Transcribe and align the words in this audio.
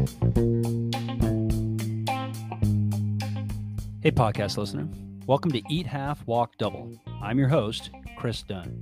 Hey, 0.00 0.06
podcast 4.10 4.56
listener. 4.56 4.88
Welcome 5.26 5.52
to 5.52 5.60
Eat 5.68 5.86
Half, 5.86 6.26
Walk 6.26 6.56
Double. 6.56 6.90
I'm 7.20 7.38
your 7.38 7.48
host, 7.48 7.90
Chris 8.16 8.42
Dunn. 8.42 8.80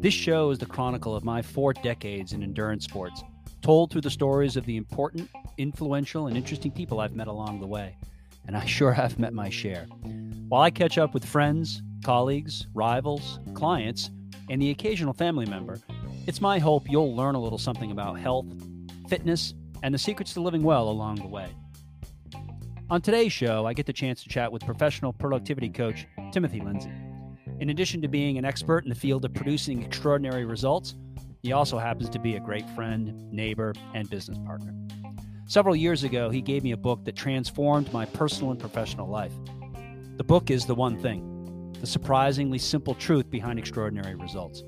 This 0.00 0.14
show 0.14 0.50
is 0.50 0.60
the 0.60 0.66
chronicle 0.66 1.16
of 1.16 1.24
my 1.24 1.42
four 1.42 1.72
decades 1.72 2.34
in 2.34 2.44
endurance 2.44 2.84
sports, 2.84 3.24
told 3.62 3.90
through 3.90 4.02
the 4.02 4.10
stories 4.10 4.56
of 4.56 4.64
the 4.64 4.76
important, 4.76 5.28
influential, 5.58 6.28
and 6.28 6.36
interesting 6.36 6.70
people 6.70 7.00
I've 7.00 7.16
met 7.16 7.26
along 7.26 7.58
the 7.58 7.66
way. 7.66 7.96
And 8.46 8.56
I 8.56 8.64
sure 8.64 8.92
have 8.92 9.18
met 9.18 9.34
my 9.34 9.50
share. 9.50 9.86
While 10.48 10.62
I 10.62 10.70
catch 10.70 10.98
up 10.98 11.14
with 11.14 11.24
friends, 11.24 11.82
colleagues, 12.04 12.68
rivals, 12.74 13.40
clients, 13.54 14.12
and 14.48 14.62
the 14.62 14.70
occasional 14.70 15.14
family 15.14 15.46
member, 15.46 15.80
it's 16.28 16.40
my 16.40 16.60
hope 16.60 16.88
you'll 16.88 17.16
learn 17.16 17.34
a 17.34 17.40
little 17.40 17.58
something 17.58 17.90
about 17.90 18.20
health, 18.20 18.46
fitness, 19.08 19.52
and 19.84 19.92
the 19.92 19.98
secrets 19.98 20.32
to 20.32 20.40
living 20.40 20.62
well 20.62 20.88
along 20.88 21.16
the 21.16 21.26
way. 21.26 21.46
On 22.88 23.02
today's 23.02 23.34
show, 23.34 23.66
I 23.66 23.74
get 23.74 23.84
the 23.84 23.92
chance 23.92 24.22
to 24.22 24.30
chat 24.30 24.50
with 24.50 24.64
professional 24.64 25.12
productivity 25.12 25.68
coach 25.68 26.06
Timothy 26.32 26.60
Lindsey. 26.60 26.90
In 27.60 27.68
addition 27.68 28.00
to 28.00 28.08
being 28.08 28.38
an 28.38 28.46
expert 28.46 28.84
in 28.84 28.88
the 28.88 28.94
field 28.94 29.26
of 29.26 29.34
producing 29.34 29.82
extraordinary 29.82 30.46
results, 30.46 30.94
he 31.42 31.52
also 31.52 31.78
happens 31.78 32.08
to 32.08 32.18
be 32.18 32.36
a 32.36 32.40
great 32.40 32.68
friend, 32.70 33.30
neighbor, 33.30 33.74
and 33.92 34.08
business 34.08 34.38
partner. 34.38 34.74
Several 35.46 35.76
years 35.76 36.02
ago, 36.02 36.30
he 36.30 36.40
gave 36.40 36.64
me 36.64 36.72
a 36.72 36.78
book 36.78 37.04
that 37.04 37.14
transformed 37.14 37.92
my 37.92 38.06
personal 38.06 38.52
and 38.52 38.58
professional 38.58 39.06
life. 39.06 39.34
The 40.16 40.24
book 40.24 40.50
is 40.50 40.64
The 40.64 40.74
One 40.74 40.98
Thing 40.98 41.76
The 41.80 41.86
Surprisingly 41.86 42.58
Simple 42.58 42.94
Truth 42.94 43.30
Behind 43.30 43.58
Extraordinary 43.58 44.14
Results. 44.14 44.62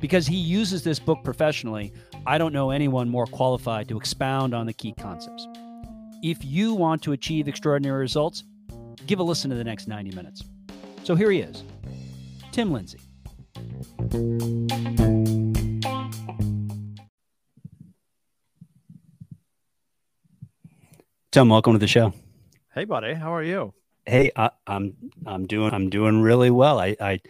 Because 0.00 0.26
he 0.26 0.36
uses 0.36 0.82
this 0.82 0.98
book 0.98 1.18
professionally, 1.22 1.92
I 2.26 2.36
don't 2.36 2.52
know 2.52 2.70
anyone 2.70 3.08
more 3.08 3.26
qualified 3.26 3.88
to 3.88 3.96
expound 3.96 4.54
on 4.54 4.66
the 4.66 4.72
key 4.72 4.92
concepts. 4.92 5.46
If 6.22 6.44
you 6.44 6.74
want 6.74 7.02
to 7.02 7.12
achieve 7.12 7.48
extraordinary 7.48 8.00
results, 8.00 8.44
give 9.06 9.20
a 9.20 9.22
listen 9.22 9.48
to 9.50 9.56
the 9.56 9.64
next 9.64 9.88
90 9.88 10.14
minutes. 10.14 10.44
So 11.02 11.14
here 11.14 11.30
he 11.30 11.40
is, 11.40 11.64
Tim 12.52 12.72
Lindsey. 12.72 12.98
Tim, 21.32 21.48
welcome 21.48 21.72
to 21.72 21.78
the 21.78 21.86
show. 21.86 22.12
Hey, 22.74 22.84
buddy, 22.84 23.14
how 23.14 23.34
are 23.34 23.42
you? 23.42 23.72
Hey, 24.04 24.30
I, 24.36 24.44
am 24.44 24.50
I'm, 24.66 25.10
I'm 25.26 25.46
doing 25.46 25.72
I'm 25.72 25.88
doing 25.88 26.20
really 26.20 26.50
well. 26.50 26.78
I, 26.78 26.96
I 27.00 27.20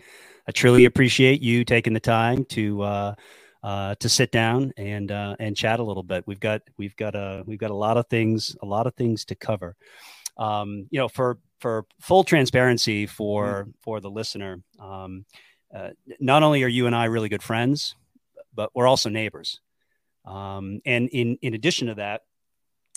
I 0.48 0.52
truly 0.52 0.84
appreciate 0.84 1.42
you 1.42 1.64
taking 1.64 1.92
the 1.92 2.00
time 2.00 2.44
to 2.46 2.82
uh, 2.82 3.14
uh, 3.62 3.94
to 3.96 4.08
sit 4.08 4.32
down 4.32 4.72
and 4.76 5.10
uh, 5.12 5.36
and 5.38 5.56
chat 5.56 5.80
a 5.80 5.82
little 5.82 6.02
bit. 6.02 6.24
We've 6.26 6.40
got 6.40 6.62
we've 6.76 6.96
got 6.96 7.14
a 7.14 7.42
we've 7.46 7.58
got 7.58 7.70
a 7.70 7.74
lot 7.74 7.96
of 7.96 8.06
things 8.08 8.56
a 8.62 8.66
lot 8.66 8.86
of 8.86 8.94
things 8.94 9.24
to 9.26 9.34
cover. 9.34 9.76
Um, 10.36 10.86
you 10.90 10.98
know, 10.98 11.08
for 11.08 11.38
for 11.58 11.84
full 12.00 12.24
transparency 12.24 13.06
for 13.06 13.64
mm. 13.64 13.72
for 13.80 14.00
the 14.00 14.10
listener, 14.10 14.62
um, 14.78 15.26
uh, 15.74 15.90
not 16.18 16.42
only 16.42 16.62
are 16.62 16.68
you 16.68 16.86
and 16.86 16.96
I 16.96 17.06
really 17.06 17.28
good 17.28 17.42
friends, 17.42 17.94
but 18.54 18.70
we're 18.74 18.86
also 18.86 19.08
neighbors. 19.08 19.60
Um, 20.24 20.80
and 20.86 21.08
in 21.10 21.38
in 21.42 21.54
addition 21.54 21.88
to 21.88 21.94
that, 21.96 22.22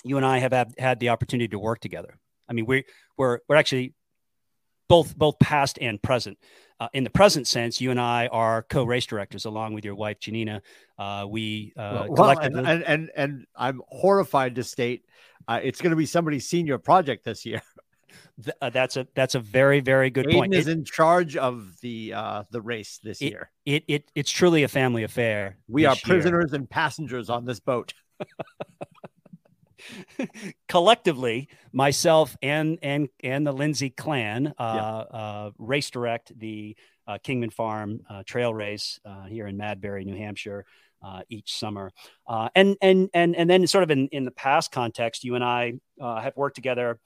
you 0.04 0.16
and 0.16 0.26
I 0.26 0.38
have 0.38 0.52
had, 0.52 0.74
had 0.78 1.00
the 1.00 1.10
opportunity 1.10 1.48
to 1.48 1.58
work 1.58 1.80
together. 1.80 2.18
I 2.48 2.52
mean, 2.52 2.66
we 2.66 2.84
we're 3.16 3.40
we're 3.48 3.56
actually 3.56 3.94
both 4.88 5.16
both 5.16 5.38
past 5.38 5.78
and 5.80 6.00
present. 6.02 6.38
Uh, 6.80 6.88
in 6.92 7.04
the 7.04 7.10
present 7.10 7.46
sense, 7.46 7.80
you 7.80 7.92
and 7.92 8.00
I 8.00 8.26
are 8.26 8.64
co-race 8.64 9.06
directors 9.06 9.44
along 9.44 9.74
with 9.74 9.84
your 9.84 9.94
wife 9.94 10.18
Janina. 10.18 10.60
Uh, 10.98 11.24
we 11.28 11.72
uh, 11.76 12.06
well, 12.08 12.14
collectively... 12.16 12.58
and, 12.58 12.68
and, 12.68 12.82
and 12.84 13.10
and 13.16 13.46
I'm 13.56 13.80
horrified 13.88 14.56
to 14.56 14.64
state 14.64 15.04
uh, 15.48 15.60
it's 15.62 15.80
going 15.80 15.90
to 15.90 15.96
be 15.96 16.06
somebody's 16.06 16.46
senior 16.46 16.78
project 16.78 17.24
this 17.24 17.44
year. 17.44 17.62
Th- 18.42 18.56
uh, 18.60 18.70
that's 18.70 18.96
a 18.96 19.06
that's 19.14 19.34
a 19.34 19.40
very 19.40 19.80
very 19.80 20.10
good 20.10 20.26
Aiden 20.26 20.34
point. 20.34 20.54
Is 20.54 20.68
it, 20.68 20.72
in 20.72 20.84
charge 20.84 21.36
of 21.36 21.80
the 21.80 22.14
uh, 22.14 22.44
the 22.50 22.60
race 22.60 22.98
this 23.02 23.20
it, 23.20 23.26
year. 23.26 23.50
It, 23.64 23.84
it 23.88 24.10
it's 24.14 24.30
truly 24.30 24.62
a 24.62 24.68
family 24.68 25.02
affair. 25.02 25.56
We 25.68 25.84
are 25.84 25.96
prisoners 25.96 26.50
year. 26.50 26.60
and 26.60 26.70
passengers 26.70 27.30
on 27.30 27.44
this 27.44 27.60
boat. 27.60 27.92
collectively, 30.68 31.48
myself 31.72 32.36
and 32.42 32.78
and 32.82 33.08
and 33.22 33.46
the 33.46 33.52
Lindsey 33.52 33.90
clan 33.90 34.48
uh, 34.58 35.04
yeah. 35.12 35.18
uh, 35.18 35.50
race 35.58 35.90
direct 35.90 36.38
the 36.38 36.76
uh, 37.06 37.18
Kingman 37.22 37.50
Farm 37.50 38.00
uh, 38.08 38.22
Trail 38.26 38.54
Race 38.54 38.98
uh, 39.04 39.24
here 39.24 39.46
in 39.46 39.56
Madbury, 39.56 40.04
New 40.04 40.16
Hampshire. 40.16 40.64
Uh, 41.02 41.20
each 41.28 41.58
summer, 41.58 41.90
and 42.54 42.78
and 42.80 43.10
and 43.12 43.36
and 43.36 43.50
then 43.50 43.66
sort 43.66 43.84
of 43.84 43.90
in, 43.90 44.08
in 44.08 44.24
the 44.24 44.30
past 44.30 44.72
context, 44.72 45.22
you 45.22 45.34
and 45.34 45.44
I 45.44 45.74
have 46.00 46.34
worked 46.34 46.56
together 46.56 46.98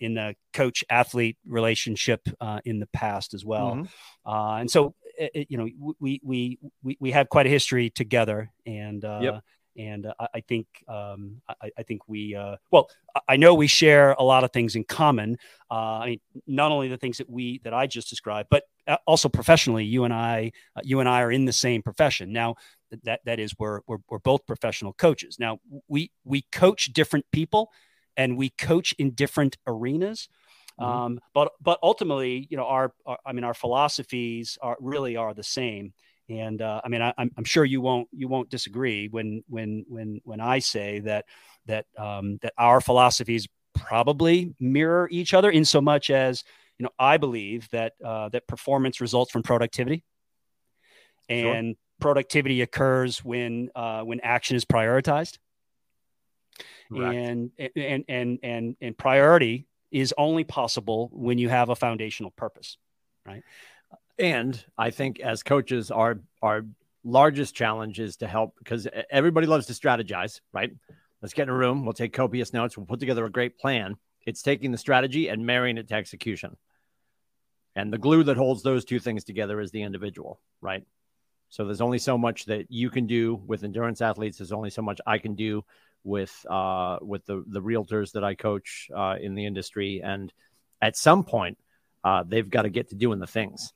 in 0.00 0.14
the 0.14 0.34
coach 0.54 0.82
athlete 0.88 1.36
relationship 1.46 2.26
in 2.64 2.78
the 2.78 2.86
past 2.94 3.34
as 3.34 3.44
well, 3.44 3.74
mm-hmm. 3.74 4.60
and 4.60 4.70
so 4.70 4.94
it, 5.18 5.48
you 5.50 5.58
know 5.58 5.68
we 6.00 6.18
we 6.24 6.58
we 6.82 6.96
we 6.98 7.10
have 7.10 7.28
quite 7.28 7.44
a 7.44 7.50
history 7.50 7.90
together, 7.90 8.50
and 8.64 9.02
yep 9.02 9.42
and 9.76 10.06
uh, 10.06 10.14
I, 10.34 10.40
think 10.40 10.66
um, 10.88 11.40
I, 11.48 11.70
I, 11.78 11.82
think 11.82 12.08
we 12.08 12.34
uh, 12.34 12.56
well 12.70 12.90
I 13.28 13.36
know 13.36 13.54
we 13.54 13.66
share 13.66 14.12
a 14.12 14.22
lot 14.22 14.44
of 14.44 14.52
things 14.52 14.76
in 14.76 14.84
common. 14.84 15.38
Uh, 15.70 15.74
I 15.74 16.06
mean, 16.06 16.20
not 16.46 16.72
only 16.72 16.88
the 16.88 16.96
things 16.96 17.18
that 17.18 17.28
we 17.28 17.60
that 17.64 17.74
I 17.74 17.86
just 17.86 18.08
described, 18.08 18.48
but 18.50 18.64
uh, 18.86 18.96
also 19.06 19.28
professionally, 19.28 19.84
you 19.84 20.04
and 20.04 20.14
I 20.14 20.52
uh, 20.76 20.80
you 20.84 21.00
and 21.00 21.08
I 21.08 21.22
are 21.22 21.32
in 21.32 21.44
the 21.44 21.52
same 21.52 21.82
profession 21.82 22.32
now. 22.32 22.56
That 23.02 23.20
that 23.24 23.40
is 23.40 23.54
we're, 23.58 23.80
we're 23.86 23.98
we're 24.08 24.18
both 24.18 24.46
professional 24.46 24.92
coaches. 24.92 25.38
Now 25.38 25.58
we 25.88 26.10
we 26.24 26.42
coach 26.52 26.92
different 26.92 27.26
people, 27.32 27.70
and 28.16 28.36
we 28.36 28.50
coach 28.50 28.94
in 28.98 29.10
different 29.10 29.56
arenas. 29.66 30.28
Mm-hmm. 30.80 30.90
Um, 30.90 31.20
but 31.34 31.52
but 31.60 31.78
ultimately, 31.82 32.46
you 32.50 32.56
know, 32.56 32.66
our, 32.66 32.92
our 33.04 33.18
I 33.24 33.32
mean, 33.32 33.44
our 33.44 33.54
philosophies 33.54 34.58
are 34.62 34.76
really 34.80 35.16
are 35.16 35.34
the 35.34 35.42
same. 35.42 35.92
And 36.28 36.60
uh, 36.60 36.80
I 36.84 36.88
mean, 36.88 37.02
I, 37.02 37.12
am 37.18 37.44
sure 37.44 37.64
you 37.64 37.80
won't 37.80 38.08
you 38.12 38.26
won't 38.26 38.50
disagree 38.50 39.08
when 39.08 39.44
when 39.48 39.84
when 39.88 40.20
when 40.24 40.40
I 40.40 40.58
say 40.58 40.98
that 41.00 41.26
that 41.66 41.86
um, 41.96 42.38
that 42.42 42.52
our 42.58 42.80
philosophies 42.80 43.46
probably 43.74 44.54
mirror 44.58 45.08
each 45.10 45.34
other 45.34 45.50
in 45.50 45.64
so 45.64 45.80
much 45.80 46.10
as 46.10 46.42
you 46.78 46.84
know 46.84 46.90
I 46.98 47.16
believe 47.16 47.68
that 47.70 47.92
uh, 48.04 48.28
that 48.30 48.48
performance 48.48 49.00
results 49.00 49.30
from 49.30 49.44
productivity, 49.44 50.02
and 51.28 51.76
sure. 51.76 51.80
productivity 52.00 52.60
occurs 52.62 53.24
when 53.24 53.70
uh, 53.76 54.02
when 54.02 54.18
action 54.20 54.56
is 54.56 54.64
prioritized, 54.64 55.38
and 57.12 57.52
and 57.76 58.04
and 58.08 58.38
and 58.42 58.76
and 58.80 58.98
priority 58.98 59.66
is 59.92 60.12
only 60.18 60.42
possible 60.42 61.08
when 61.12 61.38
you 61.38 61.48
have 61.48 61.68
a 61.68 61.76
foundational 61.76 62.32
purpose, 62.32 62.78
right? 63.24 63.44
And 64.18 64.62
I 64.78 64.90
think 64.90 65.20
as 65.20 65.42
coaches, 65.42 65.90
our 65.90 66.20
our 66.42 66.64
largest 67.04 67.54
challenge 67.54 68.00
is 68.00 68.16
to 68.16 68.26
help 68.26 68.54
because 68.58 68.88
everybody 69.10 69.46
loves 69.46 69.66
to 69.66 69.72
strategize, 69.72 70.40
right? 70.52 70.72
Let's 71.22 71.34
get 71.34 71.44
in 71.44 71.48
a 71.50 71.54
room. 71.54 71.84
We'll 71.84 71.92
take 71.92 72.12
copious 72.12 72.52
notes. 72.52 72.76
We'll 72.76 72.86
put 72.86 73.00
together 73.00 73.24
a 73.24 73.30
great 73.30 73.58
plan. 73.58 73.96
It's 74.26 74.42
taking 74.42 74.72
the 74.72 74.78
strategy 74.78 75.28
and 75.28 75.46
marrying 75.46 75.78
it 75.78 75.88
to 75.88 75.94
execution. 75.94 76.56
And 77.76 77.92
the 77.92 77.98
glue 77.98 78.24
that 78.24 78.36
holds 78.36 78.62
those 78.62 78.84
two 78.84 78.98
things 78.98 79.22
together 79.22 79.60
is 79.60 79.70
the 79.70 79.82
individual, 79.82 80.40
right? 80.60 80.82
So 81.48 81.64
there's 81.64 81.80
only 81.80 81.98
so 81.98 82.18
much 82.18 82.46
that 82.46 82.66
you 82.70 82.90
can 82.90 83.06
do 83.06 83.36
with 83.46 83.62
endurance 83.62 84.00
athletes. 84.00 84.38
There's 84.38 84.52
only 84.52 84.70
so 84.70 84.82
much 84.82 85.00
I 85.06 85.18
can 85.18 85.34
do 85.34 85.64
with 86.02 86.34
uh, 86.48 86.98
with 87.02 87.24
the 87.26 87.44
the 87.46 87.60
realtors 87.60 88.12
that 88.12 88.24
I 88.24 88.34
coach 88.34 88.88
uh, 88.94 89.16
in 89.20 89.34
the 89.34 89.46
industry. 89.46 90.00
And 90.02 90.32
at 90.80 90.96
some 90.96 91.24
point, 91.24 91.58
uh, 92.02 92.24
they've 92.26 92.48
got 92.48 92.62
to 92.62 92.70
get 92.70 92.88
to 92.90 92.94
doing 92.94 93.20
the 93.20 93.26
things. 93.26 93.72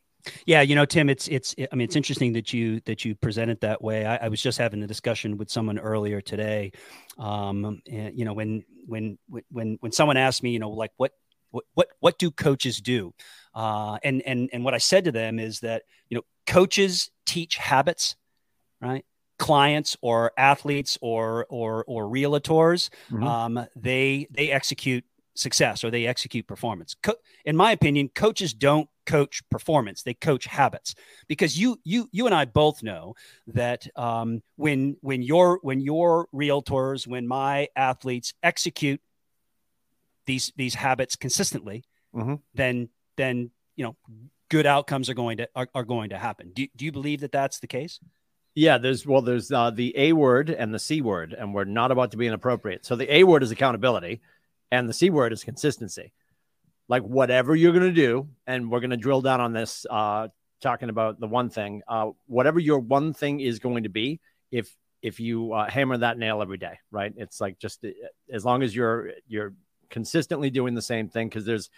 Yeah, 0.46 0.62
you 0.62 0.74
know, 0.74 0.84
Tim, 0.84 1.08
it's 1.08 1.28
it's 1.28 1.54
I 1.58 1.74
mean, 1.74 1.84
it's 1.84 1.96
interesting 1.96 2.32
that 2.34 2.52
you 2.52 2.80
that 2.80 3.04
you 3.04 3.14
present 3.14 3.50
it 3.50 3.60
that 3.60 3.82
way. 3.82 4.06
I, 4.06 4.16
I 4.16 4.28
was 4.28 4.42
just 4.42 4.58
having 4.58 4.82
a 4.82 4.86
discussion 4.86 5.36
with 5.36 5.50
someone 5.50 5.78
earlier 5.78 6.20
today. 6.20 6.72
Um, 7.18 7.80
and, 7.90 8.18
you 8.18 8.24
know, 8.24 8.32
when 8.32 8.64
when 8.86 9.18
when 9.50 9.78
when 9.80 9.92
someone 9.92 10.16
asked 10.16 10.42
me, 10.42 10.50
you 10.50 10.58
know, 10.58 10.70
like 10.70 10.92
what 10.96 11.12
what 11.50 11.64
what 11.74 11.88
what 12.00 12.18
do 12.18 12.30
coaches 12.30 12.80
do? 12.80 13.14
Uh, 13.54 13.98
and 14.02 14.22
and 14.22 14.50
and 14.52 14.64
what 14.64 14.74
I 14.74 14.78
said 14.78 15.04
to 15.04 15.12
them 15.12 15.38
is 15.38 15.60
that 15.60 15.82
you 16.08 16.16
know, 16.16 16.22
coaches 16.46 17.10
teach 17.26 17.56
habits, 17.56 18.16
right? 18.80 19.04
Clients 19.38 19.96
or 20.02 20.32
athletes 20.36 20.98
or 21.00 21.46
or 21.48 21.84
or 21.86 22.04
realtors, 22.04 22.90
mm-hmm. 23.10 23.24
um, 23.24 23.66
they 23.74 24.26
they 24.30 24.50
execute 24.50 25.04
success 25.40 25.82
or 25.82 25.90
they 25.90 26.06
execute 26.06 26.46
performance. 26.46 26.94
Co- 27.02 27.16
in 27.44 27.56
my 27.56 27.72
opinion, 27.72 28.10
coaches 28.14 28.52
don't 28.54 28.88
coach 29.06 29.42
performance; 29.50 30.02
they 30.02 30.14
coach 30.14 30.46
habits. 30.46 30.94
Because 31.28 31.58
you 31.58 31.78
you 31.84 32.08
you 32.12 32.26
and 32.26 32.34
I 32.34 32.44
both 32.44 32.82
know 32.82 33.14
that 33.48 33.86
um, 33.96 34.42
when 34.56 34.96
when 35.00 35.22
your 35.22 35.58
when 35.62 35.80
your 35.80 36.28
realtors, 36.34 37.06
when 37.06 37.26
my 37.26 37.68
athletes 37.74 38.34
execute 38.42 39.00
these 40.26 40.52
these 40.56 40.74
habits 40.74 41.16
consistently, 41.16 41.84
mm-hmm. 42.14 42.34
then 42.54 42.88
then 43.16 43.50
you 43.76 43.84
know 43.84 43.96
good 44.48 44.66
outcomes 44.66 45.08
are 45.08 45.14
going 45.14 45.38
to 45.38 45.48
are, 45.56 45.68
are 45.74 45.84
going 45.84 46.10
to 46.10 46.18
happen. 46.18 46.52
Do, 46.52 46.66
do 46.76 46.84
you 46.84 46.92
believe 46.92 47.20
that 47.20 47.32
that's 47.32 47.60
the 47.60 47.66
case? 47.66 47.98
Yeah, 48.54 48.78
there's 48.78 49.06
well, 49.06 49.22
there's 49.22 49.50
uh, 49.50 49.70
the 49.70 49.96
A 49.96 50.12
word 50.12 50.50
and 50.50 50.74
the 50.74 50.78
C 50.78 51.00
word, 51.00 51.34
and 51.38 51.54
we're 51.54 51.64
not 51.64 51.92
about 51.92 52.10
to 52.10 52.16
be 52.16 52.26
inappropriate. 52.26 52.84
So 52.84 52.96
the 52.96 53.12
A 53.14 53.24
word 53.24 53.42
is 53.42 53.50
accountability, 53.50 54.20
and 54.70 54.88
the 54.88 54.92
C 54.92 55.10
word 55.10 55.32
is 55.32 55.44
consistency. 55.44 56.12
Like 56.88 57.02
whatever 57.02 57.54
you're 57.54 57.72
going 57.72 57.86
to 57.86 57.92
do, 57.92 58.28
and 58.46 58.70
we're 58.70 58.80
going 58.80 58.90
to 58.90 58.96
drill 58.96 59.20
down 59.20 59.40
on 59.40 59.52
this, 59.52 59.86
uh, 59.88 60.28
talking 60.60 60.88
about 60.88 61.20
the 61.20 61.28
one 61.28 61.48
thing. 61.48 61.82
Uh, 61.86 62.10
whatever 62.26 62.58
your 62.58 62.80
one 62.80 63.12
thing 63.12 63.40
is 63.40 63.58
going 63.58 63.84
to 63.84 63.88
be, 63.88 64.20
if 64.50 64.74
if 65.02 65.20
you 65.20 65.52
uh, 65.52 65.70
hammer 65.70 65.96
that 65.96 66.18
nail 66.18 66.42
every 66.42 66.58
day, 66.58 66.78
right? 66.90 67.12
It's 67.16 67.40
like 67.40 67.58
just 67.58 67.84
uh, 67.84 67.90
as 68.30 68.44
long 68.44 68.62
as 68.62 68.74
you're 68.74 69.12
you're 69.28 69.54
consistently 69.88 70.50
doing 70.50 70.74
the 70.74 70.82
same 70.82 71.08
thing, 71.08 71.28
because 71.28 71.44
there's 71.44 71.70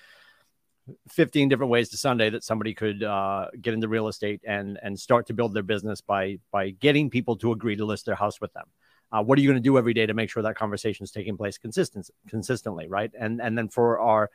15 1.10 1.48
different 1.48 1.70
ways 1.70 1.90
to 1.90 1.96
Sunday 1.96 2.30
that 2.30 2.42
somebody 2.42 2.74
could 2.74 3.02
uh, 3.02 3.46
get 3.60 3.74
into 3.74 3.88
real 3.88 4.08
estate 4.08 4.40
and 4.46 4.78
and 4.82 4.98
start 4.98 5.26
to 5.26 5.34
build 5.34 5.54
their 5.54 5.62
business 5.62 6.00
by 6.00 6.38
by 6.50 6.70
getting 6.70 7.10
people 7.10 7.36
to 7.36 7.52
agree 7.52 7.76
to 7.76 7.84
list 7.84 8.06
their 8.06 8.14
house 8.14 8.40
with 8.40 8.52
them. 8.52 8.66
Uh, 9.12 9.22
what 9.22 9.38
are 9.38 9.42
you 9.42 9.48
going 9.48 9.62
to 9.62 9.68
do 9.68 9.76
every 9.76 9.92
day 9.92 10.06
to 10.06 10.14
make 10.14 10.30
sure 10.30 10.42
that 10.42 10.56
conversation 10.56 11.04
is 11.04 11.10
taking 11.10 11.36
place 11.36 11.58
consistent 11.58 12.10
consistently, 12.28 12.88
right? 12.88 13.10
And 13.18 13.40
and 13.40 13.56
then 13.56 13.68
for 13.68 14.00
our 14.00 14.30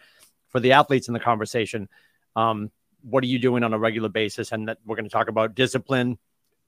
for 0.50 0.60
the 0.60 0.74
athletes 0.74 1.08
in 1.08 1.14
the 1.14 1.20
conversation, 1.20 1.90
um, 2.36 2.72
what 3.02 3.24
are 3.24 3.28
you 3.28 3.40
doing 3.40 3.64
on 3.64 3.74
a 3.74 3.80
regular 3.80 4.10
basis? 4.10 4.52
And 4.52 4.68
that 4.68 4.78
we're 4.86 4.96
going 4.96 5.06
to 5.06 5.12
talk 5.12 5.30
about 5.30 5.56
discipline 5.56 6.18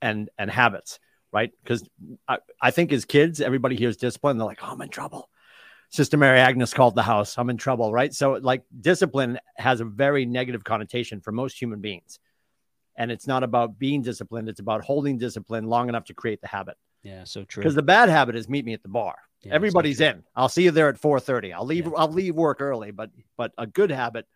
and 0.02 0.28
and 0.38 0.50
habits, 0.50 0.98
right? 1.32 1.52
Because 1.62 1.88
I, 2.26 2.38
I 2.60 2.70
think 2.72 2.92
as 2.92 3.04
kids, 3.04 3.40
everybody 3.40 3.76
hears 3.76 3.96
discipline, 3.96 4.38
they're 4.38 4.46
like, 4.46 4.60
oh, 4.62 4.72
I'm 4.72 4.80
in 4.82 4.88
trouble. 4.88 5.28
Sister 5.90 6.16
Mary 6.16 6.38
Agnes 6.38 6.72
called 6.72 6.94
the 6.94 7.02
house. 7.02 7.36
I'm 7.36 7.50
in 7.50 7.56
trouble, 7.56 7.92
right? 7.92 8.14
So, 8.14 8.34
like, 8.34 8.62
discipline 8.80 9.40
has 9.56 9.80
a 9.80 9.84
very 9.84 10.24
negative 10.24 10.62
connotation 10.62 11.20
for 11.20 11.32
most 11.32 11.60
human 11.60 11.80
beings. 11.80 12.20
And 12.96 13.10
it's 13.10 13.26
not 13.26 13.42
about 13.42 13.78
being 13.78 14.02
disciplined, 14.02 14.48
it's 14.48 14.60
about 14.60 14.84
holding 14.84 15.18
discipline 15.18 15.64
long 15.64 15.88
enough 15.88 16.04
to 16.04 16.14
create 16.14 16.40
the 16.40 16.46
habit. 16.46 16.76
Yeah, 17.02 17.24
so 17.24 17.44
true. 17.44 17.62
Because 17.62 17.74
the 17.74 17.82
bad 17.82 18.08
habit 18.08 18.36
is 18.36 18.48
meet 18.48 18.64
me 18.64 18.72
at 18.74 18.82
the 18.82 18.88
bar. 18.88 19.16
Yeah, 19.42 19.54
Everybody's 19.54 19.98
so 19.98 20.06
in. 20.06 20.22
I'll 20.36 20.48
see 20.50 20.64
you 20.64 20.70
there 20.70 20.88
at 20.88 21.00
4:30. 21.00 21.54
I'll 21.54 21.64
leave 21.64 21.86
yeah. 21.86 21.92
I'll 21.96 22.12
leave 22.12 22.34
work 22.34 22.60
early, 22.60 22.90
but 22.90 23.10
but 23.36 23.52
a 23.56 23.66
good 23.66 23.90
habit 23.90 24.26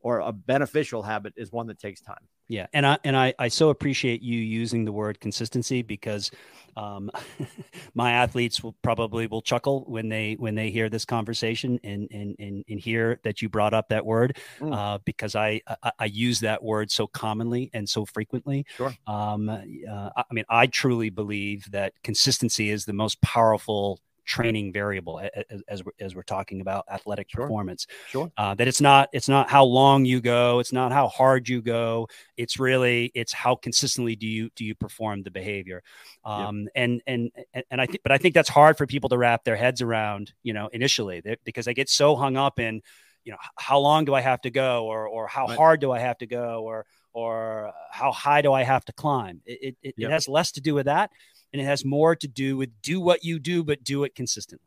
or 0.00 0.20
a 0.20 0.32
beneficial 0.32 1.02
habit 1.02 1.34
is 1.36 1.52
one 1.52 1.66
that 1.68 1.78
takes 1.78 2.00
time. 2.00 2.26
Yeah, 2.48 2.66
and 2.72 2.86
I 2.86 2.98
and 3.04 3.14
I 3.16 3.34
I 3.38 3.48
so 3.48 3.68
appreciate 3.68 4.22
you 4.22 4.38
using 4.38 4.86
the 4.86 4.92
word 4.92 5.20
consistency 5.20 5.82
because 5.82 6.30
um, 6.78 7.10
my 7.94 8.12
athletes 8.12 8.62
will 8.62 8.74
probably 8.82 9.26
will 9.26 9.42
chuckle 9.42 9.84
when 9.86 10.08
they 10.08 10.34
when 10.38 10.54
they 10.54 10.70
hear 10.70 10.88
this 10.88 11.04
conversation 11.04 11.78
and 11.84 12.08
and 12.10 12.36
and, 12.38 12.64
and 12.66 12.80
hear 12.80 13.20
that 13.24 13.42
you 13.42 13.50
brought 13.50 13.74
up 13.74 13.90
that 13.90 14.06
word 14.06 14.38
mm. 14.60 14.74
uh, 14.74 14.98
because 15.04 15.36
I, 15.36 15.60
I, 15.82 15.92
I 15.98 16.04
use 16.06 16.40
that 16.40 16.62
word 16.62 16.90
so 16.90 17.06
commonly 17.06 17.70
and 17.74 17.86
so 17.86 18.06
frequently. 18.06 18.64
Sure. 18.76 18.94
Um, 19.06 19.50
uh, 19.50 20.10
I 20.16 20.24
mean, 20.32 20.44
I 20.48 20.68
truly 20.68 21.10
believe 21.10 21.70
that 21.72 21.92
consistency 22.02 22.70
is 22.70 22.86
the 22.86 22.94
most 22.94 23.20
powerful 23.20 24.00
training 24.28 24.72
variable 24.72 25.20
as, 25.50 25.62
as, 25.66 25.84
we're, 25.84 25.92
as 25.98 26.14
we're 26.14 26.22
talking 26.22 26.60
about 26.60 26.84
athletic 26.92 27.28
sure. 27.30 27.42
performance. 27.42 27.86
Sure. 28.08 28.30
Uh, 28.36 28.54
that 28.54 28.68
it's 28.68 28.80
not 28.80 29.08
it's 29.12 29.28
not 29.28 29.50
how 29.50 29.64
long 29.64 30.04
you 30.04 30.20
go, 30.20 30.60
it's 30.60 30.72
not 30.72 30.92
how 30.92 31.08
hard 31.08 31.48
you 31.48 31.62
go. 31.62 32.08
It's 32.36 32.60
really 32.60 33.10
it's 33.14 33.32
how 33.32 33.56
consistently 33.56 34.14
do 34.14 34.26
you 34.26 34.50
do 34.54 34.64
you 34.64 34.74
perform 34.74 35.22
the 35.22 35.30
behavior. 35.30 35.82
Um, 36.24 36.62
yep. 36.62 36.70
and 36.76 37.02
and 37.06 37.30
and 37.70 37.80
I 37.80 37.86
think 37.86 38.00
but 38.02 38.12
I 38.12 38.18
think 38.18 38.34
that's 38.34 38.50
hard 38.50 38.76
for 38.76 38.86
people 38.86 39.08
to 39.08 39.18
wrap 39.18 39.44
their 39.44 39.56
heads 39.56 39.82
around. 39.82 40.32
You 40.42 40.52
know, 40.52 40.68
initially 40.68 41.22
because 41.44 41.64
they 41.64 41.74
get 41.74 41.88
so 41.88 42.14
hung 42.14 42.36
up 42.36 42.60
in 42.60 42.82
you 43.24 43.32
know 43.32 43.38
how 43.56 43.78
long 43.78 44.04
do 44.04 44.14
I 44.14 44.20
have 44.20 44.42
to 44.42 44.50
go 44.50 44.86
or 44.86 45.08
or 45.08 45.26
how 45.26 45.46
right. 45.46 45.56
hard 45.56 45.80
do 45.80 45.90
I 45.90 45.98
have 45.98 46.18
to 46.18 46.26
go 46.26 46.62
or 46.64 46.84
or 47.14 47.72
how 47.90 48.12
high 48.12 48.42
do 48.42 48.52
I 48.52 48.62
have 48.62 48.84
to 48.84 48.92
climb? 48.92 49.40
It, 49.46 49.76
it, 49.82 49.94
yep. 49.96 50.10
it 50.10 50.12
has 50.12 50.28
less 50.28 50.52
to 50.52 50.60
do 50.60 50.74
with 50.74 50.86
that 50.86 51.10
and 51.52 51.62
it 51.62 51.64
has 51.64 51.84
more 51.84 52.14
to 52.16 52.28
do 52.28 52.56
with 52.56 52.70
do 52.82 53.00
what 53.00 53.24
you 53.24 53.38
do, 53.38 53.64
but 53.64 53.84
do 53.84 54.04
it 54.04 54.14
consistently. 54.14 54.66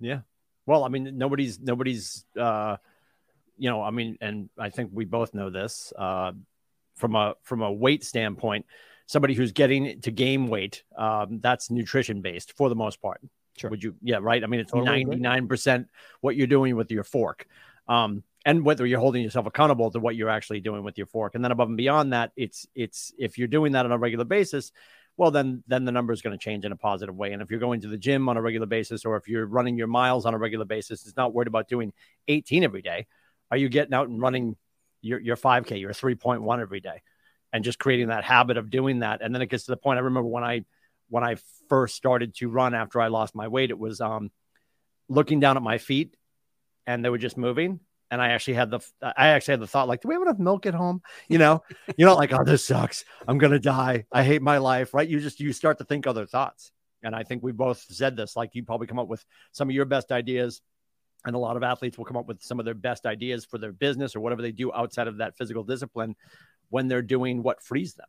Yeah. 0.00 0.20
Well, 0.66 0.84
I 0.84 0.88
mean, 0.88 1.16
nobody's 1.16 1.58
nobody's 1.58 2.24
uh, 2.38 2.76
you 3.56 3.68
know, 3.70 3.82
I 3.82 3.90
mean, 3.90 4.18
and 4.20 4.48
I 4.58 4.70
think 4.70 4.90
we 4.92 5.04
both 5.04 5.34
know 5.34 5.50
this 5.50 5.92
uh, 5.98 6.32
from 6.96 7.16
a 7.16 7.34
from 7.42 7.62
a 7.62 7.72
weight 7.72 8.04
standpoint. 8.04 8.66
Somebody 9.06 9.34
who's 9.34 9.52
getting 9.52 10.00
to 10.02 10.10
gain 10.10 10.48
weight, 10.48 10.84
um, 10.96 11.40
that's 11.40 11.70
nutrition 11.70 12.20
based 12.20 12.52
for 12.56 12.68
the 12.68 12.74
most 12.74 13.00
part. 13.00 13.20
Sure. 13.56 13.70
Would 13.70 13.82
you? 13.82 13.94
Yeah, 14.02 14.18
right. 14.20 14.44
I 14.44 14.46
mean, 14.46 14.60
it's 14.60 14.74
ninety 14.74 15.16
nine 15.16 15.48
percent 15.48 15.88
what 16.20 16.36
you're 16.36 16.46
doing 16.46 16.76
with 16.76 16.90
your 16.90 17.04
fork. 17.04 17.46
Um, 17.88 18.22
and 18.44 18.64
whether 18.64 18.86
you're 18.86 19.00
holding 19.00 19.22
yourself 19.22 19.46
accountable 19.46 19.90
to 19.90 19.98
what 19.98 20.14
you're 20.14 20.28
actually 20.28 20.60
doing 20.60 20.82
with 20.82 20.96
your 20.96 21.06
fork 21.06 21.34
and 21.34 21.44
then 21.44 21.50
above 21.50 21.68
and 21.68 21.76
beyond 21.76 22.12
that 22.12 22.32
it's 22.36 22.66
it's 22.74 23.12
if 23.18 23.36
you're 23.36 23.48
doing 23.48 23.72
that 23.72 23.84
on 23.84 23.92
a 23.92 23.98
regular 23.98 24.24
basis 24.24 24.72
well 25.18 25.30
then 25.30 25.62
then 25.66 25.84
the 25.84 25.92
number 25.92 26.12
is 26.14 26.22
going 26.22 26.36
to 26.36 26.42
change 26.42 26.64
in 26.64 26.72
a 26.72 26.76
positive 26.76 27.14
way. 27.14 27.32
And 27.32 27.42
if 27.42 27.50
you're 27.50 27.60
going 27.60 27.82
to 27.82 27.88
the 27.88 27.98
gym 27.98 28.28
on 28.30 28.38
a 28.38 28.42
regular 28.42 28.66
basis 28.66 29.04
or 29.04 29.16
if 29.16 29.28
you're 29.28 29.44
running 29.44 29.76
your 29.76 29.88
miles 29.88 30.24
on 30.24 30.32
a 30.32 30.38
regular 30.38 30.64
basis 30.64 31.04
it's 31.04 31.16
not 31.16 31.34
worried 31.34 31.48
about 31.48 31.68
doing 31.68 31.92
18 32.28 32.64
every 32.64 32.80
day. 32.80 33.06
Are 33.50 33.56
you 33.56 33.68
getting 33.68 33.94
out 33.94 34.08
and 34.08 34.22
running 34.22 34.56
your, 35.02 35.20
your 35.20 35.36
5k 35.36 35.78
your 35.78 35.92
3.1 35.92 36.60
every 36.60 36.80
day? 36.80 37.02
And 37.52 37.64
just 37.64 37.78
creating 37.78 38.08
that 38.08 38.24
habit 38.24 38.58
of 38.58 38.70
doing 38.70 39.00
that. 39.00 39.22
And 39.22 39.34
then 39.34 39.42
it 39.42 39.46
gets 39.46 39.64
to 39.64 39.72
the 39.72 39.76
point 39.76 39.98
i 39.98 40.00
remember 40.00 40.28
when 40.28 40.44
i 40.44 40.64
when 41.10 41.24
i 41.24 41.36
first 41.68 41.96
started 41.96 42.34
to 42.36 42.48
run 42.48 42.74
after 42.74 43.00
i 43.00 43.08
lost 43.08 43.34
my 43.34 43.48
weight 43.48 43.70
it 43.70 43.78
was 43.78 44.00
um 44.00 44.30
looking 45.08 45.40
down 45.40 45.56
at 45.56 45.62
my 45.62 45.78
feet 45.78 46.14
and 46.86 47.04
they 47.04 47.10
were 47.10 47.18
just 47.18 47.36
moving 47.36 47.80
and 48.10 48.20
I 48.22 48.28
actually 48.28 48.54
had 48.54 48.70
the 48.70 48.80
I 49.02 49.28
actually 49.28 49.52
had 49.52 49.60
the 49.60 49.66
thought 49.66 49.88
like, 49.88 50.00
do 50.00 50.08
we 50.08 50.14
have 50.14 50.22
enough 50.22 50.38
milk 50.38 50.66
at 50.66 50.74
home? 50.74 51.02
You 51.28 51.38
know, 51.38 51.62
you 51.96 52.06
know, 52.06 52.14
like, 52.14 52.32
oh, 52.32 52.44
this 52.44 52.64
sucks. 52.64 53.04
I'm 53.26 53.38
gonna 53.38 53.58
die. 53.58 54.04
I 54.12 54.24
hate 54.24 54.42
my 54.42 54.58
life. 54.58 54.94
Right? 54.94 55.08
You 55.08 55.20
just 55.20 55.40
you 55.40 55.52
start 55.52 55.78
to 55.78 55.84
think 55.84 56.06
other 56.06 56.26
thoughts. 56.26 56.72
And 57.02 57.14
I 57.14 57.22
think 57.22 57.42
we 57.42 57.52
both 57.52 57.84
said 57.88 58.16
this. 58.16 58.34
Like 58.34 58.54
you 58.54 58.64
probably 58.64 58.86
come 58.86 58.98
up 58.98 59.08
with 59.08 59.24
some 59.52 59.68
of 59.68 59.74
your 59.74 59.84
best 59.84 60.10
ideas, 60.10 60.62
and 61.24 61.36
a 61.36 61.38
lot 61.38 61.56
of 61.56 61.62
athletes 61.62 61.98
will 61.98 62.04
come 62.04 62.16
up 62.16 62.26
with 62.26 62.42
some 62.42 62.58
of 62.58 62.64
their 62.64 62.74
best 62.74 63.06
ideas 63.06 63.44
for 63.44 63.58
their 63.58 63.72
business 63.72 64.16
or 64.16 64.20
whatever 64.20 64.42
they 64.42 64.52
do 64.52 64.72
outside 64.72 65.08
of 65.08 65.18
that 65.18 65.36
physical 65.36 65.62
discipline 65.62 66.16
when 66.70 66.88
they're 66.88 67.02
doing 67.02 67.42
what 67.42 67.62
frees 67.62 67.94
them 67.94 68.08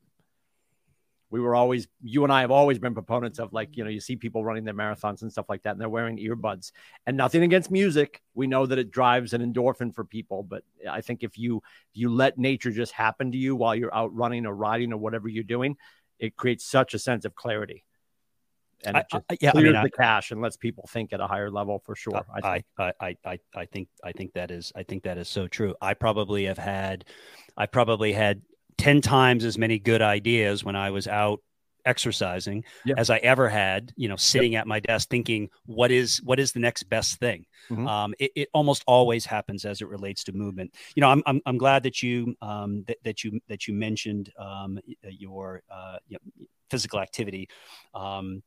we 1.31 1.40
were 1.40 1.56
always 1.56 1.88
you 2.02 2.24
and 2.24 2.34
I 2.34 2.42
have 2.42 2.52
always 2.52 2.80
been 2.80 2.94
proponents 2.94 3.40
of 3.40 3.54
like 3.54 3.78
you 3.78 3.84
know 3.84 3.90
you 3.90 4.00
see 4.00 4.16
people 4.16 4.44
running 4.44 4.64
their 4.64 4.74
marathons 4.74 5.22
and 5.22 5.31
stuff 5.31 5.46
like 5.50 5.64
that 5.64 5.72
and 5.72 5.81
they're 5.81 5.90
wearing 5.90 6.18
earbuds 6.18 6.72
and 7.06 7.16
nothing 7.16 7.44
against 7.44 7.72
music 7.72 8.22
we 8.34 8.48
know 8.48 8.66
that 8.66 8.80
it 8.80 8.92
drives 8.92 9.34
an 9.34 9.42
endorphin 9.42 9.94
for 9.94 10.04
people 10.04 10.44
but 10.44 10.64
I 10.90 11.02
think 11.02 11.24
if 11.24 11.38
you 11.38 11.58
if 11.58 11.98
you 11.98 12.10
let 12.10 12.38
nature 12.38 12.72
just 12.72 12.92
happen 12.92 13.31
to 13.31 13.38
you 13.38 13.56
while 13.56 13.76
you're 13.76 13.94
out 13.94 14.14
running 14.14 14.46
or 14.46 14.56
riding 14.56 14.94
or 14.94 14.98
whatever 14.98 15.28
you're 15.28 15.44
doing 15.44 15.78
it 16.18 16.36
creates 16.36 16.66
such 16.66 16.94
a 16.94 17.00
sense 17.00 17.26
of 17.26 17.36
clarity 17.36 17.86
and 18.86 18.98
it 18.98 19.06
just 19.12 19.25
I, 19.30 19.34
I, 19.34 19.38
yeah, 19.42 19.52
clears 19.52 19.70
I 19.70 19.74
mean, 19.74 19.84
the 19.84 19.90
cache 19.90 20.32
and 20.32 20.42
lets 20.42 20.56
people 20.58 20.88
think 20.88 21.12
at 21.12 21.20
a 21.20 21.28
higher 21.28 21.52
level 21.52 21.80
for 21.80 21.96
sure. 21.96 22.22
I, 22.42 22.63
I, 22.77 22.94
I, 23.01 23.15
I, 23.25 23.39
I 23.53 23.65
think 23.65 23.89
I 24.06 24.13
think 24.13 24.32
that 24.34 24.51
is 24.51 24.72
I 24.74 24.84
think 24.84 25.03
that 25.03 25.18
is 25.18 25.27
so 25.27 25.48
true. 25.48 25.75
I 25.82 25.94
probably 25.94 26.46
have 26.46 26.58
had 26.58 27.03
I 27.58 27.65
probably 27.65 28.13
had 28.13 28.42
10 28.79 29.01
times 29.01 29.45
as 29.45 29.57
many 29.57 29.77
good 29.77 30.01
ideas 30.01 30.63
when 30.63 30.75
I 30.75 30.89
was 30.89 31.07
out 31.07 31.41
exercising 31.86 32.63
yep. 32.86 32.98
as 32.98 33.09
I 33.09 33.17
ever 33.17 33.50
had, 33.50 33.93
you 33.95 34.07
know, 34.07 34.15
sitting 34.15 34.53
yep. 34.53 34.62
at 34.62 34.67
my 34.67 34.79
desk 34.79 35.09
thinking, 35.09 35.50
what 35.65 35.91
is 35.91 36.21
what 36.24 36.39
is 36.39 36.51
the 36.51 36.59
next 36.59 36.83
best 36.83 37.19
thing? 37.19 37.45
Mm-hmm. 37.69 37.88
Um, 37.88 38.13
it, 38.19 38.31
it, 38.36 38.50
almost 38.53 38.83
always 38.88 39.25
happens 39.25 39.65
as 39.65 39.81
it 39.81 39.88
relates 39.88 40.24
to 40.25 40.31
movement. 40.31 40.74
You 40.95 41.01
know, 41.01 41.09
I'm 41.09 41.24
I'm, 41.25 41.41
I'm 41.45 41.57
glad 41.57 41.83
that 41.83 42.01
you 42.01 42.36
um, 42.41 42.83
that, 42.88 42.98
that 43.03 43.24
you 43.24 43.39
that 43.48 43.67
you 43.67 43.74
mentioned 43.74 44.31
um, 44.38 44.79
your 45.03 45.62
uh, 45.69 45.98
you 46.07 46.17
know, 46.17 46.45
physical 46.69 47.00
activity. 47.00 47.50
Um, 47.93 48.43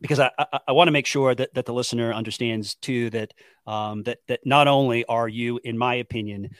because 0.00 0.20
I, 0.20 0.30
I, 0.38 0.60
I 0.68 0.72
want 0.72 0.86
to 0.86 0.92
make 0.92 1.06
sure 1.06 1.34
that, 1.34 1.52
that 1.54 1.66
the 1.66 1.74
listener 1.74 2.12
understands 2.12 2.76
too 2.76 3.10
that 3.10 3.34
um, 3.66 4.04
that 4.04 4.18
that 4.28 4.40
not 4.44 4.68
only 4.68 5.04
are 5.06 5.28
you, 5.28 5.60
in 5.64 5.76
my 5.76 5.96
opinion, 5.96 6.50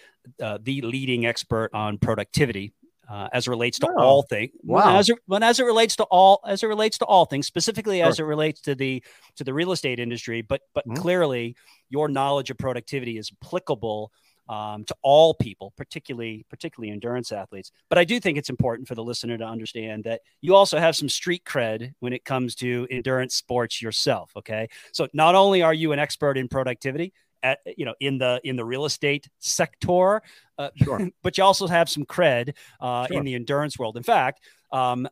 uh, 0.42 0.58
the 0.60 0.82
leading 0.82 1.24
expert 1.24 1.70
on 1.72 1.98
productivity, 1.98 2.72
uh, 3.08 3.28
as 3.32 3.46
it 3.46 3.50
relates 3.50 3.78
to 3.78 3.88
oh, 3.88 4.02
all 4.02 4.22
things. 4.22 4.50
Wow. 4.62 4.96
As 4.96 5.08
it, 5.08 5.18
when 5.26 5.42
as 5.42 5.60
it 5.60 5.64
relates 5.64 5.96
to 5.96 6.04
all 6.04 6.40
as 6.46 6.62
it 6.62 6.66
relates 6.66 6.98
to 6.98 7.04
all 7.04 7.24
things, 7.24 7.46
specifically 7.46 7.98
sure. 7.98 8.06
as 8.06 8.18
it 8.18 8.24
relates 8.24 8.60
to 8.62 8.74
the 8.74 9.02
to 9.36 9.44
the 9.44 9.54
real 9.54 9.72
estate 9.72 9.98
industry, 9.98 10.42
but 10.42 10.62
but 10.74 10.86
mm-hmm. 10.86 11.00
clearly 11.00 11.56
your 11.88 12.08
knowledge 12.08 12.50
of 12.50 12.58
productivity 12.58 13.16
is 13.18 13.32
applicable 13.42 14.12
um, 14.48 14.84
to 14.84 14.96
all 15.02 15.34
people, 15.34 15.72
particularly 15.76 16.44
particularly 16.50 16.92
endurance 16.92 17.32
athletes. 17.32 17.70
But 17.88 17.98
I 17.98 18.04
do 18.04 18.20
think 18.20 18.38
it's 18.38 18.50
important 18.50 18.88
for 18.88 18.94
the 18.94 19.04
listener 19.04 19.38
to 19.38 19.44
understand 19.44 20.04
that 20.04 20.20
you 20.40 20.54
also 20.54 20.78
have 20.78 20.96
some 20.96 21.08
street 21.08 21.44
cred 21.44 21.92
when 22.00 22.12
it 22.12 22.24
comes 22.24 22.54
to 22.56 22.86
endurance 22.90 23.34
sports 23.34 23.80
yourself. 23.82 24.32
Okay, 24.36 24.68
so 24.92 25.08
not 25.12 25.34
only 25.34 25.62
are 25.62 25.74
you 25.74 25.92
an 25.92 25.98
expert 25.98 26.38
in 26.38 26.48
productivity, 26.48 27.12
at 27.42 27.58
you 27.76 27.84
know 27.84 27.94
in 28.00 28.18
the 28.18 28.40
in 28.44 28.56
the 28.56 28.64
real 28.64 28.84
estate 28.84 29.28
sector 29.38 30.22
uh, 30.58 30.70
sure. 30.76 31.08
but 31.22 31.38
you 31.38 31.44
also 31.44 31.66
have 31.66 31.88
some 31.88 32.04
cred 32.04 32.54
uh, 32.80 33.06
sure. 33.06 33.16
in 33.16 33.24
the 33.24 33.34
endurance 33.34 33.78
world 33.78 33.96
in 33.96 34.02
fact 34.02 34.40
um, 34.72 35.08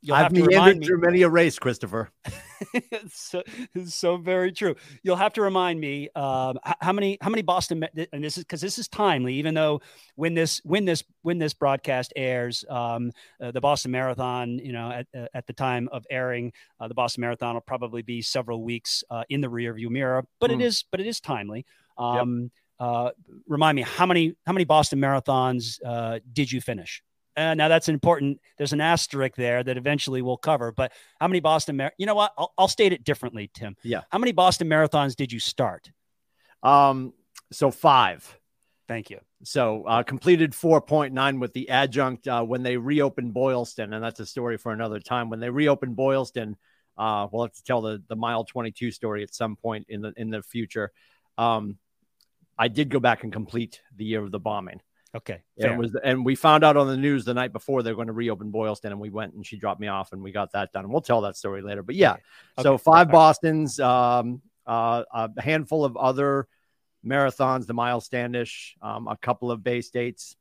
you'll 0.00 0.16
I've 0.16 0.32
remind 0.32 0.80
me. 0.80 0.86
through 0.86 1.00
many 1.00 1.22
a 1.22 1.28
race, 1.28 1.58
Christopher. 1.58 2.10
so, 3.12 3.42
so 3.86 4.16
very 4.16 4.52
true. 4.52 4.74
You'll 5.02 5.16
have 5.16 5.32
to 5.34 5.42
remind 5.42 5.80
me 5.80 6.08
um, 6.14 6.58
how 6.80 6.92
many 6.92 7.18
how 7.20 7.30
many 7.30 7.42
Boston 7.42 7.84
and 8.12 8.24
this 8.24 8.36
is 8.36 8.44
because 8.44 8.60
this 8.60 8.78
is 8.78 8.88
timely. 8.88 9.34
Even 9.34 9.54
though 9.54 9.80
when 10.16 10.34
this 10.34 10.60
when 10.64 10.84
this 10.84 11.04
when 11.22 11.38
this 11.38 11.54
broadcast 11.54 12.12
airs, 12.16 12.64
um, 12.68 13.12
uh, 13.40 13.50
the 13.50 13.60
Boston 13.60 13.90
Marathon, 13.90 14.58
you 14.58 14.72
know, 14.72 14.90
at, 14.90 15.06
uh, 15.16 15.26
at 15.34 15.46
the 15.46 15.52
time 15.52 15.88
of 15.92 16.04
airing, 16.10 16.52
uh, 16.80 16.88
the 16.88 16.94
Boston 16.94 17.22
Marathon 17.22 17.54
will 17.54 17.60
probably 17.60 18.02
be 18.02 18.22
several 18.22 18.62
weeks 18.62 19.04
uh, 19.10 19.24
in 19.28 19.40
the 19.40 19.48
rearview 19.48 19.88
mirror. 19.88 20.24
But 20.40 20.50
mm. 20.50 20.54
it 20.54 20.62
is 20.62 20.84
but 20.90 21.00
it 21.00 21.06
is 21.06 21.20
timely. 21.20 21.66
Um, 21.96 22.42
yep. 22.42 22.50
Uh, 22.80 23.10
remind 23.48 23.74
me 23.74 23.82
how 23.82 24.06
many 24.06 24.34
how 24.46 24.52
many 24.52 24.64
Boston 24.64 25.00
marathons 25.00 25.80
uh, 25.84 26.20
did 26.32 26.50
you 26.50 26.60
finish? 26.60 27.02
Uh, 27.38 27.54
now 27.54 27.68
that's 27.68 27.88
important. 27.88 28.40
There's 28.56 28.72
an 28.72 28.80
asterisk 28.80 29.36
there 29.36 29.62
that 29.62 29.76
eventually 29.76 30.22
we'll 30.22 30.36
cover. 30.36 30.72
But 30.72 30.92
how 31.20 31.28
many 31.28 31.40
Boston? 31.40 31.76
Mar- 31.76 31.92
you 31.98 32.06
know 32.06 32.16
what? 32.16 32.32
I'll, 32.36 32.52
I'll 32.58 32.68
state 32.68 32.92
it 32.92 33.04
differently, 33.04 33.50
Tim. 33.54 33.76
Yeah. 33.82 34.02
How 34.10 34.18
many 34.18 34.32
Boston 34.32 34.68
marathons 34.68 35.14
did 35.14 35.32
you 35.32 35.38
start? 35.38 35.90
Um. 36.62 37.12
So 37.52 37.70
five. 37.70 38.38
Thank 38.88 39.10
you. 39.10 39.20
So 39.44 39.84
uh, 39.84 40.02
completed 40.02 40.52
4.9 40.52 41.38
with 41.38 41.52
the 41.52 41.68
adjunct 41.68 42.26
uh, 42.26 42.42
when 42.42 42.62
they 42.62 42.76
reopened 42.76 43.34
Boylston, 43.34 43.92
and 43.92 44.02
that's 44.02 44.18
a 44.18 44.26
story 44.26 44.56
for 44.56 44.72
another 44.72 44.98
time. 44.98 45.30
When 45.30 45.40
they 45.40 45.50
reopened 45.50 45.94
Boylston, 45.94 46.56
uh, 46.96 47.28
we'll 47.30 47.44
have 47.44 47.52
to 47.52 47.62
tell 47.62 47.80
the 47.80 48.02
the 48.08 48.16
mile 48.16 48.44
22 48.44 48.90
story 48.90 49.22
at 49.22 49.34
some 49.34 49.56
point 49.56 49.86
in 49.88 50.00
the 50.02 50.12
in 50.16 50.30
the 50.30 50.42
future. 50.42 50.90
Um, 51.36 51.78
I 52.58 52.66
did 52.66 52.88
go 52.88 52.98
back 52.98 53.22
and 53.22 53.32
complete 53.32 53.80
the 53.96 54.04
year 54.04 54.24
of 54.24 54.32
the 54.32 54.40
bombing. 54.40 54.80
Okay. 55.14 55.40
And 55.58 55.78
was 55.78 55.96
and 56.04 56.24
we 56.24 56.34
found 56.34 56.64
out 56.64 56.76
on 56.76 56.86
the 56.86 56.96
news 56.96 57.24
the 57.24 57.34
night 57.34 57.52
before 57.52 57.82
they're 57.82 57.94
going 57.94 58.08
to 58.08 58.12
reopen 58.12 58.50
Boylston, 58.50 58.92
and 58.92 59.00
we 59.00 59.10
went 59.10 59.34
and 59.34 59.44
she 59.44 59.56
dropped 59.56 59.80
me 59.80 59.88
off, 59.88 60.12
and 60.12 60.22
we 60.22 60.32
got 60.32 60.52
that 60.52 60.72
done. 60.72 60.84
And 60.84 60.92
we'll 60.92 61.00
tell 61.00 61.22
that 61.22 61.36
story 61.36 61.62
later. 61.62 61.82
But 61.82 61.94
yeah, 61.94 62.12
okay. 62.12 62.22
so 62.62 62.74
okay. 62.74 62.82
five 62.82 63.10
Boston's, 63.10 63.80
um, 63.80 64.42
uh, 64.66 65.04
a 65.12 65.40
handful 65.40 65.84
of 65.84 65.96
other 65.96 66.46
marathons, 67.04 67.66
the 67.66 67.74
Miles 67.74 68.04
Standish, 68.04 68.76
um, 68.82 69.08
a 69.08 69.16
couple 69.16 69.50
of 69.50 69.64
Bay 69.64 69.80
States, 69.80 70.36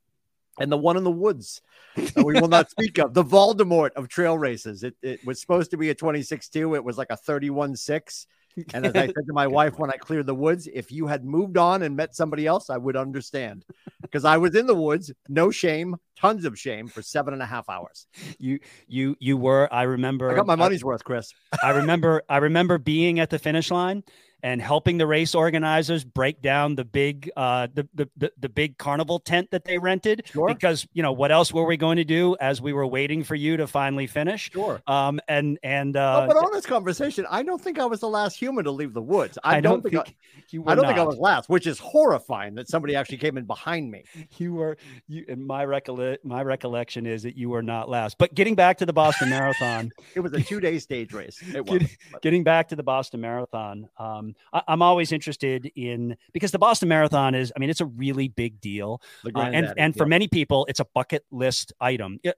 and 0.59 0.71
the 0.71 0.77
one 0.77 0.97
in 0.97 1.03
the 1.03 1.11
woods 1.11 1.61
that 1.95 2.25
we 2.25 2.33
will 2.33 2.49
not 2.49 2.69
speak 2.71 2.97
of, 2.97 3.13
the 3.13 3.23
Voldemort 3.23 3.91
of 3.91 4.09
trail 4.09 4.37
races. 4.37 4.83
It, 4.83 4.95
it 5.01 5.25
was 5.25 5.39
supposed 5.39 5.71
to 5.71 5.77
be 5.77 5.89
a 5.91 5.95
26 5.95 6.49
2. 6.49 6.75
It 6.75 6.83
was 6.83 6.97
like 6.97 7.09
a 7.09 7.17
31 7.17 7.75
6. 7.77 8.27
And 8.73 8.85
as 8.85 8.95
I 8.95 9.05
said 9.05 9.25
to 9.27 9.33
my 9.33 9.47
wife 9.59 9.77
when 9.77 9.89
I 9.89 9.97
cleared 9.97 10.25
the 10.25 10.35
woods, 10.35 10.67
if 10.71 10.91
you 10.91 11.07
had 11.07 11.25
moved 11.25 11.57
on 11.57 11.83
and 11.83 11.95
met 11.95 12.15
somebody 12.15 12.45
else, 12.45 12.69
I 12.69 12.77
would 12.77 12.95
understand. 12.95 13.65
Because 14.01 14.25
I 14.25 14.37
was 14.37 14.55
in 14.55 14.67
the 14.67 14.75
woods, 14.75 15.11
no 15.27 15.51
shame, 15.51 15.95
tons 16.15 16.45
of 16.45 16.57
shame 16.57 16.87
for 16.87 17.01
seven 17.01 17.33
and 17.33 17.41
a 17.41 17.45
half 17.45 17.69
hours. 17.69 18.07
You 18.39 18.59
you 18.87 19.15
you 19.19 19.37
were, 19.37 19.67
I 19.71 19.83
remember 19.83 20.31
I 20.31 20.35
got 20.35 20.47
my 20.47 20.55
money's 20.55 20.83
I, 20.83 20.87
worth, 20.87 21.03
Chris. 21.03 21.33
I 21.63 21.71
remember 21.71 22.23
I 22.29 22.37
remember 22.37 22.77
being 22.77 23.19
at 23.19 23.29
the 23.29 23.39
finish 23.39 23.71
line 23.71 24.03
and 24.43 24.61
helping 24.61 24.97
the 24.97 25.07
race 25.07 25.33
organizers 25.33 26.03
break 26.03 26.41
down 26.41 26.75
the 26.75 26.85
big 26.85 27.29
uh 27.35 27.67
the 27.73 27.87
the 27.93 28.09
the, 28.17 28.31
the 28.39 28.49
big 28.49 28.77
carnival 28.77 29.19
tent 29.19 29.49
that 29.51 29.65
they 29.65 29.77
rented. 29.77 30.23
Sure. 30.25 30.47
because 30.47 30.87
you 30.93 31.01
know 31.01 31.11
what 31.11 31.31
else 31.31 31.53
were 31.53 31.65
we 31.65 31.77
going 31.77 31.97
to 31.97 32.03
do 32.03 32.35
as 32.39 32.61
we 32.61 32.73
were 32.73 32.85
waiting 32.85 33.23
for 33.23 33.35
you 33.35 33.57
to 33.57 33.67
finally 33.67 34.07
finish? 34.07 34.51
Sure. 34.51 34.81
Um 34.87 35.19
and 35.27 35.57
and 35.63 35.97
uh 35.97 36.21
oh, 36.23 36.27
but 36.27 36.37
on 36.37 36.51
this 36.51 36.65
conversation 36.65 37.25
i 37.29 37.43
don't 37.43 37.61
think 37.61 37.79
i 37.79 37.85
was 37.85 37.99
the 37.99 38.09
last 38.09 38.37
human 38.37 38.63
to 38.65 38.71
leave 38.71 38.93
the 38.93 39.01
woods. 39.01 39.37
I, 39.43 39.57
I 39.57 39.61
don't, 39.61 39.81
don't, 39.83 39.91
think, 39.91 40.05
think 40.05 40.17
I, 40.17 40.41
you 40.51 40.63
i 40.67 40.75
don't 40.75 40.83
not. 40.83 40.89
think 40.89 40.99
i 40.99 41.03
was 41.03 41.17
last 41.17 41.49
which 41.49 41.67
is 41.67 41.79
horrifying 41.79 42.55
that 42.55 42.69
somebody 42.69 42.95
actually 42.95 43.17
came 43.17 43.37
in 43.37 43.45
behind 43.45 43.89
me. 43.91 44.03
You 44.37 44.53
were 44.53 44.77
you 45.07 45.25
and 45.27 45.45
my 45.45 45.65
recollect 45.65 46.23
my 46.23 46.43
recollection 46.43 47.05
is 47.05 47.23
that 47.23 47.35
you 47.35 47.49
were 47.49 47.63
not 47.63 47.89
last. 47.89 48.17
But 48.17 48.33
getting 48.33 48.55
back 48.55 48.77
to 48.79 48.85
the 48.85 48.93
boston 48.93 49.29
marathon 49.29 49.91
it 50.15 50.19
was 50.19 50.33
a 50.33 50.41
two-day 50.41 50.79
stage 50.79 51.13
race. 51.13 51.41
It 51.53 51.65
was 51.65 51.79
getting, 51.79 51.97
getting 52.21 52.43
back 52.43 52.69
to 52.69 52.75
the 52.75 52.83
boston 52.83 53.21
marathon 53.21 53.89
um, 53.97 54.35
I, 54.53 54.63
am 54.67 54.81
always 54.81 55.11
interested 55.11 55.71
in 55.75 56.17
because 56.33 56.51
the 56.51 56.59
Boston 56.59 56.89
Marathon 56.89 57.35
is, 57.35 57.51
I 57.55 57.59
mean, 57.59 57.69
it's 57.69 57.81
a 57.81 57.85
really 57.85 58.27
big 58.27 58.59
deal, 58.61 59.01
uh, 59.25 59.39
and 59.39 59.73
and 59.77 59.95
for 59.95 60.05
many 60.05 60.27
people, 60.27 60.65
it's 60.69 60.79
a 60.79 60.85
bucket 60.93 61.25
list 61.31 61.73
item. 61.79 62.19
Yep. 62.23 62.37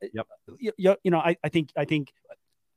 You, 0.57 0.71
you, 0.77 0.95
you 1.03 1.11
know, 1.11 1.19
I, 1.19 1.37
I 1.43 1.49
think 1.49 1.71
I 1.75 1.85
think 1.85 2.11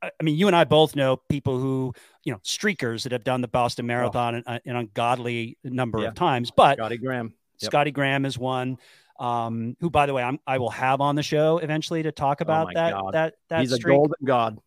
I 0.03 0.23
mean, 0.23 0.35
you 0.35 0.47
and 0.47 0.55
I 0.55 0.63
both 0.63 0.95
know 0.95 1.17
people 1.29 1.59
who, 1.59 1.93
you 2.23 2.33
know, 2.33 2.39
streakers 2.39 3.03
that 3.03 3.11
have 3.11 3.23
done 3.23 3.41
the 3.41 3.47
Boston 3.47 3.87
Marathon 3.87 4.35
oh. 4.35 4.41
an, 4.45 4.59
an, 4.65 4.75
ungodly 4.75 5.57
number 5.63 5.99
yeah. 5.99 6.09
of 6.09 6.15
times. 6.15 6.51
But 6.51 6.77
Scotty 6.77 6.97
Graham, 6.97 7.33
yep. 7.59 7.71
Scotty 7.71 7.91
Graham 7.91 8.25
is 8.25 8.37
one. 8.37 8.77
Um, 9.19 9.77
who, 9.79 9.89
by 9.89 10.05
the 10.05 10.13
way, 10.13 10.23
I'm, 10.23 10.39
I 10.45 10.57
will 10.57 10.71
have 10.71 10.99
on 10.99 11.15
the 11.15 11.23
show 11.23 11.59
eventually 11.59 12.03
to 12.03 12.11
talk 12.11 12.39
oh 12.41 12.43
about 12.43 12.67
oh 12.71 12.73
that, 12.73 12.93
God. 12.93 13.13
that 13.13 13.33
that 13.49 13.61
He's 13.61 13.73
streak, 13.73 13.93
a 13.93 13.97
golden 13.97 14.15
god, 14.25 14.59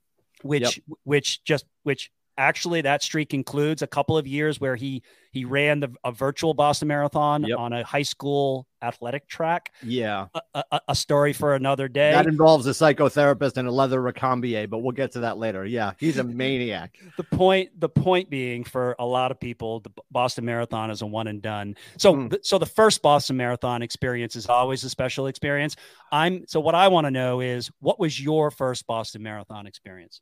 which 0.42 0.62
yep. 0.76 0.98
which 1.02 1.44
just 1.44 1.66
which 1.82 2.10
actually 2.38 2.82
that 2.82 3.02
streak 3.02 3.34
includes 3.34 3.82
a 3.82 3.86
couple 3.86 4.16
of 4.16 4.26
years 4.26 4.60
where 4.60 4.76
he 4.76 5.02
he 5.32 5.44
ran 5.44 5.80
the 5.80 5.94
a 6.02 6.12
virtual 6.12 6.54
Boston 6.54 6.88
Marathon 6.88 7.44
yep. 7.44 7.58
on 7.58 7.72
a 7.72 7.84
high 7.84 8.02
school 8.02 8.66
athletic 8.82 9.28
track. 9.28 9.72
Yeah, 9.82 10.26
a, 10.54 10.64
a, 10.72 10.80
a, 10.88 10.94
story 10.94 11.32
for 11.32 11.54
another 11.54 11.88
day. 11.88 12.12
That 12.12 12.26
involves 12.26 12.66
a 12.66 12.70
psychotherapist 12.70 13.56
and 13.56 13.68
a 13.68 13.70
leather 13.70 14.00
recambier, 14.00 14.68
but 14.68 14.78
we'll 14.78 14.92
get 14.92 15.12
to 15.12 15.20
that 15.20 15.36
later. 15.38 15.64
Yeah, 15.66 15.92
he's 15.98 16.18
a 16.18 16.24
maniac. 16.24 16.98
the 17.16 17.24
point 17.24 17.78
the 17.78 17.88
point 17.88 18.30
being 18.30 18.64
for 18.64 18.96
a 18.98 19.04
lot 19.04 19.30
of 19.30 19.38
people, 19.38 19.80
the 19.80 19.90
Boston 20.10 20.44
Marathon 20.44 20.90
is 20.90 21.02
a 21.02 21.06
one 21.06 21.26
and 21.26 21.42
done. 21.42 21.76
So 21.98 22.14
mm. 22.14 22.36
so 22.42 22.58
the 22.58 22.66
first 22.66 23.02
Boston 23.02 23.36
Marathon 23.36 23.82
experience 23.82 24.36
is 24.36 24.46
always 24.46 24.84
a 24.84 24.90
special 24.90 25.26
experience. 25.26 25.76
I'm 26.10 26.46
so 26.46 26.60
what 26.60 26.74
I 26.74 26.88
want 26.88 27.06
to 27.06 27.10
know 27.10 27.40
is 27.40 27.70
what 27.80 28.00
was 28.00 28.18
your 28.18 28.50
first 28.50 28.86
Boston 28.86 29.22
Marathon 29.22 29.66
experience? 29.66 30.20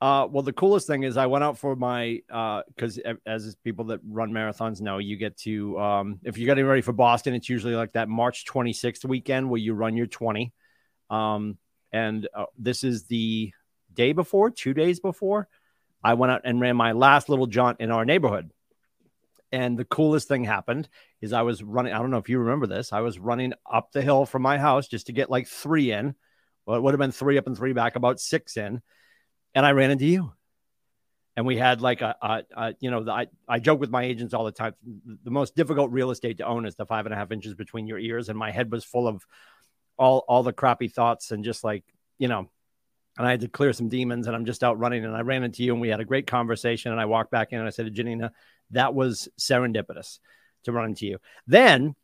Uh, 0.00 0.26
well, 0.30 0.42
the 0.42 0.52
coolest 0.52 0.86
thing 0.86 1.02
is 1.02 1.18
I 1.18 1.26
went 1.26 1.44
out 1.44 1.58
for 1.58 1.76
my 1.76 2.22
because 2.26 2.98
uh, 3.04 3.14
as 3.26 3.54
people 3.56 3.86
that 3.86 4.00
run 4.08 4.32
marathons 4.32 4.80
know, 4.80 4.96
you 4.96 5.16
get 5.16 5.36
to 5.38 5.78
um, 5.78 6.20
if 6.24 6.38
you're 6.38 6.46
getting 6.46 6.64
ready 6.64 6.80
for 6.80 6.94
Boston, 6.94 7.34
it's 7.34 7.50
usually 7.50 7.74
like 7.74 7.92
that 7.92 8.08
March 8.08 8.46
26th 8.46 9.04
weekend 9.04 9.50
where 9.50 9.60
you 9.60 9.74
run 9.74 9.96
your 9.96 10.06
20. 10.06 10.52
Um, 11.10 11.58
and 11.92 12.26
uh, 12.34 12.46
this 12.58 12.82
is 12.82 13.04
the 13.04 13.52
day 13.92 14.12
before, 14.12 14.50
two 14.50 14.72
days 14.72 15.00
before, 15.00 15.48
I 16.02 16.14
went 16.14 16.32
out 16.32 16.42
and 16.44 16.60
ran 16.60 16.76
my 16.76 16.92
last 16.92 17.28
little 17.28 17.46
jaunt 17.46 17.80
in 17.80 17.90
our 17.90 18.06
neighborhood. 18.06 18.50
And 19.52 19.78
the 19.78 19.84
coolest 19.84 20.28
thing 20.28 20.44
happened 20.44 20.88
is 21.20 21.34
I 21.34 21.42
was 21.42 21.62
running. 21.62 21.92
I 21.92 21.98
don't 21.98 22.10
know 22.10 22.18
if 22.18 22.28
you 22.28 22.38
remember 22.38 22.66
this. 22.66 22.94
I 22.94 23.00
was 23.00 23.18
running 23.18 23.52
up 23.70 23.92
the 23.92 24.00
hill 24.00 24.24
from 24.24 24.40
my 24.40 24.56
house 24.56 24.88
just 24.88 25.08
to 25.08 25.12
get 25.12 25.28
like 25.28 25.46
three 25.46 25.92
in. 25.92 26.14
Well, 26.64 26.78
it 26.78 26.82
would 26.82 26.94
have 26.94 27.00
been 27.00 27.12
three 27.12 27.36
up 27.36 27.48
and 27.48 27.56
three 27.56 27.74
back, 27.74 27.96
about 27.96 28.18
six 28.18 28.56
in 28.56 28.80
and 29.54 29.66
I 29.66 29.72
ran 29.72 29.90
into 29.90 30.06
you. 30.06 30.32
And 31.36 31.46
we 31.46 31.56
had 31.56 31.80
like 31.80 32.02
a, 32.02 32.16
a, 32.20 32.42
a 32.56 32.74
you 32.80 32.90
know, 32.90 33.04
the, 33.04 33.12
I, 33.12 33.26
I 33.48 33.60
joke 33.60 33.80
with 33.80 33.90
my 33.90 34.02
agents 34.02 34.34
all 34.34 34.44
the 34.44 34.52
time. 34.52 34.74
The 35.24 35.30
most 35.30 35.54
difficult 35.56 35.90
real 35.90 36.10
estate 36.10 36.38
to 36.38 36.46
own 36.46 36.66
is 36.66 36.74
the 36.74 36.86
five 36.86 37.06
and 37.06 37.14
a 37.14 37.16
half 37.16 37.32
inches 37.32 37.54
between 37.54 37.86
your 37.86 37.98
ears. 37.98 38.28
And 38.28 38.38
my 38.38 38.50
head 38.50 38.70
was 38.70 38.84
full 38.84 39.06
of 39.06 39.24
all, 39.96 40.24
all 40.28 40.42
the 40.42 40.52
crappy 40.52 40.88
thoughts 40.88 41.30
and 41.30 41.44
just 41.44 41.64
like, 41.64 41.84
you 42.18 42.28
know, 42.28 42.50
and 43.16 43.26
I 43.26 43.30
had 43.30 43.40
to 43.40 43.48
clear 43.48 43.72
some 43.72 43.88
demons 43.88 44.26
and 44.26 44.36
I'm 44.36 44.44
just 44.44 44.62
out 44.62 44.78
running 44.78 45.04
and 45.04 45.16
I 45.16 45.20
ran 45.20 45.42
into 45.42 45.62
you 45.62 45.72
and 45.72 45.80
we 45.80 45.88
had 45.88 46.00
a 46.00 46.04
great 46.04 46.26
conversation 46.26 46.92
and 46.92 47.00
I 47.00 47.06
walked 47.06 47.30
back 47.30 47.52
in 47.52 47.58
and 47.58 47.66
I 47.66 47.70
said 47.70 47.86
to 47.86 47.90
Janina, 47.90 48.32
that 48.70 48.94
was 48.94 49.28
serendipitous 49.38 50.18
to 50.64 50.72
run 50.72 50.86
into 50.86 51.06
you. 51.06 51.18
Then 51.46 51.94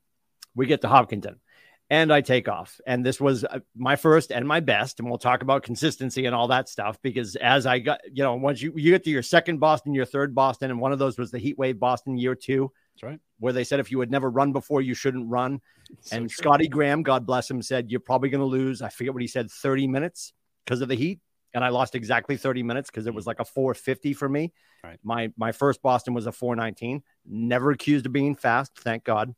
we 0.55 0.67
get 0.67 0.83
to 0.83 0.89
Hopkinton 0.89 1.41
and 1.89 2.13
I 2.13 2.21
take 2.21 2.49
off. 2.49 2.81
And 2.87 3.05
this 3.05 3.21
was 3.21 3.45
uh, 3.45 3.61
my 3.77 3.97
first 3.97 4.33
and 4.33 4.47
my 4.47 4.61
best. 4.61 4.99
And 4.99 5.09
we'll 5.09 5.19
talk 5.19 5.43
about 5.43 5.63
consistency 5.63 6.27
and 6.27 6.35
all 6.35 6.49
that 6.49 6.69
stuff 6.69 6.99
because 7.03 7.37
as 7.37 7.67
I 7.67 7.79
got, 7.79 8.01
you 8.13 8.23
know, 8.23 8.35
once 8.35 8.61
you, 8.61 8.73
you 8.77 8.91
get 8.91 9.05
to 9.05 9.11
your 9.11 9.23
second 9.23 9.59
Boston, 9.59 9.95
your 9.95 10.05
third 10.05 10.35
Boston, 10.35 10.71
and 10.71 10.81
one 10.81 10.93
of 10.93 10.99
those 10.99 11.19
was 11.19 11.31
the 11.31 11.39
Heat 11.39 11.59
Wave 11.59 11.79
Boston 11.79 12.19
year 12.19 12.35
two. 12.35 12.73
That's 12.95 13.03
right. 13.05 13.21
Where 13.39 13.53
they 13.53 13.65
said 13.65 13.79
if 13.79 13.91
you 13.91 14.01
had 14.01 14.11
never 14.11 14.31
run 14.31 14.53
before, 14.53 14.81
you 14.81 14.95
shouldn't 14.95 15.29
run. 15.29 15.61
So 16.01 16.17
and 16.17 16.29
true. 16.29 16.37
Scotty 16.37 16.69
Graham, 16.69 17.03
God 17.03 17.27
bless 17.27 17.51
him, 17.51 17.63
said, 17.63 17.91
You're 17.91 18.01
probably 18.01 18.31
going 18.31 18.41
to 18.41 18.47
lose. 18.47 18.83
I 18.83 18.89
forget 18.89 19.13
what 19.13 19.23
he 19.23 19.29
said, 19.29 19.51
30 19.51 19.87
minutes 19.87 20.33
because 20.65 20.81
of 20.81 20.89
the 20.89 20.97
heat. 20.97 21.21
And 21.55 21.65
I 21.65 21.69
lost 21.69 21.95
exactly 21.95 22.37
30 22.37 22.65
minutes 22.65 22.91
because 22.91 23.07
it 23.07 23.15
was 23.15 23.27
like 23.27 23.41
a 23.41 23.45
450 23.45 24.13
for 24.15 24.29
me. 24.29 24.53
Right. 24.83 24.99
My 25.03 25.33
my 25.37 25.53
first 25.53 25.81
Boston 25.83 26.15
was 26.15 26.27
a 26.27 26.33
419. 26.33 27.03
Never 27.25 27.71
accused 27.71 28.07
of 28.07 28.13
being 28.13 28.35
fast, 28.35 28.73
thank 28.79 29.05
God. 29.05 29.35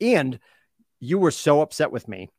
And 0.00 0.38
you 1.00 1.18
were 1.18 1.30
so 1.30 1.60
upset 1.60 1.92
with 1.92 2.08
me 2.08 2.30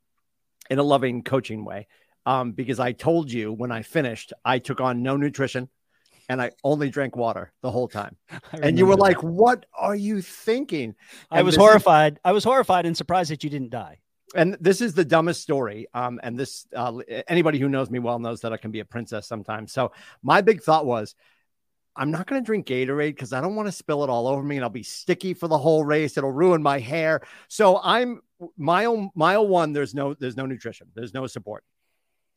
in 0.69 0.79
a 0.79 0.83
loving 0.83 1.23
coaching 1.23 1.65
way 1.65 1.87
um, 2.25 2.51
because 2.51 2.79
I 2.79 2.91
told 2.91 3.31
you 3.31 3.51
when 3.51 3.71
I 3.71 3.81
finished, 3.81 4.33
I 4.43 4.59
took 4.59 4.81
on 4.81 5.01
no 5.01 5.17
nutrition 5.17 5.69
and 6.27 6.41
I 6.41 6.51
only 6.63 6.89
drank 6.89 7.15
water 7.15 7.51
the 7.61 7.71
whole 7.71 7.87
time. 7.87 8.15
And 8.61 8.77
you 8.77 8.85
were 8.85 8.95
that. 8.95 9.01
like, 9.01 9.23
"What 9.23 9.65
are 9.77 9.95
you 9.95 10.21
thinking?" 10.21 10.95
And 11.31 11.39
I 11.39 11.41
was 11.41 11.55
horrified. 11.55 12.13
Is, 12.13 12.19
I 12.23 12.31
was 12.31 12.43
horrified 12.43 12.85
and 12.85 12.95
surprised 12.95 13.31
that 13.31 13.43
you 13.43 13.49
didn't 13.49 13.71
die. 13.71 13.99
And 14.35 14.55
this 14.59 14.79
is 14.81 14.93
the 14.93 15.05
dumbest 15.05 15.41
story. 15.41 15.87
Um, 15.93 16.19
and 16.21 16.37
this 16.37 16.67
uh, 16.75 16.99
anybody 17.27 17.57
who 17.57 17.67
knows 17.67 17.89
me 17.89 17.97
well 17.97 18.19
knows 18.19 18.41
that 18.41 18.53
I 18.53 18.57
can 18.57 18.69
be 18.69 18.79
a 18.79 18.85
princess 18.85 19.27
sometimes. 19.27 19.71
So 19.71 19.91
my 20.21 20.41
big 20.41 20.61
thought 20.61 20.85
was, 20.85 21.15
I'm 21.99 22.11
not 22.11 22.27
going 22.27 22.41
to 22.41 22.45
drink 22.45 22.65
Gatorade 22.65 23.09
because 23.09 23.33
I 23.33 23.41
don't 23.41 23.55
want 23.55 23.67
to 23.67 23.73
spill 23.73 24.05
it 24.05 24.09
all 24.09 24.25
over 24.25 24.41
me 24.41 24.55
and 24.55 24.63
I'll 24.63 24.69
be 24.69 24.83
sticky 24.83 25.33
for 25.33 25.49
the 25.49 25.57
whole 25.57 25.83
race. 25.83 26.17
It'll 26.17 26.31
ruin 26.31 26.63
my 26.63 26.79
hair. 26.79 27.21
So 27.49 27.77
I'm 27.83 28.21
mile 28.57 29.11
mile 29.15 29.45
one. 29.45 29.73
There's 29.73 29.93
no 29.93 30.13
there's 30.13 30.37
no 30.37 30.45
nutrition. 30.45 30.87
There's 30.95 31.13
no 31.13 31.27
support. 31.27 31.65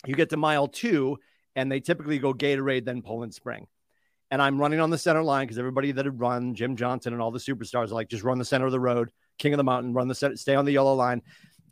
You 0.05 0.17
get 0.17 0.31
to 0.31 0.37
mile 0.37 0.67
two, 0.67 1.17
and 1.55 1.71
they 1.71 1.79
typically 1.79 2.19
go 2.19 2.35
Gatorade, 2.35 2.85
then 2.85 3.03
Poland 3.03 3.35
Spring. 3.35 3.69
And 4.33 4.43
I'm 4.43 4.61
running 4.61 4.81
on 4.81 4.91
the 4.91 4.99
center 4.99 5.23
line 5.23 5.47
because 5.47 5.59
everybody 5.59 5.93
that 5.93 6.07
had 6.07 6.19
run, 6.19 6.57
Jim 6.57 6.75
Johnson 6.75 7.13
and 7.13 7.23
all 7.23 7.31
the 7.31 7.39
superstars 7.39 7.93
are 7.93 7.95
like, 7.95 8.09
just 8.09 8.25
run 8.25 8.39
the 8.39 8.45
center 8.45 8.67
of 8.67 8.73
the 8.73 8.81
road, 8.81 9.13
king 9.39 9.53
of 9.53 9.59
the 9.59 9.65
mountain, 9.65 9.93
run 9.93 10.09
the 10.09 10.15
center, 10.17 10.37
stay 10.37 10.57
on 10.57 10.65
the 10.65 10.73
yellow 10.73 10.95
line. 10.95 11.23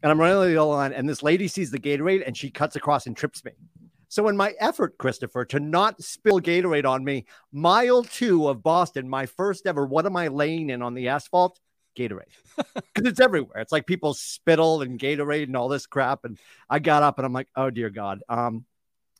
And 0.02 0.12
I'm 0.12 0.20
running 0.20 0.36
on 0.36 0.44
the 0.44 0.52
yellow 0.52 0.76
line, 0.76 0.92
and 0.92 1.08
this 1.08 1.24
lady 1.24 1.48
sees 1.48 1.72
the 1.72 1.80
Gatorade 1.80 2.22
and 2.24 2.36
she 2.36 2.50
cuts 2.50 2.76
across 2.76 3.06
and 3.06 3.16
trips 3.16 3.44
me. 3.44 3.52
So, 4.10 4.26
in 4.26 4.36
my 4.36 4.54
effort, 4.58 4.98
Christopher, 4.98 5.44
to 5.46 5.60
not 5.60 6.02
spill 6.02 6.40
Gatorade 6.40 6.84
on 6.84 7.04
me, 7.04 7.26
mile 7.52 8.02
two 8.02 8.48
of 8.48 8.60
Boston, 8.60 9.08
my 9.08 9.26
first 9.26 9.68
ever, 9.68 9.86
what 9.86 10.04
am 10.04 10.16
I 10.16 10.26
laying 10.26 10.70
in 10.70 10.82
on 10.82 10.94
the 10.94 11.08
asphalt? 11.08 11.60
Gatorade. 11.96 12.24
Because 12.74 13.08
it's 13.08 13.20
everywhere. 13.20 13.60
It's 13.60 13.70
like 13.70 13.86
people 13.86 14.12
spittle 14.12 14.82
and 14.82 14.98
Gatorade 14.98 15.44
and 15.44 15.56
all 15.56 15.68
this 15.68 15.86
crap. 15.86 16.24
And 16.24 16.38
I 16.68 16.80
got 16.80 17.04
up 17.04 17.18
and 17.18 17.24
I'm 17.24 17.32
like, 17.32 17.46
oh, 17.54 17.70
dear 17.70 17.88
God. 17.88 18.20
Um, 18.28 18.64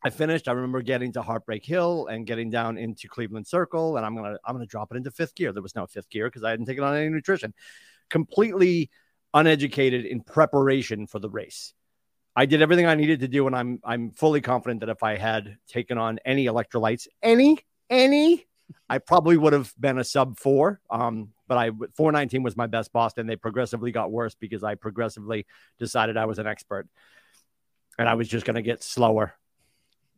I 0.02 0.10
finished. 0.10 0.48
I 0.48 0.52
remember 0.52 0.82
getting 0.82 1.12
to 1.12 1.22
Heartbreak 1.22 1.64
Hill 1.64 2.08
and 2.08 2.26
getting 2.26 2.50
down 2.50 2.76
into 2.76 3.06
Cleveland 3.06 3.46
Circle, 3.46 3.96
and 3.96 4.04
I'm 4.04 4.16
gonna 4.16 4.38
I'm 4.44 4.54
gonna 4.54 4.66
drop 4.66 4.90
it 4.90 4.96
into 4.96 5.10
fifth 5.10 5.34
gear. 5.34 5.52
There 5.52 5.62
was 5.62 5.76
no 5.76 5.86
fifth 5.86 6.08
gear 6.08 6.26
because 6.26 6.42
I 6.42 6.50
hadn't 6.50 6.66
taken 6.66 6.82
on 6.82 6.96
any 6.96 7.10
nutrition. 7.10 7.52
Completely 8.08 8.90
uneducated 9.34 10.06
in 10.06 10.22
preparation 10.22 11.06
for 11.06 11.18
the 11.18 11.28
race. 11.28 11.74
I 12.36 12.46
did 12.46 12.62
everything 12.62 12.86
I 12.86 12.94
needed 12.94 13.20
to 13.20 13.28
do, 13.28 13.46
and 13.46 13.56
I'm 13.56 13.80
I'm 13.84 14.10
fully 14.10 14.40
confident 14.40 14.80
that 14.80 14.88
if 14.88 15.02
I 15.02 15.16
had 15.16 15.56
taken 15.66 15.98
on 15.98 16.18
any 16.24 16.46
electrolytes, 16.46 17.08
any 17.22 17.58
any, 17.88 18.46
I 18.88 18.98
probably 18.98 19.36
would 19.36 19.52
have 19.52 19.72
been 19.78 19.98
a 19.98 20.04
sub 20.04 20.38
four. 20.38 20.80
Um, 20.90 21.30
but 21.48 21.58
I 21.58 21.70
419 21.96 22.42
was 22.42 22.56
my 22.56 22.66
best 22.66 22.92
Boston. 22.92 23.26
They 23.26 23.36
progressively 23.36 23.90
got 23.90 24.12
worse 24.12 24.34
because 24.34 24.62
I 24.62 24.76
progressively 24.76 25.46
decided 25.78 26.16
I 26.16 26.26
was 26.26 26.38
an 26.38 26.46
expert, 26.46 26.86
and 27.98 28.08
I 28.08 28.14
was 28.14 28.28
just 28.28 28.46
going 28.46 28.56
to 28.56 28.62
get 28.62 28.82
slower 28.82 29.34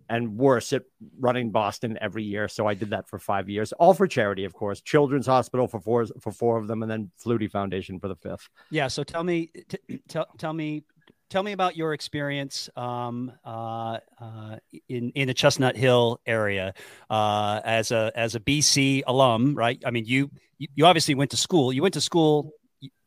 and 0.09 0.37
worse 0.37 0.75
at 0.75 0.83
running 1.19 1.51
Boston 1.51 1.97
every 2.01 2.23
year. 2.23 2.47
So 2.49 2.67
I 2.67 2.75
did 2.75 2.91
that 2.91 3.09
for 3.09 3.19
five 3.19 3.49
years, 3.49 3.73
all 3.73 3.95
for 3.95 4.07
charity, 4.07 4.45
of 4.45 4.53
course. 4.53 4.83
Children's 4.83 5.27
Hospital 5.27 5.67
for 5.67 5.81
four 5.81 6.07
for 6.21 6.33
four 6.33 6.59
of 6.59 6.67
them, 6.67 6.83
and 6.83 6.91
then 6.91 7.11
Flutie 7.25 7.51
Foundation 7.51 7.99
for 7.99 8.09
the 8.09 8.17
fifth. 8.17 8.49
Yeah. 8.71 8.89
So 8.89 9.03
tell 9.03 9.25
me, 9.25 9.51
t- 9.69 10.01
tell 10.09 10.27
tell 10.37 10.53
me. 10.53 10.85
Tell 11.33 11.43
me 11.43 11.53
about 11.53 11.79
your 11.79 11.95
experience 11.95 12.69
um, 12.77 13.33
uh, 13.43 14.01
uh, 14.21 14.57
in 14.91 15.13
in 15.15 15.29
the 15.29 15.33
Chestnut 15.33 15.79
Hill 15.79 16.21
area 16.27 16.75
uh, 17.09 17.59
as 17.65 17.91
a 17.91 18.13
as 18.15 18.35
a 18.35 18.41
BC 18.41 19.05
alum, 19.07 19.55
right? 19.55 19.83
I 19.87 19.93
mean, 19.93 20.05
you 20.05 20.31
you 20.59 20.85
obviously 20.85 21.15
went 21.15 21.31
to 21.31 21.39
school. 21.39 21.73
You 21.73 21.81
went 21.81 21.95
to 21.95 22.03
school. 22.03 22.53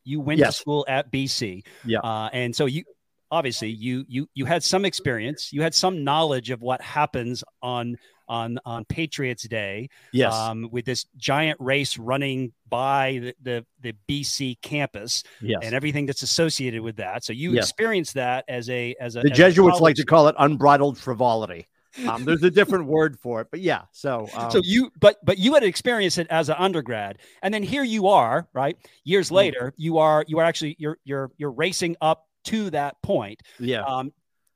You 0.04 0.22
went 0.22 0.40
yes. 0.40 0.56
to 0.56 0.60
school 0.60 0.86
at 0.88 1.12
BC, 1.12 1.68
yeah, 1.86 2.00
uh, 2.00 2.32
and 2.34 2.56
so 2.56 2.66
you 2.66 2.84
obviously 3.30 3.70
you 3.70 4.06
you 4.08 4.28
you 4.34 4.46
had 4.46 4.64
some 4.64 4.86
experience 4.86 5.54
you 5.54 5.62
had 5.62 5.76
some 5.76 6.04
knowledge 6.04 6.50
of 6.50 6.62
what 6.62 6.82
happens 6.82 7.44
on 7.62 7.96
on 8.28 8.60
on 8.66 8.86
patriots 8.86 9.48
day 9.48 9.90
yes 10.12 10.34
um, 10.34 10.68
with 10.72 10.86
this 10.86 11.06
giant 11.18 11.60
race 11.60 11.98
running 11.98 12.52
by 12.70 13.20
the 13.22 13.66
the, 13.82 13.94
the 14.08 14.22
bc 14.24 14.60
campus 14.62 15.24
yes. 15.42 15.60
and 15.64 15.74
everything 15.74 16.06
that's 16.06 16.24
associated 16.24 16.82
with 16.82 16.98
that 16.98 17.24
so 17.24 17.34
you 17.34 17.52
yes. 17.52 17.66
experienced 17.66 18.14
that 18.16 18.46
as 18.48 18.70
a 18.70 18.96
as 19.00 19.16
a 19.16 19.22
the 19.22 19.32
as 19.32 19.38
jesuits 19.38 19.80
a 19.80 19.84
like 19.84 19.96
to 19.96 20.06
call 20.06 20.28
it 20.28 20.36
unbridled 20.40 20.98
frivolity 20.98 21.68
um, 22.08 22.26
there's 22.26 22.44
a 22.44 22.52
different 22.52 22.86
word 22.88 23.18
for 23.20 23.42
it, 23.42 23.48
but 23.52 23.62
yeah. 23.62 23.84
So, 23.92 24.28
um, 24.36 24.52
so 24.52 24.62
you, 24.64 24.92
but 25.00 25.18
but 25.24 25.38
you 25.38 25.54
had 25.54 25.64
experienced 25.64 26.18
it 26.18 26.28
as 26.30 26.50
an 26.50 26.56
undergrad, 26.58 27.20
and 27.42 27.54
then 27.54 27.64
here 27.64 27.84
you 27.84 28.08
are, 28.08 28.48
right? 28.54 28.78
Years 29.04 29.30
mm. 29.30 29.34
later, 29.34 29.74
you 29.78 29.98
are 30.00 30.26
you 30.28 30.40
are 30.40 30.46
actually 30.46 30.76
you're 30.80 30.98
you're 31.04 31.32
you're 31.38 31.52
racing 31.52 31.96
up 32.02 32.28
to 32.46 32.70
that 32.72 33.02
point. 33.02 33.42
Yeah. 33.60 33.84
Um, 33.84 34.12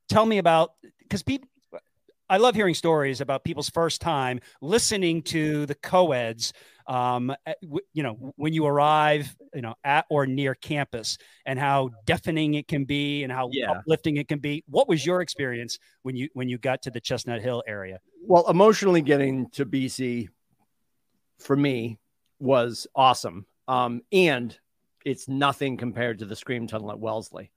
tell 0.09 0.25
me 0.25 0.37
about 0.37 0.73
because 0.99 1.23
people. 1.23 1.47
I 2.29 2.37
love 2.37 2.53
hearing 2.53 2.75
stories 2.75 3.21
about 3.21 3.43
people's 3.43 3.69
first 3.69 4.01
time 4.01 4.39
listening 4.61 5.23
to 5.23 5.65
the 5.65 5.73
co-eds. 5.73 6.53
Um, 6.85 7.35
you 7.93 8.03
know, 8.03 8.33
when 8.35 8.53
you 8.53 8.65
arrive, 8.65 9.35
you 9.53 9.61
know, 9.61 9.75
at 9.83 10.05
or 10.09 10.27
near 10.27 10.53
campus, 10.55 11.17
and 11.45 11.57
how 11.59 11.89
deafening 12.05 12.53
it 12.53 12.67
can 12.67 12.85
be, 12.85 13.23
and 13.23 13.31
how 13.31 13.49
yeah. 13.51 13.71
uplifting 13.71 14.17
it 14.17 14.27
can 14.27 14.39
be. 14.39 14.63
What 14.67 14.87
was 14.87 15.05
your 15.05 15.21
experience 15.21 15.79
when 16.03 16.15
you 16.15 16.29
when 16.33 16.49
you 16.49 16.57
got 16.57 16.83
to 16.83 16.91
the 16.91 16.99
Chestnut 16.99 17.41
Hill 17.41 17.63
area? 17.67 17.99
Well, 18.23 18.47
emotionally 18.49 19.01
getting 19.01 19.49
to 19.51 19.65
BC 19.65 20.29
for 21.39 21.55
me 21.55 21.99
was 22.39 22.87
awesome, 22.95 23.45
um, 23.67 24.01
and 24.11 24.57
it's 25.05 25.27
nothing 25.27 25.77
compared 25.77 26.19
to 26.19 26.25
the 26.25 26.35
Scream 26.35 26.67
Tunnel 26.67 26.91
at 26.91 26.99
Wellesley. 26.99 27.51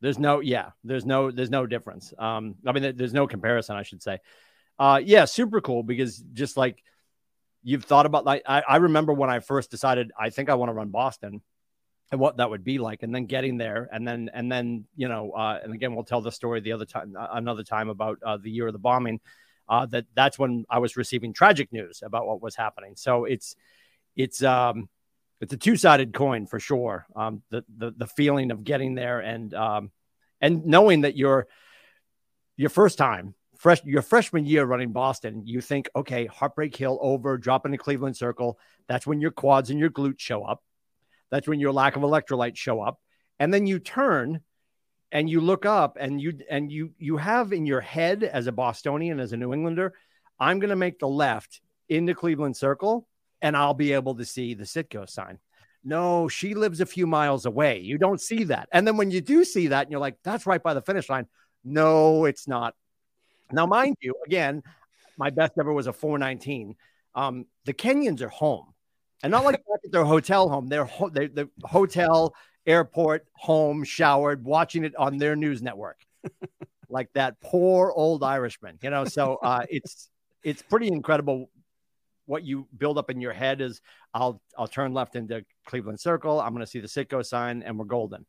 There's 0.00 0.18
no, 0.18 0.40
yeah, 0.40 0.70
there's 0.82 1.04
no, 1.04 1.30
there's 1.30 1.50
no 1.50 1.66
difference. 1.66 2.14
Um, 2.18 2.54
I 2.66 2.72
mean, 2.72 2.96
there's 2.96 3.12
no 3.12 3.26
comparison, 3.26 3.76
I 3.76 3.82
should 3.82 4.02
say. 4.02 4.18
Uh, 4.78 5.00
yeah, 5.04 5.26
super 5.26 5.60
cool 5.60 5.82
because 5.82 6.18
just 6.32 6.56
like 6.56 6.82
you've 7.62 7.84
thought 7.84 8.06
about, 8.06 8.24
like, 8.24 8.42
I, 8.46 8.62
I 8.66 8.76
remember 8.76 9.12
when 9.12 9.28
I 9.28 9.40
first 9.40 9.70
decided 9.70 10.10
I 10.18 10.30
think 10.30 10.48
I 10.48 10.54
want 10.54 10.70
to 10.70 10.74
run 10.74 10.88
Boston 10.88 11.42
and 12.10 12.20
what 12.20 12.38
that 12.38 12.50
would 12.50 12.64
be 12.64 12.78
like, 12.78 13.02
and 13.02 13.14
then 13.14 13.26
getting 13.26 13.56
there, 13.56 13.88
and 13.92 14.08
then, 14.08 14.30
and 14.32 14.50
then, 14.50 14.84
you 14.96 15.06
know, 15.06 15.30
uh, 15.30 15.60
and 15.62 15.72
again, 15.72 15.94
we'll 15.94 16.04
tell 16.04 16.20
the 16.20 16.32
story 16.32 16.60
the 16.60 16.72
other 16.72 16.84
time, 16.84 17.14
uh, 17.16 17.28
another 17.32 17.62
time 17.62 17.88
about 17.88 18.18
uh, 18.26 18.36
the 18.36 18.50
year 18.50 18.66
of 18.66 18.72
the 18.72 18.78
bombing. 18.80 19.20
Uh, 19.68 19.86
that 19.86 20.06
that's 20.16 20.36
when 20.36 20.64
I 20.68 20.80
was 20.80 20.96
receiving 20.96 21.32
tragic 21.32 21.72
news 21.72 22.02
about 22.04 22.26
what 22.26 22.42
was 22.42 22.56
happening. 22.56 22.94
So 22.96 23.26
it's, 23.26 23.54
it's, 24.16 24.42
um, 24.42 24.88
it's 25.40 25.52
a 25.52 25.56
two 25.56 25.76
sided 25.76 26.12
coin 26.12 26.46
for 26.46 26.60
sure. 26.60 27.06
Um, 27.16 27.42
the, 27.50 27.64
the 27.76 27.92
the 27.96 28.06
feeling 28.06 28.50
of 28.50 28.64
getting 28.64 28.94
there 28.94 29.20
and 29.20 29.52
um, 29.54 29.90
and 30.40 30.66
knowing 30.66 31.02
that 31.02 31.16
you're 31.16 31.46
your 32.56 32.70
first 32.70 32.98
time 32.98 33.34
fresh 33.60 33.84
your 33.84 34.00
freshman 34.00 34.46
year 34.46 34.64
running 34.64 34.90
Boston, 34.90 35.46
you 35.46 35.60
think, 35.60 35.90
okay, 35.94 36.24
Heartbreak 36.24 36.74
Hill 36.74 36.98
over, 37.02 37.36
drop 37.36 37.64
the 37.64 37.76
Cleveland 37.76 38.16
Circle. 38.16 38.58
That's 38.88 39.06
when 39.06 39.20
your 39.20 39.32
quads 39.32 39.68
and 39.68 39.78
your 39.78 39.90
glutes 39.90 40.20
show 40.20 40.44
up. 40.44 40.62
That's 41.30 41.46
when 41.46 41.60
your 41.60 41.70
lack 41.70 41.94
of 41.94 42.02
electrolytes 42.02 42.56
show 42.56 42.80
up. 42.80 42.98
And 43.38 43.52
then 43.52 43.66
you 43.66 43.78
turn 43.78 44.40
and 45.12 45.28
you 45.28 45.42
look 45.42 45.66
up 45.66 45.98
and 46.00 46.18
you 46.20 46.38
and 46.48 46.72
you 46.72 46.92
you 46.98 47.18
have 47.18 47.52
in 47.52 47.66
your 47.66 47.82
head 47.82 48.24
as 48.24 48.46
a 48.46 48.52
Bostonian, 48.52 49.20
as 49.20 49.34
a 49.34 49.36
New 49.36 49.52
Englander, 49.52 49.92
I'm 50.38 50.58
gonna 50.58 50.74
make 50.74 50.98
the 50.98 51.08
left 51.08 51.60
into 51.88 52.14
Cleveland 52.14 52.56
Circle 52.56 53.06
and 53.42 53.56
I'll 53.56 53.74
be 53.74 53.92
able 53.92 54.14
to 54.16 54.24
see 54.24 54.54
the 54.54 54.64
Citgo 54.64 55.08
sign. 55.08 55.38
No, 55.82 56.28
she 56.28 56.54
lives 56.54 56.80
a 56.80 56.86
few 56.86 57.06
miles 57.06 57.46
away. 57.46 57.78
You 57.78 57.96
don't 57.96 58.20
see 58.20 58.44
that. 58.44 58.68
And 58.72 58.86
then 58.86 58.96
when 58.96 59.10
you 59.10 59.20
do 59.20 59.44
see 59.44 59.68
that, 59.68 59.82
and 59.84 59.90
you're 59.90 60.00
like, 60.00 60.16
that's 60.22 60.46
right 60.46 60.62
by 60.62 60.74
the 60.74 60.82
finish 60.82 61.08
line. 61.08 61.26
No, 61.64 62.26
it's 62.26 62.46
not. 62.46 62.74
Now, 63.50 63.66
mind 63.66 63.96
you, 64.00 64.14
again, 64.26 64.62
my 65.16 65.30
best 65.30 65.52
ever 65.58 65.72
was 65.72 65.86
a 65.86 65.92
419. 65.92 66.76
Um, 67.14 67.46
the 67.64 67.72
Kenyans 67.72 68.20
are 68.20 68.28
home. 68.28 68.74
And 69.22 69.30
not 69.30 69.44
like 69.44 69.62
their 69.84 70.04
hotel 70.04 70.48
home. 70.48 70.68
They're, 70.68 70.86
ho- 70.86 71.10
they're 71.10 71.28
the 71.28 71.50
hotel, 71.62 72.34
airport, 72.66 73.26
home, 73.34 73.84
showered, 73.84 74.44
watching 74.44 74.84
it 74.84 74.96
on 74.96 75.18
their 75.18 75.36
news 75.36 75.60
network. 75.60 75.98
like 76.90 77.08
that 77.14 77.40
poor 77.40 77.92
old 77.94 78.22
Irishman, 78.22 78.78
you 78.82 78.90
know. 78.90 79.04
So 79.04 79.36
uh, 79.42 79.64
it's 79.68 80.10
it's 80.42 80.62
pretty 80.62 80.88
incredible 80.88 81.50
what 82.30 82.44
you 82.44 82.68
build 82.78 82.96
up 82.96 83.10
in 83.10 83.20
your 83.20 83.32
head 83.32 83.60
is 83.60 83.80
I'll 84.14 84.40
I'll 84.56 84.68
turn 84.68 84.94
left 84.94 85.16
into 85.16 85.44
Cleveland 85.66 85.98
Circle. 85.98 86.40
I'm 86.40 86.52
going 86.52 86.64
to 86.64 86.70
see 86.70 86.78
the 86.78 86.86
Citgo 86.86 87.26
sign, 87.26 87.64
and 87.64 87.76
we're 87.76 87.86
golden. 87.86 88.24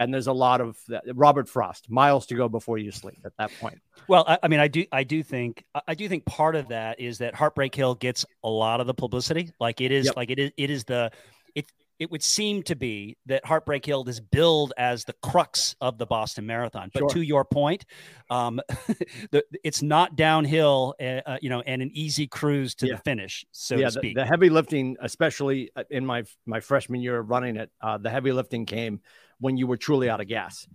And 0.00 0.12
there's 0.12 0.26
a 0.26 0.32
lot 0.32 0.60
of 0.60 0.76
that. 0.88 1.04
Robert 1.14 1.48
Frost, 1.48 1.88
miles 1.88 2.26
to 2.26 2.34
go 2.34 2.48
before 2.48 2.76
you 2.76 2.90
sleep 2.90 3.20
at 3.24 3.32
that 3.38 3.50
point. 3.60 3.78
Well, 4.08 4.24
I, 4.26 4.38
I 4.42 4.48
mean, 4.48 4.60
I 4.60 4.68
do, 4.68 4.84
I 4.92 5.04
do 5.04 5.22
think, 5.22 5.64
I 5.86 5.94
do 5.94 6.06
think 6.08 6.26
part 6.26 6.54
of 6.56 6.68
that 6.68 7.00
is 7.00 7.18
that 7.18 7.34
Heartbreak 7.34 7.74
Hill 7.74 7.94
gets 7.94 8.26
a 8.42 8.50
lot 8.50 8.80
of 8.80 8.86
the 8.86 8.94
publicity. 8.94 9.52
Like 9.58 9.80
it 9.80 9.92
is, 9.92 10.06
yep. 10.06 10.16
like 10.16 10.30
it 10.30 10.38
is, 10.38 10.50
it 10.58 10.68
is 10.68 10.84
the, 10.84 11.12
it, 11.54 11.70
it 11.98 12.10
would 12.10 12.22
seem 12.22 12.62
to 12.64 12.76
be 12.76 13.16
that 13.26 13.44
Heartbreak 13.44 13.84
Hill 13.84 14.08
is 14.08 14.20
billed 14.20 14.72
as 14.76 15.04
the 15.04 15.14
crux 15.22 15.74
of 15.80 15.98
the 15.98 16.06
Boston 16.06 16.46
Marathon. 16.46 16.90
But 16.92 17.00
sure. 17.00 17.08
to 17.10 17.20
your 17.22 17.44
point, 17.44 17.84
um, 18.30 18.60
the, 19.30 19.44
it's 19.64 19.82
not 19.82 20.16
downhill, 20.16 20.94
uh, 21.00 21.20
uh, 21.26 21.38
you 21.40 21.48
know, 21.48 21.62
and 21.62 21.80
an 21.80 21.90
easy 21.94 22.26
cruise 22.26 22.74
to 22.76 22.86
yeah. 22.86 22.94
the 22.94 23.02
finish, 23.02 23.44
so 23.52 23.76
yeah, 23.76 23.86
to 23.86 23.92
speak. 23.92 24.14
The, 24.14 24.22
the, 24.22 24.26
heavy 24.26 24.50
lifting, 24.50 24.96
especially 25.00 25.70
uh, 25.76 25.84
in 25.90 26.04
my 26.04 26.24
my 26.44 26.60
freshman 26.60 27.00
year 27.00 27.18
of 27.18 27.30
running 27.30 27.56
it, 27.56 27.70
uh, 27.80 27.98
the 27.98 28.10
heavy 28.10 28.32
lifting 28.32 28.66
came 28.66 29.00
when 29.38 29.56
you 29.56 29.66
were 29.66 29.76
truly 29.76 30.10
out 30.10 30.20
of 30.20 30.28
gas. 30.28 30.66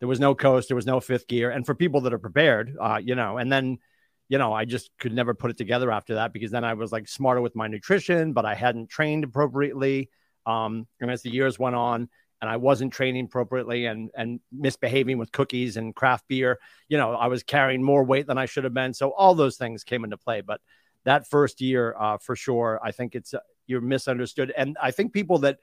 There 0.00 0.08
was 0.08 0.20
no 0.20 0.34
coast, 0.34 0.68
there 0.68 0.76
was 0.76 0.86
no 0.86 1.00
fifth 1.00 1.26
gear, 1.26 1.50
and 1.50 1.64
for 1.64 1.74
people 1.74 2.02
that 2.02 2.12
are 2.12 2.18
prepared, 2.18 2.76
uh, 2.78 3.00
you 3.02 3.14
know, 3.14 3.38
and 3.38 3.50
then 3.50 3.78
you 4.28 4.38
know, 4.38 4.52
I 4.52 4.64
just 4.64 4.90
could 4.98 5.12
never 5.12 5.34
put 5.34 5.50
it 5.50 5.56
together 5.56 5.90
after 5.90 6.16
that 6.16 6.32
because 6.32 6.50
then 6.50 6.64
I 6.64 6.74
was 6.74 6.90
like 6.90 7.08
smarter 7.08 7.40
with 7.40 7.54
my 7.54 7.68
nutrition, 7.68 8.32
but 8.32 8.44
I 8.44 8.54
hadn't 8.54 8.90
trained 8.90 9.24
appropriately. 9.24 10.10
Um, 10.46 10.86
and 11.00 11.10
as 11.10 11.22
the 11.22 11.30
years 11.30 11.58
went 11.58 11.76
on, 11.76 12.08
and 12.40 12.50
I 12.50 12.56
wasn't 12.56 12.92
training 12.92 13.24
appropriately 13.26 13.86
and 13.86 14.10
and 14.14 14.40
misbehaving 14.52 15.18
with 15.18 15.32
cookies 15.32 15.76
and 15.76 15.94
craft 15.94 16.28
beer, 16.28 16.58
you 16.88 16.98
know, 16.98 17.12
I 17.12 17.26
was 17.28 17.42
carrying 17.42 17.82
more 17.82 18.04
weight 18.04 18.26
than 18.26 18.38
I 18.38 18.46
should 18.46 18.64
have 18.64 18.74
been. 18.74 18.94
So 18.94 19.10
all 19.10 19.34
those 19.34 19.56
things 19.56 19.84
came 19.84 20.04
into 20.04 20.16
play. 20.16 20.42
But 20.42 20.60
that 21.04 21.26
first 21.26 21.60
year, 21.60 21.94
uh, 21.98 22.18
for 22.18 22.36
sure, 22.36 22.80
I 22.82 22.92
think 22.92 23.14
it's 23.14 23.34
uh, 23.34 23.40
you're 23.66 23.80
misunderstood, 23.80 24.52
and 24.56 24.76
I 24.80 24.90
think 24.90 25.12
people 25.12 25.38
that 25.38 25.58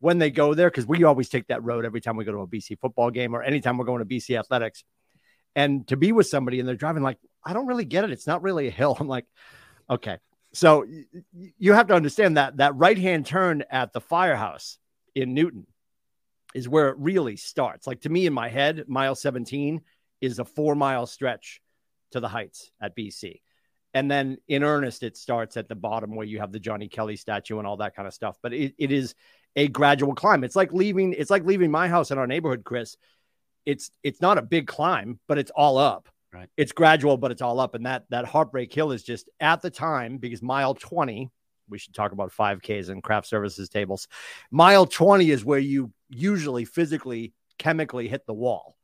when 0.00 0.18
they 0.18 0.30
go 0.30 0.54
there, 0.54 0.70
because 0.70 0.86
we 0.86 1.04
always 1.04 1.28
take 1.28 1.46
that 1.48 1.62
road 1.62 1.84
every 1.84 2.00
time 2.00 2.16
we 2.16 2.24
go 2.24 2.32
to 2.32 2.38
a 2.38 2.46
BC 2.46 2.78
football 2.80 3.10
game 3.10 3.34
or 3.34 3.42
anytime 3.42 3.76
we're 3.76 3.84
going 3.84 3.98
to 3.98 4.06
BC 4.06 4.38
athletics, 4.38 4.84
and 5.54 5.86
to 5.88 5.96
be 5.96 6.12
with 6.12 6.26
somebody 6.26 6.58
and 6.58 6.68
they're 6.68 6.76
driving 6.76 7.02
like, 7.02 7.18
I 7.44 7.52
don't 7.52 7.66
really 7.66 7.84
get 7.84 8.04
it. 8.04 8.10
It's 8.10 8.26
not 8.26 8.42
really 8.42 8.68
a 8.68 8.70
hill. 8.70 8.96
I'm 9.00 9.08
like, 9.08 9.26
okay. 9.88 10.18
So 10.52 10.84
you 11.58 11.72
have 11.72 11.86
to 11.88 11.94
understand 11.94 12.36
that 12.36 12.56
that 12.56 12.76
right 12.76 12.98
hand 12.98 13.26
turn 13.26 13.64
at 13.70 13.92
the 13.92 14.00
firehouse 14.00 14.78
in 15.14 15.34
Newton 15.34 15.66
is 16.54 16.68
where 16.68 16.88
it 16.88 16.96
really 16.98 17.36
starts. 17.36 17.86
Like 17.86 18.00
to 18.02 18.08
me, 18.08 18.26
in 18.26 18.32
my 18.32 18.48
head, 18.48 18.84
mile 18.88 19.14
17 19.14 19.80
is 20.20 20.38
a 20.38 20.44
four 20.44 20.74
mile 20.74 21.06
stretch 21.06 21.60
to 22.12 22.20
the 22.20 22.28
heights 22.28 22.70
at 22.80 22.96
BC. 22.96 23.40
And 23.94 24.10
then 24.10 24.38
in 24.48 24.62
earnest, 24.62 25.02
it 25.02 25.16
starts 25.16 25.56
at 25.56 25.68
the 25.68 25.74
bottom 25.74 26.14
where 26.14 26.26
you 26.26 26.38
have 26.40 26.52
the 26.52 26.60
Johnny 26.60 26.88
Kelley 26.88 27.16
statue 27.16 27.58
and 27.58 27.66
all 27.66 27.78
that 27.78 27.96
kind 27.96 28.06
of 28.06 28.14
stuff. 28.14 28.36
But 28.42 28.52
it, 28.52 28.74
it 28.78 28.92
is 28.92 29.14
a 29.56 29.68
gradual 29.68 30.14
climb. 30.14 30.44
It's 30.44 30.56
like 30.56 30.72
leaving, 30.72 31.12
it's 31.12 31.30
like 31.30 31.44
leaving 31.44 31.70
my 31.70 31.88
house 31.88 32.10
in 32.10 32.18
our 32.18 32.26
neighborhood, 32.26 32.64
Chris. 32.64 32.96
It's 33.66 33.90
it's 34.02 34.20
not 34.20 34.38
a 34.38 34.42
big 34.42 34.66
climb, 34.66 35.20
but 35.28 35.38
it's 35.38 35.50
all 35.50 35.76
up. 35.76 36.08
Right. 36.32 36.48
It's 36.56 36.72
gradual, 36.72 37.16
but 37.16 37.32
it's 37.32 37.42
all 37.42 37.58
up. 37.58 37.74
And 37.74 37.86
that 37.86 38.04
that 38.10 38.24
heartbreak 38.24 38.72
hill 38.72 38.92
is 38.92 39.02
just 39.02 39.28
at 39.40 39.62
the 39.62 39.70
time 39.70 40.18
because 40.18 40.42
mile 40.42 40.74
20, 40.74 41.28
we 41.68 41.78
should 41.78 41.94
talk 41.94 42.12
about 42.12 42.32
5Ks 42.32 42.88
and 42.88 43.02
craft 43.02 43.26
services 43.26 43.68
tables. 43.68 44.06
Mile 44.50 44.86
20 44.86 45.30
is 45.30 45.44
where 45.44 45.58
you 45.58 45.92
usually 46.08 46.64
physically, 46.64 47.32
chemically 47.58 48.06
hit 48.08 48.26
the 48.26 48.34
wall. 48.34 48.76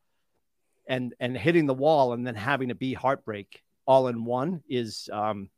And 0.89 1.13
and 1.19 1.37
hitting 1.37 1.65
the 1.65 1.73
wall 1.73 2.13
and 2.13 2.25
then 2.25 2.35
having 2.35 2.69
to 2.69 2.75
be 2.75 2.93
heartbreak 2.93 3.61
all 3.85 4.07
in 4.07 4.23
one 4.23 4.61
is 4.69 5.09
um 5.11 5.49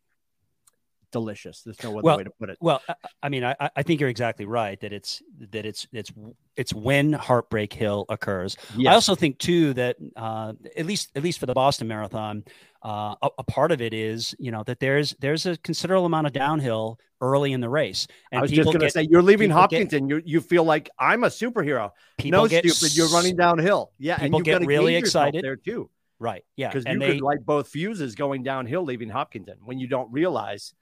delicious. 1.11 1.61
There's 1.61 1.81
no 1.83 1.91
other 1.91 2.01
well, 2.01 2.17
way 2.17 2.23
to 2.23 2.29
put 2.31 2.49
it. 2.49 2.57
Well, 2.61 2.81
I, 2.87 2.95
I 3.23 3.29
mean, 3.29 3.43
I, 3.43 3.55
I 3.59 3.83
think 3.83 3.99
you're 3.99 4.09
exactly 4.09 4.45
right 4.45 4.79
that 4.81 4.93
it's 4.93 5.21
that 5.51 5.65
it's 5.65 5.87
it's 5.91 6.11
it's 6.55 6.73
when 6.73 7.13
Heartbreak 7.13 7.73
Hill 7.73 8.05
occurs. 8.09 8.57
Yes. 8.77 8.91
I 8.91 8.95
also 8.95 9.15
think 9.15 9.39
too 9.39 9.73
that 9.73 9.97
uh, 10.15 10.53
at 10.75 10.85
least 10.85 11.11
at 11.15 11.23
least 11.23 11.39
for 11.39 11.45
the 11.45 11.53
Boston 11.53 11.87
Marathon, 11.87 12.43
uh, 12.83 13.15
a, 13.21 13.29
a, 13.39 13.43
part 13.43 13.71
of 13.71 13.81
it 13.81 13.93
is 13.93 14.35
you 14.39 14.51
know 14.51 14.63
that 14.63 14.79
there's 14.79 15.15
there's 15.19 15.45
a 15.45 15.57
considerable 15.57 16.05
amount 16.05 16.27
of 16.27 16.33
downhill 16.33 16.99
early 17.21 17.51
in 17.51 17.61
the 17.61 17.69
race. 17.69 18.07
And 18.31 18.39
I 18.39 18.41
was 18.41 18.51
just 18.51 18.65
going 18.65 18.79
to 18.79 18.89
say 18.89 19.07
you're 19.09 19.21
leaving 19.21 19.49
Hopkinton. 19.49 20.07
Get, 20.07 20.27
you 20.27 20.39
you 20.39 20.41
feel 20.41 20.63
like 20.63 20.89
I'm 20.97 21.23
a 21.23 21.27
superhero. 21.27 21.91
no, 22.23 22.47
get, 22.47 22.69
stupid. 22.69 22.95
You're 22.95 23.09
running 23.09 23.35
downhill. 23.35 23.91
Yeah, 23.97 24.17
people 24.17 24.25
and 24.25 24.47
you 24.47 24.53
get 24.53 24.65
really 24.65 24.95
excited 24.95 25.43
there 25.43 25.55
too. 25.55 25.89
Right. 26.19 26.43
Yeah. 26.55 26.67
Because 26.67 26.85
you 26.85 26.99
they, 26.99 27.13
could 27.13 27.21
light 27.21 27.45
both 27.45 27.69
fuses 27.69 28.15
going 28.15 28.43
downhill, 28.43 28.83
leaving 28.83 29.09
Hopkinton 29.09 29.57
when 29.63 29.79
you 29.79 29.87
don't 29.87 30.11
realize 30.11 30.73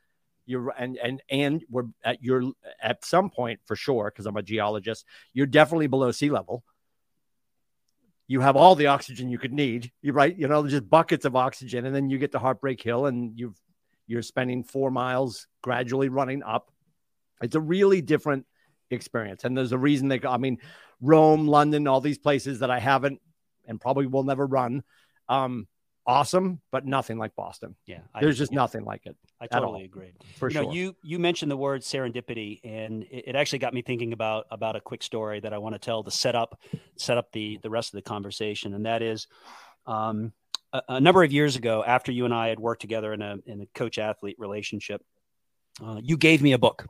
you're 0.47 0.69
and 0.77 0.97
and 0.97 1.21
and 1.29 1.63
we're 1.69 1.83
at 2.03 2.23
your 2.23 2.51
at 2.81 3.05
some 3.05 3.29
point 3.29 3.59
for 3.65 3.75
sure 3.75 4.05
because 4.05 4.25
I'm 4.25 4.37
a 4.37 4.41
geologist. 4.41 5.05
You're 5.33 5.45
definitely 5.45 5.87
below 5.87 6.11
sea 6.11 6.29
level. 6.29 6.63
You 8.27 8.41
have 8.41 8.55
all 8.55 8.75
the 8.75 8.87
oxygen 8.87 9.29
you 9.29 9.37
could 9.37 9.53
need. 9.53 9.91
You 10.01 10.13
right, 10.13 10.35
you 10.35 10.47
know, 10.47 10.65
just 10.67 10.89
buckets 10.89 11.25
of 11.25 11.35
oxygen, 11.35 11.85
and 11.85 11.95
then 11.95 12.09
you 12.09 12.17
get 12.17 12.31
to 12.31 12.39
Heartbreak 12.39 12.81
Hill, 12.81 13.05
and 13.05 13.37
you've 13.37 13.59
you're 14.07 14.21
spending 14.21 14.63
four 14.63 14.89
miles 14.89 15.47
gradually 15.61 16.09
running 16.09 16.41
up. 16.43 16.71
It's 17.41 17.55
a 17.55 17.61
really 17.61 18.01
different 18.01 18.45
experience, 18.89 19.43
and 19.43 19.57
there's 19.57 19.73
a 19.73 19.77
reason 19.77 20.07
they. 20.07 20.21
I 20.27 20.37
mean, 20.37 20.57
Rome, 21.01 21.47
London, 21.47 21.87
all 21.87 22.01
these 22.01 22.17
places 22.17 22.59
that 22.59 22.71
I 22.71 22.79
haven't 22.79 23.21
and 23.67 23.79
probably 23.79 24.07
will 24.07 24.23
never 24.23 24.45
run. 24.45 24.83
Um, 25.29 25.67
awesome, 26.07 26.61
but 26.71 26.85
nothing 26.85 27.17
like 27.17 27.35
Boston. 27.35 27.75
Yeah, 27.85 27.99
I, 28.15 28.21
there's 28.21 28.37
just 28.37 28.51
yeah. 28.51 28.57
nothing 28.57 28.85
like 28.85 29.05
it. 29.05 29.15
I 29.39 29.47
totally 29.47 29.83
agree. 29.83 30.13
For 30.37 30.47
you 30.47 30.53
sure. 30.53 30.63
Know, 30.63 30.71
you 30.71 30.95
you 31.03 31.19
mentioned 31.19 31.51
the 31.51 31.57
word 31.57 31.81
serendipity, 31.81 32.61
and 32.63 33.03
it, 33.03 33.25
it, 33.27 33.35
actually 33.35 33.59
got 33.59 33.73
me 33.73 33.81
thinking 33.81 34.13
about 34.13 34.47
about 34.49 34.75
a 34.75 34.81
quick 34.81 35.03
story 35.03 35.39
that 35.41 35.53
I 35.53 35.57
want 35.57 35.75
to 35.75 35.79
tell 35.79 36.03
to 36.03 36.11
set 36.11 36.35
up 36.35 36.59
set 36.95 37.17
up 37.17 37.31
the 37.33 37.59
the 37.61 37.69
rest 37.69 37.93
of 37.93 37.97
the 37.97 38.03
conversation, 38.03 38.73
and 38.73 38.85
that 38.85 39.01
is. 39.01 39.27
Um, 39.85 40.33
a, 40.73 40.81
a, 40.89 40.99
number 40.99 41.23
of 41.23 41.31
years 41.31 41.55
ago, 41.55 41.81
after 41.87 42.11
you 42.11 42.25
and 42.25 42.33
I 42.33 42.49
had 42.49 42.59
worked 42.59 42.81
together 42.81 43.13
in 43.13 43.21
a 43.21 43.37
in 43.45 43.61
a 43.61 43.65
coach 43.67 43.97
athlete 43.97 44.35
relationship, 44.37 45.01
uh, 45.81 46.01
you 46.03 46.17
gave 46.17 46.41
me 46.41 46.51
a 46.51 46.57
book 46.57 46.85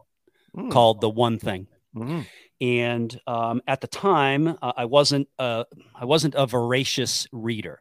mm. 0.55 0.71
called 0.71 0.99
The 0.99 1.09
One 1.09 1.37
Thing. 1.37 1.67
Mm-hmm. 1.95 2.21
And 2.59 3.21
um, 3.27 3.61
at 3.67 3.81
the 3.81 3.87
time, 3.87 4.47
uh, 4.47 4.73
I 4.75 4.85
wasn't 4.85 5.27
uh, 5.37 5.65
I 5.95 6.05
wasn't 6.05 6.33
a 6.35 6.47
voracious 6.47 7.27
reader. 7.31 7.79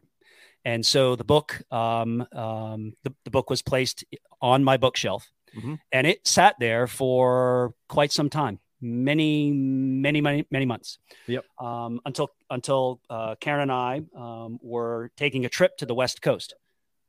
And 0.67 0.85
so 0.85 1.15
the 1.15 1.23
book, 1.23 1.61
um, 1.71 2.27
um, 2.33 2.93
the, 3.03 3.13
the, 3.23 3.31
book 3.31 3.49
was 3.49 3.61
placed 3.61 4.03
on 4.41 4.65
my 4.65 4.75
bookshelf, 4.75 5.31
mm-hmm. 5.55 5.75
and 5.93 6.05
it 6.05 6.27
sat 6.27 6.55
there 6.59 6.87
for 6.87 7.73
quite 7.87 8.11
some 8.11 8.29
time, 8.29 8.59
many, 8.81 9.49
many, 9.49 10.19
many, 10.19 10.45
many 10.51 10.65
months. 10.65 10.99
Yep. 11.27 11.45
Um, 11.57 12.01
until 12.03 12.31
until 12.49 12.99
uh, 13.09 13.35
Karen 13.39 13.61
and 13.61 13.71
I 13.71 14.01
um, 14.13 14.59
were 14.61 15.09
taking 15.15 15.45
a 15.45 15.49
trip 15.49 15.77
to 15.77 15.85
the 15.85 15.95
West 15.95 16.21
Coast, 16.21 16.53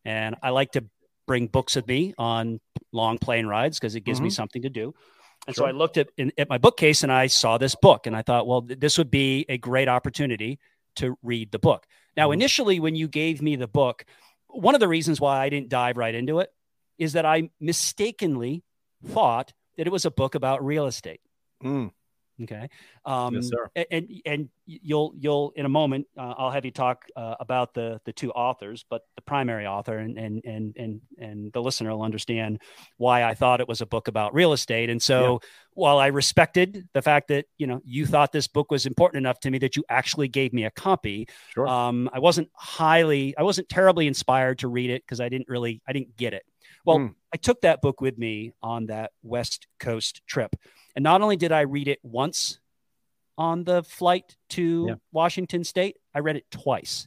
and 0.05 0.37
I 0.41 0.51
like 0.51 0.71
to 0.73 0.85
bring 1.27 1.49
books 1.49 1.75
with 1.75 1.89
me 1.89 2.15
on 2.17 2.61
long 2.93 3.19
plane 3.19 3.47
rides 3.47 3.81
because 3.81 3.97
it 3.97 4.05
gives 4.05 4.19
mm-hmm. 4.19 4.27
me 4.27 4.31
something 4.31 4.63
to 4.63 4.71
do. 4.71 4.95
And 5.49 5.57
sure. 5.57 5.65
so 5.65 5.69
I 5.69 5.73
looked 5.73 5.97
at 5.97 6.11
in, 6.17 6.31
at 6.39 6.49
my 6.49 6.59
bookcase 6.59 7.03
and 7.03 7.11
I 7.11 7.27
saw 7.27 7.59
this 7.59 7.75
book, 7.75 8.07
and 8.07 8.15
I 8.15 8.23
thought, 8.23 8.47
well, 8.47 8.63
th- 8.63 8.79
this 8.79 8.99
would 8.99 9.11
be 9.11 9.47
a 9.49 9.59
great 9.59 9.89
opportunity 9.89 10.61
to 10.95 11.19
read 11.25 11.51
the 11.51 11.59
book. 11.59 11.87
Now, 12.17 12.27
mm-hmm. 12.27 12.35
initially, 12.35 12.81
when 12.81 12.95
you 12.95 13.09
gave 13.09 13.43
me 13.43 13.57
the 13.57 13.69
book, 13.69 14.05
one 14.49 14.75
of 14.75 14.81
the 14.81 14.89
reasons 14.89 15.21
why 15.21 15.41
I 15.41 15.49
didn't 15.49 15.69
dive 15.69 15.97
right 15.97 16.15
into 16.15 16.41
it 16.41 16.53
is 16.99 17.13
that 17.13 17.27
I 17.27 17.51
mistakenly 17.61 18.65
thought 19.05 19.53
that 19.77 19.87
it 19.87 19.93
was 19.93 20.05
a 20.05 20.11
book 20.11 20.35
about 20.35 20.65
real 20.65 20.87
estate. 20.87 21.21
Mm. 21.63 21.93
Okay. 22.43 22.69
Um, 23.05 23.35
yes, 23.35 23.49
sir. 23.49 23.69
And 23.91 24.09
and 24.25 24.49
you'll 24.67 25.13
you'll 25.19 25.53
in 25.57 25.65
a 25.67 25.69
moment 25.69 26.07
uh, 26.17 26.35
I'll 26.37 26.51
have 26.51 26.65
you 26.65 26.71
talk 26.71 27.05
uh, 27.17 27.35
about 27.41 27.75
the 27.75 28.01
the 28.05 28.13
two 28.13 28.31
authors, 28.33 28.85
but 28.89 29.03
the 29.17 29.23
primary 29.23 29.67
author 29.67 29.99
and 29.99 30.17
and 30.19 30.45
and 30.45 30.77
and 30.77 31.01
and 31.19 31.53
the 31.53 31.61
listener 31.61 31.91
will 31.91 32.03
understand 32.03 32.61
why 32.97 33.25
I 33.25 33.35
thought 33.35 33.61
it 33.61 33.69
was 33.69 33.81
a 33.81 33.87
book 33.87 34.09
about 34.09 34.35
real 34.35 34.53
estate. 34.53 34.89
And 34.89 35.03
so 35.03 35.41
yeah. 35.43 35.49
while 35.75 35.99
I 35.99 36.09
respected 36.09 36.89
the 36.93 37.03
fact 37.03 37.29
that 37.29 37.47
you 37.59 37.67
know 37.67 37.81
you 37.85 38.07
thought 38.07 38.31
this 38.31 38.47
book 38.47 38.71
was 38.71 38.87
important 38.87 39.19
enough 39.19 39.41
to 39.41 39.51
me 39.51 39.59
that 39.59 39.75
you 39.75 39.85
actually 39.89 40.29
gave 40.29 40.53
me 40.53 40.65
a 40.65 40.71
copy, 40.71 41.29
sure. 41.55 41.67
um, 41.67 42.09
I 42.13 42.21
wasn't 42.21 42.51
highly 42.55 43.37
I 43.37 43.43
wasn't 43.43 43.69
terribly 43.69 44.07
inspired 44.07 44.61
to 44.61 44.69
read 44.69 44.91
it 44.91 45.03
because 45.03 45.21
I 45.21 45.29
didn't 45.29 45.49
really 45.49 45.83
I 45.89 45.93
didn't 45.93 46.17
get 46.17 46.35
it. 46.35 46.45
Well, 46.85 46.99
mm. 46.99 47.15
I 47.33 47.37
took 47.37 47.61
that 47.63 47.83
book 47.83 48.01
with 48.01 48.17
me 48.19 48.53
on 48.63 48.87
that 48.87 49.13
West 49.23 49.67
Coast 49.79 50.23
trip. 50.27 50.55
And 50.99 51.05
not 51.05 51.23
only 51.23 51.37
did 51.37 51.53
I 51.53 51.61
read 51.61 51.87
it 51.87 52.01
once 52.03 52.59
on 53.39 53.63
the 53.63 53.85
flight 53.85 54.37
to 54.49 54.87
yeah. 54.89 54.95
Washington 55.13 55.63
State, 55.63 55.97
I 56.13 56.19
read 56.19 56.35
it 56.35 56.51
twice. 56.51 57.07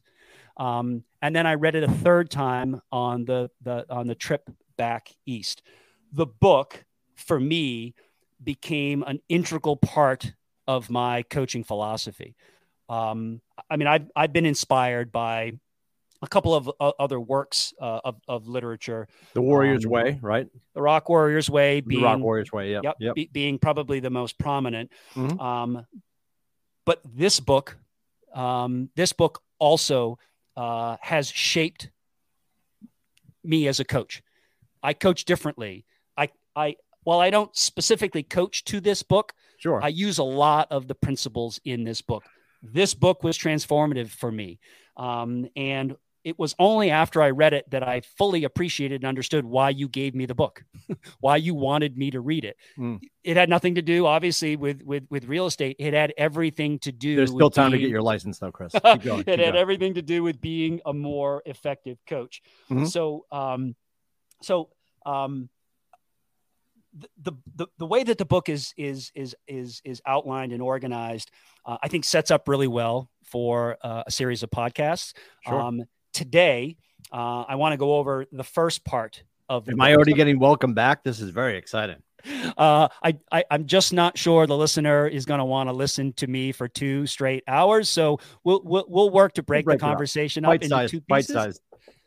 Um, 0.56 1.04
and 1.22 1.36
then 1.36 1.46
I 1.46 1.56
read 1.56 1.76
it 1.76 1.84
a 1.84 1.92
third 1.92 2.30
time 2.30 2.82
on 2.90 3.26
the, 3.26 3.52
the 3.62 3.86
on 3.90 4.08
the 4.08 4.16
trip 4.16 4.50
back 4.78 5.10
east. 5.26 5.62
The 6.14 6.26
book 6.26 6.86
for 7.16 7.38
me 7.38 7.94
became 8.42 9.04
an 9.04 9.20
integral 9.28 9.76
part 9.76 10.36
of 10.70 10.90
my 10.90 11.24
coaching 11.24 11.66
philosophy. 11.66 12.38
Um, 12.88 13.42
I 13.70 13.76
mean, 13.76 13.90
I've, 13.90 14.10
I've 14.16 14.32
been 14.32 14.46
inspired 14.46 15.12
by 15.12 15.60
a 16.22 16.28
couple 16.28 16.54
of 16.54 16.70
uh, 16.80 16.92
other 17.00 17.20
works 17.20 17.74
uh, 17.82 18.00
of, 18.04 18.16
of 18.28 18.48
literature. 18.48 19.08
The 19.34 19.42
Warrior's 19.42 19.86
um, 19.86 19.92
Way, 19.92 20.20
right? 20.22 20.48
The 20.76 20.82
Rock 20.82 21.10
Warrior's 21.10 21.50
Way 21.50 21.82
being 21.82 22.02
the 22.02 22.08
Rock 22.08 22.20
Warrior's 22.20 22.52
Way, 22.52 22.72
yep, 22.72 22.96
yep. 23.00 23.16
Be, 23.16 23.30
being 23.32 23.58
probably 23.58 24.00
the 24.00 24.10
most 24.10 24.38
prominent. 24.38 24.92
Mm-hmm. 25.16 25.40
Um, 25.40 25.86
but 26.86 27.02
this 27.04 27.40
book, 27.40 27.78
um, 28.34 28.90
this 28.96 29.14
book 29.14 29.42
also 29.60 30.20
uh, 30.56 30.98
has 31.02 31.30
shaped 31.30 31.90
me 33.44 33.68
as 33.68 33.80
a 33.80 33.86
coach. 33.86 34.22
I 34.84 34.94
coach 34.94 35.26
differently. 35.26 35.86
I, 36.18 36.30
I, 36.56 36.76
while 37.04 37.20
I 37.20 37.30
don't 37.32 37.56
specifically 37.56 38.24
coach 38.24 38.64
to 38.66 38.80
this 38.80 39.02
book, 39.02 39.34
sure, 39.58 39.82
I 39.84 39.88
use 39.88 40.20
a 40.20 40.24
lot 40.24 40.68
of 40.72 40.88
the 40.88 40.96
principles 40.96 41.60
in 41.66 41.84
this 41.84 42.02
book. 42.02 42.24
This 42.62 42.94
book 42.94 43.24
was 43.24 43.38
transformative 43.40 44.10
for 44.10 44.32
me. 44.32 44.60
Um, 44.98 45.48
and 45.56 45.96
it 46.24 46.38
was 46.38 46.56
only 46.60 46.92
after 46.92 47.22
I 47.22 47.32
read 47.32 47.54
it 47.54 47.70
that 47.72 47.88
I 47.88 48.02
fully 48.02 48.44
appreciated 48.44 49.02
and 49.02 49.06
understood 49.06 49.46
why 49.46 49.70
you 49.70 49.88
gave 49.88 50.14
me 50.14 50.26
the 50.26 50.36
book, 50.36 50.64
why 51.20 51.38
you 51.38 51.56
wanted 51.56 51.98
me 51.98 52.12
to 52.12 52.22
read 52.22 52.46
it. 52.46 52.58
Mm. 52.78 53.00
It 53.24 53.38
had 53.38 53.50
nothing 53.50 53.76
to 53.76 53.82
do, 53.82 54.06
obviously, 54.06 54.56
with 54.56 54.82
with 54.84 55.06
with 55.10 55.26
real 55.26 55.46
estate. 55.48 55.78
It 55.80 55.94
had 55.94 56.14
everything 56.18 56.80
to 56.80 56.92
do. 56.92 57.16
There's 57.16 57.32
still 57.32 57.50
time 57.50 57.72
being, 57.72 57.82
to 57.82 57.88
get 57.88 57.92
your 57.92 58.02
license, 58.02 58.40
though, 58.40 58.52
Chris. 58.52 58.72
Keep 58.84 59.04
going, 59.04 59.20
keep 59.20 59.28
it 59.28 59.40
had 59.40 59.54
going. 59.54 59.56
everything 59.58 59.94
to 59.96 60.02
do 60.02 60.24
with 60.24 60.42
being 60.42 60.82
a 60.86 60.94
more 60.94 61.42
effective 61.46 61.98
coach. 62.08 62.42
Mm-hmm. 62.70 62.86
So, 62.86 63.26
um, 63.32 63.76
so 64.42 64.70
um, 65.06 65.50
the, 67.22 67.34
the 67.56 67.68
the 67.78 67.86
way 67.86 68.04
that 68.04 68.18
the 68.18 68.26
book 68.26 68.50
is 68.50 68.74
is 68.78 69.12
is 69.16 69.36
is 69.48 69.82
is 69.84 70.02
outlined 70.06 70.52
and 70.52 70.62
organized, 70.62 71.32
uh, 71.66 71.78
I 71.82 71.88
think 71.88 72.06
sets 72.06 72.32
up 72.32 72.48
really 72.48 72.68
well 72.68 73.10
for 73.24 73.78
uh, 73.82 74.04
a 74.06 74.12
series 74.12 74.44
of 74.44 74.50
podcasts. 74.50 75.14
Sure. 75.46 75.60
Um, 75.60 75.84
today, 76.14 76.78
uh, 77.12 77.42
I 77.48 77.56
want 77.56 77.74
to 77.74 77.78
go 77.78 77.96
over 77.96 78.26
the 78.32 78.44
first 78.44 78.84
part 78.84 79.24
of. 79.50 79.68
Am 79.70 79.82
I 79.82 79.94
already 79.94 80.14
getting 80.14 80.40
welcome 80.40 80.74
back? 80.74 81.04
This 81.04 81.20
is 81.20 81.30
very 81.30 81.58
exciting. 81.58 81.98
Uh, 82.58 82.88
I, 83.04 83.18
I 83.32 83.44
am 83.50 83.66
just 83.66 83.94
not 83.94 84.18
sure 84.18 84.46
the 84.46 84.56
listener 84.56 85.08
is 85.08 85.26
going 85.26 85.40
to 85.40 85.46
want 85.46 85.70
to 85.70 85.74
listen 85.74 86.14
to 86.14 86.28
me 86.28 86.52
for 86.52 86.68
two 86.68 87.08
straight 87.08 87.44
hours. 87.48 87.90
So 87.90 88.20
we'll 88.44 88.62
we'll, 88.64 88.86
we'll 88.88 89.10
work 89.10 89.34
to 89.34 89.44
break, 89.44 89.66
we'll 89.66 89.74
break 89.74 89.80
the 89.80 89.86
conversation 89.86 90.46
up, 90.46 90.56
up 90.56 90.62
into 90.62 90.88
two 90.88 91.02
pieces. 91.02 91.36
Bite. 91.36 91.56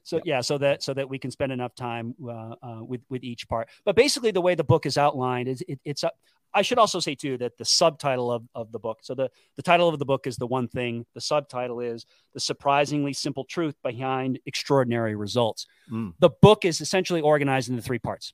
So 0.05 0.21
yeah, 0.25 0.41
so 0.43 0.59
that 0.59 0.83
so 0.83 0.95
that 0.95 1.09
we 1.09 1.19
can 1.19 1.31
spend 1.31 1.51
enough 1.51 1.75
time 1.75 2.15
uh, 2.23 2.55
uh, 2.63 2.85
with 2.85 3.01
with 3.09 3.25
each 3.25 3.49
part. 3.49 3.69
But 3.85 3.97
basically, 3.97 4.31
the 4.31 4.41
way 4.41 4.55
the 4.55 4.63
book 4.63 4.87
is 4.87 4.97
outlined 4.97 5.49
is 5.49 5.63
it, 5.67 5.81
it's. 5.85 6.03
A, 6.05 6.11
I 6.55 6.63
should 6.63 6.79
also 6.79 7.01
say 7.01 7.15
too 7.15 7.37
that 7.39 7.59
the 7.59 7.65
subtitle 7.65 8.31
of, 8.31 8.45
of 8.55 8.73
the 8.73 8.79
book. 8.79 9.01
So 9.03 9.15
the 9.15 9.31
the 9.57 9.63
title 9.63 9.89
of 9.89 9.99
the 9.99 10.05
book 10.05 10.27
is 10.27 10.37
the 10.37 10.47
one 10.47 10.69
thing. 10.69 11.07
The 11.15 11.21
subtitle 11.21 11.81
is 11.81 12.07
the 12.33 12.41
surprisingly 12.41 13.13
simple 13.13 13.45
truth 13.45 13.75
behind 13.83 14.39
extraordinary 14.47 15.15
results. 15.15 15.67
Mm. 15.91 16.15
The 16.19 16.31
book 16.31 16.65
is 16.65 16.81
essentially 16.81 17.21
organized 17.21 17.69
into 17.69 17.83
three 17.83 17.99
parts: 17.99 18.33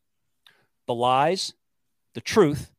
the 0.86 0.94
lies, 0.94 1.54
the 2.14 2.20
truth, 2.20 2.70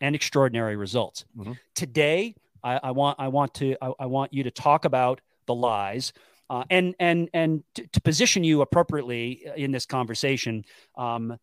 and 0.00 0.14
extraordinary 0.14 0.76
results. 0.76 1.24
Mm-hmm. 1.36 1.52
Today, 1.74 2.34
I, 2.62 2.80
I, 2.84 2.90
want 2.92 3.20
I 3.20 3.28
want 3.28 3.54
to 3.54 3.76
I, 3.80 3.92
I 4.00 4.06
want 4.06 4.32
you 4.32 4.44
to 4.44 4.50
talk 4.50 4.84
about 4.84 5.20
the 5.46 5.54
lies 5.54 6.12
uh, 6.48 6.64
and 6.70 6.94
and 6.98 7.28
and 7.32 7.64
to, 7.74 7.86
to, 7.88 8.00
position 8.00 8.44
you 8.44 8.60
appropriately 8.60 9.46
in 9.56 9.72
this 9.72 9.86
conversation, 9.86 10.64
um, 10.96 11.38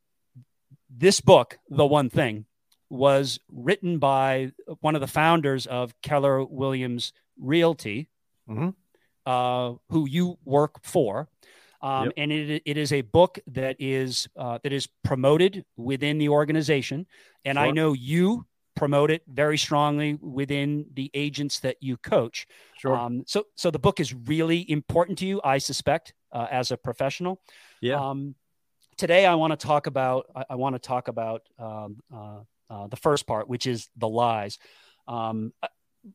this 0.90 1.20
book, 1.20 1.60
the 1.70 1.86
one 1.86 2.10
thing, 2.10 2.46
was 2.94 3.40
written 3.52 3.98
by 3.98 4.52
one 4.82 4.94
of 4.94 5.02
the 5.02 5.08
founders 5.08 5.66
of 5.66 6.00
Keller 6.04 6.46
Williams 6.46 7.12
Realty, 7.40 8.08
mm-hmm. 8.48 8.70
uh, 9.26 9.74
who 9.90 10.08
you 10.08 10.38
work 10.46 10.84
for. 10.84 11.28
Um, 11.82 12.06
yep. 12.06 12.14
And 12.18 12.32
it, 12.32 12.62
it 12.66 12.78
is 12.78 12.94
a 12.94 13.02
book 13.02 13.40
that 13.48 13.76
is 13.80 14.30
uh, 14.38 14.60
that 14.64 14.72
is 14.72 14.88
promoted 15.04 15.66
within 15.76 16.18
the 16.20 16.30
organization, 16.30 17.08
and 17.44 17.58
sure. 17.58 17.66
I 17.66 17.72
know 17.72 17.94
you 17.94 18.46
promote 18.76 19.12
it 19.12 19.24
very 19.28 19.58
strongly 19.58 20.18
within 20.22 20.86
the 20.94 21.10
agents 21.14 21.60
that 21.60 21.78
you 21.82 21.98
coach. 21.98 22.48
Sure. 22.78 22.96
Um, 22.96 23.24
so, 23.28 23.46
so 23.56 23.70
the 23.70 23.80
book 23.80 24.00
is 24.00 24.14
really 24.14 24.70
important 24.72 25.18
to 25.20 25.26
you, 25.26 25.42
I 25.44 25.58
suspect, 25.58 26.14
uh, 26.32 26.48
as 26.50 26.72
a 26.72 26.78
professional. 26.78 27.42
Yeah. 27.82 28.00
Um, 28.00 28.36
today, 28.98 29.26
I 29.26 29.36
want 29.36 29.52
to 29.52 29.58
talk 29.58 29.88
about. 29.88 30.28
I, 30.36 30.46
I 30.52 30.56
want 30.56 30.76
to 30.76 30.80
talk 30.80 31.08
about 31.08 31.42
um, 31.60 31.98
uh, 32.14 32.40
uh, 32.70 32.88
the 32.88 32.96
first 32.98 33.28
part, 33.28 33.48
which 33.48 33.66
is 33.66 33.90
the 33.98 34.08
lies. 34.08 34.58
Um, 35.08 35.54
uh, 35.62 35.68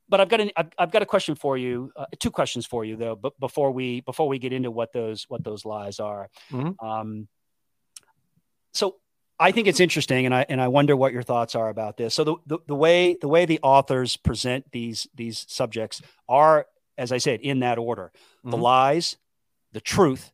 but 0.09 0.21
I've 0.21 0.29
got 0.29 0.41
an, 0.41 0.51
I've, 0.57 0.71
I've 0.79 0.91
got 0.91 1.03
a 1.03 1.07
question 1.07 1.35
for 1.35 1.57
you, 1.57 1.93
uh, 1.97 2.07
two 2.19 2.31
questions 2.31 2.67
for 2.67 2.85
you 2.85 2.97
though. 2.97 3.17
But 3.17 3.39
before 3.41 3.71
we 3.71 4.01
before 4.03 4.29
we 4.29 4.39
get 4.39 4.53
into 4.53 4.71
what 4.71 4.93
those 4.93 5.25
what 5.29 5.45
those 5.45 5.65
lies 5.65 5.99
are, 6.01 6.29
mm-hmm. 6.51 6.85
Um, 6.85 7.29
so 8.75 8.97
I 9.39 9.53
think 9.53 9.67
it's 9.67 9.81
interesting, 9.81 10.27
and 10.27 10.35
I 10.35 10.45
and 10.49 10.61
I 10.61 10.69
wonder 10.69 10.97
what 10.97 11.13
your 11.13 11.23
thoughts 11.23 11.55
are 11.55 11.69
about 11.69 11.97
this. 11.97 12.15
So 12.15 12.25
the, 12.25 12.37
the, 12.47 12.59
the 12.67 12.75
way 12.75 13.17
the 13.21 13.29
way 13.29 13.47
the 13.47 13.61
authors 13.63 14.17
present 14.17 14.67
these 14.73 15.07
these 15.15 15.47
subjects 15.49 16.03
are, 16.29 16.67
as 16.97 17.13
I 17.13 17.19
said, 17.19 17.41
in 17.41 17.61
that 17.61 17.79
order: 17.79 18.13
mm-hmm. 18.15 18.51
the 18.51 18.57
lies, 18.57 19.17
the 19.73 19.81
truth, 19.81 20.33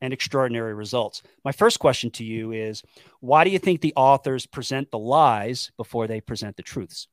and 0.00 0.12
extraordinary 0.12 0.74
results. 0.74 1.22
My 1.44 1.52
first 1.52 1.78
question 1.78 2.10
to 2.12 2.24
you 2.24 2.52
is: 2.52 2.82
Why 3.20 3.44
do 3.44 3.50
you 3.50 3.58
think 3.58 3.80
the 3.80 3.94
authors 3.96 4.46
present 4.46 4.90
the 4.90 4.98
lies 4.98 5.70
before 5.76 6.06
they 6.06 6.20
present 6.20 6.56
the 6.56 6.62
truths? 6.62 7.08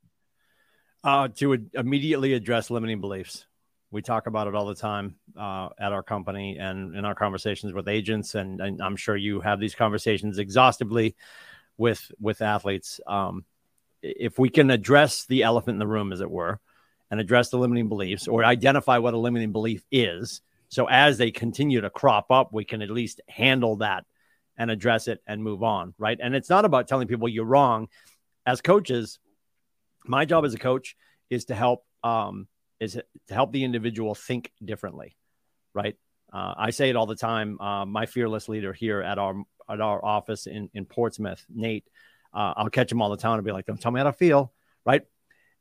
Uh, 1.03 1.27
to 1.27 1.57
immediately 1.73 2.33
address 2.33 2.69
limiting 2.69 2.99
beliefs. 2.99 3.45
We 3.91 4.01
talk 4.01 4.27
about 4.27 4.47
it 4.47 4.55
all 4.55 4.65
the 4.65 4.75
time 4.75 5.15
uh, 5.37 5.69
at 5.79 5.93
our 5.93 6.03
company 6.03 6.57
and 6.57 6.95
in 6.95 7.05
our 7.05 7.15
conversations 7.15 7.71
with 7.71 7.87
agents, 7.87 8.35
and, 8.35 8.59
and, 8.59 8.81
I'm 8.81 8.97
sure 8.97 9.15
you 9.15 9.39
have 9.39 9.59
these 9.59 9.75
conversations 9.75 10.39
exhaustively 10.39 11.15
with 11.77 12.11
with 12.19 12.41
athletes. 12.41 12.99
Um, 13.07 13.45
if 14.01 14.37
we 14.37 14.49
can 14.49 14.69
address 14.69 15.25
the 15.25 15.43
elephant 15.43 15.75
in 15.75 15.79
the 15.79 15.87
room, 15.87 16.11
as 16.11 16.21
it 16.21 16.29
were, 16.29 16.59
and 17.09 17.19
address 17.19 17.49
the 17.49 17.57
limiting 17.57 17.87
beliefs 17.87 18.27
or 18.27 18.43
identify 18.43 18.97
what 18.97 19.13
a 19.13 19.17
limiting 19.17 19.51
belief 19.51 19.85
is, 19.91 20.41
so 20.69 20.87
as 20.87 21.17
they 21.17 21.31
continue 21.31 21.81
to 21.81 21.89
crop 21.89 22.31
up, 22.31 22.49
we 22.51 22.65
can 22.65 22.81
at 22.81 22.89
least 22.89 23.21
handle 23.27 23.77
that 23.77 24.05
and 24.57 24.71
address 24.71 25.07
it 25.07 25.21
and 25.27 25.43
move 25.43 25.63
on, 25.63 25.93
right? 25.97 26.17
And 26.21 26.35
it's 26.35 26.49
not 26.49 26.65
about 26.65 26.87
telling 26.87 27.07
people 27.07 27.29
you're 27.29 27.45
wrong. 27.45 27.87
As 28.45 28.61
coaches, 28.61 29.19
my 30.05 30.25
job 30.25 30.45
as 30.45 30.53
a 30.53 30.57
coach 30.57 30.95
is 31.29 31.45
to 31.45 31.55
help 31.55 31.85
um, 32.03 32.47
is 32.79 32.93
to 32.93 33.33
help 33.33 33.51
the 33.51 33.63
individual 33.63 34.15
think 34.15 34.51
differently, 34.63 35.15
right? 35.73 35.95
Uh, 36.31 36.53
I 36.57 36.69
say 36.71 36.89
it 36.89 36.95
all 36.95 37.05
the 37.05 37.15
time. 37.15 37.59
Uh, 37.59 37.85
my 37.85 38.05
fearless 38.05 38.49
leader 38.49 38.73
here 38.73 39.01
at 39.01 39.17
our 39.17 39.35
at 39.69 39.81
our 39.81 40.03
office 40.03 40.47
in 40.47 40.69
in 40.73 40.85
Portsmouth, 40.85 41.45
Nate, 41.49 41.85
uh, 42.33 42.53
I'll 42.55 42.69
catch 42.69 42.91
him 42.91 43.01
all 43.01 43.09
the 43.09 43.17
time 43.17 43.35
and 43.35 43.45
be 43.45 43.51
like, 43.51 43.65
"Don't 43.65 43.79
tell 43.79 43.91
me 43.91 43.99
how 43.99 44.05
to 44.05 44.13
feel," 44.13 44.53
right? 44.85 45.03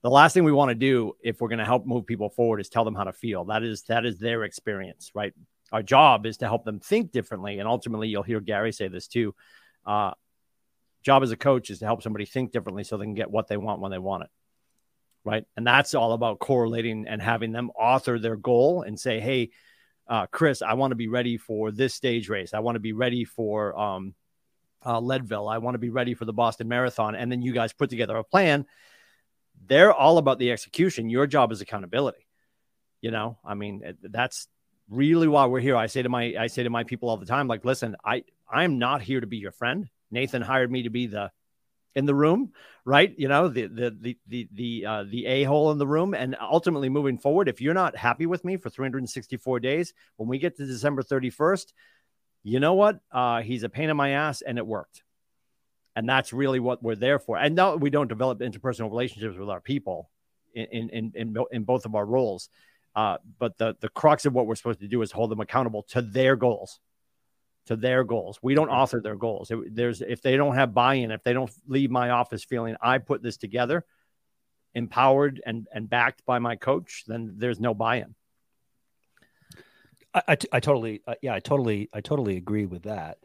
The 0.07 0.11
last 0.11 0.35
thing 0.35 0.45
we 0.45 0.53
want 0.53 0.69
to 0.69 0.77
do 0.77 1.17
if 1.21 1.41
we're 1.41 1.49
going 1.49 1.59
to 1.59 1.65
help 1.65 1.85
move 1.85 2.07
people 2.07 2.29
forward 2.29 2.61
is 2.61 2.69
tell 2.69 2.85
them 2.85 2.95
how 2.95 3.03
to 3.03 3.13
feel. 3.13 3.45
That 3.47 3.65
is 3.65 3.83
that 3.89 4.07
is 4.07 4.21
their 4.21 4.45
experience, 4.45 5.11
right? 5.15 5.35
Our 5.73 5.83
job 5.83 6.27
is 6.27 6.37
to 6.37 6.47
help 6.47 6.65
them 6.65 6.79
think 6.79 7.11
differently, 7.11 7.59
and 7.59 7.67
ultimately, 7.67 8.07
you'll 8.07 8.23
hear 8.23 8.39
Gary 8.39 8.71
say 8.71 8.87
this 8.87 9.09
too. 9.09 9.35
Uh, 9.85 10.13
job 11.03 11.25
as 11.25 11.33
a 11.33 11.37
coach 11.37 11.71
is 11.71 11.81
to 11.81 11.87
help 11.87 12.05
somebody 12.05 12.25
think 12.25 12.53
differently 12.53 12.85
so 12.85 12.97
they 12.97 13.05
can 13.05 13.15
get 13.15 13.33
what 13.33 13.49
they 13.49 13.57
want 13.57 13.81
when 13.81 13.91
they 13.91 13.99
want 13.99 14.23
it 14.23 14.31
right? 15.25 15.45
And 15.57 15.67
that's 15.67 15.93
all 15.95 16.13
about 16.13 16.39
correlating 16.39 17.09
and 17.09 17.21
having 17.21 17.51
them 17.51 17.71
author 17.77 18.17
their 18.17 18.37
goal 18.37 18.83
and 18.83 18.99
say, 18.99 19.19
hey, 19.19 19.51
uh, 20.07 20.27
Chris, 20.27 20.63
I 20.63 20.75
want 20.75 20.93
to 20.93 20.97
be 20.97 21.09
ready 21.09 21.37
for 21.37 21.73
this 21.73 21.97
stage 21.97 22.29
race. 22.29 22.55
I 22.55 22.61
want 22.61 22.77
to 22.77 22.81
be 22.81 22.93
ready 22.93 23.25
for 23.25 23.77
um, 23.77 24.15
uh, 24.87 25.01
Leadville. 25.01 25.49
I 25.49 25.59
want 25.59 25.75
to 25.75 25.81
be 25.81 25.91
ready 25.91 26.15
for 26.15 26.27
the 26.27 26.33
Boston 26.33 26.69
Marathon. 26.69 27.17
And 27.17 27.31
then 27.31 27.43
you 27.43 27.53
guys 27.53 27.73
put 27.73 27.91
together 27.91 28.17
a 28.17 28.23
plan. 28.23 28.67
They're 29.67 29.93
all 29.93 30.19
about 30.19 30.39
the 30.39 30.53
execution. 30.53 31.11
Your 31.11 31.27
job 31.27 31.53
is 31.53 31.61
accountability. 31.61 32.27
You 33.01 33.11
know, 33.11 33.39
I 33.45 33.55
mean, 33.55 33.97
that's 34.03 34.49
really 34.89 35.29
why 35.29 35.47
we're 35.47 35.61
here. 35.61 35.77
I 35.77 35.87
say 35.87 36.03
to 36.03 36.09
my 36.09 36.35
I 36.39 36.47
say 36.47 36.63
to 36.63 36.71
my 36.71 36.85
people 36.85 37.09
all 37.09 37.17
the 37.17 37.27
time, 37.27 37.49
like, 37.49 37.65
listen, 37.65 37.97
I 38.05 38.25
I'm 38.51 38.79
not 38.79 39.03
here 39.03 39.21
to 39.21 39.27
be 39.27 39.37
your 39.37 39.53
friend. 39.53 39.89
Nathan 40.11 40.43
hired 40.43 40.71
me 40.71 40.85
to 40.85 40.91
be 40.91 41.07
the 41.07 41.31
in 41.95 42.05
the 42.05 42.15
room, 42.15 42.53
right? 42.85 43.15
You 43.19 43.29
know, 43.29 43.49
the 43.49 43.67
the 43.67 43.91
the 43.91 44.19
the 44.27 44.49
the 44.53 44.87
uh, 44.87 45.05
the 45.05 45.27
a 45.27 45.43
hole 45.45 45.73
in 45.73 45.79
the 45.79 45.87
room, 45.87 46.15
and 46.15 46.37
ultimately 46.41 46.89
moving 46.89 47.19
forward, 47.19 47.49
if 47.49 47.61
you're 47.61 47.75
not 47.75 47.97
happy 47.97 48.27
with 48.27 48.45
me 48.45 48.59
for 48.59 48.71
364 48.71 49.61
days, 49.61 49.95
when 50.17 50.29
we 50.29 50.39
get 50.39 50.57
to 50.57 50.67
December 50.67 51.03
31st, 51.03 51.73
you 52.45 52.61
know 52.61 52.75
what? 52.75 53.01
Uh, 53.11 53.43
he's 53.43 53.63
a 53.63 53.69
pain 53.69 53.91
in 53.91 53.97
my 53.97 54.11
ass, 54.11 54.43
and 54.43 54.59
it 54.59 54.67
worked. 54.67 55.03
And 55.97 56.09
that's 56.09 56.33
really 56.33 56.61
what 56.61 56.83
we're 56.83 56.95
there 56.95 57.19
for. 57.19 57.37
And 57.37 57.57
now 57.57 57.75
we 57.75 57.91
don't 57.91 58.07
develop 58.07 58.39
interpersonal 58.39 58.91
relationships 58.91 59.37
with 59.37 59.49
our 59.49 59.61
people 59.61 60.11
in 60.55 60.91
in 60.91 61.13
in, 61.15 61.37
in 61.51 61.65
both 61.65 61.87
of 61.87 61.95
our 61.97 62.07
roles. 62.07 62.49
Uh, 62.95 63.17
but 63.39 63.59
the 63.59 63.77
the 63.81 63.89
crux 63.89 64.25
of 64.27 64.33
what 64.33 64.47
we're 64.47 64.55
supposed 64.55 64.81
to 64.81 64.89
do 64.89 65.03
is 65.03 65.11
hold 65.11 65.31
them 65.31 65.41
accountable 65.41 65.83
to 65.83 66.03
their 66.03 66.37
goals 66.37 66.79
to 67.67 67.77
their 67.77 68.05
goals. 68.05 68.39
We 68.43 68.55
don't 68.55 68.69
author 68.69 69.01
their 69.01 69.17
goals. 69.17 69.51
There's 69.67 70.01
if 70.01 70.23
they 70.23 70.37
don't 70.37 70.55
have 70.55 70.73
buy-in, 70.73 71.11
if 71.11 71.23
they 71.23 71.33
don't 71.33 71.51
leave 71.67 71.91
my 71.91 72.11
office 72.11 72.45
feeling 72.45 72.77
I 72.81 72.99
put 72.99 73.23
this 73.23 73.37
together, 73.37 73.85
empowered 74.75 75.43
and 75.45 75.67
and 75.73 75.89
backed 75.91 76.25
by 76.25 76.39
my 76.39 76.57
coach, 76.57 77.05
then 77.07 77.35
there's 77.37 77.61
no 77.61 77.75
buy-in. 77.75 78.15
I, 80.15 80.23
I, 80.29 80.37
I 80.53 80.61
totally 80.61 81.03
uh, 81.07 81.15
yeah 81.23 81.35
I 81.35 81.41
totally 81.41 81.91
I 81.93 82.01
totally 82.01 82.37
agree 82.37 82.67
with 82.67 82.85
that. 82.85 83.19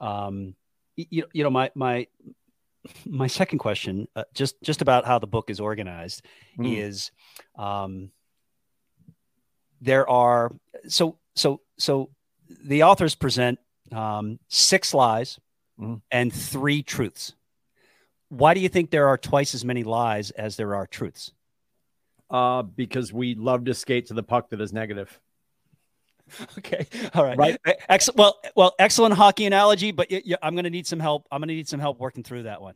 Um, 0.00 0.54
you, 1.10 1.24
you 1.32 1.44
know 1.44 1.50
my 1.50 1.70
my 1.74 2.06
my 3.06 3.26
second 3.26 3.58
question 3.58 4.08
uh, 4.16 4.24
just 4.34 4.60
just 4.62 4.82
about 4.82 5.04
how 5.04 5.18
the 5.18 5.26
book 5.26 5.50
is 5.50 5.60
organized 5.60 6.24
mm. 6.58 6.78
is 6.78 7.10
um, 7.56 8.10
there 9.80 10.08
are 10.08 10.52
so 10.88 11.18
so 11.34 11.60
so 11.78 12.10
the 12.64 12.82
authors 12.82 13.14
present 13.14 13.58
um, 13.92 14.38
six 14.48 14.94
lies 14.94 15.38
mm-hmm. 15.78 15.96
and 16.10 16.32
three 16.32 16.82
truths. 16.82 17.34
Why 18.30 18.54
do 18.54 18.60
you 18.60 18.68
think 18.68 18.90
there 18.90 19.08
are 19.08 19.16
twice 19.16 19.54
as 19.54 19.64
many 19.64 19.84
lies 19.84 20.30
as 20.32 20.56
there 20.56 20.74
are 20.74 20.86
truths? 20.86 21.32
Uh, 22.30 22.62
because 22.62 23.10
we 23.10 23.34
love 23.34 23.64
to 23.64 23.74
skate 23.74 24.06
to 24.06 24.14
the 24.14 24.22
puck 24.22 24.50
that 24.50 24.60
is 24.60 24.72
negative. 24.72 25.18
Okay. 26.58 26.86
All 27.14 27.24
right. 27.24 27.38
Right. 27.38 27.58
Excellent. 27.88 28.18
Well, 28.18 28.40
well, 28.56 28.74
excellent 28.78 29.14
hockey 29.14 29.46
analogy, 29.46 29.92
but 29.92 30.08
y- 30.10 30.22
y- 30.26 30.36
I'm 30.42 30.54
going 30.54 30.64
to 30.64 30.70
need 30.70 30.86
some 30.86 31.00
help. 31.00 31.26
I'm 31.30 31.40
going 31.40 31.48
to 31.48 31.54
need 31.54 31.68
some 31.68 31.80
help 31.80 31.98
working 32.00 32.22
through 32.22 32.44
that 32.44 32.60
one. 32.60 32.74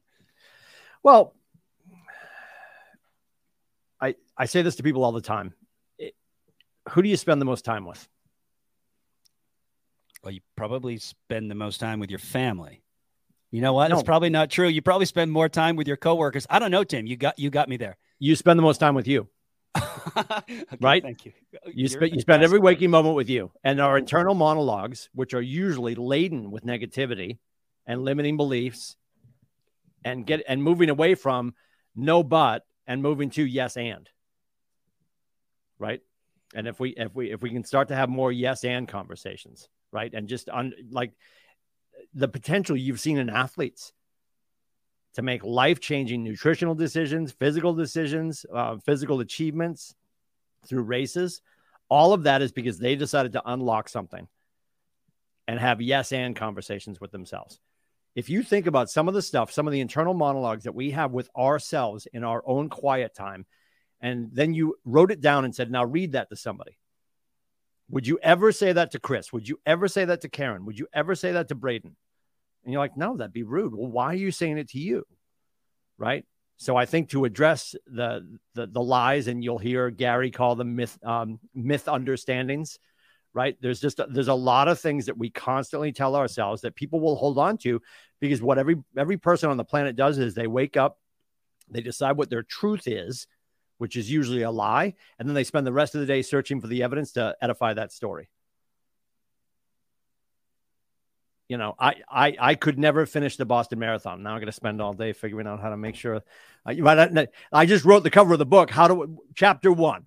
Well, 1.03 1.35
I 4.01 4.15
I 4.37 4.47
say 4.47 4.63
this 4.63 4.77
to 4.77 4.83
people 4.83 5.05
all 5.05 5.13
the 5.13 5.21
time. 5.21 5.55
It, 5.99 6.15
who 6.91 7.03
do 7.03 7.09
you 7.09 7.17
spend 7.17 7.41
the 7.41 7.45
most 7.45 7.65
time 7.65 7.85
with? 7.85 8.09
Well, 10.23 10.33
you 10.33 10.41
probably 10.57 10.99
spend 10.99 11.51
the 11.51 11.55
most 11.55 11.79
time 11.79 11.99
with 12.01 12.11
your 12.11 12.19
family. 12.21 12.83
You 13.51 13.61
know 13.61 13.73
what? 13.73 13.89
No. 13.89 13.97
It's 13.97 14.05
probably 14.05 14.31
not 14.31 14.51
true. 14.51 14.69
You 14.69 14.81
probably 14.81 15.07
spend 15.07 15.31
more 15.31 15.49
time 15.49 15.77
with 15.77 15.87
your 15.87 15.97
coworkers. 15.97 16.47
I 16.49 16.59
don't 16.59 16.71
know, 16.71 16.85
Tim. 16.85 17.07
You 17.07 17.17
got 17.17 17.39
you 17.39 17.51
got 17.51 17.69
me 17.69 17.77
there. 17.77 17.97
You 18.19 18.35
spend 18.37 18.59
the 18.59 18.63
most 18.63 18.79
time 18.79 18.95
with 18.95 19.07
you. 19.09 19.29
okay, 20.17 20.65
right? 20.81 21.03
Thank 21.03 21.27
you. 21.27 21.33
You 21.73 21.89
spend 21.89 22.13
you 22.13 22.21
spend 22.21 22.43
every 22.43 22.59
waking 22.59 22.91
moment 22.91 23.15
with 23.15 23.29
you. 23.29 23.51
And 23.65 23.81
our 23.81 23.99
internal 23.99 24.35
monologues, 24.35 25.09
which 25.15 25.35
are 25.35 25.43
usually 25.43 25.95
laden 25.95 26.51
with 26.51 26.65
negativity 26.65 27.39
and 27.87 28.03
limiting 28.03 28.37
beliefs 28.37 28.97
and 30.05 30.27
get 30.27 30.43
and 30.49 30.63
moving 30.63 30.91
away 30.91 31.15
from 31.15 31.55
no 31.95 32.23
but 32.23 32.65
and 32.87 33.03
moving 33.03 33.31
to 33.31 33.45
yes 33.45 33.77
and. 33.77 34.09
Right? 35.79 36.01
And 36.55 36.67
if 36.67 36.81
we 36.81 36.91
if 36.91 37.15
we 37.15 37.31
if 37.31 37.43
we 37.43 37.51
can 37.51 37.65
start 37.65 37.89
to 37.89 37.97
have 37.97 38.09
more 38.09 38.33
yes 38.33 38.65
and 38.65 38.87
conversations 38.87 39.69
right? 39.93 40.13
And 40.13 40.27
just 40.27 40.49
on 40.49 40.73
like 40.91 41.13
the 42.15 42.29
potential 42.29 42.77
you've 42.77 43.01
seen 43.01 43.19
in 43.19 43.31
athletes 43.31 43.93
to 45.15 45.23
make 45.23 45.45
life 45.45 45.81
changing 45.81 46.25
nutritional 46.25 46.75
decisions, 46.75 47.33
physical 47.33 47.75
decisions, 47.75 48.47
uh, 48.53 48.77
physical 48.79 49.21
achievements 49.21 49.95
through 50.67 50.83
races. 50.83 51.43
All 51.89 52.13
of 52.13 52.23
that 52.23 52.41
is 52.43 52.53
because 52.53 52.79
they 52.79 52.97
decided 52.97 53.33
to 53.33 53.43
unlock 53.45 53.89
something 53.89 54.27
and 55.47 55.61
have 55.61 55.83
yes 55.83 56.13
and 56.13 56.35
conversations 56.35 57.01
with 57.01 57.11
themselves. 57.11 57.59
If 58.15 58.31
you 58.31 58.43
think 58.43 58.67
about 58.67 58.91
some 58.91 59.09
of 59.09 59.15
the 59.15 59.23
stuff, 59.23 59.53
some 59.53 59.67
of 59.67 59.73
the 59.73 59.81
internal 59.81 60.15
monologues 60.15 60.65
that 60.65 60.75
we 60.75 60.93
have 60.93 61.13
with 61.13 61.29
ourselves 61.37 62.07
in 62.13 62.25
our 62.25 62.43
own 62.47 62.69
quiet 62.69 63.15
time, 63.15 63.47
and 64.01 64.31
then 64.33 64.55
you 64.55 64.77
wrote 64.85 65.11
it 65.11 65.21
down 65.21 65.45
and 65.45 65.55
said, 65.55 65.71
now 65.71 65.85
read 65.85 66.13
that 66.13 66.29
to 66.31 66.37
somebody. 66.37 66.79
Would 67.91 68.07
you 68.07 68.19
ever 68.23 68.53
say 68.53 68.73
that 68.73 68.93
to 68.93 69.01
Chris? 69.01 69.33
Would 69.33 69.49
you 69.49 69.61
ever 69.67 69.89
say 69.89 70.05
that 70.05 70.23
to 70.23 70.29
Karen? 70.29 70.65
Would 70.65 70.79
you 70.79 70.89
ever 70.95 71.15
say 71.15 71.33
that 71.33 71.49
to 71.49 71.55
Braden? 71.55 71.97
And 72.65 72.73
you're 72.73 72.81
like, 72.81 72.97
no, 72.97 73.17
that'd 73.17 73.33
be 73.33 73.43
rude. 73.43 73.75
Well, 73.75 73.91
why 73.91 74.07
are 74.07 74.15
you 74.15 74.31
saying 74.31 74.59
it 74.59 74.71
to 74.71 74.79
you? 74.79 75.05
Right. 75.99 76.25
So 76.57 76.77
I 76.77 76.87
think 76.87 77.11
to 77.11 77.25
address 77.25 77.75
the 77.87 78.39
the, 78.55 78.67
the 78.67 78.83
lies, 78.83 79.27
and 79.27 79.43
you'll 79.43 79.59
hear 79.59 79.91
Gary 79.91 80.31
call 80.31 80.55
them 80.55 80.77
myth 80.77 80.99
um, 81.05 81.41
myth 81.55 81.89
understandings. 81.89 82.79
Right. 83.35 83.57
There's 83.61 83.81
just 83.81 83.99
a, 83.99 84.07
there's 84.09 84.29
a 84.29 84.35
lot 84.35 84.69
of 84.69 84.79
things 84.79 85.07
that 85.07 85.17
we 85.17 85.31
constantly 85.31 85.91
tell 85.91 86.15
ourselves 86.15 86.63
that 86.63 86.77
people 86.77 87.01
will 87.01 87.17
hold 87.17 87.39
on 87.39 87.57
to 87.59 87.81
because 88.21 88.43
what 88.43 88.59
every 88.59 88.77
every 88.97 89.17
person 89.17 89.51
on 89.51 89.57
the 89.57 89.65
planet 89.65 89.97
does 89.97 90.19
is 90.19 90.35
they 90.35 90.47
wake 90.47 90.77
up, 90.77 90.99
they 91.71 91.81
decide 91.81 92.17
what 92.17 92.31
their 92.31 92.43
truth 92.43 92.87
is, 92.87 93.27
which 93.79 93.97
is 93.97 94.11
usually 94.11 94.43
a 94.43 94.51
lie, 94.51 94.95
and 95.19 95.29
then 95.29 95.35
they 95.35 95.45
spend 95.45 95.67
the 95.67 95.73
rest 95.73 95.95
of 95.95 96.01
the 96.01 96.07
day 96.07 96.23
searching 96.23 96.61
for 96.61 96.69
the 96.69 96.85
evidence 96.85 97.13
to 97.13 97.35
edify 97.41 97.75
that 97.75 97.91
story. 97.91 98.29
You 101.53 101.59
know, 101.59 101.75
I, 101.79 101.97
I, 102.09 102.37
I 102.41 102.55
could 102.55 102.79
never 102.79 103.05
finish 103.05 103.37
the 103.37 103.45
Boston 103.45 103.79
Marathon. 103.79 104.23
Now 104.23 104.31
I'm 104.31 104.39
going 104.39 104.47
to 104.47 104.53
spend 104.53 104.81
all 104.81 104.95
day 104.95 105.13
figuring 105.13 105.47
out 105.47 105.61
how 105.61 105.69
to 105.69 105.77
make 105.77 105.97
sure. 105.97 106.23
Uh, 106.65 107.27
I 107.53 107.67
just 107.67 107.85
wrote 107.85 108.05
the 108.05 108.11
cover 108.11 108.33
of 108.33 108.39
the 108.39 108.47
book. 108.47 108.71
How 108.71 108.89
to 108.89 109.19
chapter 109.35 109.71
one, 109.71 110.07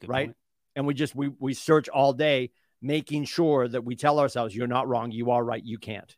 Good 0.00 0.10
right? 0.10 0.26
Point. 0.26 0.36
And 0.74 0.84
we 0.88 0.94
just 0.94 1.14
we 1.14 1.30
we 1.38 1.54
search 1.54 1.88
all 1.88 2.12
day, 2.12 2.50
making 2.82 3.26
sure 3.26 3.68
that 3.68 3.84
we 3.84 3.94
tell 3.94 4.18
ourselves, 4.18 4.56
"You're 4.56 4.66
not 4.66 4.88
wrong. 4.88 5.12
You 5.12 5.30
are 5.30 5.44
right. 5.44 5.62
You 5.62 5.78
can't." 5.78 6.16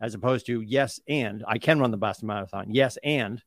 As 0.00 0.16
opposed 0.16 0.46
to 0.46 0.60
yes 0.60 0.98
and 1.06 1.44
I 1.46 1.58
can 1.58 1.78
run 1.78 1.92
the 1.92 1.96
Boston 1.96 2.26
Marathon. 2.26 2.66
Yes 2.70 2.98
and 3.04 3.40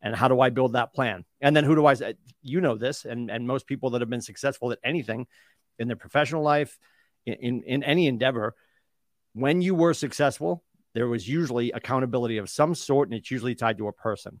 and 0.00 0.14
how 0.14 0.28
do 0.28 0.40
I 0.40 0.50
build 0.50 0.74
that 0.74 0.94
plan? 0.94 1.24
And 1.40 1.56
then 1.56 1.64
who 1.64 1.74
do 1.74 1.86
I? 1.86 1.96
You 2.40 2.60
know 2.60 2.76
this, 2.76 3.04
and 3.04 3.32
and 3.32 3.48
most 3.48 3.66
people 3.66 3.90
that 3.90 4.00
have 4.00 4.10
been 4.10 4.20
successful 4.20 4.70
at 4.70 4.78
anything 4.84 5.26
in 5.76 5.88
their 5.88 5.96
professional 5.96 6.44
life, 6.44 6.78
in 7.26 7.34
in, 7.34 7.62
in 7.64 7.82
any 7.82 8.06
endeavor 8.06 8.54
when 9.32 9.62
you 9.62 9.74
were 9.74 9.94
successful, 9.94 10.62
there 10.94 11.08
was 11.08 11.28
usually 11.28 11.70
accountability 11.72 12.38
of 12.38 12.50
some 12.50 12.74
sort, 12.74 13.08
and 13.08 13.16
it's 13.16 13.30
usually 13.30 13.54
tied 13.54 13.78
to 13.78 13.88
a 13.88 13.92
person, 13.92 14.40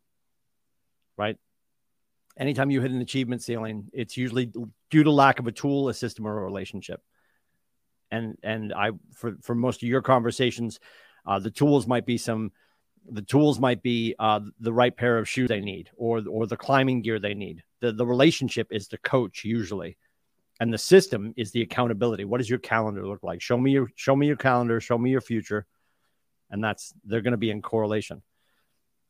right? 1.16 1.36
Anytime 2.38 2.70
you 2.70 2.80
hit 2.80 2.90
an 2.90 3.00
achievement 3.00 3.42
ceiling, 3.42 3.88
it's 3.92 4.16
usually 4.16 4.52
due 4.90 5.02
to 5.04 5.10
lack 5.10 5.38
of 5.38 5.46
a 5.46 5.52
tool, 5.52 5.88
a 5.88 5.94
system, 5.94 6.26
or 6.26 6.38
a 6.38 6.44
relationship. 6.44 7.00
And 8.10 8.36
and 8.42 8.72
I 8.72 8.90
for 9.14 9.36
for 9.42 9.54
most 9.54 9.82
of 9.82 9.88
your 9.88 10.02
conversations, 10.02 10.80
uh, 11.26 11.38
the 11.38 11.50
tools 11.50 11.86
might 11.86 12.06
be 12.06 12.18
some, 12.18 12.50
the 13.08 13.22
tools 13.22 13.60
might 13.60 13.82
be 13.82 14.16
uh, 14.18 14.40
the 14.58 14.72
right 14.72 14.96
pair 14.96 15.18
of 15.18 15.28
shoes 15.28 15.48
they 15.48 15.60
need, 15.60 15.90
or 15.96 16.22
or 16.28 16.46
the 16.46 16.56
climbing 16.56 17.02
gear 17.02 17.20
they 17.20 17.34
need. 17.34 17.62
The 17.80 17.92
the 17.92 18.06
relationship 18.06 18.68
is 18.70 18.88
the 18.88 18.98
coach 18.98 19.44
usually 19.44 19.96
and 20.60 20.72
the 20.72 20.78
system 20.78 21.32
is 21.36 21.50
the 21.50 21.62
accountability. 21.62 22.24
What 22.26 22.38
does 22.38 22.50
your 22.50 22.58
calendar 22.58 23.06
look 23.06 23.22
like? 23.22 23.40
Show 23.40 23.56
me 23.56 23.72
your 23.72 23.88
show 23.96 24.14
me 24.14 24.26
your 24.26 24.36
calendar 24.36 24.80
show 24.80 24.98
me 24.98 25.10
your 25.10 25.22
future. 25.22 25.66
And 26.50 26.62
that's 26.62 26.92
they're 27.04 27.22
going 27.22 27.32
to 27.32 27.38
be 27.38 27.50
in 27.50 27.62
correlation. 27.62 28.22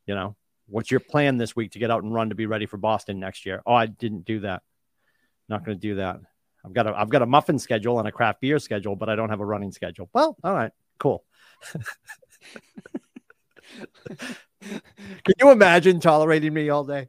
You 0.07 0.15
know 0.15 0.37
what's 0.67 0.91
your 0.91 1.01
plan 1.01 1.37
this 1.37 1.57
week 1.57 1.73
to 1.73 1.81
get 1.81 1.91
out 1.91 2.05
and 2.05 2.15
run 2.15 2.29
to 2.29 2.37
be 2.37 2.47
ready 2.47 2.67
for 2.67 2.77
boston 2.77 3.19
next 3.19 3.45
year? 3.45 3.61
Oh 3.67 3.75
i 3.75 3.87
didn't 3.87 4.25
do 4.25 4.41
that. 4.41 4.63
Not 5.49 5.65
going 5.65 5.77
to 5.77 5.81
do 5.81 5.97
that. 5.97 6.21
I've 6.65 6.73
got 6.73 6.87
a 6.87 6.97
i've 6.97 7.11
got 7.11 7.23
a 7.23 7.27
muffin 7.27 7.59
schedule 7.59 7.99
and 7.99 8.07
a 8.07 8.13
craft 8.13 8.41
beer 8.41 8.61
schedule 8.61 8.95
but 8.95 9.09
i 9.09 9.17
don't 9.17 9.31
have 9.31 9.41
a 9.41 9.47
running 9.47 9.73
schedule. 9.73 10.09
Well 10.15 10.37
all 10.45 10.55
right 10.55 10.73
cool. 10.99 11.25
Can 14.61 15.35
you 15.41 15.51
imagine 15.51 16.01
tolerating 16.01 16.53
me 16.55 16.69
all 16.69 16.85
day 16.85 17.09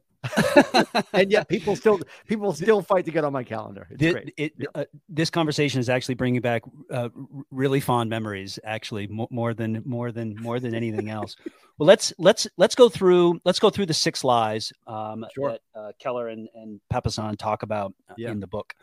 and 1.13 1.31
yet 1.31 1.47
people 1.47 1.75
still 1.75 1.99
people 2.27 2.53
still 2.53 2.81
fight 2.81 3.05
to 3.05 3.11
get 3.11 3.23
on 3.23 3.33
my 3.33 3.43
calendar. 3.43 3.87
Great. 3.97 4.33
It, 4.37 4.53
uh, 4.75 4.85
this 5.09 5.29
conversation 5.29 5.79
is 5.79 5.89
actually 5.89 6.15
bringing 6.15 6.41
back 6.41 6.61
uh, 6.91 7.09
really 7.49 7.79
fond 7.79 8.09
memories. 8.09 8.59
Actually, 8.63 9.07
more, 9.07 9.27
more 9.31 9.53
than 9.53 9.81
more 9.85 10.11
than 10.11 10.35
more 10.39 10.59
than 10.59 10.75
anything 10.75 11.09
else. 11.09 11.35
well, 11.77 11.87
let's 11.87 12.13
let's 12.19 12.47
let's 12.57 12.75
go 12.75 12.87
through 12.87 13.39
let's 13.45 13.59
go 13.59 13.69
through 13.69 13.87
the 13.87 13.93
six 13.93 14.23
lies 14.23 14.71
um, 14.85 15.25
sure. 15.33 15.51
that 15.51 15.61
uh, 15.75 15.91
Keller 15.99 16.27
and 16.27 16.47
and 16.53 16.79
Papasan 16.93 17.37
talk 17.37 17.63
about 17.63 17.93
uh, 18.09 18.13
yeah. 18.17 18.31
in 18.31 18.39
the 18.39 18.47
book. 18.47 18.75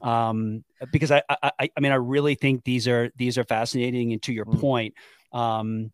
Um, 0.00 0.64
because 0.92 1.10
I, 1.10 1.22
I 1.28 1.52
I 1.58 1.80
mean 1.80 1.92
I 1.92 1.96
really 1.96 2.36
think 2.36 2.64
these 2.64 2.88
are 2.88 3.10
these 3.16 3.36
are 3.36 3.44
fascinating. 3.44 4.12
And 4.12 4.22
to 4.22 4.32
your 4.32 4.46
mm. 4.46 4.60
point, 4.60 4.94
um, 5.32 5.92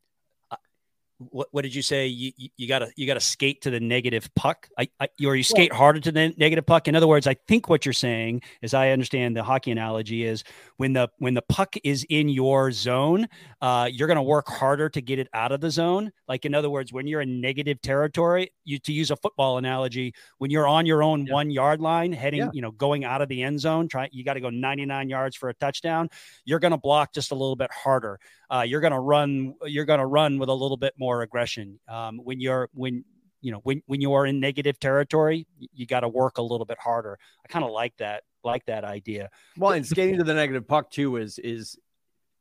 what, 1.31 1.49
what 1.51 1.63
did 1.63 1.75
you 1.75 1.83
say? 1.83 2.07
You, 2.07 2.33
you, 2.57 2.69
gotta 2.69 2.91
you 2.97 3.07
gotta 3.07 3.21
skate 3.21 3.63
to 3.63 3.71
the 3.71 3.81
negative 3.81 4.29
puck, 4.35 4.69
I, 4.79 4.89
I 5.01 5.09
or 5.25 5.37
you 5.37 5.43
skate 5.43 5.73
harder 5.73 6.01
to 6.01 6.13
the 6.13 6.35
negative 6.37 6.67
puck. 6.67 6.89
In 6.89 6.97
other 6.97 7.09
words, 7.09 7.27
I 7.27 7.35
think 7.35 7.69
what 7.69 7.87
you're 7.87 7.93
saying, 7.93 8.43
as 8.63 8.75
I 8.75 8.91
understand 8.91 9.37
the 9.37 9.43
hockey 9.43 9.71
analogy, 9.71 10.25
is 10.25 10.45
when 10.83 10.95
the 10.95 11.09
when 11.19 11.35
the 11.35 11.43
puck 11.43 11.77
is 11.85 12.05
in 12.11 12.29
your 12.29 12.73
zone, 12.73 13.29
uh, 13.61 13.89
you're 13.89 14.09
gonna 14.09 14.21
work 14.21 14.49
harder 14.49 14.89
to 14.89 15.01
get 15.01 15.21
it 15.21 15.29
out 15.33 15.53
of 15.53 15.61
the 15.61 15.71
zone. 15.71 16.11
Like 16.27 16.45
in 16.45 16.57
other 16.57 16.69
words, 16.69 16.93
when 16.93 17.07
you're 17.07 17.21
in 17.21 17.41
negative 17.41 17.81
territory, 17.81 18.51
you 18.65 18.81
to 18.81 18.93
use 18.93 19.13
a 19.13 19.17
football 19.17 19.59
analogy, 19.59 20.13
when 20.39 20.51
you're 20.51 20.67
on 20.67 20.85
your 20.85 21.05
own 21.05 21.25
yeah. 21.25 21.35
one 21.35 21.53
yard 21.53 21.81
line, 21.81 22.13
heading, 22.13 22.41
yeah. 22.41 22.51
you 22.53 22.63
know, 22.63 22.73
going 22.73 23.05
out 23.05 23.23
of 23.23 23.29
the 23.29 23.45
end 23.45 23.61
zone, 23.61 23.87
try 23.87 24.09
you 24.11 24.25
got 24.25 24.35
to 24.35 24.41
go 24.41 24.51
99 24.51 25.09
yards 25.09 25.37
for 25.37 25.51
a 25.51 25.55
touchdown. 25.55 26.11
You're 26.45 26.59
gonna 26.59 26.79
block 26.79 27.15
just 27.15 27.31
a 27.31 27.37
little 27.37 27.55
bit 27.55 27.71
harder 27.71 28.19
uh, 28.53 28.63
you're 28.63 28.81
going 28.81 28.93
to 28.93 28.99
run 28.99 29.55
you're 29.67 29.85
going 29.85 30.01
to 30.01 30.07
run 30.07 30.41
with 30.41 30.49
a 30.49 30.55
little 30.55 30.77
bit 30.77 30.95
more 30.99 31.23
aggression 31.23 31.79
um, 31.89 32.19
when 32.19 32.41
you're 32.41 32.69
when 32.75 33.05
you 33.41 33.53
know 33.53 33.61
when 33.63 33.83
when 33.87 34.01
you 34.01 34.15
are 34.15 34.27
in 34.27 34.41
negative 34.41 34.81
territory 34.81 35.47
you 35.73 35.87
got 35.87 36.01
to 36.01 36.09
work 36.09 36.39
a 36.39 36.43
little 36.43 36.67
bit 36.67 36.79
harder 36.79 37.19
i 37.45 37.49
kind 37.49 37.65
of 37.65 37.71
like 37.71 37.97
that 37.99 38.25
like 38.45 38.65
that 38.67 38.85
idea 38.85 39.31
well 39.57 39.73
and 39.73 39.87
skating 39.87 40.19
to 40.19 40.25
the 40.25 40.35
negative 40.35 40.67
puck 40.67 40.91
too 40.91 41.17
is 41.17 41.39
is 41.39 41.79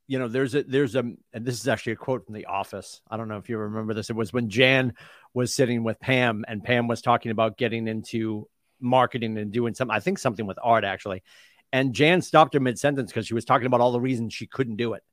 you 0.07 0.19
know 0.19 0.27
there's 0.27 0.55
a 0.55 0.63
there's 0.63 0.95
a 0.95 0.99
and 0.99 1.45
this 1.45 1.59
is 1.59 1.67
actually 1.67 1.93
a 1.93 1.97
quote 1.97 2.25
from 2.25 2.35
the 2.35 2.45
office 2.45 3.01
i 3.09 3.17
don't 3.17 3.27
know 3.27 3.37
if 3.37 3.49
you 3.49 3.57
remember 3.57 3.93
this 3.93 4.09
it 4.09 4.15
was 4.15 4.33
when 4.33 4.49
jan 4.49 4.93
was 5.33 5.53
sitting 5.53 5.83
with 5.83 5.99
pam 5.99 6.43
and 6.47 6.63
pam 6.63 6.87
was 6.87 7.01
talking 7.01 7.31
about 7.31 7.57
getting 7.57 7.87
into 7.87 8.47
marketing 8.79 9.37
and 9.37 9.51
doing 9.51 9.73
something 9.73 9.95
i 9.95 9.99
think 9.99 10.17
something 10.17 10.45
with 10.45 10.57
art 10.61 10.83
actually 10.83 11.23
and 11.71 11.93
jan 11.93 12.21
stopped 12.21 12.53
her 12.53 12.59
mid-sentence 12.59 13.11
because 13.11 13.27
she 13.27 13.33
was 13.33 13.45
talking 13.45 13.67
about 13.67 13.79
all 13.79 13.91
the 13.91 14.01
reasons 14.01 14.33
she 14.33 14.47
couldn't 14.47 14.75
do 14.75 14.93
it 14.93 15.03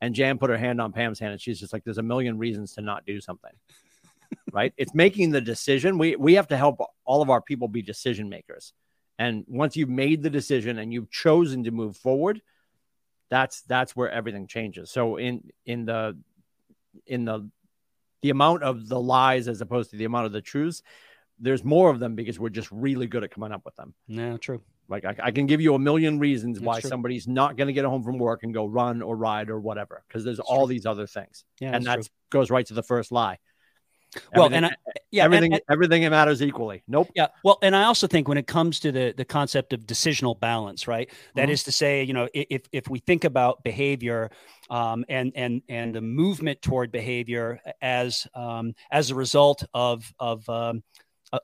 and 0.00 0.14
Jan 0.14 0.38
put 0.38 0.50
her 0.50 0.58
hand 0.58 0.80
on 0.80 0.92
Pam's 0.92 1.18
hand 1.18 1.32
and 1.32 1.40
she's 1.40 1.60
just 1.60 1.72
like, 1.72 1.84
there's 1.84 1.98
a 1.98 2.02
million 2.02 2.38
reasons 2.38 2.74
to 2.74 2.82
not 2.82 3.06
do 3.06 3.20
something. 3.20 3.52
right? 4.52 4.72
It's 4.76 4.94
making 4.94 5.30
the 5.30 5.40
decision. 5.40 5.98
We 5.98 6.16
we 6.16 6.34
have 6.34 6.48
to 6.48 6.56
help 6.56 6.80
all 7.04 7.22
of 7.22 7.30
our 7.30 7.40
people 7.40 7.68
be 7.68 7.82
decision 7.82 8.28
makers. 8.28 8.72
And 9.18 9.44
once 9.48 9.76
you've 9.76 9.88
made 9.88 10.22
the 10.22 10.30
decision 10.30 10.78
and 10.78 10.92
you've 10.92 11.10
chosen 11.10 11.64
to 11.64 11.70
move 11.70 11.96
forward, 11.96 12.42
that's 13.30 13.62
that's 13.62 13.96
where 13.96 14.10
everything 14.10 14.46
changes. 14.46 14.90
So 14.90 15.16
in 15.16 15.50
in 15.64 15.86
the 15.86 16.18
in 17.06 17.24
the 17.24 17.50
the 18.22 18.30
amount 18.30 18.62
of 18.62 18.88
the 18.88 19.00
lies 19.00 19.48
as 19.48 19.60
opposed 19.60 19.90
to 19.90 19.96
the 19.96 20.04
amount 20.04 20.26
of 20.26 20.32
the 20.32 20.40
truths, 20.40 20.82
there's 21.38 21.64
more 21.64 21.90
of 21.90 21.98
them 21.98 22.14
because 22.14 22.38
we're 22.38 22.48
just 22.48 22.70
really 22.70 23.06
good 23.06 23.24
at 23.24 23.30
coming 23.30 23.52
up 23.52 23.64
with 23.64 23.76
them. 23.76 23.94
Yeah, 24.06 24.36
true. 24.36 24.62
Like 24.88 25.04
I, 25.04 25.16
I, 25.20 25.30
can 25.32 25.46
give 25.46 25.60
you 25.60 25.74
a 25.74 25.78
million 25.78 26.20
reasons 26.20 26.58
That's 26.58 26.66
why 26.66 26.80
true. 26.80 26.88
somebody's 26.88 27.26
not 27.26 27.56
going 27.56 27.66
to 27.66 27.72
get 27.72 27.84
home 27.84 28.04
from 28.04 28.18
work 28.18 28.44
and 28.44 28.54
go 28.54 28.66
run 28.66 29.02
or 29.02 29.16
ride 29.16 29.50
or 29.50 29.58
whatever, 29.58 30.04
because 30.06 30.24
there's 30.24 30.36
That's 30.36 30.48
all 30.48 30.66
true. 30.66 30.74
these 30.74 30.86
other 30.86 31.06
things. 31.06 31.44
Yeah, 31.60 31.74
and 31.74 31.84
that 31.86 32.08
goes 32.30 32.50
right 32.50 32.64
to 32.66 32.74
the 32.74 32.84
first 32.84 33.10
lie. 33.10 33.38
Well, 34.34 34.46
everything, 34.46 34.64
and 34.64 34.66
I, 34.66 34.70
yeah, 35.10 35.24
everything, 35.24 35.52
and, 35.52 35.62
and, 35.68 35.72
everything 35.74 36.10
matters 36.10 36.42
equally. 36.42 36.82
Nope. 36.88 37.08
Yeah. 37.14 37.28
Well, 37.44 37.58
and 37.62 37.74
I 37.76 37.84
also 37.84 38.06
think 38.06 38.28
when 38.28 38.38
it 38.38 38.46
comes 38.46 38.80
to 38.80 38.92
the 38.92 39.14
the 39.16 39.24
concept 39.24 39.72
of 39.72 39.80
decisional 39.80 40.38
balance, 40.38 40.88
right? 40.88 41.10
That 41.34 41.44
mm-hmm. 41.44 41.50
is 41.52 41.64
to 41.64 41.72
say, 41.72 42.02
you 42.02 42.12
know, 42.12 42.28
if 42.32 42.62
if 42.72 42.88
we 42.88 42.98
think 43.00 43.24
about 43.24 43.62
behavior, 43.62 44.30
um, 44.70 45.04
and 45.08 45.32
and 45.34 45.62
and 45.68 45.94
the 45.94 46.00
movement 46.00 46.62
toward 46.62 46.92
behavior 46.92 47.60
as 47.82 48.26
um, 48.34 48.74
as 48.90 49.10
a 49.10 49.14
result 49.14 49.64
of 49.74 50.10
of 50.18 50.48
um, 50.48 50.82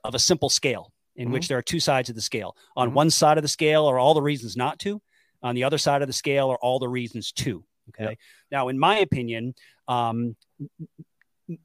of 0.03 0.15
a 0.15 0.19
simple 0.19 0.49
scale, 0.49 0.91
in 1.15 1.25
mm-hmm. 1.25 1.33
which 1.33 1.47
there 1.47 1.57
are 1.57 1.63
two 1.63 1.79
sides 1.79 2.09
of 2.09 2.15
the 2.15 2.21
scale. 2.21 2.55
On 2.75 2.87
mm-hmm. 2.87 2.95
one 2.95 3.09
side 3.09 3.37
of 3.37 3.43
the 3.43 3.47
scale 3.47 3.85
are 3.85 3.99
all 3.99 4.13
the 4.13 4.21
reasons 4.21 4.55
not 4.55 4.79
to. 4.79 5.01
On 5.41 5.55
the 5.55 5.65
other 5.65 5.77
side 5.77 6.01
of 6.01 6.07
the 6.07 6.13
scale 6.13 6.49
are 6.49 6.57
all 6.57 6.79
the 6.79 6.87
reasons 6.87 7.31
to. 7.33 7.63
Okay. 7.89 8.11
Yep. 8.11 8.17
Now, 8.51 8.67
in 8.69 8.79
my 8.79 8.99
opinion, 8.99 9.53
um, 9.87 10.35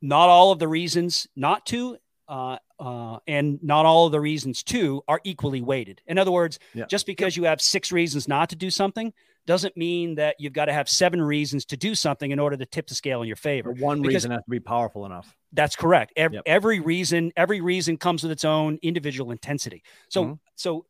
not 0.03 0.29
all 0.29 0.53
of 0.53 0.59
the 0.59 0.69
reasons 0.69 1.27
not 1.37 1.67
to, 1.67 1.97
uh, 2.29 2.59
uh, 2.79 3.19
and 3.27 3.63
not 3.63 3.87
all 3.87 4.07
of 4.07 4.13
the 4.13 4.21
reasons 4.21 4.63
to 4.65 5.03
are 5.09 5.21
equally 5.25 5.63
weighted. 5.63 6.03
In 6.07 6.19
other 6.19 6.31
words, 6.33 6.59
Yeah. 6.75 6.87
just 6.87 7.07
because 7.07 7.37
you 7.37 7.45
have 7.45 7.61
six 7.61 7.91
reasons 7.91 8.29
not 8.29 8.51
to 8.51 8.57
do 8.57 8.71
something 8.71 9.13
doesn't 9.47 9.77
mean 9.79 10.17
that 10.17 10.37
you've 10.39 10.53
got 10.53 10.67
to 10.67 10.73
have 10.75 10.89
seven 10.91 11.23
reasons 11.23 11.65
to 11.65 11.77
do 11.77 11.95
something 11.95 12.31
in 12.31 12.39
order 12.39 12.57
to 12.57 12.67
tip 12.67 12.87
the 12.87 12.95
scale 12.95 13.23
in 13.23 13.27
your 13.29 13.37
favor. 13.37 13.73
But 13.73 13.83
one 13.83 14.03
Because- 14.03 14.15
reason 14.17 14.31
has 14.33 14.45
to 14.45 14.51
be 14.51 14.61
powerful 14.61 15.07
enough. 15.07 15.35
That's 15.53 15.75
correct. 15.75 16.13
Every, 16.17 16.37
Yep. 16.37 16.43
every 16.45 16.81
reason, 16.81 17.33
every 17.35 17.63
reason 17.63 17.97
comes 17.97 18.23
with 18.23 18.31
its 18.31 18.45
own 18.45 18.79
individual 18.83 19.31
intensity. 19.31 19.83
So, 20.11 20.25
Mhm. 20.25 20.39
so 20.55 20.85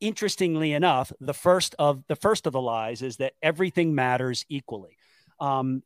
interestingly 0.00 0.72
enough, 0.72 1.12
the 1.20 1.32
first 1.32 1.74
of 1.78 2.04
the 2.08 2.16
first 2.16 2.46
of 2.46 2.52
the 2.52 2.60
lies 2.60 3.02
is 3.02 3.18
that 3.18 3.34
everything 3.40 3.94
matters 3.94 4.44
equally. 4.48 4.96
Um, 5.38 5.84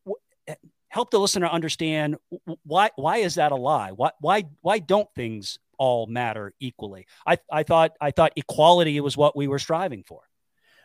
help 0.90 1.10
the 1.10 1.18
listener 1.18 1.46
understand 1.46 2.16
why 2.64 2.90
why 2.96 3.18
is 3.18 3.36
that 3.36 3.52
a 3.52 3.56
lie? 3.56 3.92
Why 3.92 4.10
why 4.20 4.44
why 4.60 4.78
don't 4.78 5.08
things 5.14 5.58
all 5.78 6.06
matter 6.06 6.52
equally? 6.60 7.06
I 7.26 7.38
I 7.50 7.62
thought 7.62 7.92
I 8.00 8.10
thought 8.10 8.32
equality 8.36 9.00
was 9.00 9.16
what 9.16 9.34
we 9.36 9.48
were 9.48 9.58
striving 9.58 10.02
for. 10.02 10.20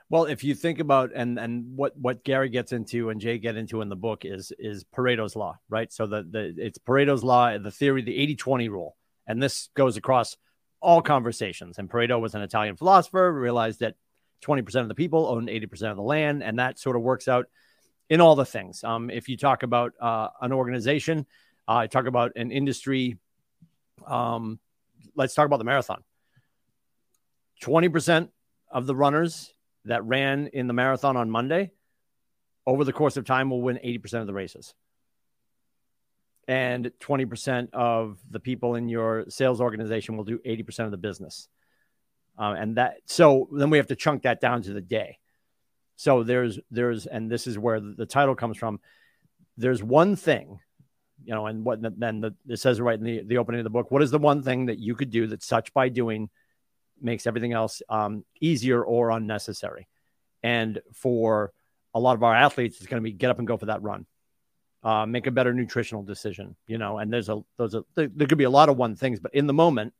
Well, 0.10 0.26
if 0.26 0.44
you 0.44 0.54
think 0.56 0.80
about 0.80 1.12
and 1.14 1.38
and 1.40 1.76
what 1.76 1.98
what 1.98 2.24
Gary 2.24 2.50
gets 2.50 2.72
into 2.72 3.10
and 3.10 3.20
Jay 3.20 3.40
get 3.40 3.58
into 3.58 3.82
in 3.82 3.90
the 3.90 3.96
book 3.96 4.24
is 4.24 4.54
is 4.58 4.86
Pareto's 4.96 5.36
law, 5.36 5.58
right? 5.68 5.92
So 5.92 6.08
the 6.08 6.24
the 6.24 6.54
it's 6.58 6.78
Pareto's 6.78 7.24
law, 7.24 7.58
the 7.58 7.72
theory, 7.72 8.04
the 8.04 8.36
80-20 8.36 8.70
rule. 8.70 8.96
And 9.28 9.42
this 9.42 9.70
goes 9.76 9.98
across 9.98 10.38
all 10.82 11.02
conversations. 11.02 11.80
And 11.80 11.90
Pareto 11.90 12.22
was 12.22 12.36
an 12.36 12.44
Italian 12.44 12.76
philosopher, 12.78 13.34
realized 13.34 13.80
that 13.80 13.96
20% 14.46 14.82
of 14.82 14.88
the 14.88 14.94
people 14.94 15.28
own 15.28 15.48
80% 15.48 15.90
of 15.90 15.98
the 15.98 16.04
land, 16.04 16.44
and 16.44 16.60
that 16.60 16.78
sort 16.78 16.96
of 16.96 17.02
works 17.02 17.28
out 17.28 17.48
in 18.10 18.22
all 18.22 18.36
the 18.36 18.46
things. 18.46 18.84
Um, 18.84 19.10
if 19.10 19.28
you 19.30 19.38
talk 19.38 19.64
about 19.64 19.94
uh, 20.00 20.30
an 20.42 20.52
organization, 20.52 21.26
uh, 21.68 21.88
talk 21.88 22.06
about 22.06 22.34
an 22.36 22.52
industry. 22.52 23.18
Um, 24.06 24.60
let's 25.16 25.34
talk 25.34 25.46
about 25.46 25.58
the 25.58 25.66
marathon. 25.66 26.04
20% 27.64 28.30
of 28.72 28.86
the 28.86 28.96
runners 28.96 29.54
that 29.86 30.04
ran 30.04 30.48
in 30.48 30.68
the 30.68 30.74
marathon 30.74 31.16
on 31.18 31.30
Monday 31.30 31.72
over 32.68 32.84
the 32.84 32.94
course 32.94 33.18
of 33.18 33.26
time 33.26 33.50
will 33.50 33.62
win 33.62 33.80
80% 33.84 34.22
of 34.22 34.28
the 34.28 34.34
races. 34.34 34.74
And 36.48 36.92
20% 37.00 37.70
of 37.74 38.20
the 38.30 38.40
people 38.40 38.76
in 38.76 38.88
your 38.88 39.26
sales 39.30 39.62
organization 39.62 40.18
will 40.18 40.24
do 40.24 40.40
80% 40.40 40.86
of 40.86 40.92
the 40.92 40.98
business. 40.98 41.48
Uh, 42.38 42.56
and 42.58 42.78
that, 42.78 42.98
so 43.06 43.48
then 43.52 43.70
we 43.70 43.78
have 43.78 43.88
to 43.88 43.96
chunk 43.96 44.24
that 44.24 44.42
down 44.42 44.62
to 44.64 44.74
the 44.74 44.82
day. 44.82 45.20
So 45.96 46.24
there's, 46.24 46.60
there's, 46.72 47.06
and 47.06 47.32
this 47.32 47.48
is 47.48 47.58
where 47.58 47.80
the 47.80 48.06
title 48.06 48.36
comes 48.36 48.58
from. 48.58 48.80
There's 49.58 49.82
one 49.82 50.16
thing, 50.16 50.60
you 51.24 51.34
know, 51.34 51.46
and 51.48 51.64
what 51.64 51.80
then 51.82 52.22
the, 52.22 52.36
it 52.48 52.58
says 52.58 52.82
right 52.82 53.00
in 53.00 53.06
the, 53.06 53.22
the 53.24 53.38
opening 53.38 53.60
of 53.60 53.64
the 53.64 53.70
book, 53.70 53.92
what 53.92 54.02
is 54.02 54.12
the 54.12 54.20
one 54.20 54.44
thing 54.44 54.66
that 54.66 54.80
you 54.80 54.96
could 54.96 55.10
do 55.10 55.28
that 55.28 55.44
such 55.44 55.74
by 55.74 55.90
doing 55.90 56.30
makes 57.02 57.28
everything 57.28 57.54
else 57.54 57.82
um, 57.90 58.26
easier 58.42 58.84
or 58.84 59.12
unnecessary. 59.12 59.88
And 60.44 60.82
for 60.94 61.52
a 61.94 62.00
lot 62.00 62.16
of 62.16 62.24
our 62.24 62.36
athletes, 62.36 62.78
it's 62.78 62.88
going 62.88 63.02
to 63.02 63.04
be 63.04 63.14
get 63.14 63.30
up 63.30 63.40
and 63.40 63.48
go 63.48 63.58
for 63.58 63.68
that 63.68 63.82
run, 63.82 64.06
uh, 64.84 65.06
make 65.06 65.28
a 65.28 65.32
better 65.32 65.54
nutritional 65.54 66.04
decision, 66.04 66.56
you 66.68 66.78
know. 66.78 66.98
And 67.00 67.12
there's 67.12 67.30
a 67.30 67.42
those 67.58 67.74
a 67.74 67.84
there, 67.96 68.10
there 68.14 68.28
could 68.28 68.38
be 68.38 68.44
a 68.44 68.50
lot 68.50 68.70
of 68.70 68.78
one 68.78 68.96
things, 68.96 69.20
but 69.20 69.34
in 69.34 69.48
the 69.48 69.54
moment, 69.54 69.94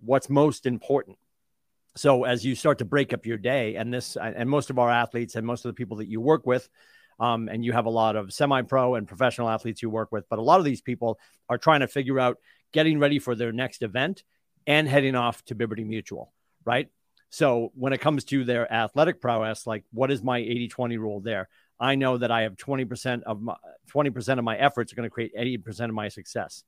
what's 0.00 0.28
most 0.28 0.66
important. 0.66 1.16
So 1.96 2.24
as 2.24 2.44
you 2.44 2.54
start 2.54 2.78
to 2.78 2.84
break 2.84 3.12
up 3.12 3.26
your 3.26 3.38
day, 3.38 3.76
and 3.76 3.92
this 3.92 4.16
and 4.16 4.48
most 4.48 4.70
of 4.70 4.78
our 4.78 4.90
athletes 4.90 5.34
and 5.34 5.46
most 5.46 5.64
of 5.64 5.70
the 5.70 5.74
people 5.74 5.98
that 5.98 6.08
you 6.08 6.20
work 6.20 6.46
with. 6.46 6.68
Um, 7.18 7.50
and 7.50 7.62
you 7.62 7.72
have 7.72 7.84
a 7.84 7.90
lot 7.90 8.16
of 8.16 8.32
semi-pro 8.32 8.94
and 8.94 9.06
professional 9.06 9.50
athletes 9.50 9.82
you 9.82 9.90
work 9.90 10.10
with, 10.10 10.26
but 10.30 10.38
a 10.38 10.42
lot 10.42 10.58
of 10.58 10.64
these 10.64 10.80
people 10.80 11.18
are 11.50 11.58
trying 11.58 11.80
to 11.80 11.86
figure 11.86 12.18
out 12.18 12.38
getting 12.72 12.98
ready 12.98 13.18
for 13.18 13.34
their 13.34 13.52
next 13.52 13.82
event 13.82 14.24
and 14.66 14.88
heading 14.88 15.14
off 15.14 15.44
to 15.44 15.54
Liberty 15.54 15.84
Mutual, 15.84 16.32
right? 16.64 16.88
So 17.28 17.72
when 17.74 17.92
it 17.92 18.00
comes 18.00 18.24
to 18.24 18.44
their 18.44 18.72
athletic 18.72 19.20
prowess, 19.20 19.66
like 19.66 19.84
what 19.92 20.10
is 20.10 20.22
my 20.22 20.38
80 20.38 20.68
20 20.68 20.96
rule 20.96 21.20
there? 21.20 21.48
I 21.78 21.94
know 21.94 22.18
that 22.18 22.30
I 22.30 22.42
have 22.42 22.56
20% 22.56 23.22
of 23.22 23.40
my 23.40 23.56
20% 23.94 24.38
of 24.38 24.44
my 24.44 24.56
efforts 24.56 24.92
are 24.92 24.96
going 24.96 25.08
to 25.08 25.12
create 25.12 25.34
80% 25.36 25.88
of 25.88 25.94
my 25.94 26.08
success. 26.08 26.64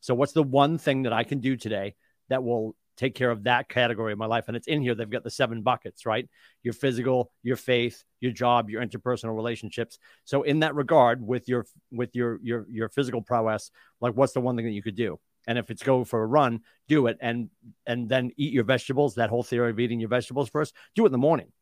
So 0.00 0.14
what's 0.14 0.32
the 0.32 0.42
one 0.42 0.78
thing 0.78 1.02
that 1.02 1.12
I 1.12 1.24
can 1.24 1.40
do 1.40 1.56
today 1.56 1.94
that 2.28 2.44
will 2.44 2.76
take 2.96 3.14
care 3.14 3.30
of 3.30 3.44
that 3.44 3.68
category 3.68 4.12
of 4.12 4.18
my 4.18 4.26
life? 4.26 4.44
And 4.48 4.56
it's 4.56 4.66
in 4.66 4.82
here. 4.82 4.94
They've 4.94 5.08
got 5.08 5.24
the 5.24 5.30
seven 5.30 5.62
buckets, 5.62 6.06
right? 6.06 6.28
Your 6.62 6.74
physical, 6.74 7.30
your 7.42 7.56
faith, 7.56 8.04
your 8.20 8.32
job, 8.32 8.70
your 8.70 8.84
interpersonal 8.84 9.34
relationships. 9.34 9.98
So 10.24 10.42
in 10.42 10.60
that 10.60 10.74
regard, 10.74 11.20
with 11.20 11.48
your 11.48 11.66
with 11.90 12.14
your 12.14 12.38
your 12.42 12.66
your 12.70 12.88
physical 12.88 13.22
prowess, 13.22 13.70
like 14.00 14.14
what's 14.14 14.32
the 14.32 14.40
one 14.40 14.56
thing 14.56 14.66
that 14.66 14.72
you 14.72 14.82
could 14.82 14.96
do? 14.96 15.18
And 15.46 15.58
if 15.58 15.70
it's 15.70 15.82
go 15.82 16.04
for 16.04 16.22
a 16.22 16.26
run, 16.26 16.60
do 16.88 17.06
it 17.06 17.18
and 17.20 17.50
and 17.86 18.08
then 18.08 18.30
eat 18.36 18.52
your 18.52 18.64
vegetables. 18.64 19.16
That 19.16 19.30
whole 19.30 19.42
theory 19.42 19.70
of 19.70 19.80
eating 19.80 20.00
your 20.00 20.08
vegetables 20.08 20.48
first, 20.48 20.74
do 20.94 21.04
it 21.04 21.06
in 21.06 21.12
the 21.12 21.18
morning. 21.18 21.52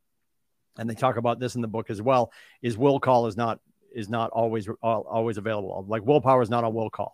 And 0.78 0.88
they 0.88 0.94
talk 0.94 1.16
about 1.16 1.38
this 1.38 1.54
in 1.54 1.60
the 1.60 1.68
book 1.68 1.90
as 1.90 2.00
well. 2.00 2.32
Is 2.62 2.78
will 2.78 3.00
call 3.00 3.26
is 3.26 3.36
not 3.36 3.60
is 3.94 4.08
not 4.08 4.30
always 4.30 4.68
uh, 4.68 4.72
always 4.82 5.36
available. 5.36 5.84
Like 5.86 6.04
willpower 6.04 6.42
is 6.42 6.50
not 6.50 6.64
on 6.64 6.74
will 6.74 6.90
call. 6.90 7.12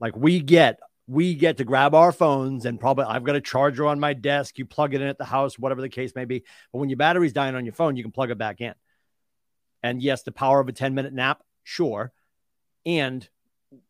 Like 0.00 0.16
we 0.16 0.40
get 0.40 0.78
we 1.10 1.34
get 1.34 1.56
to 1.56 1.64
grab 1.64 1.92
our 1.92 2.12
phones 2.12 2.66
and 2.66 2.78
probably 2.78 3.04
I've 3.04 3.24
got 3.24 3.34
a 3.34 3.40
charger 3.40 3.84
on 3.86 3.98
my 3.98 4.12
desk. 4.14 4.58
You 4.58 4.64
plug 4.64 4.94
it 4.94 5.00
in 5.00 5.08
at 5.08 5.18
the 5.18 5.24
house, 5.24 5.58
whatever 5.58 5.80
the 5.80 5.88
case 5.88 6.14
may 6.14 6.24
be. 6.24 6.44
But 6.72 6.78
when 6.78 6.88
your 6.88 6.98
battery's 6.98 7.32
dying 7.32 7.56
on 7.56 7.64
your 7.64 7.74
phone, 7.74 7.96
you 7.96 8.04
can 8.04 8.12
plug 8.12 8.30
it 8.30 8.38
back 8.38 8.60
in. 8.60 8.74
And 9.82 10.00
yes, 10.00 10.22
the 10.22 10.30
power 10.30 10.60
of 10.60 10.68
a 10.68 10.72
10 10.72 10.94
minute 10.94 11.12
nap, 11.12 11.42
sure. 11.64 12.12
And 12.86 13.28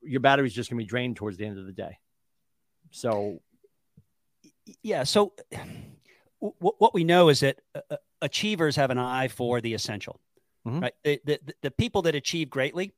your 0.00 0.20
battery's 0.20 0.54
just 0.54 0.70
going 0.70 0.78
to 0.78 0.84
be 0.84 0.88
drained 0.88 1.16
towards 1.16 1.36
the 1.36 1.44
end 1.44 1.58
of 1.58 1.66
the 1.66 1.72
day. 1.72 1.98
So, 2.90 3.40
yeah. 4.82 5.04
So, 5.04 5.34
w- 6.40 6.54
what 6.78 6.94
we 6.94 7.04
know 7.04 7.28
is 7.28 7.40
that 7.40 7.60
uh, 7.74 7.96
achievers 8.22 8.76
have 8.76 8.90
an 8.90 8.98
eye 8.98 9.28
for 9.28 9.60
the 9.60 9.74
essential, 9.74 10.20
Mhm. 10.66 10.82
right? 10.82 10.94
The, 11.04 11.20
the, 11.24 11.40
the 11.62 11.70
people 11.70 12.02
that 12.02 12.14
achieve 12.14 12.48
greatly 12.50 12.92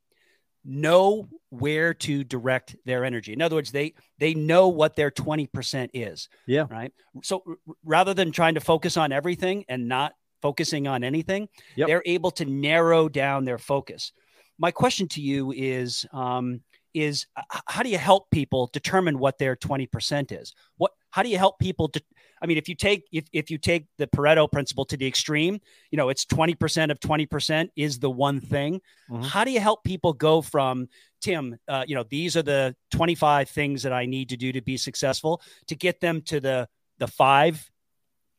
know 0.65 1.27
where 1.49 1.93
to 1.93 2.23
direct 2.23 2.75
their 2.85 3.03
energy. 3.05 3.33
In 3.33 3.41
other 3.41 3.55
words, 3.55 3.71
they 3.71 3.93
they 4.17 4.33
know 4.33 4.69
what 4.69 4.95
their 4.95 5.11
20% 5.11 5.89
is. 5.93 6.29
Yeah. 6.47 6.65
Right. 6.69 6.93
So 7.21 7.43
r- 7.47 7.55
rather 7.83 8.13
than 8.13 8.31
trying 8.31 8.55
to 8.55 8.61
focus 8.61 8.97
on 8.97 9.11
everything 9.11 9.65
and 9.67 9.87
not 9.87 10.13
focusing 10.41 10.87
on 10.87 11.03
anything, 11.03 11.47
Yep. 11.75 11.87
they're 11.87 12.03
able 12.05 12.31
to 12.31 12.45
narrow 12.45 13.07
down 13.09 13.45
their 13.45 13.57
focus. 13.57 14.11
My 14.57 14.71
question 14.71 15.07
to 15.09 15.21
you 15.21 15.51
is 15.51 16.05
um, 16.13 16.61
is 16.93 17.25
how 17.67 17.81
do 17.83 17.89
you 17.89 17.97
help 17.97 18.29
people 18.29 18.69
determine 18.71 19.17
what 19.19 19.37
their 19.39 19.55
20% 19.55 20.31
is? 20.41 20.53
What 20.77 20.91
how 21.13 21.21
do 21.23 21.29
you 21.29 21.37
help 21.37 21.55
people 21.59 21.87
to 21.89 22.01
I 22.41 22.45
mean, 22.45 22.57
if 22.57 22.67
you 22.67 22.75
take 22.75 23.01
if, 23.11 23.25
if 23.31 23.49
you 23.51 23.57
take 23.57 23.83
the 23.99 24.07
Pareto 24.07 24.51
principle 24.51 24.83
to 24.85 24.97
the 24.97 25.07
extreme, 25.07 25.59
you 25.91 25.97
know, 25.99 26.09
it's 26.09 26.25
20% 26.25 26.91
of 26.91 26.99
20% 26.99 27.69
is 27.77 27.99
the 27.99 28.09
one 28.27 28.41
thing. 28.41 28.81
Mhm. 29.09 29.23
How 29.33 29.43
do 29.45 29.51
you 29.51 29.61
help 29.61 29.83
people 29.85 30.11
go 30.11 30.41
from 30.41 30.89
Tim, 31.21 31.57
uh, 31.69 31.85
you 31.87 31.95
know, 31.95 32.03
these 32.17 32.35
are 32.35 32.43
the 32.43 32.75
25 32.91 33.47
things 33.49 33.83
that 33.83 33.93
I 33.93 34.05
need 34.07 34.27
to 34.29 34.37
do 34.37 34.51
to 34.51 34.61
be 34.61 34.75
successful 34.75 35.41
to 35.67 35.75
get 35.75 36.01
them 36.01 36.21
to 36.31 36.39
the 36.47 36.67
the 36.97 37.07
five 37.07 37.55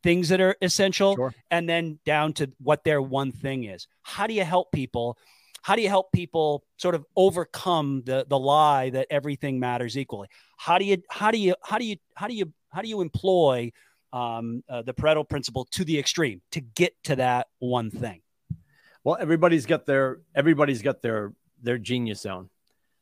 things 0.02 0.28
that 0.28 0.40
are 0.40 0.54
essential 0.60 1.14
Sure. 1.16 1.34
and 1.50 1.66
then 1.68 1.98
down 2.04 2.32
to 2.34 2.52
what 2.58 2.84
their 2.84 3.00
one 3.00 3.32
thing 3.32 3.64
is. 3.64 3.86
How 4.02 4.26
do 4.26 4.34
you 4.34 4.44
help 4.44 4.70
people? 4.72 5.16
How 5.62 5.76
do 5.76 5.80
you 5.82 5.88
help 5.88 6.12
people 6.12 6.62
sort 6.76 6.94
of 6.94 7.06
overcome 7.16 8.02
the 8.04 8.26
the 8.28 8.38
lie 8.38 8.90
that 8.90 9.06
everything 9.10 9.58
matters 9.58 9.96
equally? 9.96 10.28
How 10.58 10.76
do 10.78 10.84
you 10.84 10.98
how 11.08 11.30
do 11.30 11.38
you 11.38 11.54
how 11.62 11.78
do 11.78 11.86
you 11.86 11.96
how 12.16 12.28
do 12.28 12.34
you 12.34 12.52
how 12.74 12.82
do 12.82 12.88
you 12.88 13.00
employ 13.00 13.72
um, 14.12 14.62
uh, 14.68 14.82
the 14.82 14.92
Pareto 14.92 15.28
principle 15.28 15.66
to 15.72 15.84
the 15.84 15.98
extreme 15.98 16.42
to 16.52 16.60
get 16.60 16.92
to 17.04 17.16
that 17.16 17.46
one 17.58 17.90
thing? 17.90 18.20
Well, 19.04 19.16
everybody's 19.20 19.66
got 19.66 19.86
their 19.86 20.20
everybody's 20.34 20.82
got 20.82 21.02
their 21.02 21.32
their 21.62 21.78
genius 21.78 22.20
zone. 22.22 22.50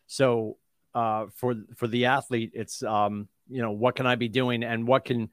So 0.07 0.59
uh, 0.95 1.27
for 1.35 1.55
for 1.77 1.87
the 1.87 2.07
athlete, 2.07 2.53
it's 2.55 2.83
um, 2.83 3.29
you 3.49 3.63
know 3.63 3.73
what 3.73 3.97
can 3.97 4.07
I 4.07 4.17
be 4.17 4.29
doing 4.29 4.63
and 4.63 4.87
what 4.87 5.05
can 5.05 5.31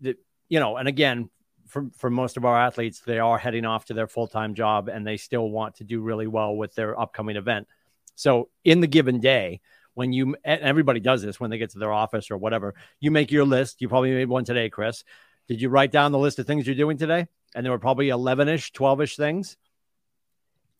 the, 0.00 0.16
you 0.48 0.60
know 0.60 0.76
and 0.76 0.88
again 0.88 1.30
for 1.66 1.86
for 1.96 2.10
most 2.10 2.36
of 2.36 2.44
our 2.44 2.58
athletes, 2.58 3.00
they 3.00 3.18
are 3.18 3.38
heading 3.38 3.64
off 3.64 3.86
to 3.86 3.94
their 3.94 4.06
full 4.06 4.26
time 4.26 4.54
job 4.54 4.88
and 4.88 5.06
they 5.06 5.16
still 5.16 5.50
want 5.50 5.76
to 5.76 5.84
do 5.84 6.00
really 6.00 6.26
well 6.26 6.56
with 6.56 6.74
their 6.74 6.98
upcoming 6.98 7.36
event. 7.36 7.66
So 8.14 8.48
in 8.64 8.80
the 8.80 8.86
given 8.86 9.20
day, 9.20 9.60
when 9.94 10.12
you 10.12 10.36
everybody 10.44 11.00
does 11.00 11.22
this 11.22 11.40
when 11.40 11.50
they 11.50 11.58
get 11.58 11.70
to 11.70 11.78
their 11.78 11.92
office 11.92 12.30
or 12.30 12.36
whatever, 12.36 12.74
you 13.00 13.10
make 13.10 13.30
your 13.30 13.44
list. 13.44 13.80
You 13.80 13.88
probably 13.88 14.12
made 14.12 14.28
one 14.28 14.44
today, 14.44 14.68
Chris. 14.68 15.04
Did 15.48 15.60
you 15.60 15.68
write 15.68 15.92
down 15.92 16.12
the 16.12 16.18
list 16.18 16.38
of 16.38 16.46
things 16.46 16.66
you're 16.66 16.76
doing 16.76 16.96
today? 16.96 17.26
And 17.54 17.64
there 17.64 17.72
were 17.72 17.78
probably 17.78 18.08
11 18.08 18.48
ish, 18.48 18.72
12 18.72 19.00
ish 19.02 19.16
things. 19.16 19.56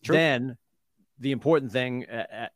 True. 0.02 0.16
Then 0.16 0.56
the 1.18 1.32
important 1.32 1.70
thing 1.72 2.04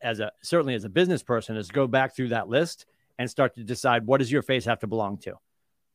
as 0.03 0.21
a 0.21 0.33
certainly 0.43 0.75
as 0.75 0.85
a 0.85 0.89
business 0.89 1.23
person 1.23 1.57
is 1.57 1.71
go 1.71 1.87
back 1.87 2.15
through 2.15 2.29
that 2.29 2.49
list 2.49 2.87
and 3.19 3.31
start 3.31 3.55
to 3.55 3.65
decide 3.65 4.07
what 4.07 4.19
does 4.19 4.31
your 4.31 4.43
face 4.43 4.65
have 4.65 4.81
to 4.81 4.87
belong 4.87 5.19
to? 5.19 5.35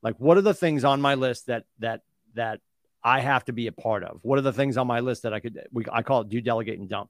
Like 0.01 0.16
what 0.18 0.38
are 0.38 0.41
the 0.41 0.53
things 0.53 0.84
on 0.84 1.01
my 1.01 1.16
list 1.16 1.47
that 1.47 1.66
that 1.80 2.01
that 2.36 2.61
I 3.03 3.20
have 3.20 3.43
to 3.45 3.53
be 3.53 3.68
a 3.68 3.72
part 3.72 4.03
of? 4.03 4.20
What 4.22 4.39
are 4.39 4.43
the 4.43 4.53
things 4.53 4.78
on 4.78 4.88
my 4.88 5.01
list 5.01 5.24
that 5.24 5.34
I 5.34 5.39
could 5.39 5.68
we 5.72 5.86
I 5.91 6.03
call 6.03 6.22
it 6.22 6.30
do 6.30 6.39
delegate 6.39 6.80
and 6.80 6.89
dump. 6.89 7.09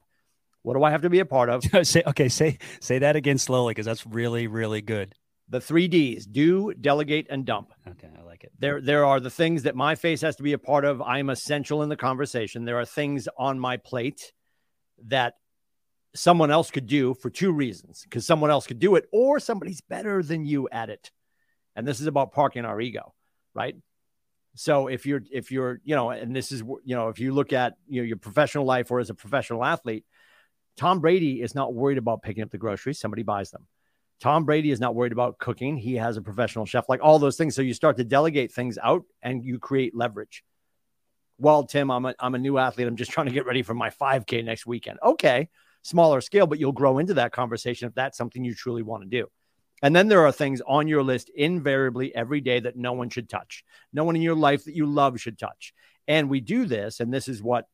What 0.64 0.74
do 0.74 0.82
I 0.82 0.90
have 0.90 1.02
to 1.02 1.10
be 1.10 1.20
a 1.20 1.26
part 1.26 1.50
of? 1.50 1.62
say 1.86 2.02
okay, 2.06 2.28
say 2.28 2.58
say 2.80 2.98
that 2.98 3.14
again 3.16 3.38
slowly 3.38 3.70
because 3.70 3.86
that's 3.86 4.04
really 4.06 4.46
really 4.48 4.80
good. 4.80 5.14
The 5.48 5.60
three 5.60 5.88
D's 5.88 6.26
do, 6.26 6.72
delegate, 6.72 7.26
and 7.28 7.44
dump. 7.44 7.72
Okay, 7.86 8.08
I 8.18 8.22
like 8.22 8.44
it. 8.44 8.52
There, 8.58 8.80
there 8.80 9.04
are 9.04 9.20
the 9.20 9.30
things 9.30 9.64
that 9.64 9.76
my 9.76 9.94
face 9.94 10.22
has 10.22 10.36
to 10.36 10.42
be 10.42 10.54
a 10.54 10.58
part 10.58 10.86
of. 10.86 11.02
I'm 11.02 11.28
essential 11.28 11.82
in 11.82 11.90
the 11.90 11.96
conversation. 11.96 12.64
There 12.64 12.78
are 12.78 12.86
things 12.86 13.28
on 13.38 13.60
my 13.60 13.76
plate 13.76 14.32
that 15.06 15.34
someone 16.14 16.50
else 16.50 16.70
could 16.70 16.86
do 16.86 17.12
for 17.12 17.28
two 17.28 17.52
reasons 17.52 18.02
because 18.04 18.26
someone 18.26 18.50
else 18.50 18.66
could 18.66 18.78
do 18.78 18.94
it 18.94 19.06
or 19.12 19.38
somebody's 19.38 19.82
better 19.82 20.22
than 20.22 20.46
you 20.46 20.66
at 20.70 20.88
it. 20.88 21.10
And 21.76 21.86
this 21.86 22.00
is 22.00 22.06
about 22.06 22.32
parking 22.32 22.64
our 22.64 22.80
ego, 22.80 23.12
right? 23.54 23.76
So 24.54 24.86
if 24.86 25.04
you're 25.04 25.22
if 25.30 25.50
you're 25.50 25.80
you 25.84 25.94
know, 25.94 26.10
and 26.10 26.34
this 26.34 26.52
is 26.52 26.62
you 26.84 26.96
know, 26.96 27.08
if 27.08 27.18
you 27.18 27.34
look 27.34 27.52
at 27.52 27.74
you 27.86 28.00
know 28.00 28.06
your 28.06 28.16
professional 28.16 28.64
life 28.64 28.90
or 28.90 29.00
as 29.00 29.10
a 29.10 29.14
professional 29.14 29.62
athlete, 29.62 30.04
Tom 30.76 31.00
Brady 31.00 31.40
is 31.40 31.54
not 31.54 31.74
worried 31.74 31.98
about 31.98 32.22
picking 32.22 32.42
up 32.42 32.50
the 32.50 32.58
groceries. 32.58 32.98
Somebody 32.98 33.22
buys 33.22 33.50
them. 33.50 33.66
Tom 34.20 34.44
Brady 34.44 34.70
is 34.70 34.80
not 34.80 34.94
worried 34.94 35.12
about 35.12 35.38
cooking. 35.38 35.76
He 35.76 35.96
has 35.96 36.16
a 36.16 36.22
professional 36.22 36.66
chef, 36.66 36.88
like 36.88 37.00
all 37.02 37.18
those 37.18 37.36
things. 37.36 37.54
So 37.54 37.62
you 37.62 37.74
start 37.74 37.96
to 37.98 38.04
delegate 38.04 38.52
things 38.52 38.78
out 38.82 39.04
and 39.22 39.44
you 39.44 39.58
create 39.58 39.94
leverage. 39.94 40.44
Well, 41.38 41.64
Tim, 41.64 41.90
I'm 41.90 42.06
a, 42.06 42.14
I'm 42.18 42.34
a 42.34 42.38
new 42.38 42.58
athlete. 42.58 42.86
I'm 42.86 42.96
just 42.96 43.10
trying 43.10 43.26
to 43.26 43.32
get 43.32 43.46
ready 43.46 43.62
for 43.62 43.74
my 43.74 43.90
5K 43.90 44.44
next 44.44 44.66
weekend. 44.66 44.98
Okay, 45.02 45.48
smaller 45.82 46.20
scale, 46.20 46.46
but 46.46 46.58
you'll 46.58 46.72
grow 46.72 46.98
into 46.98 47.14
that 47.14 47.32
conversation 47.32 47.88
if 47.88 47.94
that's 47.94 48.16
something 48.16 48.44
you 48.44 48.54
truly 48.54 48.82
want 48.82 49.02
to 49.02 49.08
do. 49.08 49.26
And 49.82 49.94
then 49.94 50.08
there 50.08 50.24
are 50.24 50.32
things 50.32 50.62
on 50.66 50.88
your 50.88 51.02
list 51.02 51.30
invariably 51.34 52.14
every 52.14 52.40
day 52.40 52.60
that 52.60 52.76
no 52.76 52.92
one 52.92 53.10
should 53.10 53.28
touch. 53.28 53.64
No 53.92 54.04
one 54.04 54.16
in 54.16 54.22
your 54.22 54.36
life 54.36 54.64
that 54.64 54.76
you 54.76 54.86
love 54.86 55.20
should 55.20 55.38
touch. 55.38 55.74
And 56.06 56.30
we 56.30 56.40
do 56.40 56.66
this, 56.66 57.00
and 57.00 57.12
this 57.12 57.28
is 57.28 57.42
what 57.42 57.66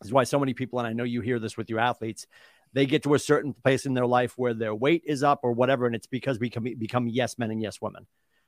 this 0.00 0.08
is 0.08 0.12
why 0.12 0.24
so 0.24 0.38
many 0.38 0.54
people, 0.54 0.78
and 0.78 0.88
I 0.88 0.92
know 0.92 1.04
you 1.04 1.20
hear 1.20 1.38
this 1.38 1.56
with 1.56 1.70
your 1.70 1.78
athletes, 1.78 2.26
they 2.72 2.86
get 2.86 3.04
to 3.04 3.14
a 3.14 3.18
certain 3.18 3.52
place 3.52 3.86
in 3.86 3.94
their 3.94 4.06
life 4.06 4.34
where 4.36 4.54
their 4.54 4.74
weight 4.74 5.02
is 5.06 5.22
up 5.22 5.40
or 5.42 5.52
whatever, 5.52 5.86
and 5.86 5.94
it's 5.94 6.06
because 6.06 6.38
we 6.38 6.48
become, 6.48 6.64
become 6.78 7.08
yes 7.08 7.38
men 7.38 7.50
and 7.50 7.62
yes 7.62 7.80
women 7.80 8.06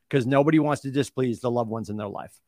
because 0.09 0.27
nobody 0.27 0.59
wants 0.59 0.83
to 0.83 0.91
displease 0.91 1.41
the 1.41 1.51
loved 1.51 1.71
ones 1.71 1.91
in 1.91 1.97
their 1.97 2.09
life. 2.09 2.39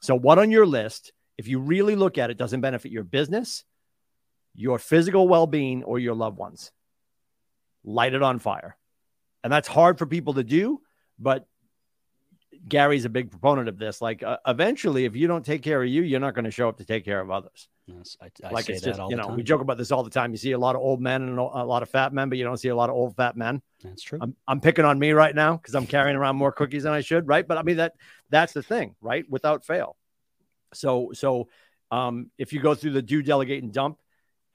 So, 0.00 0.14
what 0.14 0.38
on 0.38 0.50
your 0.50 0.66
list, 0.66 1.12
if 1.36 1.48
you 1.48 1.58
really 1.58 1.96
look 1.96 2.18
at 2.18 2.30
it, 2.30 2.38
doesn't 2.38 2.60
benefit 2.60 2.92
your 2.92 3.04
business, 3.04 3.64
your 4.54 4.78
physical 4.78 5.28
well 5.28 5.46
being, 5.46 5.82
or 5.84 5.98
your 5.98 6.14
loved 6.14 6.38
ones? 6.38 6.70
Light 7.84 8.14
it 8.14 8.22
on 8.22 8.38
fire. 8.38 8.76
And 9.42 9.52
that's 9.52 9.68
hard 9.68 9.98
for 9.98 10.06
people 10.06 10.34
to 10.34 10.44
do, 10.44 10.80
but 11.18 11.46
Gary's 12.66 13.04
a 13.04 13.08
big 13.08 13.30
proponent 13.30 13.68
of 13.68 13.78
this. 13.78 14.00
Like, 14.00 14.22
uh, 14.22 14.38
eventually, 14.46 15.04
if 15.04 15.14
you 15.14 15.26
don't 15.26 15.44
take 15.44 15.62
care 15.62 15.82
of 15.82 15.88
you, 15.88 16.02
you're 16.02 16.20
not 16.20 16.34
going 16.34 16.44
to 16.44 16.50
show 16.50 16.68
up 16.68 16.78
to 16.78 16.84
take 16.84 17.04
care 17.04 17.20
of 17.20 17.30
others. 17.30 17.68
Yes, 17.88 18.16
I, 18.20 18.30
I 18.44 18.50
like 18.50 18.66
say 18.66 18.74
it's 18.74 18.82
that 18.82 18.96
just 18.96 19.10
you 19.10 19.16
know 19.16 19.28
we 19.28 19.42
joke 19.42 19.62
about 19.62 19.78
this 19.78 19.90
all 19.90 20.02
the 20.02 20.10
time. 20.10 20.30
You 20.30 20.36
see 20.36 20.52
a 20.52 20.58
lot 20.58 20.74
of 20.74 20.82
old 20.82 21.00
men 21.00 21.22
and 21.22 21.38
a 21.38 21.42
lot 21.42 21.82
of 21.82 21.88
fat 21.88 22.12
men, 22.12 22.28
but 22.28 22.36
you 22.36 22.44
don't 22.44 22.58
see 22.58 22.68
a 22.68 22.76
lot 22.76 22.90
of 22.90 22.96
old 22.96 23.16
fat 23.16 23.34
men. 23.34 23.62
That's 23.82 24.02
true. 24.02 24.18
I'm 24.20 24.36
I'm 24.46 24.60
picking 24.60 24.84
on 24.84 24.98
me 24.98 25.12
right 25.12 25.34
now 25.34 25.56
because 25.56 25.74
I'm 25.74 25.86
carrying 25.86 26.16
around 26.16 26.36
more 26.36 26.52
cookies 26.52 26.82
than 26.82 26.92
I 26.92 27.00
should, 27.00 27.26
right? 27.26 27.48
But 27.48 27.56
I 27.56 27.62
mean 27.62 27.78
that 27.78 27.94
that's 28.28 28.52
the 28.52 28.62
thing, 28.62 28.94
right? 29.00 29.24
Without 29.30 29.64
fail. 29.64 29.96
So 30.74 31.12
so 31.14 31.48
um, 31.90 32.30
if 32.36 32.52
you 32.52 32.60
go 32.60 32.74
through 32.74 32.92
the 32.92 33.00
do 33.00 33.22
delegate 33.22 33.62
and 33.62 33.72
dump 33.72 33.98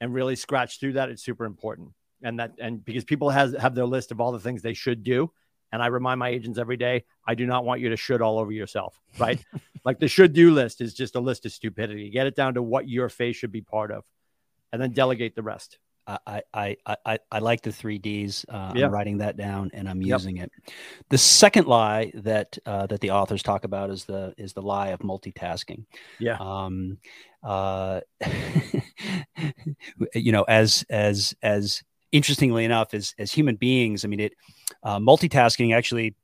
and 0.00 0.14
really 0.14 0.36
scratch 0.36 0.78
through 0.78 0.92
that, 0.92 1.08
it's 1.08 1.22
super 1.22 1.44
important. 1.44 1.90
And 2.22 2.38
that 2.38 2.52
and 2.58 2.84
because 2.84 3.04
people 3.04 3.30
has 3.30 3.52
have 3.54 3.74
their 3.74 3.86
list 3.86 4.12
of 4.12 4.20
all 4.20 4.30
the 4.30 4.38
things 4.38 4.62
they 4.62 4.74
should 4.74 5.02
do. 5.02 5.32
And 5.74 5.82
I 5.82 5.88
remind 5.88 6.20
my 6.20 6.28
agents 6.28 6.56
every 6.56 6.76
day, 6.76 7.02
I 7.26 7.34
do 7.34 7.46
not 7.46 7.64
want 7.64 7.80
you 7.80 7.88
to 7.88 7.96
should 7.96 8.22
all 8.22 8.38
over 8.38 8.52
yourself, 8.52 9.00
right? 9.18 9.44
like 9.84 9.98
the 9.98 10.06
should 10.06 10.32
do 10.32 10.52
list 10.52 10.80
is 10.80 10.94
just 10.94 11.16
a 11.16 11.20
list 11.20 11.46
of 11.46 11.52
stupidity. 11.52 12.10
Get 12.10 12.28
it 12.28 12.36
down 12.36 12.54
to 12.54 12.62
what 12.62 12.88
your 12.88 13.08
face 13.08 13.34
should 13.34 13.50
be 13.50 13.60
part 13.60 13.90
of, 13.90 14.04
and 14.72 14.80
then 14.80 14.92
delegate 14.92 15.34
the 15.34 15.42
rest. 15.42 15.80
I, 16.06 16.42
I, 16.54 16.76
I, 16.86 16.96
I, 17.04 17.18
I 17.32 17.38
like 17.40 17.62
the 17.62 17.72
three 17.72 17.98
Ds. 17.98 18.44
Uh, 18.48 18.72
Yeah. 18.76 18.86
I'm 18.86 18.92
writing 18.92 19.18
that 19.18 19.36
down 19.36 19.72
and 19.74 19.88
I'm 19.88 20.00
Yep. 20.00 20.20
using 20.20 20.36
it. 20.36 20.52
The 21.08 21.18
second 21.18 21.66
lie 21.66 22.12
that 22.14 22.56
uh, 22.64 22.86
that 22.86 23.00
the 23.00 23.10
authors 23.10 23.42
talk 23.42 23.64
about 23.64 23.90
is 23.90 24.04
the 24.04 24.32
is 24.38 24.52
the 24.52 24.62
lie 24.62 24.88
of 24.90 25.00
multitasking. 25.00 25.86
Yeah. 26.20 26.36
Um, 26.38 26.98
uh, 27.42 28.00
you 30.14 30.30
know, 30.30 30.42
as 30.42 30.84
as 30.88 31.34
as 31.42 31.82
interestingly 32.14 32.64
enough, 32.64 32.94
as 32.94 33.14
as 33.18 33.30
human 33.32 33.56
beings, 33.56 34.04
I 34.04 34.08
mean, 34.08 34.20
it 34.20 34.32
uh, 34.82 34.98
multitasking 34.98 35.74
actually 35.76 36.14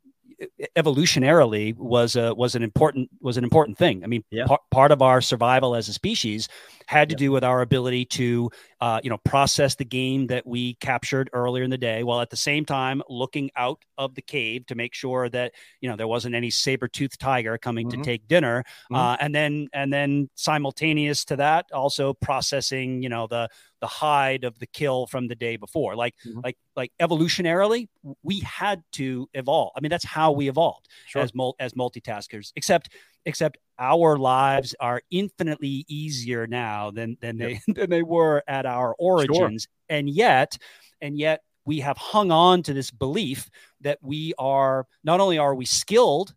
evolutionarily 0.77 1.77
was 1.77 2.17
a 2.17 2.35
was 2.35 2.55
an 2.55 2.63
important 2.63 3.11
was 3.21 3.37
an 3.37 3.45
important 3.45 3.77
thing. 3.77 4.03
I 4.05 4.07
mean, 4.07 4.25
Yeah. 4.31 4.47
par- 4.47 4.61
part 4.71 4.91
of 4.93 5.03
our 5.03 5.21
survival 5.21 5.75
as 5.75 5.89
a 5.89 5.93
species 5.93 6.49
had 6.87 7.09
to 7.11 7.13
Yep. 7.13 7.19
do 7.19 7.33
with 7.33 7.45
our 7.45 7.61
ability 7.61 8.05
to 8.07 8.51
uh, 8.81 9.01
you 9.05 9.11
know 9.11 9.19
process 9.19 9.75
the 9.75 9.85
game 9.85 10.27
that 10.29 10.47
we 10.47 10.75
captured 10.75 11.29
earlier 11.35 11.63
in 11.65 11.71
the 11.71 11.79
day, 11.79 12.03
while 12.05 12.21
at 12.23 12.31
the 12.31 12.37
same 12.37 12.65
time 12.65 13.03
looking 13.09 13.51
out 13.57 13.85
of 13.99 14.15
the 14.15 14.23
cave 14.23 14.65
to 14.67 14.75
make 14.75 14.95
sure 14.95 15.29
that 15.29 15.53
you 15.83 15.89
know 15.91 15.97
there 15.97 16.09
wasn't 16.09 16.35
any 16.35 16.51
saber 16.51 16.89
toothed 16.89 17.21
tiger 17.21 17.59
coming 17.59 17.87
Mhm. 17.89 17.91
to 17.91 18.03
take 18.03 18.27
dinner, 18.27 18.65
Mhm. 18.91 18.97
uh, 18.97 19.17
and 19.21 19.35
then 19.35 19.69
and 19.75 19.93
then 19.93 20.31
simultaneous 20.37 21.25
to 21.27 21.37
that, 21.37 21.67
also 21.73 22.15
processing 22.15 23.03
you 23.03 23.09
know 23.11 23.27
the 23.27 23.49
the 23.81 23.87
hide 23.87 24.45
of 24.45 24.59
the 24.59 24.67
kill 24.67 25.07
from 25.07 25.27
the 25.29 25.35
day 25.35 25.57
before. 25.57 25.97
Like 25.97 26.15
Mhm. 26.27 26.45
like 26.45 26.57
like 26.77 26.93
evolutionarily, 27.01 27.89
we 28.23 28.41
had 28.41 28.83
to 28.93 29.29
evolve. 29.35 29.73
I 29.77 29.81
mean, 29.81 29.91
that's 29.91 30.05
how 30.05 30.33
we 30.33 30.49
evolved 30.49 30.89
Sure. 31.07 31.23
as 31.23 31.35
mul- 31.35 31.57
as 31.59 31.75
multitaskers. 31.75 32.53
Except 32.57 32.91
except 33.27 33.59
our 33.79 34.19
lives 34.19 34.75
are 34.81 35.01
infinitely 35.11 35.85
easier 35.89 36.47
now 36.47 36.91
than 36.91 37.17
than 37.21 37.39
they 37.39 37.61
than 37.69 37.91
they 37.91 38.03
were 38.03 38.43
at 38.47 38.67
our 38.67 38.95
origins, 38.99 39.67
and 39.89 40.09
yet 40.11 40.57
and 41.01 41.19
yet 41.19 41.43
we 41.65 41.81
have 41.81 41.97
hung 41.97 42.31
on 42.31 42.63
to 42.63 42.73
this 42.73 42.91
belief 42.91 43.49
that 43.81 43.99
we 44.03 44.35
are 44.39 44.87
not 45.05 45.21
only 45.21 45.39
are 45.39 45.55
we 45.55 45.65
skilled 45.65 46.35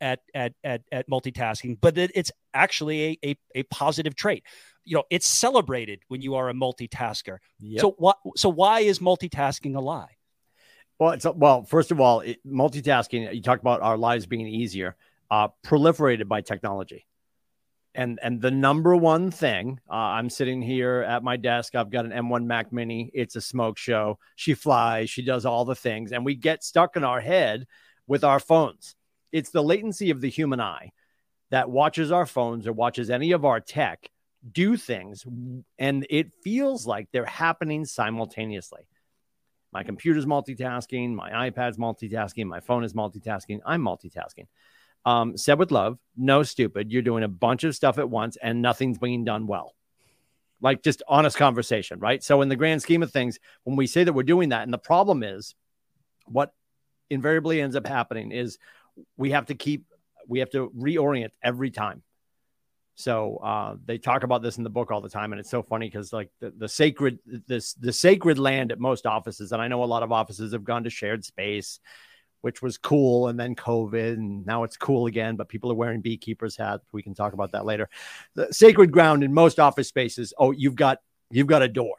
at 0.00 0.20
at 0.34 0.52
at, 0.64 0.82
at 0.92 1.08
multitasking, 1.08 1.78
but 1.80 1.94
that 1.94 2.10
it's 2.14 2.30
actually 2.54 3.18
a, 3.22 3.30
a 3.30 3.36
a 3.56 3.62
positive 3.64 4.14
trait. 4.14 4.44
You 4.88 4.96
know, 4.96 5.04
it's 5.10 5.26
celebrated 5.26 6.00
when 6.08 6.22
you 6.22 6.34
are 6.36 6.48
a 6.48 6.54
multitasker. 6.54 7.38
Yep. 7.60 7.80
So 7.80 7.94
what? 7.98 8.18
So 8.36 8.48
why 8.48 8.80
is 8.80 9.00
multitasking 9.00 9.76
a 9.76 9.80
lie? 9.80 10.16
Well, 10.98 11.12
it's 11.12 11.26
well. 11.26 11.62
First 11.62 11.90
of 11.92 12.00
all, 12.00 12.20
it, 12.20 12.38
multitasking. 12.46 13.34
You 13.34 13.42
talk 13.42 13.60
about 13.60 13.82
our 13.82 13.98
lives 13.98 14.26
being 14.26 14.46
easier. 14.46 14.96
Uh, 15.30 15.48
proliferated 15.64 16.26
by 16.26 16.40
technology, 16.40 17.06
and 17.94 18.18
and 18.22 18.40
the 18.40 18.50
number 18.50 18.96
one 18.96 19.30
thing. 19.30 19.78
Uh, 19.90 19.94
I'm 19.94 20.30
sitting 20.30 20.62
here 20.62 21.04
at 21.06 21.22
my 21.22 21.36
desk. 21.36 21.74
I've 21.74 21.90
got 21.90 22.06
an 22.06 22.12
M1 22.12 22.46
Mac 22.46 22.72
Mini. 22.72 23.10
It's 23.12 23.36
a 23.36 23.42
smoke 23.42 23.76
show. 23.76 24.18
She 24.36 24.54
flies. 24.54 25.10
She 25.10 25.22
does 25.22 25.44
all 25.44 25.66
the 25.66 25.76
things, 25.76 26.12
and 26.12 26.24
we 26.24 26.34
get 26.34 26.64
stuck 26.64 26.96
in 26.96 27.04
our 27.04 27.20
head 27.20 27.66
with 28.06 28.24
our 28.24 28.40
phones. 28.40 28.96
It's 29.32 29.50
the 29.50 29.62
latency 29.62 30.10
of 30.10 30.22
the 30.22 30.30
human 30.30 30.60
eye 30.60 30.92
that 31.50 31.70
watches 31.70 32.10
our 32.10 32.26
phones 32.26 32.66
or 32.66 32.72
watches 32.72 33.10
any 33.10 33.32
of 33.32 33.44
our 33.44 33.60
tech 33.60 34.10
do 34.50 34.76
things, 34.76 35.24
and 35.78 36.06
it 36.10 36.32
feels 36.42 36.86
like 36.86 37.08
they're 37.12 37.24
happening 37.24 37.84
simultaneously. 37.84 38.86
My 39.72 39.82
computer's 39.82 40.26
multitasking, 40.26 41.14
my 41.14 41.50
iPad's 41.50 41.76
multitasking, 41.76 42.46
my 42.46 42.60
phone 42.60 42.84
is 42.84 42.94
multitasking, 42.94 43.60
I'm 43.66 43.82
multitasking. 43.82 44.46
Um, 45.04 45.36
said 45.36 45.58
with 45.58 45.70
love, 45.70 45.98
no 46.16 46.42
stupid. 46.42 46.90
You're 46.90 47.02
doing 47.02 47.22
a 47.22 47.28
bunch 47.28 47.64
of 47.64 47.74
stuff 47.74 47.98
at 47.98 48.10
once 48.10 48.36
and 48.36 48.62
nothing's 48.62 48.98
being 48.98 49.24
done 49.24 49.46
well. 49.46 49.74
Like 50.60 50.82
just 50.82 51.02
honest 51.06 51.36
conversation, 51.36 52.00
right? 52.00 52.22
So, 52.22 52.42
in 52.42 52.48
the 52.48 52.56
grand 52.56 52.82
scheme 52.82 53.02
of 53.02 53.12
things, 53.12 53.38
when 53.62 53.76
we 53.76 53.86
say 53.86 54.04
that 54.04 54.12
we're 54.12 54.24
doing 54.24 54.48
that, 54.48 54.64
and 54.64 54.72
the 54.72 54.78
problem 54.78 55.22
is 55.22 55.54
what 56.26 56.52
invariably 57.10 57.60
ends 57.60 57.76
up 57.76 57.86
happening 57.86 58.32
is 58.32 58.58
we 59.16 59.30
have 59.30 59.46
to 59.46 59.54
keep, 59.54 59.86
we 60.26 60.40
have 60.40 60.50
to 60.50 60.70
reorient 60.70 61.30
every 61.42 61.70
time. 61.70 62.02
So 62.98 63.36
uh, 63.36 63.76
they 63.86 63.96
talk 63.96 64.24
about 64.24 64.42
this 64.42 64.58
in 64.58 64.64
the 64.64 64.70
book 64.70 64.90
all 64.90 65.00
the 65.00 65.08
time, 65.08 65.32
and 65.32 65.38
it's 65.38 65.48
so 65.50 65.62
funny 65.62 65.86
because 65.86 66.12
like 66.12 66.30
the, 66.40 66.50
the 66.50 66.68
sacred 66.68 67.20
this 67.46 67.74
the 67.74 67.92
sacred 67.92 68.40
land 68.40 68.72
at 68.72 68.80
most 68.80 69.06
offices, 69.06 69.52
and 69.52 69.62
I 69.62 69.68
know 69.68 69.84
a 69.84 69.86
lot 69.86 70.02
of 70.02 70.10
offices 70.10 70.52
have 70.52 70.64
gone 70.64 70.82
to 70.82 70.90
shared 70.90 71.24
space, 71.24 71.78
which 72.40 72.60
was 72.60 72.76
cool, 72.76 73.28
and 73.28 73.38
then 73.38 73.54
COVID, 73.54 74.14
and 74.14 74.44
now 74.44 74.64
it's 74.64 74.76
cool 74.76 75.06
again. 75.06 75.36
But 75.36 75.48
people 75.48 75.70
are 75.70 75.76
wearing 75.76 76.00
beekeepers 76.00 76.56
hats. 76.56 76.84
We 76.90 77.04
can 77.04 77.14
talk 77.14 77.34
about 77.34 77.52
that 77.52 77.64
later. 77.64 77.88
The 78.34 78.52
sacred 78.52 78.90
ground 78.90 79.22
in 79.22 79.32
most 79.32 79.60
office 79.60 79.86
spaces. 79.86 80.34
Oh, 80.36 80.50
you've 80.50 80.74
got 80.74 80.98
you've 81.30 81.46
got 81.46 81.62
a 81.62 81.68
door. 81.68 81.94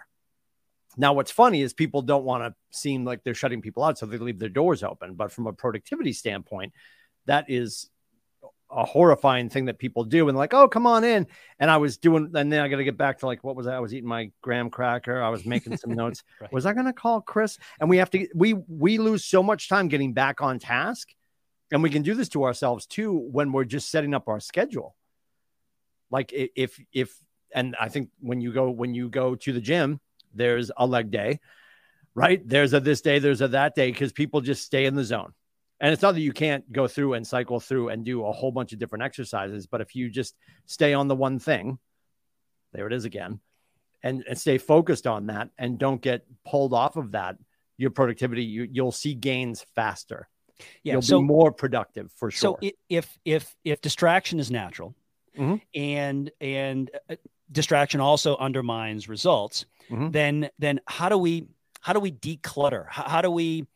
Now, 0.98 1.14
what's 1.14 1.32
funny 1.32 1.62
is 1.62 1.72
people 1.72 2.02
don't 2.02 2.26
want 2.26 2.44
to 2.44 2.78
seem 2.78 3.06
like 3.06 3.24
they're 3.24 3.34
shutting 3.34 3.62
people 3.62 3.86
out, 3.86 3.98
so 3.98 4.06
they 4.06 4.18
leave 4.18 4.38
their 4.38 4.50
doors 4.50 4.84
open. 4.84 5.14
But 5.14 5.32
from 5.32 5.48
a 5.48 5.54
productivity 5.54 6.12
standpoint, 6.12 6.74
that 7.26 7.46
is 7.48 7.90
a 8.72 8.86
horrifying 8.86 9.50
thing 9.50 9.66
that 9.66 9.80
people 9.80 10.04
do 10.04 10.30
and 10.30 10.38
like 10.38 10.54
oh 10.54 10.68
come 10.68 10.86
on 10.86 11.04
in. 11.04 11.28
And 11.60 11.70
i 11.72 11.78
was 11.78 11.98
doing 11.98 12.32
and 12.34 12.52
then 12.52 12.62
i 12.62 12.68
got 12.68 12.78
to 12.78 12.84
get 12.84 12.98
back 12.98 13.20
to 13.20 13.26
like 13.26 13.44
what 13.44 13.56
was 13.56 13.66
that? 13.66 13.76
I 13.76 13.80
was 13.80 13.94
eating 13.94 14.10
my 14.10 14.32
graham 14.42 14.70
cracker. 14.70 15.22
I 15.22 15.30
was 15.30 15.46
making 15.46 15.78
some 15.78 15.92
notes. 15.96 16.24
Right. 16.40 16.52
was 16.52 16.66
i 16.66 16.74
going 16.74 16.86
to 16.86 16.94
call 16.94 17.22
chris? 17.22 17.58
And 17.80 17.90
we 17.90 17.98
have 17.98 18.10
to 18.12 18.28
we 18.36 18.54
we 18.54 18.98
lose 18.98 19.26
so 19.26 19.42
much 19.42 19.70
time 19.70 19.88
getting 19.88 20.14
back 20.14 20.42
on 20.42 20.60
task. 20.60 21.10
And 21.72 21.84
we 21.84 21.90
can 21.90 22.02
do 22.02 22.16
this 22.16 22.30
to 22.30 22.44
ourselves 22.44 22.86
too 22.86 23.14
when 23.14 23.52
we're 23.52 23.64
just 23.64 23.92
setting 23.92 24.14
up 24.14 24.28
our 24.28 24.40
schedule. 24.40 24.96
Like 26.12 26.32
if 26.34 26.80
if 26.94 27.16
and 27.54 27.76
i 27.80 27.90
think 27.90 28.10
when 28.20 28.42
you 28.42 28.54
go 28.54 28.70
when 28.70 28.94
you 28.94 29.10
go 29.10 29.34
to 29.34 29.52
the 29.52 29.62
gym 29.62 30.00
there's 30.36 30.70
a 30.78 30.86
leg 30.86 31.10
day 31.10 31.40
right? 32.16 32.42
There's 32.48 32.74
a 32.74 32.80
this 32.80 33.02
day 33.02 33.20
there's 33.20 33.42
a 33.42 33.48
that 33.50 33.76
day 33.76 33.92
because 33.92 34.12
people 34.12 34.42
just 34.42 34.64
stay 34.64 34.86
in 34.86 34.96
the 34.96 35.04
zone 35.04 35.34
And 35.80 35.94
it's 35.94 36.02
not 36.02 36.14
that 36.14 36.22
you 36.22 36.34
can't 36.34 36.70
go 36.72 36.88
through 36.88 37.14
and 37.14 37.26
cycle 37.26 37.60
through 37.60 37.90
and 37.90 38.04
do 38.04 38.26
a 38.26 38.32
whole 38.32 38.52
bunch 38.52 38.74
of 38.74 38.80
different 38.80 39.04
exercises, 39.04 39.66
but 39.66 39.82
if 39.82 39.96
you 39.96 40.10
just 40.10 40.36
stay 40.66 40.94
on 40.94 41.08
the 41.08 41.16
one 41.16 41.40
thing, 41.40 41.80
there 42.74 42.88
it 42.88 42.94
is 42.94 43.06
again, 43.06 43.40
and, 44.04 44.24
and 44.28 44.38
stay 44.38 44.58
focused 44.58 45.08
on 45.08 45.28
that 45.28 45.50
and 45.58 45.80
don't 45.80 46.02
get 46.02 46.26
pulled 46.46 46.74
off 46.74 46.98
of 46.98 47.12
that, 47.14 47.38
your 47.78 47.92
productivity, 47.92 48.44
you, 48.44 48.68
you'll 48.70 48.92
see 48.92 49.14
gains 49.14 49.66
faster. 49.76 50.28
Yeah, 50.84 50.94
you'll 50.94 51.02
so, 51.02 51.20
be 51.20 51.26
more 51.26 51.52
productive 51.54 52.12
for 52.18 52.30
sure. 52.30 52.58
So 52.62 52.70
if 52.90 53.18
if 53.24 53.56
if 53.64 53.80
distraction 53.80 54.40
is 54.40 54.52
natural, 54.52 54.94
mm-hmm. 55.38 55.56
and 55.74 56.30
and 56.42 56.92
uh, 57.10 57.16
distraction 57.50 58.02
also 58.02 58.36
undermines 58.36 59.08
results, 59.08 59.66
mm-hmm. 59.90 60.12
then 60.12 60.50
then 60.60 60.82
how 60.86 61.08
do 61.08 61.18
we 61.18 61.48
how 61.80 61.94
do 61.94 62.02
we 62.02 62.12
declutter? 62.12 62.86
How, 62.90 63.04
how 63.04 63.22
do 63.22 63.32
we 63.32 63.68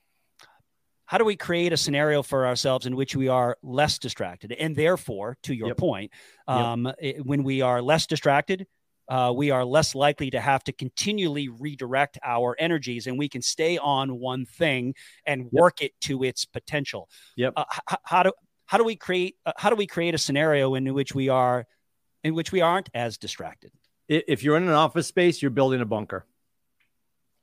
how 1.14 1.20
do 1.20 1.26
we 1.26 1.36
create 1.36 1.72
a 1.72 1.78
scenario 1.78 2.24
for 2.24 2.48
ourselves 2.48 2.88
in 2.88 2.96
which 2.96 3.16
we 3.16 3.28
are 3.28 3.56
less 3.62 4.00
distracted 4.00 4.52
and 4.52 4.76
therefore 4.76 5.38
to 5.44 5.54
your 5.54 5.68
yep. 5.68 5.78
point 5.78 6.12
um, 6.48 6.86
yep. 6.88 6.96
it, 6.98 7.24
when 7.24 7.44
we 7.44 7.62
are 7.62 7.84
less 7.84 8.08
distracted 8.08 8.66
uh, 9.10 9.32
we 9.36 9.52
are 9.52 9.64
less 9.64 9.94
likely 9.94 10.32
to 10.32 10.42
have 10.42 10.64
to 10.64 10.72
continually 10.72 11.50
redirect 11.50 12.18
our 12.24 12.56
energies 12.58 13.06
and 13.06 13.20
we 13.20 13.30
can 13.30 13.44
stay 13.44 13.78
on 13.78 14.18
one 14.20 14.44
thing 14.44 14.96
and 15.28 15.52
work 15.52 15.82
yep. 15.82 15.92
it 15.92 16.02
to 16.02 16.24
its 16.24 16.46
potential 16.46 17.08
yep 17.38 17.54
uh, 17.56 17.66
h- 17.92 18.00
how 18.06 18.24
do 18.24 18.32
how 18.66 18.80
do 18.80 18.84
we 18.84 18.96
create 18.96 19.36
uh, 19.46 19.52
how 19.56 19.70
do 19.70 19.76
we 19.76 19.86
create 19.86 20.16
a 20.16 20.18
scenario 20.18 20.74
in 20.74 20.92
which 20.96 21.14
we 21.14 21.30
are 21.30 21.68
in 22.24 22.34
which 22.34 22.52
we 22.52 22.60
aren't 22.60 22.90
as 22.96 23.20
distracted 23.20 23.72
if 24.08 24.42
you're 24.42 24.58
in 24.58 24.64
an 24.64 24.70
office 24.70 25.06
space 25.06 25.44
you're 25.44 25.52
building 25.52 25.80
a 25.80 25.86
bunker 25.86 26.26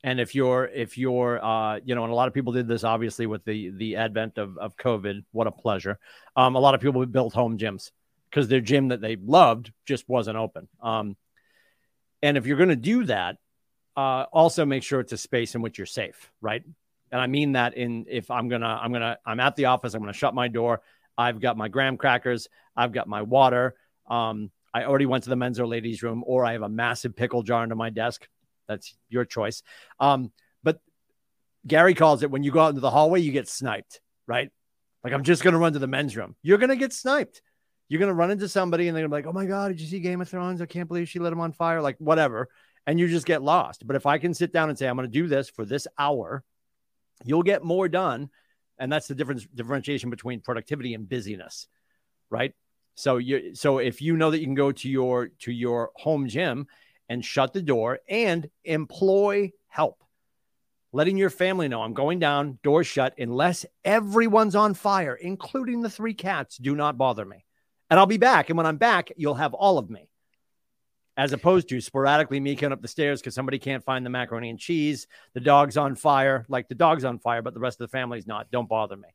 and 0.03 0.21
if 0.21 0.35
you're 0.35 0.67
if 0.67 0.97
you're 0.97 1.45
uh, 1.45 1.81
you 1.85 1.95
know, 1.95 2.05
and 2.05 2.13
a 2.13 2.15
lot 2.15 2.29
of 2.29 2.35
people 2.35 2.53
did 2.53 2.67
this 2.67 2.85
obviously 2.85 3.27
with 3.27 3.45
the 3.45 3.71
the 3.71 3.97
advent 3.97 4.39
of 4.39 4.57
of 4.59 4.77
COVID. 4.77 5.25
What 5.33 5.47
a 5.47 5.53
pleasure. 5.53 5.99
Um, 6.37 6.57
a 6.57 6.61
lot 6.61 6.75
of 6.75 6.81
people 6.81 7.05
built 7.07 7.35
home 7.35 7.59
gyms 7.59 7.91
because 8.31 8.49
their 8.49 8.61
gym 8.61 8.89
that 8.89 9.01
they 9.01 9.17
loved 9.17 9.73
just 9.87 10.09
wasn't 10.09 10.37
open. 10.37 10.69
Um, 10.83 11.17
and 12.23 12.37
if 12.37 12.47
you're 12.47 12.57
going 12.57 12.69
to 12.69 12.77
do 12.77 13.05
that, 13.05 13.37
uh, 13.97 14.25
also 14.33 14.65
make 14.65 14.83
sure 14.83 15.01
it's 15.01 15.13
a 15.13 15.19
space 15.19 15.55
in 15.55 15.63
which 15.63 15.79
you're 15.79 15.87
safe, 15.87 16.31
right? 16.41 16.63
And 17.13 17.21
I 17.21 17.27
mean 17.27 17.53
that 17.53 17.77
in 17.77 18.07
if 18.09 18.31
I'm 18.31 18.49
gonna 18.49 18.79
I'm 18.81 18.93
gonna 18.93 19.19
I'm 19.27 19.41
at 19.41 19.57
the 19.57 19.67
office, 19.67 19.95
I'm 19.95 20.01
gonna 20.01 20.13
shut 20.13 20.35
my 20.35 20.49
door. 20.49 20.81
I've 21.19 21.41
got 21.41 21.57
my 21.57 21.69
graham 21.69 21.97
crackers, 21.97 22.49
I've 22.77 22.93
got 22.93 23.09
my 23.09 23.23
water. 23.23 23.75
Um, 24.09 24.51
I 24.73 24.85
already 24.85 25.07
went 25.07 25.25
to 25.25 25.31
the 25.31 25.37
men's 25.37 25.59
or 25.59 25.67
ladies' 25.67 26.03
room, 26.03 26.23
or 26.27 26.45
I 26.45 26.53
have 26.53 26.63
a 26.63 26.69
massive 26.69 27.17
pickle 27.17 27.43
jar 27.43 27.63
under 27.63 27.75
my 27.75 27.91
desk. 27.91 28.29
That's 28.71 28.97
your 29.09 29.25
choice. 29.25 29.65
Um, 29.99 30.31
but 30.63 30.79
Gary 31.67 31.93
calls 31.93 32.23
it 32.23 32.31
when 32.31 32.45
you 32.45 32.53
go 32.53 32.61
out 32.61 32.69
into 32.69 32.81
the 32.81 32.91
hallway, 32.91 33.21
you 33.21 33.33
get 33.33 33.49
sniped, 33.49 34.01
right? 34.29 34.49
Like 35.03 35.13
I'm 35.13 35.25
just 35.25 35.43
gonna 35.43 35.59
run 35.59 35.73
to 35.73 35.81
the 35.81 35.89
men's 35.89 36.17
room. 36.17 36.37
You're 36.41 36.59
gonna 36.59 36.77
get 36.77 36.93
sniped. 36.93 37.43
You're 37.89 37.99
gonna 37.99 38.15
run 38.15 38.31
into 38.31 38.49
somebody 38.49 38.87
and 38.87 38.97
they're 38.97 39.03
gonna 39.03 39.17
be 39.17 39.27
like, 39.27 39.27
"Oh 39.27 39.37
my 39.37 39.47
god, 39.47 39.69
did 39.69 39.81
you 39.81 39.89
see 39.89 39.99
Game 39.99 40.21
of 40.21 40.29
Thrones? 40.29 40.61
I 40.61 40.67
can't 40.67 40.87
believe 40.87 41.09
she 41.09 41.19
lit 41.19 41.33
him 41.33 41.41
on 41.41 41.53
fire." 41.53 41.83
Like 41.83 41.97
whatever, 41.99 42.49
and 42.87 43.01
you 43.01 43.09
just 43.09 43.27
get 43.27 43.43
lost. 43.43 43.85
But 43.85 43.97
if 43.97 44.07
I 44.07 44.19
can 44.19 44.35
sit 44.35 44.53
down 44.53 44.69
and 44.69 44.79
say, 44.79 44.87
"I'm 44.87 44.95
gonna 44.95 45.09
do 45.09 45.27
this 45.27 45.51
for 45.51 45.65
this 45.65 45.89
hour," 45.99 46.45
you'll 47.25 47.43
get 47.43 47.65
more 47.65 47.89
done, 47.89 48.31
and 48.79 48.93
that's 48.93 49.09
the 49.09 49.17
difference 49.17 49.45
differentiation 49.53 50.11
between 50.11 50.41
productivity 50.41 50.95
and 50.95 51.09
busyness, 51.09 51.67
right? 52.31 52.55
So 52.95 53.17
you 53.17 53.57
so 53.57 53.79
if 53.79 54.01
you 54.01 54.17
know 54.17 54.31
that 54.31 54.39
you 54.39 54.47
can 54.47 54.55
go 54.55 54.71
to 54.71 54.89
your 54.89 55.29
to 55.41 55.51
your 55.51 55.91
home 55.97 56.29
gym 56.29 56.69
and 57.11 57.25
shut 57.25 57.53
the 57.53 57.61
door 57.61 57.99
and 58.09 58.49
employ 58.65 59.53
help. 59.67 60.03
Letting 60.93 61.19
your 61.19 61.29
family 61.29 61.69
know 61.69 61.83
I'm 61.83 61.93
going 61.93 62.21
down, 62.21 62.59
door 62.63 62.85
shut, 62.85 63.15
unless 63.19 63.67
everyone's 63.85 64.55
on 64.55 64.75
fire, 64.75 65.15
including 65.15 65.83
the 65.83 65.91
three 65.91 66.15
cats. 66.15 66.57
Do 66.57 66.75
not 66.75 66.97
bother 66.97 67.25
me. 67.25 67.45
And 67.91 67.99
I'll 67.99 68.07
be 68.07 68.17
back. 68.17 68.49
And 68.49 68.57
when 68.57 68.67
I'm 68.67 68.77
back, 68.77 69.11
you'll 69.17 69.35
have 69.35 69.55
all 69.55 69.77
of 69.77 69.91
me. 69.91 70.09
As 71.17 71.33
opposed 71.33 71.69
to 71.69 71.81
sporadically 71.81 72.39
me 72.39 72.55
coming 72.55 72.73
up 72.73 72.81
the 72.81 72.89
stairs 72.89 73.21
because 73.21 73.35
somebody 73.35 73.59
can't 73.59 73.85
find 73.85 74.07
the 74.07 74.11
macaroni 74.11 74.49
and 74.49 74.59
cheese, 74.59 75.09
the 75.35 75.41
dog's 75.41 75.77
on 75.77 75.97
fire, 75.97 76.47
like 76.49 76.69
the 76.69 76.75
dog's 76.77 77.05
on 77.05 77.19
fire, 77.19 77.43
but 77.43 77.55
the 77.55 77.61
rest 77.61 77.81
of 77.81 77.91
the 77.91 77.97
family's 77.97 78.27
not. 78.27 78.51
Don't 78.53 78.69
bother 78.69 78.97
me. 78.97 79.09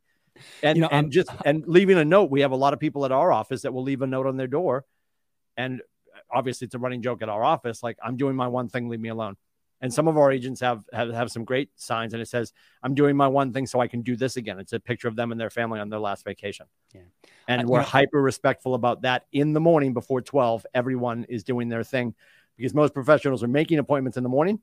And, 0.62 0.76
you 0.76 0.82
know, 0.82 0.89
and 0.91 1.12
just 1.12 1.30
and 1.46 1.64
leaving 1.66 1.98
a 1.98 2.06
note. 2.06 2.30
We 2.30 2.41
have 2.41 2.52
a 2.52 2.58
lot 2.58 2.74
of 2.74 2.80
people 2.80 3.06
at 3.06 3.14
our 3.14 3.32
office 3.32 3.62
that 3.62 3.74
will 3.74 3.84
leave 3.84 4.02
a 4.02 4.08
note 4.08 4.28
on 4.28 4.36
their 4.36 4.48
door. 4.48 4.84
And 5.56 5.82
obviously 6.32 6.65
it's 6.65 6.76
a 6.76 6.80
running 6.80 7.01
joke 7.01 7.21
at 7.21 7.30
our 7.30 7.43
office. 7.43 7.84
Like 7.84 7.97
I'm 8.03 8.17
doing 8.17 8.36
my 8.36 8.47
one 8.47 8.69
thing, 8.69 8.89
leave 8.89 8.99
me 8.99 9.09
alone. 9.09 9.36
And 9.82 9.93
some 9.93 10.07
of 10.07 10.17
our 10.17 10.32
agents 10.32 10.61
have, 10.61 10.86
have 10.93 11.11
have 11.13 11.30
some 11.30 11.43
great 11.43 11.69
signs, 11.76 12.13
and 12.13 12.21
it 12.21 12.28
says, 12.28 12.53
"I'm 12.82 12.95
doing 12.95 13.15
my 13.15 13.28
one 13.28 13.51
thing 13.51 13.67
so 13.67 13.82
I 13.82 13.88
can 13.88 14.01
do 14.01 14.15
this 14.15 14.38
again." 14.38 14.57
It's 14.57 14.71
a 14.71 14.80
picture 14.80 15.09
of 15.09 15.17
them 15.17 15.32
and 15.32 15.39
their 15.39 15.49
family 15.49 15.80
on 15.80 15.89
their 15.89 15.99
last 15.99 16.23
vacation. 16.23 16.65
Yeah, 16.93 17.01
and 17.47 17.67
we're 17.67 17.82
hyper 17.82 18.21
respectful 18.21 18.73
about 18.73 19.01
that. 19.01 19.26
In 19.34 19.51
the 19.51 19.59
morning 19.59 19.93
before 19.93 20.21
twelve, 20.21 20.65
everyone 20.73 21.26
is 21.26 21.43
doing 21.43 21.67
their 21.67 21.84
thing 21.84 22.15
because 22.55 22.73
most 22.73 22.93
professionals 22.93 23.43
are 23.43 23.49
making 23.49 23.80
appointments 23.80 24.17
in 24.17 24.23
the 24.23 24.30
morning 24.30 24.61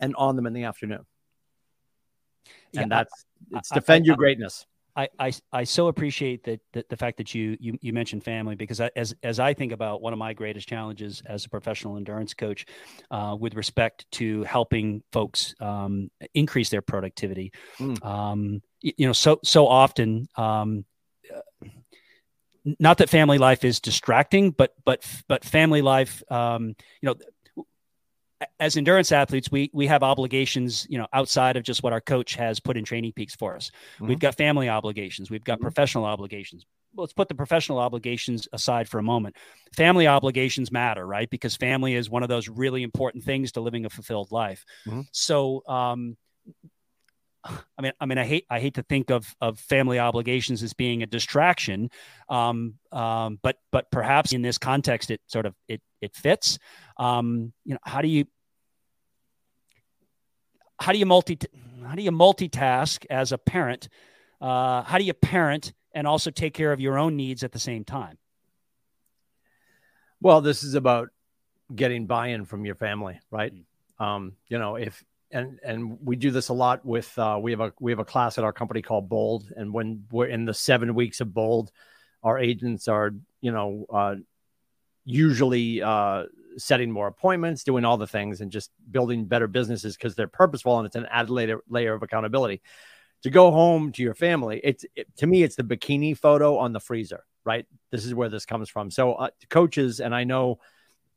and 0.00 0.16
on 0.16 0.36
them 0.36 0.46
in 0.46 0.54
the 0.54 0.64
afternoon. 0.64 1.04
And 2.74 2.90
yeah, 2.90 2.96
that's 2.98 3.26
it's 3.52 3.68
defend 3.68 4.04
I, 4.04 4.04
I, 4.04 4.06
your 4.06 4.16
greatness. 4.16 4.66
I, 4.96 5.08
I, 5.18 5.32
I 5.52 5.64
so 5.64 5.88
appreciate 5.88 6.44
that, 6.44 6.60
that 6.72 6.88
the 6.88 6.96
fact 6.96 7.18
that 7.18 7.34
you, 7.34 7.56
you 7.60 7.78
you 7.80 7.92
mentioned 7.92 8.24
family 8.24 8.54
because 8.54 8.80
I, 8.80 8.90
as 8.96 9.14
as 9.22 9.38
I 9.38 9.54
think 9.54 9.72
about 9.72 10.02
one 10.02 10.12
of 10.12 10.18
my 10.18 10.32
greatest 10.32 10.68
challenges 10.68 11.22
as 11.26 11.44
a 11.44 11.48
professional 11.48 11.96
endurance 11.96 12.34
coach, 12.34 12.66
uh, 13.10 13.36
with 13.38 13.54
respect 13.54 14.06
to 14.12 14.42
helping 14.44 15.02
folks 15.12 15.54
um, 15.60 16.10
increase 16.34 16.70
their 16.70 16.82
productivity, 16.82 17.52
mm. 17.78 18.04
um, 18.04 18.62
you, 18.80 18.92
you, 18.96 19.06
know 19.06 19.12
so 19.12 19.38
so 19.44 19.66
often. 19.66 20.28
Um, 20.36 20.84
not 22.78 22.98
that 22.98 23.08
family 23.08 23.38
life 23.38 23.64
is 23.64 23.80
distracting, 23.80 24.50
but 24.50 24.74
but 24.84 25.04
but 25.28 25.44
family 25.44 25.82
life, 25.82 26.22
um, 26.30 26.74
you 27.00 27.08
know, 27.08 27.14
as 28.58 28.76
endurance 28.76 29.12
athletes, 29.12 29.50
we 29.50 29.70
we 29.72 29.86
have 29.86 30.02
obligations, 30.02 30.86
you 30.88 30.98
know, 30.98 31.06
outside 31.12 31.56
of 31.56 31.62
just 31.62 31.82
what 31.82 31.92
our 31.92 32.00
coach 32.00 32.34
has 32.36 32.60
put 32.60 32.76
in 32.76 32.84
TrainingPeaks 32.84 33.36
for 33.36 33.56
us. 33.56 33.70
Mm-hmm. 33.96 34.08
We've 34.08 34.18
got 34.18 34.36
family 34.36 34.68
obligations, 34.68 35.30
we've 35.30 35.44
got 35.44 35.58
mm-hmm. 35.58 35.64
professional 35.64 36.04
obligations. 36.04 36.64
Well, 36.94 37.04
let's 37.04 37.12
put 37.12 37.28
the 37.28 37.34
professional 37.36 37.78
obligations 37.78 38.48
aside 38.52 38.88
for 38.88 38.98
a 38.98 39.02
moment. 39.02 39.36
Family 39.76 40.08
obligations 40.08 40.72
matter, 40.72 41.06
right? 41.06 41.30
Because 41.30 41.54
family 41.54 41.94
is 41.94 42.10
one 42.10 42.24
of 42.24 42.28
those 42.28 42.48
really 42.48 42.82
important 42.82 43.22
things 43.22 43.52
to 43.52 43.60
living 43.60 43.84
a 43.84 43.90
fulfilled 43.90 44.32
life. 44.32 44.64
Mm-hmm. 44.88 45.02
So, 45.12 45.62
um, 45.68 46.16
I 47.44 47.82
mean, 47.82 47.92
I 48.00 48.06
mean, 48.06 48.18
I 48.18 48.24
hate, 48.24 48.44
I 48.50 48.60
hate 48.60 48.74
to 48.74 48.82
think 48.82 49.10
of 49.10 49.34
of 49.40 49.58
family 49.58 49.98
obligations 49.98 50.62
as 50.62 50.72
being 50.72 51.02
a 51.02 51.06
distraction, 51.06 51.90
um, 52.28 52.74
um, 52.92 53.38
but 53.42 53.56
but 53.70 53.90
perhaps 53.90 54.32
in 54.32 54.42
this 54.42 54.58
context, 54.58 55.10
it 55.10 55.20
sort 55.26 55.46
of 55.46 55.54
it 55.68 55.80
it 56.00 56.14
fits. 56.14 56.58
Um, 56.98 57.52
you 57.64 57.74
know, 57.74 57.80
how 57.84 58.02
do 58.02 58.08
you 58.08 58.26
how 60.78 60.92
do 60.92 60.98
you 60.98 61.06
multi 61.06 61.38
how 61.86 61.94
do 61.94 62.02
you 62.02 62.10
multitask 62.10 63.04
as 63.10 63.32
a 63.32 63.38
parent? 63.38 63.88
Uh, 64.40 64.82
how 64.82 64.98
do 64.98 65.04
you 65.04 65.12
parent 65.12 65.72
and 65.94 66.06
also 66.06 66.30
take 66.30 66.54
care 66.54 66.72
of 66.72 66.80
your 66.80 66.98
own 66.98 67.16
needs 67.16 67.42
at 67.42 67.52
the 67.52 67.58
same 67.58 67.84
time? 67.84 68.16
Well, 70.20 70.40
this 70.40 70.62
is 70.62 70.74
about 70.74 71.08
getting 71.74 72.06
buy-in 72.06 72.44
from 72.44 72.64
your 72.64 72.74
family, 72.74 73.20
right? 73.30 73.52
Mm. 73.54 74.04
Um, 74.04 74.32
you 74.48 74.58
know, 74.58 74.76
if 74.76 75.04
and 75.30 75.60
and 75.62 75.98
we 76.02 76.16
do 76.16 76.30
this 76.30 76.48
a 76.48 76.54
lot 76.54 76.84
with 76.84 77.16
uh, 77.18 77.38
we 77.40 77.52
have 77.52 77.60
a 77.60 77.72
we 77.80 77.92
have 77.92 77.98
a 77.98 78.04
class 78.04 78.38
at 78.38 78.44
our 78.44 78.52
company 78.52 78.82
called 78.82 79.08
Bold, 79.08 79.50
and 79.56 79.72
when 79.72 80.04
we're 80.10 80.26
in 80.26 80.44
the 80.44 80.54
seven 80.54 80.94
weeks 80.94 81.20
of 81.20 81.32
Bold, 81.32 81.70
our 82.22 82.38
agents 82.38 82.88
are 82.88 83.12
you 83.40 83.52
know 83.52 83.86
uh, 83.92 84.16
usually 85.10 85.82
uh, 85.82 86.24
setting 86.56 86.90
more 86.90 87.06
appointments, 87.06 87.64
doing 87.64 87.84
all 87.84 87.96
the 87.96 88.06
things, 88.06 88.40
and 88.40 88.50
just 88.50 88.70
building 88.90 89.24
better 89.24 89.46
businesses 89.46 89.96
because 89.96 90.14
they're 90.14 90.28
purposeful 90.28 90.78
and 90.78 90.86
it's 90.86 90.96
an 90.96 91.06
added 91.10 91.30
layer, 91.30 91.60
layer 91.68 91.94
of 91.94 92.02
accountability. 92.02 92.62
To 93.22 93.30
go 93.30 93.50
home 93.50 93.92
to 93.92 94.02
your 94.02 94.14
family, 94.14 94.60
it's 94.64 94.84
it, 94.96 95.06
to 95.18 95.26
me, 95.26 95.42
it's 95.42 95.56
the 95.56 95.62
bikini 95.62 96.16
photo 96.16 96.56
on 96.56 96.72
the 96.72 96.80
freezer, 96.80 97.24
right? 97.44 97.66
This 97.90 98.06
is 98.06 98.14
where 98.14 98.30
this 98.30 98.46
comes 98.46 98.70
from. 98.70 98.90
So, 98.90 99.12
uh, 99.12 99.28
coaches, 99.50 100.00
and 100.00 100.14
I 100.14 100.24
know 100.24 100.58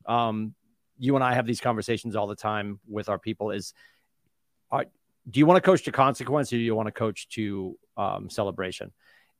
um, 0.05 0.53
you 0.99 1.15
and 1.15 1.23
I 1.23 1.33
have 1.33 1.45
these 1.45 1.61
conversations 1.61 2.17
all 2.17 2.27
the 2.27 2.35
time 2.35 2.81
with 2.89 3.07
our 3.07 3.17
people. 3.17 3.51
Is 3.51 3.73
are, 4.69 4.85
do 5.29 5.39
you 5.39 5.45
want 5.45 5.63
to 5.63 5.65
coach 5.65 5.83
to 5.83 5.93
consequence 5.93 6.51
or 6.51 6.57
do 6.57 6.61
you 6.61 6.75
want 6.75 6.87
to 6.87 6.91
coach 6.91 7.29
to 7.29 7.77
um, 7.95 8.29
celebration? 8.29 8.91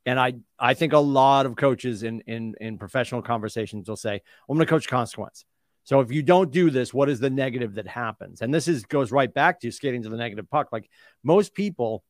And 0.06 0.20
I, 0.20 0.34
I 0.60 0.74
think 0.74 0.94
a 0.94 1.00
lot 1.00 1.46
of 1.46 1.56
coaches 1.56 2.04
in, 2.04 2.22
in, 2.22 2.56
in 2.60 2.78
professional 2.78 3.22
conversations 3.22 3.88
will 3.88 3.96
say, 3.96 4.22
I'm 4.50 4.56
going 4.56 4.66
to 4.66 4.70
coach 4.70 4.88
consequence. 4.88 5.46
So 5.86 6.00
if 6.00 6.12
you 6.12 6.22
don't 6.24 6.52
do 6.52 6.70
this, 6.70 6.94
what 6.94 7.10
is 7.10 7.20
the 7.20 7.30
negative 7.30 7.76
that 7.76 7.88
happens? 7.88 8.42
And 8.42 8.54
this 8.54 8.68
is 8.68 8.86
goes 8.86 9.12
right 9.12 9.34
back 9.34 9.60
to 9.62 9.72
skating 9.72 10.04
to 10.04 10.10
the 10.10 10.18
negative 10.18 10.50
puck. 10.50 10.70
Like 10.72 10.90
most 11.24 11.54
people, 11.54 12.04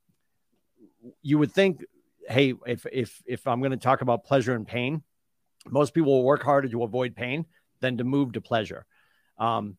you 1.22 1.40
would 1.40 1.52
think, 1.52 1.84
hey, 2.28 2.54
if 2.68 2.86
if 2.92 3.22
if 3.26 3.48
I'm 3.48 3.60
going 3.60 3.72
to 3.72 3.78
talk 3.78 4.02
about 4.02 4.26
pleasure 4.26 4.54
and 4.54 4.68
pain, 4.68 5.04
most 5.68 5.94
people 5.94 6.14
will 6.14 6.24
work 6.24 6.44
harder 6.44 6.70
to 6.70 6.84
avoid 6.84 7.16
pain 7.16 7.46
than 7.80 7.98
to 7.98 8.04
move 8.04 8.34
to 8.34 8.42
pleasure. 8.42 8.86
Um, 9.38 9.78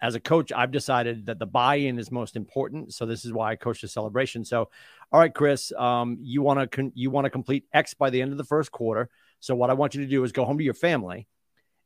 as 0.00 0.14
a 0.14 0.20
coach, 0.20 0.52
I've 0.52 0.72
decided 0.72 1.26
that 1.26 1.38
the 1.38 1.46
buy-in 1.46 1.98
is 1.98 2.10
most 2.10 2.36
important. 2.36 2.92
So 2.92 3.06
this 3.06 3.24
is 3.24 3.32
why 3.32 3.52
I 3.52 3.56
coach 3.56 3.80
the 3.80 3.88
celebration. 3.88 4.44
So, 4.44 4.68
all 5.10 5.20
right, 5.20 5.32
Chris, 5.32 5.72
um, 5.72 6.18
you 6.20 6.42
want 6.42 6.60
to 6.60 6.66
con- 6.66 6.92
you 6.94 7.10
want 7.10 7.24
to 7.24 7.30
complete 7.30 7.64
X 7.72 7.94
by 7.94 8.10
the 8.10 8.20
end 8.20 8.32
of 8.32 8.38
the 8.38 8.44
first 8.44 8.70
quarter. 8.70 9.08
So 9.40 9.54
what 9.54 9.70
I 9.70 9.74
want 9.74 9.94
you 9.94 10.02
to 10.02 10.10
do 10.10 10.22
is 10.24 10.32
go 10.32 10.44
home 10.44 10.58
to 10.58 10.64
your 10.64 10.74
family 10.74 11.26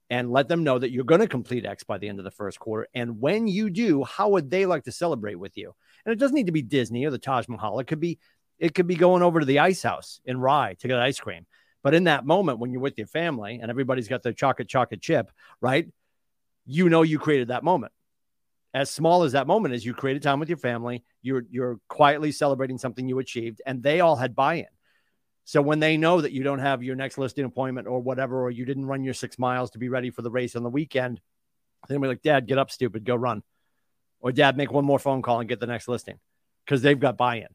and 0.09 0.33
let 0.33 0.49
them 0.49 0.65
know 0.65 0.79
that 0.79 0.91
you're 0.91 1.05
going 1.05 1.21
to 1.21 1.29
complete 1.29 1.65
X 1.65 1.85
by 1.85 1.99
the 1.99 2.09
end 2.09 2.19
of 2.19 2.25
the 2.25 2.33
first 2.33 2.59
quarter. 2.59 2.89
And 2.95 3.21
when 3.21 3.47
you 3.47 3.71
do, 3.71 4.03
how 4.03 4.31
would 4.31 4.51
they 4.51 4.67
like 4.67 4.85
to 4.85 4.93
celebrate 4.93 5.37
with 5.37 5.57
you? 5.57 5.73
And 6.05 6.13
it 6.13 6.19
doesn't 6.19 6.35
need 6.35 6.47
to 6.47 6.53
be 6.53 6.63
Disney 6.63 7.05
or 7.05 7.11
the 7.11 7.19
Taj 7.19 7.47
Mahal. 7.47 7.79
It 7.79 7.87
could 7.87 8.01
be 8.01 8.19
it 8.59 8.75
could 8.75 8.87
be 8.87 8.97
going 8.97 9.23
over 9.23 9.41
to 9.41 9.47
the 9.47 9.61
ice 9.61 9.83
house 9.83 10.21
in 10.25 10.39
Rye 10.39 10.75
to 10.81 10.89
get 10.89 10.99
ice 10.99 11.21
cream. 11.21 11.47
But 11.83 11.95
in 11.95 12.05
that 12.05 12.27
moment, 12.27 12.59
when 12.59 12.73
you're 12.73 12.83
with 12.83 12.99
your 12.99 13.07
family 13.07 13.61
and 13.63 13.71
everybody's 13.71 14.09
got 14.09 14.23
their 14.23 14.35
chocolate 14.35 14.69
chocolate 14.69 15.01
chip, 15.01 15.31
right? 15.61 15.89
You 16.67 16.89
know 16.89 17.03
you 17.03 17.19
created 17.19 17.49
that 17.49 17.65
moment. 17.65 17.93
As 18.73 18.91
small 18.91 19.25
as 19.25 19.33
that 19.33 19.47
moment 19.47 19.75
is, 19.75 19.85
you 19.85 19.95
created 19.95 20.23
time 20.23 20.39
with 20.39 20.49
your 20.49 20.59
family. 20.59 21.05
You're 21.23 21.45
you're 21.51 21.81
quietly 21.89 22.31
celebrating 22.31 22.79
something 22.79 23.09
you 23.09 23.19
achieved, 23.19 23.61
and 23.67 23.83
they 23.83 24.01
all 24.01 24.17
had 24.17 24.37
buy-in. 24.37 24.67
So 25.45 25.61
when 25.61 25.81
they 25.81 25.97
know 25.97 26.21
that 26.21 26.33
you 26.33 26.45
don't 26.45 26.61
have 26.61 26.83
your 26.83 26.95
next 26.95 27.19
listing 27.19 27.45
appointment 27.45 27.89
or 27.89 28.01
whatever, 28.01 28.45
or 28.45 28.51
you 28.51 28.65
didn't 28.65 28.87
run 28.87 29.03
your 29.03 29.15
six 29.15 29.39
miles 29.39 29.71
to 29.71 29.79
be 29.79 29.89
ready 29.89 30.11
for 30.11 30.23
the 30.23 30.31
race 30.31 30.55
on 30.55 30.63
the 30.63 30.71
weekend, 30.71 31.21
they'll 31.89 31.99
be 31.99 32.07
like, 32.07 32.23
Dad, 32.23 32.47
get 32.47 32.59
up, 32.59 32.71
stupid, 32.71 33.05
go 33.05 33.17
run. 33.17 33.43
Or 34.21 34.31
Dad, 34.31 34.57
make 34.57 34.71
one 34.71 34.85
more 34.85 34.99
phone 34.99 35.23
call 35.23 35.41
and 35.41 35.49
get 35.49 35.59
the 35.59 35.67
next 35.67 35.89
listing 35.89 36.21
because 36.65 36.83
they've 36.83 37.01
got 37.01 37.17
buy-in 37.17 37.49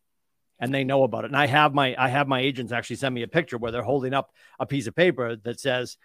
and 0.60 0.74
they 0.74 0.84
know 0.84 1.04
about 1.04 1.24
it. 1.24 1.28
And 1.28 1.38
I 1.38 1.48
have 1.48 1.74
my 1.74 1.96
I 1.98 2.10
have 2.10 2.28
my 2.28 2.42
agents 2.42 2.72
actually 2.72 2.98
send 2.98 3.16
me 3.16 3.24
a 3.24 3.28
picture 3.28 3.58
where 3.58 3.72
they're 3.72 3.82
holding 3.82 4.14
up 4.14 4.32
a 4.60 4.66
piece 4.66 4.88
of 4.88 4.96
paper 4.96 5.38
that 5.38 5.60
says, 5.60 5.98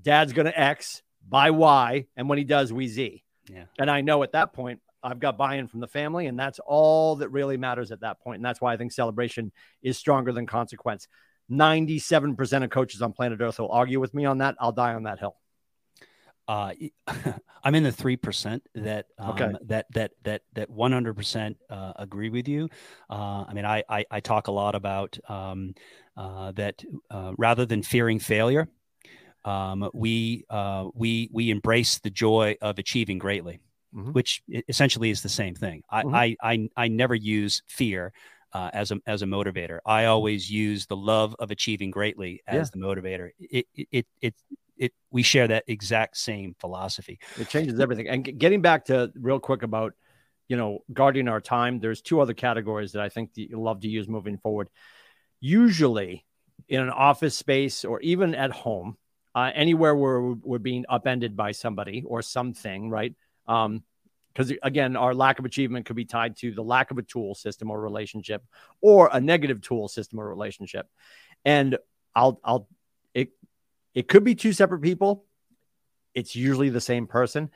Dad's 0.00 0.34
gonna 0.34 0.52
X, 0.54 1.02
buy 1.26 1.50
Y, 1.50 2.06
and 2.16 2.28
when 2.28 2.38
he 2.38 2.44
does, 2.44 2.72
we 2.72 2.88
Z. 2.88 3.22
Yeah. 3.50 3.64
And 3.78 3.90
I 3.90 4.00
know 4.00 4.22
at 4.22 4.32
that 4.32 4.52
point 4.52 4.80
I've 5.02 5.20
got 5.20 5.38
buy-in 5.38 5.68
from 5.68 5.80
the 5.80 5.88
family, 5.88 6.26
and 6.26 6.38
that's 6.38 6.58
all 6.58 7.16
that 7.16 7.28
really 7.28 7.56
matters 7.56 7.90
at 7.92 8.00
that 8.00 8.20
point. 8.20 8.36
And 8.36 8.44
that's 8.44 8.60
why 8.60 8.72
I 8.72 8.76
think 8.76 8.92
celebration 8.92 9.52
is 9.82 9.98
stronger 9.98 10.32
than 10.32 10.46
consequence. 10.46 11.06
97% 11.50 12.64
of 12.64 12.70
coaches 12.70 13.02
on 13.02 13.12
planet 13.12 13.40
Earth 13.40 13.58
will 13.58 13.70
argue 13.70 14.00
with 14.00 14.14
me 14.14 14.24
on 14.24 14.38
that. 14.38 14.56
I'll 14.58 14.72
die 14.72 14.94
on 14.94 15.04
that 15.04 15.20
hill. 15.20 15.36
Uh, 16.48 16.72
I'm 17.64 17.74
in 17.74 17.82
the 17.82 17.90
three 17.90 18.16
percent 18.16 18.62
that 18.76 19.06
um, 19.18 19.30
okay. 19.30 19.52
that 19.62 19.86
that 19.92 20.10
that 20.22 20.42
that 20.52 20.70
100 20.70 21.14
percent 21.16 21.56
uh, 21.68 21.92
agree 21.96 22.30
with 22.30 22.46
you. 22.46 22.68
Uh, 23.10 23.44
I 23.48 23.52
mean, 23.52 23.64
I, 23.64 23.82
I, 23.88 24.04
I 24.10 24.20
talk 24.20 24.46
a 24.46 24.52
lot 24.52 24.76
about 24.76 25.18
um, 25.28 25.74
uh, 26.16 26.52
that 26.52 26.84
uh, 27.10 27.32
rather 27.36 27.66
than 27.66 27.82
fearing 27.82 28.20
failure, 28.20 28.68
um, 29.46 29.88
we 29.94 30.44
uh, 30.50 30.88
we 30.94 31.30
we 31.32 31.50
embrace 31.50 31.98
the 32.00 32.10
joy 32.10 32.56
of 32.60 32.78
achieving 32.78 33.18
greatly, 33.18 33.60
mm-hmm. 33.94 34.12
which 34.12 34.42
essentially 34.68 35.10
is 35.10 35.22
the 35.22 35.28
same 35.28 35.54
thing. 35.54 35.82
I 35.88 36.02
mm-hmm. 36.02 36.14
I, 36.14 36.36
I 36.42 36.68
I 36.76 36.88
never 36.88 37.14
use 37.14 37.62
fear. 37.68 38.12
Uh, 38.52 38.70
as 38.72 38.90
a 38.90 38.98
as 39.06 39.20
a 39.20 39.26
motivator. 39.26 39.80
I 39.84 40.06
always 40.06 40.50
use 40.50 40.86
the 40.86 40.96
love 40.96 41.36
of 41.38 41.50
achieving 41.50 41.90
greatly 41.90 42.40
as 42.46 42.54
yeah. 42.54 42.70
the 42.72 42.86
motivator. 42.86 43.30
It, 43.38 43.66
it 43.74 43.86
it 43.92 44.06
it 44.22 44.34
it 44.78 44.92
we 45.10 45.22
share 45.22 45.48
that 45.48 45.64
exact 45.66 46.16
same 46.16 46.54
philosophy. 46.58 47.18
It 47.38 47.50
changes 47.50 47.78
everything. 47.80 48.08
And 48.08 48.38
getting 48.38 48.62
back 48.62 48.86
to 48.86 49.12
real 49.14 49.40
quick 49.40 49.62
about 49.62 49.92
you 50.48 50.56
know 50.56 50.78
guarding 50.90 51.28
our 51.28 51.40
time, 51.40 51.80
there's 51.80 52.00
two 52.00 52.20
other 52.20 52.32
categories 52.32 52.92
that 52.92 53.02
I 53.02 53.10
think 53.10 53.34
that 53.34 53.50
you 53.50 53.60
love 53.60 53.80
to 53.80 53.88
use 53.88 54.08
moving 54.08 54.38
forward. 54.38 54.68
Usually, 55.40 56.24
in 56.66 56.80
an 56.80 56.90
office 56.90 57.36
space 57.36 57.84
or 57.84 58.00
even 58.00 58.34
at 58.34 58.52
home, 58.52 58.96
uh, 59.36 59.52
anywhere 59.54 59.94
where 59.94 60.18
we're 60.20 60.58
being 60.58 60.86
upended 60.88 61.36
by 61.36 61.52
somebody 61.52 62.02
or 62.06 62.22
something, 62.22 62.88
right? 62.88 63.14
Um, 63.46 63.84
because 64.32 64.52
again, 64.62 64.96
our 64.96 65.14
lack 65.14 65.38
of 65.38 65.44
achievement 65.44 65.86
could 65.86 65.96
be 65.96 66.04
tied 66.04 66.36
to 66.38 66.52
the 66.52 66.62
lack 66.62 66.90
of 66.90 66.98
a 66.98 67.02
tool 67.02 67.34
system 67.34 67.70
or 67.70 67.80
relationship, 67.80 68.42
or 68.80 69.08
a 69.12 69.20
negative 69.20 69.60
tool 69.60 69.88
system 69.88 70.18
or 70.18 70.28
relationship. 70.28 70.88
And 71.44 71.78
I'll 72.14 72.40
I'll 72.44 72.68
it 73.14 73.30
it 73.94 74.08
could 74.08 74.24
be 74.24 74.34
two 74.34 74.52
separate 74.52 74.80
people. 74.80 75.24
It's 76.14 76.34
usually 76.34 76.68
the 76.70 76.80
same 76.80 77.06
person. 77.06 77.50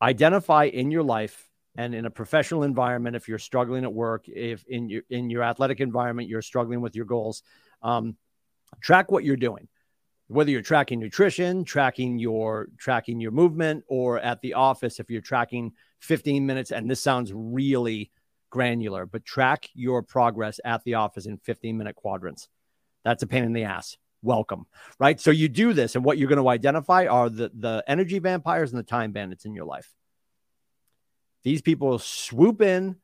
Identify 0.00 0.64
in 0.64 0.90
your 0.90 1.02
life 1.02 1.48
and 1.76 1.94
in 1.94 2.06
a 2.06 2.10
professional 2.10 2.62
environment 2.62 3.16
if 3.16 3.28
you're 3.28 3.38
struggling 3.38 3.84
at 3.84 3.92
work, 3.92 4.26
if 4.26 4.64
in 4.66 4.88
your 4.88 5.02
in 5.10 5.28
your 5.28 5.42
athletic 5.42 5.80
environment 5.80 6.28
you're 6.28 6.42
struggling 6.42 6.80
with 6.80 6.96
your 6.96 7.06
goals, 7.06 7.42
um, 7.82 8.16
track 8.80 9.10
what 9.10 9.24
you're 9.24 9.36
doing. 9.36 9.68
Whether 10.28 10.50
you're 10.50 10.62
tracking 10.62 11.00
nutrition, 11.00 11.64
tracking 11.64 12.18
your 12.18 12.68
tracking 12.78 13.20
your 13.20 13.32
movement, 13.32 13.84
or 13.86 14.18
at 14.20 14.40
the 14.40 14.54
office 14.54 14.98
if 14.98 15.10
you're 15.10 15.20
tracking 15.20 15.72
15 16.00 16.46
minutes. 16.46 16.70
And 16.70 16.90
this 16.90 17.02
sounds 17.02 17.32
really 17.34 18.10
granular, 18.50 19.06
but 19.06 19.24
track 19.24 19.68
your 19.74 20.02
progress 20.02 20.60
at 20.64 20.84
the 20.84 20.94
office 20.94 21.26
in 21.26 21.38
15 21.38 21.76
minute 21.76 21.96
quadrants. 21.96 22.48
That's 23.04 23.22
a 23.22 23.26
pain 23.26 23.44
in 23.44 23.52
the 23.52 23.64
ass 23.64 23.96
welcome, 24.22 24.66
right? 24.98 25.20
So 25.20 25.30
you 25.30 25.48
do 25.48 25.72
this, 25.72 25.94
and 25.94 26.04
what 26.04 26.16
you're 26.16 26.28
going 26.28 26.42
to 26.42 26.48
identify 26.48 27.06
are 27.06 27.28
the, 27.28 27.50
the 27.54 27.84
energy 27.86 28.18
vampires 28.20 28.70
and 28.70 28.78
the 28.78 28.84
time 28.84 29.12
bandits 29.12 29.44
in 29.44 29.54
your 29.54 29.64
life. 29.64 29.92
These 31.42 31.60
people 31.60 31.98
swoop 31.98 32.62
in, 32.62 32.96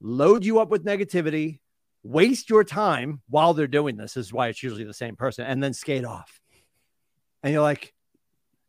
load 0.00 0.44
you 0.44 0.60
up 0.60 0.70
with 0.70 0.84
negativity, 0.84 1.58
waste 2.04 2.48
your 2.48 2.62
time 2.62 3.20
while 3.28 3.52
they're 3.52 3.66
doing 3.66 3.96
this. 3.96 4.14
this 4.14 4.26
is 4.26 4.32
why 4.32 4.48
it's 4.48 4.62
usually 4.62 4.84
the 4.84 4.94
same 4.94 5.16
person, 5.16 5.44
and 5.44 5.62
then 5.62 5.74
skate 5.74 6.04
off. 6.04 6.40
And 7.44 7.52
you're 7.52 7.62
like, 7.62 7.92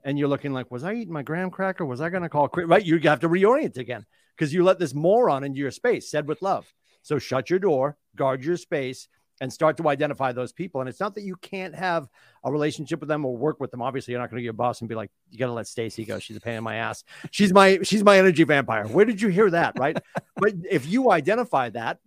and 0.03 0.19
you're 0.19 0.28
looking 0.28 0.53
like, 0.53 0.69
was 0.69 0.84
I 0.84 0.93
eating 0.93 1.13
my 1.13 1.23
graham 1.23 1.49
cracker? 1.49 1.86
Was 1.86 2.01
I 2.01 2.09
going 2.09 2.23
to 2.23 2.30
call 2.30 2.49
right? 2.53 2.86
You 2.86 2.99
have 2.99 3.21
to 3.21 3.30
reorient 3.30 3.78
again 3.78 4.05
because 4.36 4.53
you 4.53 4.63
let 4.63 4.78
this 4.78 4.93
moron 4.93 5.45
into 5.45 5.57
your 5.57 5.71
space, 5.71 6.11
said 6.11 6.28
with 6.28 6.41
love. 6.41 6.71
So 7.01 7.17
shut 7.17 7.49
your 7.49 7.57
door, 7.57 7.97
guard 8.15 8.43
your 8.43 8.57
space, 8.57 9.07
and 9.39 9.51
start 9.51 9.78
to 9.78 9.88
identify 9.88 10.34
those 10.34 10.51
people. 10.51 10.82
And 10.82 10.89
it's 10.89 10.99
not 10.99 11.15
that 11.15 11.23
you 11.23 11.38
can't 11.38 11.73
have 11.73 12.07
a 12.43 12.51
relationship 12.51 12.99
with 12.99 13.07
them 13.07 13.26
or 13.26 13.36
work 13.36 13.61
with 13.61 13.71
them. 13.71 13.82
Obviously, 13.82 14.11
you're 14.11 14.21
not 14.21 14.30
going 14.30 14.39
to 14.39 14.43
get 14.43 14.49
a 14.49 14.53
boss 14.53 14.82
and 14.82 14.89
be 14.89 14.95
like, 14.95 15.09
"You 15.30 15.39
got 15.39 15.47
to 15.47 15.53
let 15.53 15.67
Stacy 15.67 16.03
go. 16.03 16.19
She's 16.19 16.38
a 16.38 16.41
pain 16.41 16.55
in 16.55 16.63
my 16.63 16.76
ass. 16.76 17.03
She's 17.32 17.53
my 17.53 17.80
she's 17.84 18.03
my 18.03 18.17
energy 18.17 18.43
vampire." 18.43 18.88
Where 18.88 19.05
did 19.05 19.21
you 19.21 19.30
hear 19.30 19.49
that? 19.51 19.80
Right? 19.80 19.97
but 20.36 20.53
if 20.69 20.86
you 20.86 21.11
identify 21.11 21.69
that, 21.69 21.99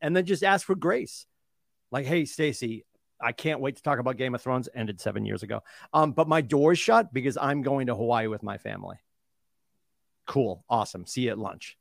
and 0.00 0.16
then 0.16 0.24
just 0.24 0.44
ask 0.44 0.66
for 0.66 0.76
grace, 0.76 1.26
like, 1.90 2.06
"Hey, 2.06 2.24
Stacy." 2.24 2.84
I 3.22 3.32
can't 3.32 3.60
wait 3.60 3.76
to 3.76 3.82
talk 3.82 3.98
about 3.98 4.16
Game 4.16 4.34
of 4.34 4.42
Thrones. 4.42 4.68
Ended 4.74 5.00
seven 5.00 5.24
years 5.24 5.42
ago. 5.42 5.62
Um, 5.92 6.12
but 6.12 6.28
my 6.28 6.40
door's 6.40 6.78
shut 6.78 7.12
because 7.12 7.36
I'm 7.36 7.62
going 7.62 7.86
to 7.88 7.94
Hawaii 7.94 8.26
with 8.26 8.42
my 8.42 8.58
family. 8.58 8.96
Cool. 10.26 10.64
Awesome. 10.68 11.06
See 11.06 11.22
you 11.22 11.30
at 11.30 11.38
lunch. 11.38 11.76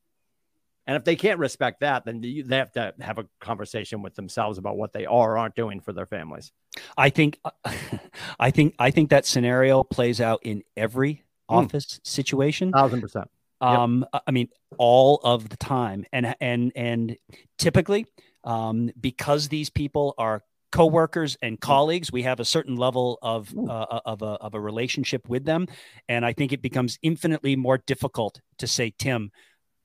And 0.88 0.96
if 0.96 1.04
they 1.04 1.16
can't 1.16 1.38
respect 1.38 1.82
that, 1.82 2.04
then 2.04 2.20
they 2.20 2.56
have 2.56 2.72
to 2.72 2.96
have 3.00 3.20
a 3.20 3.28
conversation 3.40 4.02
with 4.02 4.16
themselves 4.16 4.58
about 4.58 4.76
what 4.76 4.92
they 4.92 5.06
are 5.06 5.34
or 5.34 5.38
aren't 5.38 5.54
doing 5.54 5.82
for 5.82 5.94
their 5.94 6.08
families. 6.08 6.52
I 6.98 7.12
think, 7.12 7.40
I 8.40 8.50
think, 8.50 8.74
I 8.80 8.90
think 8.90 9.12
that 9.12 9.28
scenario 9.28 9.84
plays 9.84 10.20
out 10.20 10.40
in 10.44 10.64
every 10.76 11.14
mm. 11.16 11.20
office 11.48 12.00
situation. 12.04 12.72
Thousand 12.72 13.02
percent. 13.02 13.30
Um, 13.62 14.06
yep. 14.12 14.24
I 14.26 14.32
mean, 14.32 14.50
all 14.80 15.20
of 15.24 15.50
the 15.50 15.58
time, 15.58 16.06
and 16.12 16.36
and 16.40 16.72
and 16.76 17.18
typically, 17.58 18.08
um, 18.44 18.90
because 19.00 19.50
these 19.50 19.70
people 19.70 20.16
are 20.18 20.44
coworkers 20.72 21.38
and 21.41 21.59
colleagues 21.59 22.11
we 22.11 22.24
have 22.24 22.39
a 22.39 22.45
certain 22.45 22.76
level 22.76 23.17
of 23.22 23.53
uh, 23.57 23.72
uh, 23.72 24.01
of, 24.05 24.22
a, 24.22 24.26
of 24.26 24.53
a 24.53 24.59
relationship 24.59 25.28
with 25.28 25.45
them 25.45 25.67
and 26.07 26.26
i 26.26 26.34
think 26.34 26.51
it 26.53 26.61
becomes 26.61 26.99
infinitely 27.01 27.55
more 27.55 27.78
difficult 27.78 28.39
to 28.57 28.67
say 28.67 28.93
tim 28.97 29.32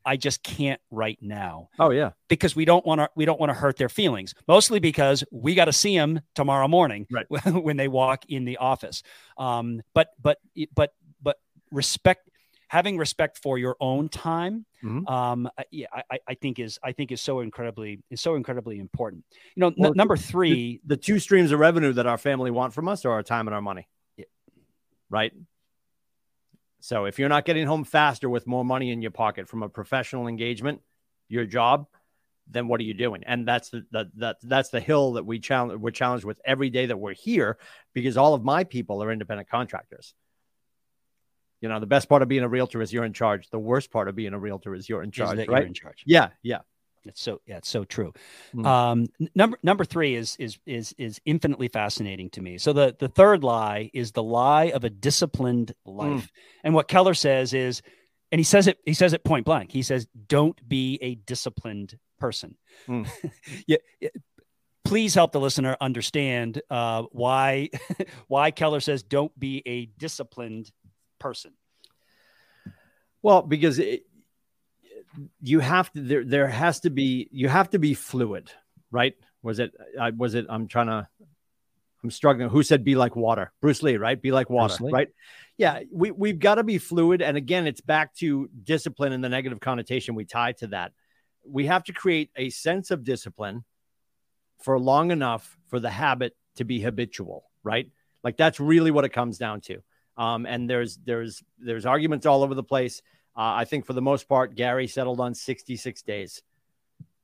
I 0.05 0.16
just 0.16 0.43
can't 0.43 0.80
right 0.91 1.18
now. 1.20 1.70
Oh 1.78 1.91
yeah, 1.91 2.11
because 2.28 2.55
we 2.55 2.64
don't 2.64 2.85
want 2.85 3.01
to 3.01 3.09
we 3.16 3.24
don't 3.24 3.41
want 3.41 3.51
to 3.51 3.55
hurt 3.55 3.76
their 3.76 3.89
feelings. 3.89 4.35
Mostly 4.47 4.78
because 4.78 5.24
we 5.30 5.55
got 5.55 5.64
to 5.64 5.72
see 5.72 5.97
them 5.97 6.20
tomorrow 6.35 6.68
morning 6.68 7.07
right. 7.11 7.26
when 7.53 7.76
they 7.76 7.89
walk 7.89 8.24
in 8.28 8.45
the 8.45 8.59
office. 8.59 9.03
Um, 9.39 9.80
but 9.95 10.09
but 10.20 10.39
but 10.74 10.93
but 11.22 11.39
respect 11.70 12.28
having 12.75 12.99
respect 12.99 13.39
for 13.39 13.57
your 13.57 13.77
own 13.79 14.09
time 14.09 14.66
mm-hmm. 14.83 15.07
um, 15.07 15.49
yeah, 15.70 15.87
I, 16.11 16.18
I, 16.27 16.35
think 16.35 16.59
is 16.59 16.77
I 16.83 16.91
think 16.91 17.12
is 17.12 17.20
so 17.20 17.39
incredibly 17.39 18.03
is 18.11 18.20
so 18.20 18.35
incredibly 18.35 18.81
important. 18.81 19.25
You 19.55 19.61
know, 19.61 19.72
well, 19.77 19.91
n- 19.93 19.97
number 19.97 20.16
three, 20.16 20.81
the, 20.85 20.97
the, 20.97 21.01
two 21.01 21.20
streams 21.20 21.53
of 21.53 21.61
revenue 21.61 21.93
that 21.93 22.07
our 22.09 22.18
family 22.18 22.51
want 22.51 22.75
from 22.75 22.89
us 22.89 23.05
are 23.05 23.12
our 23.12 23.22
time 23.22 23.47
and 23.47 23.55
our 23.55 23.62
money. 23.62 23.87
Yeah. 24.16 24.25
Right. 25.09 25.33
So 26.81 27.05
if 27.05 27.20
you're 27.20 27.29
not 27.29 27.45
getting 27.45 27.64
home 27.64 27.85
faster 27.85 28.29
with 28.29 28.45
more 28.45 28.64
money 28.64 28.91
in 28.91 29.03
your 29.03 29.12
pocket 29.12 29.49
from 29.49 29.62
a 29.62 29.68
professional 29.68 30.27
engagement, 30.27 30.81
your 31.29 31.47
job, 31.47 31.87
then 32.51 32.66
what 32.66 32.81
are 32.81 32.85
you 32.85 32.95
doing? 32.95 33.22
And 33.25 33.47
that's 33.47 33.70
the, 33.70 33.87
the, 33.93 34.11
the 34.16 34.35
that's 34.43 34.70
the 34.70 34.81
hill 34.81 35.12
that 35.12 35.25
we 35.25 35.39
challenge 35.39 35.81
we're 35.81 35.93
challenged 35.93 36.25
with 36.25 36.41
every 36.45 36.70
day 36.70 36.87
that 36.87 36.99
we're 36.99 37.14
here 37.14 37.57
because 37.93 38.16
all 38.16 38.35
of 38.35 38.43
my 38.43 38.64
people 38.64 39.01
are 39.01 39.12
independent 39.12 39.49
contractors. 39.49 40.12
You 41.65 41.71
know, 41.71 41.81
the 41.81 41.87
best 41.87 42.11
part 42.11 42.21
of 42.21 42.29
being 42.29 42.43
a 42.43 42.49
realtor 42.49 42.83
is 42.83 42.93
you're 42.93 43.07
in 43.07 43.15
charge. 43.15 43.49
The 43.49 43.59
worst 43.59 43.91
part 43.91 44.07
of 44.09 44.15
being 44.15 44.35
a 44.35 44.39
realtor 44.39 44.75
is 44.75 44.87
you're 44.87 45.03
in 45.03 45.11
charge, 45.11 45.39
right? 45.39 45.49
You're 45.49 45.59
in 45.61 45.73
charge. 45.73 46.03
Yeah, 46.05 46.29
yeah. 46.43 46.59
It's 47.07 47.23
so 47.23 47.41
yeah, 47.47 47.57
it's 47.57 47.71
so 47.71 47.85
true. 47.85 48.12
Mm. 48.55 48.67
Um, 48.67 49.07
number 49.35 49.59
number 49.62 49.87
three 49.87 50.15
is 50.15 50.37
is 50.39 50.59
is 50.67 50.95
is 50.99 51.23
infinitely 51.25 51.69
fascinating 51.69 52.29
to 52.31 52.43
me. 52.43 52.59
So 52.59 52.75
the 52.75 52.95
the 52.99 53.09
third 53.09 53.43
lie 53.43 53.91
is 53.95 54.12
the 54.12 54.23
lie 54.23 54.73
of 54.73 54.85
a 54.85 54.91
disciplined 54.91 55.75
life, 55.87 56.25
mm. 56.25 56.29
and 56.65 56.75
what 56.75 56.87
Keller 56.87 57.15
says 57.15 57.55
is 57.55 57.81
and 58.31 58.39
he 58.39 58.45
says 58.45 58.67
it 58.67 58.79
he 58.85 58.95
says 58.95 59.15
it 59.15 59.25
point 59.25 59.47
blank 59.47 59.71
he 59.71 59.83
says 59.83 60.07
don't 60.27 60.69
be 60.69 60.99
a 61.01 61.15
disciplined 61.15 61.97
person 62.19 62.57
mm. 62.89 63.09
yeah 63.67 63.77
please 64.85 65.15
help 65.15 65.31
the 65.33 65.41
listener 65.41 65.77
understand 65.81 66.61
uh, 66.69 67.05
why 67.12 67.71
why 68.27 68.51
keller 68.51 68.81
says 68.81 69.05
don't 69.05 69.39
be 69.39 69.62
a 69.67 69.87
disciplined 69.87 70.73
person 71.25 71.53
well 73.22 73.41
because 73.41 73.79
it, 73.79 74.03
you 75.41 75.61
have 75.61 75.91
to 75.93 76.01
there 76.03 76.25
there 76.25 76.49
has 76.49 76.81
to 76.81 76.91
be 76.91 77.29
you 77.33 77.49
have 77.49 77.70
to 77.70 77.79
be 77.79 77.95
fluid 77.95 78.51
right 78.91 79.14
was 79.43 79.59
it 79.59 79.72
I 79.99 80.11
was 80.11 80.35
it 80.35 80.47
I'm 80.49 80.68
trying 80.68 80.89
to 80.89 81.09
I'm 82.05 82.11
struggling. 82.11 82.51
Who 82.51 82.62
said 82.62 82.85
be 82.85 82.97
like 82.97 83.16
water? 83.16 83.51
Bruce 83.62 83.83
Lee, 83.83 83.97
right? 83.97 84.20
Be 84.20 84.31
like 84.31 84.51
water, 84.51 84.77
right? 84.93 85.09
Yeah, 85.57 85.81
we, 85.91 86.11
we've 86.11 86.39
got 86.39 86.57
to 86.57 86.62
be 86.62 86.77
fluid. 86.77 87.22
And 87.22 87.37
again, 87.39 87.66
it's 87.66 87.81
back 87.81 88.14
to 88.16 88.51
discipline 88.62 89.14
and 89.14 89.25
the 89.25 89.31
negative 89.31 89.59
connotation 89.59 90.14
we 90.14 90.27
tie 90.27 90.53
to 90.53 90.66
that. 90.68 90.93
We 91.49 91.64
have 91.66 91.85
to 91.85 91.95
create 91.95 92.31
a 92.37 92.51
sense 92.51 92.91
of 92.91 93.05
discipline 93.05 93.64
for 94.62 94.79
long 94.79 95.12
enough 95.12 95.57
for 95.68 95.81
the 95.81 95.91
habit 95.91 96.37
to 96.57 96.64
be 96.64 96.81
habitual, 96.81 97.45
right? 97.62 97.91
Like 98.22 98.37
that's 98.37 98.61
really 98.61 98.91
what 98.91 99.07
it 99.07 99.11
comes 99.11 99.39
down 99.39 99.62
to. 99.62 99.83
Um, 100.17 100.47
and 100.47 100.69
there's 100.69 100.99
there's 101.05 101.43
there's 101.59 101.87
arguments 101.87 102.27
all 102.27 102.43
over 102.43 102.55
the 102.55 102.62
place. 102.62 103.03
Uh, 103.37 103.53
I 103.57 103.65
think 103.65 103.85
for 103.85 103.93
the 103.93 104.03
most 104.03 104.29
part, 104.29 104.55
Gary 104.55 104.87
settled 104.87 105.21
on 105.21 105.35
66 105.35 106.03
days. 106.03 106.43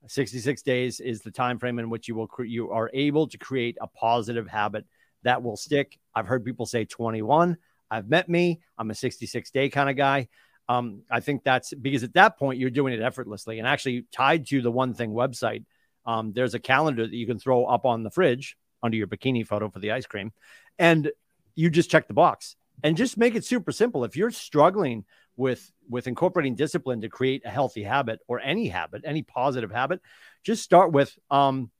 66 0.06 0.62
days 0.62 0.98
is 0.98 1.20
the 1.20 1.30
time 1.30 1.58
frame 1.58 1.78
in 1.78 1.90
which 1.90 2.08
you 2.08 2.14
will 2.14 2.26
cre- 2.26 2.44
you 2.44 2.70
are 2.70 2.90
able 2.92 3.28
to 3.28 3.38
create 3.38 3.76
a 3.80 3.86
positive 3.86 4.48
habit 4.48 4.86
that 5.22 5.42
will 5.42 5.56
stick. 5.56 5.98
I've 6.14 6.26
heard 6.26 6.44
people 6.44 6.66
say 6.66 6.84
21. 6.84 7.56
I've 7.90 8.08
met 8.08 8.28
me. 8.28 8.60
I'm 8.78 8.90
a 8.90 8.94
66 8.94 9.50
day 9.50 9.68
kind 9.68 9.90
of 9.90 9.96
guy. 9.96 10.28
Um, 10.68 11.02
I 11.10 11.20
think 11.20 11.42
that's 11.44 11.74
because 11.74 12.02
at 12.02 12.14
that 12.14 12.38
point 12.38 12.58
you're 12.58 12.70
doing 12.70 12.94
it 12.94 13.02
effortlessly 13.02 13.58
and 13.58 13.66
actually 13.66 14.06
tied 14.12 14.46
to 14.48 14.62
the 14.62 14.70
one 14.70 14.94
thing 14.94 15.10
website. 15.10 15.64
Um, 16.06 16.32
there's 16.32 16.54
a 16.54 16.60
calendar 16.60 17.06
that 17.06 17.14
you 17.14 17.26
can 17.26 17.38
throw 17.38 17.64
up 17.64 17.84
on 17.84 18.02
the 18.02 18.10
fridge 18.10 18.56
under 18.82 18.96
your 18.96 19.06
bikini 19.06 19.46
photo 19.46 19.68
for 19.68 19.80
the 19.80 19.92
ice 19.92 20.06
cream, 20.06 20.32
and 20.78 21.10
you 21.54 21.68
just 21.70 21.90
check 21.90 22.08
the 22.08 22.14
box 22.14 22.56
and 22.82 22.96
just 22.96 23.18
make 23.18 23.34
it 23.34 23.44
super 23.44 23.72
simple. 23.72 24.04
If 24.04 24.16
you're 24.16 24.30
struggling 24.30 25.04
with 25.36 25.70
with 25.88 26.06
incorporating 26.06 26.54
discipline 26.54 27.00
to 27.00 27.08
create 27.08 27.42
a 27.44 27.50
healthy 27.50 27.82
habit 27.82 28.20
or 28.28 28.40
any 28.40 28.68
habit, 28.68 29.02
any 29.04 29.22
positive 29.22 29.70
habit, 29.70 30.00
just 30.44 30.62
start 30.62 30.92
with 30.92 31.16
um, 31.30 31.70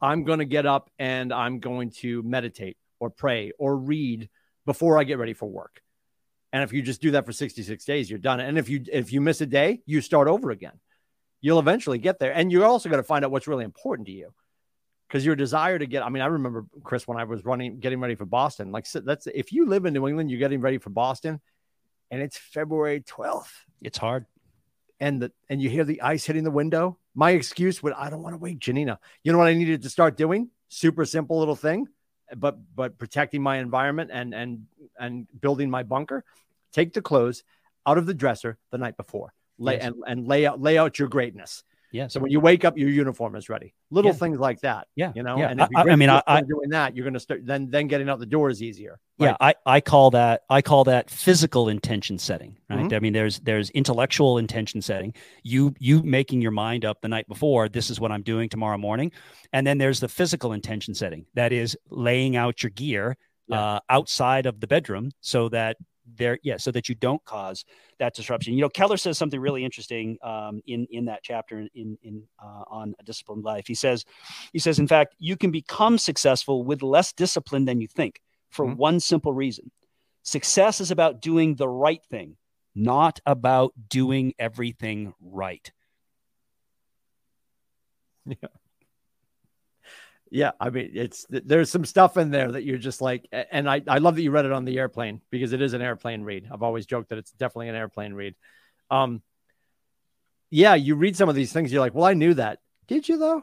I'm 0.00 0.24
going 0.24 0.40
to 0.40 0.44
get 0.44 0.66
up 0.66 0.90
and 0.98 1.32
I'm 1.32 1.60
going 1.60 1.90
to 2.00 2.22
meditate 2.22 2.76
or 2.98 3.10
pray 3.10 3.52
or 3.58 3.76
read 3.76 4.28
before 4.66 4.98
I 4.98 5.04
get 5.04 5.18
ready 5.18 5.32
for 5.32 5.46
work. 5.46 5.80
And 6.52 6.62
if 6.62 6.72
you 6.72 6.82
just 6.82 7.00
do 7.00 7.12
that 7.12 7.24
for 7.24 7.32
66 7.32 7.84
days, 7.84 8.10
you're 8.10 8.18
done. 8.18 8.40
And 8.40 8.58
if 8.58 8.68
you 8.68 8.84
if 8.92 9.12
you 9.12 9.20
miss 9.20 9.40
a 9.40 9.46
day, 9.46 9.80
you 9.86 10.00
start 10.00 10.28
over 10.28 10.50
again. 10.50 10.78
You'll 11.40 11.58
eventually 11.58 11.98
get 11.98 12.18
there. 12.18 12.32
And 12.32 12.52
you're 12.52 12.66
also 12.66 12.88
going 12.88 13.02
to 13.02 13.06
find 13.06 13.24
out 13.24 13.30
what's 13.30 13.48
really 13.48 13.64
important 13.64 14.06
to 14.06 14.12
you. 14.12 14.32
Because 15.12 15.26
your 15.26 15.36
desire 15.36 15.78
to 15.78 15.84
get, 15.84 16.02
I 16.02 16.08
mean, 16.08 16.22
I 16.22 16.26
remember 16.26 16.64
Chris 16.82 17.06
when 17.06 17.18
I 17.18 17.24
was 17.24 17.44
running, 17.44 17.80
getting 17.80 18.00
ready 18.00 18.14
for 18.14 18.24
Boston. 18.24 18.72
Like 18.72 18.90
that's 18.90 19.26
if 19.26 19.52
you 19.52 19.66
live 19.66 19.84
in 19.84 19.92
New 19.92 20.08
England, 20.08 20.30
you're 20.30 20.38
getting 20.38 20.62
ready 20.62 20.78
for 20.78 20.88
Boston 20.88 21.38
and 22.10 22.22
it's 22.22 22.38
February 22.38 23.02
12th. 23.02 23.50
It's 23.82 23.98
hard. 23.98 24.24
And 25.00 25.20
the 25.20 25.32
and 25.50 25.60
you 25.60 25.68
hear 25.68 25.84
the 25.84 26.00
ice 26.00 26.24
hitting 26.24 26.44
the 26.44 26.50
window. 26.50 26.96
My 27.14 27.32
excuse 27.32 27.82
would 27.82 27.92
I 27.92 28.08
don't 28.08 28.22
want 28.22 28.32
to 28.32 28.38
wake 28.38 28.58
Janina. 28.58 29.00
You 29.22 29.32
know 29.32 29.38
what 29.38 29.48
I 29.48 29.52
needed 29.52 29.82
to 29.82 29.90
start 29.90 30.16
doing? 30.16 30.48
Super 30.70 31.04
simple 31.04 31.38
little 31.38 31.56
thing, 31.56 31.88
but 32.34 32.56
but 32.74 32.96
protecting 32.96 33.42
my 33.42 33.58
environment 33.58 34.10
and 34.10 34.34
and 34.34 34.64
and 34.98 35.26
building 35.38 35.68
my 35.68 35.82
bunker. 35.82 36.24
Take 36.72 36.94
the 36.94 37.02
clothes 37.02 37.42
out 37.84 37.98
of 37.98 38.06
the 38.06 38.14
dresser 38.14 38.56
the 38.70 38.78
night 38.78 38.96
before. 38.96 39.34
Lay 39.58 39.74
yes. 39.74 39.84
and, 39.84 39.96
and 40.06 40.26
lay 40.26 40.46
out 40.46 40.58
lay 40.58 40.78
out 40.78 40.98
your 40.98 41.08
greatness. 41.08 41.64
Yeah. 41.92 42.08
So 42.08 42.20
when 42.20 42.30
you 42.30 42.40
wake 42.40 42.64
up, 42.64 42.76
your 42.78 42.88
uniform 42.88 43.36
is 43.36 43.48
ready. 43.50 43.74
Little 43.90 44.10
yeah. 44.10 44.16
things 44.16 44.38
like 44.38 44.60
that. 44.62 44.88
Yeah. 44.96 45.12
You 45.14 45.22
know, 45.22 45.36
yeah. 45.36 45.50
and 45.50 45.60
if 45.60 45.68
I, 45.76 45.82
I 45.82 45.96
mean, 45.96 46.08
I, 46.08 46.22
i 46.26 46.40
doing 46.40 46.70
that, 46.70 46.96
you're 46.96 47.04
going 47.04 47.14
to 47.14 47.20
start 47.20 47.44
then, 47.44 47.70
then 47.70 47.86
getting 47.86 48.08
out 48.08 48.18
the 48.18 48.26
door 48.26 48.48
is 48.48 48.62
easier. 48.62 48.98
Right? 49.18 49.28
Yeah. 49.28 49.36
I, 49.40 49.54
I 49.66 49.80
call 49.82 50.10
that, 50.12 50.42
I 50.48 50.62
call 50.62 50.84
that 50.84 51.10
physical 51.10 51.68
intention 51.68 52.18
setting, 52.18 52.56
right? 52.70 52.80
Mm-hmm. 52.80 52.94
I 52.94 52.98
mean, 53.00 53.12
there's, 53.12 53.40
there's 53.40 53.68
intellectual 53.70 54.38
intention 54.38 54.80
setting, 54.80 55.14
you, 55.42 55.74
you 55.78 56.02
making 56.02 56.40
your 56.40 56.50
mind 56.50 56.86
up 56.86 57.02
the 57.02 57.08
night 57.08 57.28
before, 57.28 57.68
this 57.68 57.90
is 57.90 58.00
what 58.00 58.10
I'm 58.10 58.22
doing 58.22 58.48
tomorrow 58.48 58.78
morning. 58.78 59.12
And 59.52 59.66
then 59.66 59.76
there's 59.76 60.00
the 60.00 60.08
physical 60.08 60.52
intention 60.52 60.94
setting 60.94 61.26
that 61.34 61.52
is 61.52 61.76
laying 61.90 62.36
out 62.36 62.62
your 62.62 62.70
gear 62.70 63.18
yeah. 63.48 63.60
uh, 63.60 63.80
outside 63.90 64.46
of 64.46 64.60
the 64.60 64.66
bedroom 64.66 65.10
so 65.20 65.50
that 65.50 65.76
there 66.16 66.38
yeah 66.42 66.56
so 66.56 66.70
that 66.70 66.88
you 66.88 66.94
don't 66.94 67.24
cause 67.24 67.64
that 67.98 68.14
disruption. 68.14 68.54
You 68.54 68.62
know 68.62 68.68
keller 68.68 68.96
says 68.96 69.18
something 69.18 69.40
really 69.40 69.64
interesting 69.64 70.18
um, 70.22 70.60
in 70.66 70.86
in 70.90 71.06
that 71.06 71.20
chapter 71.22 71.66
in 71.74 71.98
in 72.02 72.22
uh, 72.42 72.64
on 72.68 72.94
a 72.98 73.02
disciplined 73.02 73.44
life. 73.44 73.66
He 73.66 73.74
says 73.74 74.04
he 74.52 74.58
says 74.58 74.78
in 74.78 74.88
fact 74.88 75.14
you 75.18 75.36
can 75.36 75.50
become 75.50 75.98
successful 75.98 76.64
with 76.64 76.82
less 76.82 77.12
discipline 77.12 77.64
than 77.64 77.80
you 77.80 77.88
think 77.88 78.20
for 78.50 78.66
mm-hmm. 78.66 78.76
one 78.76 79.00
simple 79.00 79.32
reason. 79.32 79.70
Success 80.22 80.80
is 80.80 80.90
about 80.90 81.20
doing 81.20 81.56
the 81.56 81.68
right 81.68 82.02
thing 82.04 82.36
not 82.74 83.20
about 83.26 83.72
doing 83.88 84.32
everything 84.38 85.12
right. 85.20 85.70
Yeah 88.24 88.48
yeah, 90.34 90.52
I 90.58 90.70
mean, 90.70 90.92
it's 90.94 91.26
there's 91.28 91.70
some 91.70 91.84
stuff 91.84 92.16
in 92.16 92.30
there 92.30 92.52
that 92.52 92.64
you're 92.64 92.78
just 92.78 93.02
like, 93.02 93.28
and 93.32 93.68
I, 93.68 93.82
I 93.86 93.98
love 93.98 94.16
that 94.16 94.22
you 94.22 94.30
read 94.30 94.46
it 94.46 94.52
on 94.52 94.64
the 94.64 94.78
airplane 94.78 95.20
because 95.28 95.52
it 95.52 95.60
is 95.60 95.74
an 95.74 95.82
airplane 95.82 96.22
read. 96.22 96.48
I've 96.50 96.62
always 96.62 96.86
joked 96.86 97.10
that 97.10 97.18
it's 97.18 97.32
definitely 97.32 97.68
an 97.68 97.74
airplane 97.74 98.14
read. 98.14 98.34
Um, 98.90 99.20
yeah, 100.48 100.74
you 100.74 100.94
read 100.94 101.18
some 101.18 101.28
of 101.28 101.34
these 101.34 101.52
things, 101.52 101.70
you're 101.70 101.82
like, 101.82 101.94
well, 101.94 102.06
I 102.06 102.14
knew 102.14 102.32
that. 102.32 102.60
Did 102.88 103.10
you 103.10 103.18
though? 103.18 103.42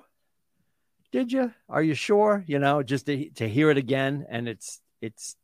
Did 1.11 1.31
you? 1.31 1.53
Are 1.69 1.83
you 1.83 1.93
sure? 1.93 2.43
You 2.47 2.57
know, 2.57 2.81
just 2.81 3.05
to 3.05 3.29
to 3.35 3.47
hear 3.47 3.69
it 3.69 3.77
again, 3.77 4.25
and 4.27 4.49
it's 4.49 4.81
it's, 4.99 5.35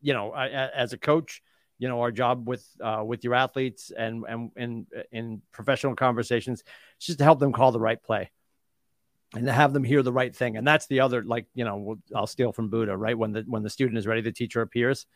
you 0.00 0.14
know, 0.14 0.32
I, 0.32 0.48
as 0.48 0.94
a 0.94 0.98
coach, 0.98 1.42
you 1.78 1.88
know, 1.88 2.00
our 2.00 2.10
job 2.10 2.48
with 2.48 2.66
uh, 2.82 3.02
with 3.04 3.22
your 3.22 3.34
athletes 3.34 3.92
and 3.94 4.24
and 4.26 4.50
in 4.56 4.86
in 5.12 5.42
professional 5.52 5.94
conversations, 5.94 6.64
it's 6.96 7.06
just 7.06 7.18
to 7.18 7.24
help 7.24 7.38
them 7.38 7.52
call 7.52 7.70
the 7.70 7.80
right 7.80 8.02
play 8.02 8.30
and 9.34 9.46
to 9.46 9.52
have 9.52 9.72
them 9.72 9.84
hear 9.84 10.02
the 10.02 10.12
right 10.12 10.34
thing. 10.34 10.56
And 10.56 10.66
that's 10.66 10.86
the 10.86 11.00
other, 11.00 11.22
like, 11.24 11.46
you 11.54 11.64
know, 11.64 11.98
I'll 12.14 12.26
steal 12.26 12.52
from 12.52 12.68
Buddha, 12.68 12.96
right? 12.96 13.18
When 13.18 13.32
the, 13.32 13.44
when 13.46 13.62
the 13.62 13.70
student 13.70 13.98
is 13.98 14.06
ready, 14.06 14.20
the 14.20 14.32
teacher 14.32 14.62
appears. 14.62 15.06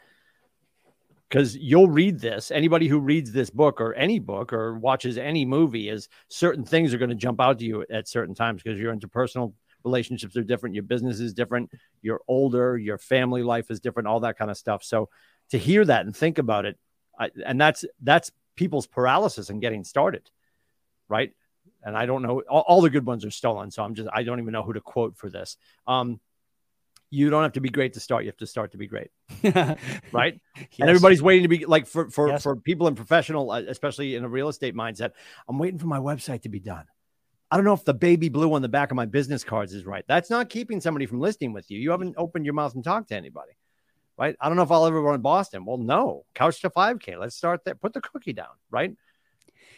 Because 1.28 1.56
you'll 1.56 1.88
read 1.88 2.18
this. 2.18 2.50
Anybody 2.50 2.88
who 2.88 2.98
reads 2.98 3.30
this 3.30 3.50
book 3.50 3.80
or 3.80 3.94
any 3.94 4.18
book 4.18 4.52
or 4.52 4.76
watches 4.76 5.16
any 5.16 5.44
movie 5.44 5.88
is 5.88 6.08
certain 6.28 6.64
things 6.64 6.92
are 6.92 6.98
going 6.98 7.10
to 7.10 7.14
jump 7.14 7.40
out 7.40 7.60
to 7.60 7.64
you 7.64 7.86
at 7.88 8.08
certain 8.08 8.34
times 8.34 8.62
because 8.62 8.80
your 8.80 8.94
interpersonal 8.94 9.52
relationships 9.84 10.36
are 10.36 10.42
different, 10.42 10.74
your 10.74 10.82
business 10.82 11.20
is 11.20 11.32
different, 11.32 11.70
you're 12.02 12.20
older, 12.26 12.76
your 12.76 12.98
family 12.98 13.44
life 13.44 13.70
is 13.70 13.78
different, 13.78 14.08
all 14.08 14.20
that 14.20 14.36
kind 14.36 14.50
of 14.50 14.56
stuff. 14.56 14.82
So 14.82 15.08
to 15.50 15.58
hear 15.58 15.84
that 15.84 16.04
and 16.04 16.14
think 16.14 16.38
about 16.38 16.64
it, 16.64 16.78
I, 17.18 17.30
and 17.46 17.60
that's 17.60 17.84
that's 18.02 18.32
people's 18.56 18.86
paralysis 18.86 19.50
and 19.50 19.60
getting 19.60 19.84
started, 19.84 20.28
right? 21.08 21.32
And 21.82 21.96
I 21.96 22.06
don't 22.06 22.22
know 22.22 22.42
all, 22.48 22.64
all, 22.66 22.80
the 22.80 22.90
good 22.90 23.06
ones 23.06 23.24
are 23.24 23.30
stolen. 23.30 23.70
So 23.70 23.82
I'm 23.82 23.94
just 23.94 24.08
I 24.12 24.22
don't 24.22 24.40
even 24.40 24.52
know 24.52 24.62
who 24.62 24.72
to 24.72 24.80
quote 24.80 25.16
for 25.16 25.30
this. 25.30 25.56
Um, 25.86 26.20
you 27.10 27.28
don't 27.28 27.42
have 27.42 27.54
to 27.54 27.60
be 27.60 27.68
great 27.68 27.94
to 27.94 28.00
start. 28.00 28.24
You 28.24 28.28
have 28.28 28.36
to 28.36 28.46
start 28.46 28.72
to 28.72 28.78
be 28.78 28.86
great, 28.86 29.10
right? 29.42 30.40
Yes. 30.56 30.68
And 30.78 30.88
everybody's 30.88 31.20
waiting 31.20 31.42
to 31.42 31.48
be 31.48 31.66
like 31.66 31.86
for 31.86 32.08
for 32.10 32.28
yes. 32.28 32.42
for 32.42 32.56
people 32.56 32.86
in 32.86 32.94
professional, 32.94 33.50
uh, 33.50 33.62
especially 33.66 34.14
in 34.14 34.24
a 34.24 34.28
real 34.28 34.48
estate 34.48 34.76
mindset. 34.76 35.12
I'm 35.48 35.58
waiting 35.58 35.78
for 35.78 35.88
my 35.88 35.98
website 35.98 36.42
to 36.42 36.48
be 36.48 36.60
done. 36.60 36.84
I 37.50 37.56
don't 37.56 37.64
know 37.64 37.74
if 37.74 37.84
the 37.84 37.94
baby 37.94 38.28
blue 38.28 38.54
on 38.54 38.62
the 38.62 38.68
back 38.68 38.92
of 38.92 38.96
my 38.96 39.06
business 39.06 39.42
cards 39.42 39.74
is 39.74 39.84
right. 39.84 40.04
That's 40.06 40.30
not 40.30 40.48
keeping 40.48 40.80
somebody 40.80 41.06
from 41.06 41.18
listing 41.18 41.52
with 41.52 41.68
you. 41.68 41.80
You 41.80 41.90
haven't 41.90 42.14
opened 42.16 42.44
your 42.44 42.54
mouth 42.54 42.76
and 42.76 42.84
talked 42.84 43.08
to 43.08 43.16
anybody, 43.16 43.52
right? 44.16 44.36
I 44.40 44.46
don't 44.46 44.56
know 44.56 44.62
if 44.62 44.70
I'll 44.70 44.86
ever 44.86 45.00
run 45.00 45.20
Boston. 45.20 45.64
Well, 45.64 45.78
no, 45.78 46.24
couch 46.32 46.60
to 46.60 46.70
5K. 46.70 47.18
Let's 47.18 47.34
start 47.34 47.64
there. 47.64 47.74
Put 47.74 47.92
the 47.92 48.00
cookie 48.00 48.34
down, 48.34 48.54
right? 48.70 48.96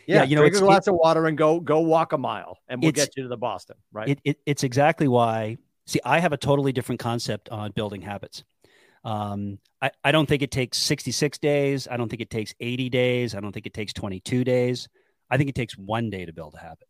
Yeah, 0.07 0.17
yeah 0.17 0.23
you 0.25 0.37
know, 0.37 0.43
drink 0.43 0.57
a 0.57 0.61
glass 0.61 0.87
of 0.87 0.95
water 0.95 1.27
and 1.27 1.37
go 1.37 1.61
go 1.61 1.81
walk 1.81 2.13
a 2.13 2.19
mile, 2.19 2.59
and 2.69 2.83
we'll 2.83 2.93
get 2.93 3.17
you 3.17 3.25
to 3.25 3.29
the 3.29 3.37
Boston. 3.37 3.77
Right. 3.93 4.11
It, 4.11 4.21
it, 4.25 4.39
it's 4.47 4.65
exactly 4.65 5.09
why. 5.09 5.59
See, 5.87 6.01
I 6.05 6.21
have 6.21 6.33
a 6.33 6.37
totally 6.37 6.73
different 6.73 7.01
concept 7.01 7.49
on 7.49 7.73
building 7.73 8.03
habits. 8.03 8.45
Um, 9.05 9.59
I, 9.81 9.91
I 10.05 10.13
don't 10.13 10.29
think 10.29 10.43
it 10.43 10.53
takes 10.53 10.79
66 10.79 11.39
days. 11.39 11.89
I 11.91 11.97
don't 11.97 12.09
think 12.09 12.23
it 12.23 12.31
takes 12.31 12.55
80 12.61 12.89
days. 12.89 13.35
I 13.35 13.41
don't 13.41 13.53
think 13.53 13.67
it 13.67 13.75
takes 13.75 13.93
22 13.93 14.45
days. 14.45 14.89
I 15.29 15.37
think 15.37 15.49
it 15.49 15.55
takes 15.55 15.77
one 15.77 16.11
day 16.11 16.25
to 16.25 16.33
build 16.33 16.55
a 16.55 16.59
habit. 16.59 16.87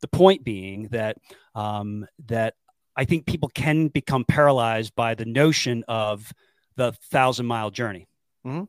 The 0.00 0.08
point 0.08 0.44
being 0.44 0.88
that 0.88 1.16
um, 1.54 2.06
that 2.26 2.54
I 2.94 3.04
think 3.04 3.26
people 3.26 3.48
can 3.48 3.88
become 3.88 4.24
paralyzed 4.24 4.94
by 4.94 5.14
the 5.14 5.24
notion 5.24 5.84
of 5.88 6.32
the 6.76 6.92
thousand 7.10 7.46
mile 7.46 7.70
journey, 7.70 8.06
mm-hmm. 8.46 8.64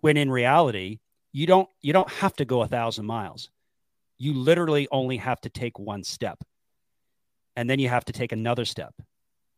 when 0.00 0.16
in 0.16 0.30
reality, 0.30 1.00
you 1.36 1.46
don't 1.46 1.68
you 1.82 1.92
don't 1.92 2.10
have 2.10 2.34
to 2.34 2.46
go 2.46 2.62
a 2.62 2.66
thousand 2.66 3.04
miles 3.04 3.50
you 4.16 4.32
literally 4.32 4.88
only 4.90 5.18
have 5.18 5.38
to 5.42 5.50
take 5.50 5.78
one 5.78 6.02
step 6.02 6.38
and 7.56 7.68
then 7.68 7.78
you 7.78 7.90
have 7.90 8.06
to 8.06 8.12
take 8.12 8.32
another 8.32 8.64
step 8.64 8.94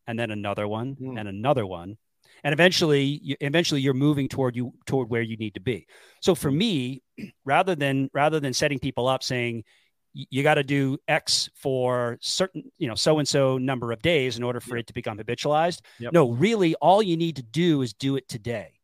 and 0.08 0.18
then 0.18 0.32
another 0.32 0.66
one 0.66 0.96
mm. 0.96 1.18
and 1.18 1.28
another 1.28 1.64
one 1.64 1.96
and 2.44 2.52
eventually, 2.52 3.20
you, 3.22 3.36
eventually, 3.40 3.80
you're 3.80 3.94
moving 3.94 4.28
toward 4.28 4.54
you 4.54 4.72
toward 4.86 5.10
where 5.10 5.22
you 5.22 5.36
need 5.36 5.54
to 5.54 5.60
be. 5.60 5.86
So 6.20 6.34
for 6.34 6.50
me, 6.50 7.02
rather 7.44 7.74
than 7.74 8.10
rather 8.12 8.38
than 8.38 8.52
setting 8.52 8.78
people 8.78 9.08
up 9.08 9.22
saying 9.22 9.64
you 10.12 10.42
got 10.42 10.54
to 10.54 10.64
do 10.64 10.98
X 11.06 11.50
for 11.54 12.18
certain, 12.20 12.70
you 12.78 12.88
know, 12.88 12.94
so 12.94 13.18
and 13.18 13.26
so 13.26 13.58
number 13.58 13.92
of 13.92 14.02
days 14.02 14.36
in 14.36 14.42
order 14.42 14.60
for 14.60 14.76
yep. 14.76 14.84
it 14.84 14.86
to 14.88 14.94
become 14.94 15.18
habitualized. 15.18 15.80
Yep. 15.98 16.12
No, 16.12 16.30
really, 16.30 16.74
all 16.76 17.02
you 17.02 17.16
need 17.16 17.36
to 17.36 17.42
do 17.42 17.82
is 17.82 17.92
do 17.92 18.16
it 18.16 18.28
today. 18.28 18.77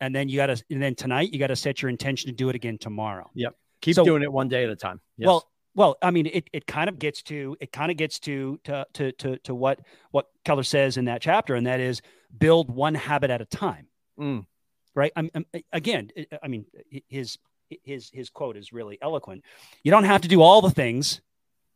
And 0.00 0.14
then 0.14 0.28
you 0.28 0.36
got 0.36 0.46
to, 0.46 0.62
and 0.70 0.82
then 0.82 0.94
tonight, 0.94 1.32
you 1.32 1.38
got 1.38 1.48
to 1.48 1.56
set 1.56 1.82
your 1.82 1.88
intention 1.88 2.28
to 2.30 2.34
do 2.34 2.48
it 2.48 2.54
again 2.54 2.78
tomorrow. 2.78 3.30
Yep. 3.34 3.54
Keep 3.80 3.94
so, 3.96 4.04
doing 4.04 4.22
it 4.22 4.32
one 4.32 4.48
day 4.48 4.64
at 4.64 4.70
a 4.70 4.76
time. 4.76 5.00
Yes. 5.16 5.26
Well, 5.26 5.48
well, 5.74 5.96
I 6.02 6.10
mean, 6.10 6.26
it, 6.26 6.48
it 6.52 6.66
kind 6.66 6.88
of 6.88 6.98
gets 6.98 7.22
to 7.24 7.56
it 7.60 7.70
kind 7.72 7.90
of 7.90 7.96
gets 7.96 8.18
to, 8.20 8.58
to 8.64 8.86
to 8.94 9.12
to 9.12 9.38
to 9.38 9.54
what 9.54 9.80
what 10.10 10.26
Keller 10.44 10.64
says 10.64 10.96
in 10.96 11.04
that 11.04 11.20
chapter, 11.20 11.54
and 11.54 11.66
that 11.66 11.78
is 11.78 12.02
build 12.36 12.68
one 12.68 12.94
habit 12.94 13.30
at 13.30 13.40
a 13.40 13.44
time. 13.44 13.86
Mm. 14.18 14.46
Right. 14.94 15.12
I'm, 15.14 15.30
I'm, 15.34 15.46
again, 15.72 16.10
I 16.42 16.48
mean, 16.48 16.64
his 17.08 17.38
his 17.84 18.10
his 18.12 18.30
quote 18.30 18.56
is 18.56 18.72
really 18.72 18.98
eloquent. 19.00 19.44
You 19.84 19.92
don't 19.92 20.04
have 20.04 20.22
to 20.22 20.28
do 20.28 20.42
all 20.42 20.60
the 20.60 20.70
things 20.70 21.20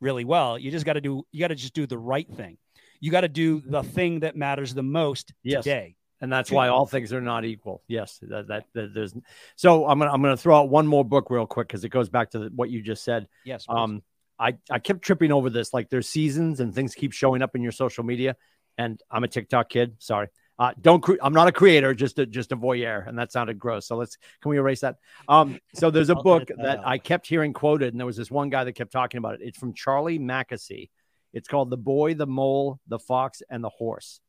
really 0.01 0.25
well. 0.25 0.59
You 0.59 0.71
just 0.71 0.85
got 0.85 0.93
to 0.93 1.01
do 1.01 1.25
you 1.31 1.39
got 1.39 1.47
to 1.47 1.55
just 1.55 1.73
do 1.73 1.87
the 1.87 1.97
right 1.97 2.29
thing. 2.29 2.57
You 2.99 3.11
got 3.11 3.21
to 3.21 3.29
do 3.29 3.61
the 3.65 3.83
thing 3.83 4.21
that 4.21 4.35
matters 4.35 4.73
the 4.73 4.83
most 4.83 5.33
yes. 5.43 5.63
today. 5.63 5.95
And 6.23 6.31
that's 6.31 6.49
why 6.49 6.69
all 6.69 6.85
things 6.85 7.11
are 7.11 7.19
not 7.19 7.43
equal. 7.43 7.83
Yes, 7.89 8.17
that, 8.21 8.47
that, 8.47 8.63
that 8.73 8.93
there's. 8.93 9.13
So 9.57 9.85
I'm 9.85 9.99
gonna 9.99 10.09
I'm 10.09 10.21
gonna 10.21 10.37
throw 10.37 10.57
out 10.57 10.69
one 10.69 10.87
more 10.87 11.03
book 11.03 11.29
real 11.29 11.45
quick 11.45 11.67
because 11.67 11.83
it 11.83 11.89
goes 11.89 12.07
back 12.07 12.31
to 12.31 12.39
the, 12.39 12.45
what 12.55 12.69
you 12.69 12.81
just 12.81 13.03
said. 13.03 13.27
Yes. 13.43 13.65
Please. 13.65 13.75
Um, 13.77 14.03
I 14.39 14.55
I 14.71 14.79
kept 14.79 15.01
tripping 15.01 15.33
over 15.33 15.49
this. 15.49 15.73
Like 15.73 15.89
there's 15.89 16.07
seasons 16.07 16.61
and 16.61 16.73
things 16.73 16.95
keep 16.95 17.11
showing 17.11 17.41
up 17.41 17.55
in 17.55 17.61
your 17.61 17.73
social 17.73 18.05
media, 18.05 18.37
and 18.77 19.01
I'm 19.11 19.25
a 19.25 19.27
TikTok 19.27 19.67
kid. 19.67 19.95
Sorry. 19.99 20.29
Uh, 20.57 20.71
don't 20.79 21.01
cre- 21.01 21.15
I'm 21.21 21.33
not 21.33 21.49
a 21.49 21.51
creator, 21.51 21.93
just 21.93 22.17
a 22.19 22.25
just 22.25 22.53
a 22.53 22.55
voyeur, 22.55 23.05
and 23.05 23.19
that 23.19 23.33
sounded 23.33 23.59
gross. 23.59 23.85
So 23.85 23.97
let's 23.97 24.17
can 24.41 24.49
we 24.49 24.57
erase 24.57 24.79
that? 24.79 24.95
Um, 25.27 25.59
so 25.73 25.91
there's 25.91 26.09
a 26.09 26.15
book 26.31 26.49
that 26.55 26.87
I 26.87 26.99
kept 26.99 27.27
hearing 27.27 27.51
quoted, 27.51 27.93
and 27.93 27.99
there 27.99 28.07
was 28.07 28.15
this 28.15 28.31
one 28.31 28.49
guy 28.49 28.63
that 28.63 28.71
kept 28.71 28.93
talking 28.93 29.17
about 29.17 29.33
it. 29.33 29.41
It's 29.43 29.57
from 29.59 29.73
Charlie 29.73 30.19
Mackesy. 30.19 30.89
It's 31.33 31.49
called 31.49 31.69
"The 31.69 31.75
Boy, 31.75 32.13
the 32.13 32.27
Mole, 32.27 32.79
the 32.87 32.99
Fox, 32.99 33.41
and 33.49 33.61
the 33.61 33.69
Horse," 33.69 34.21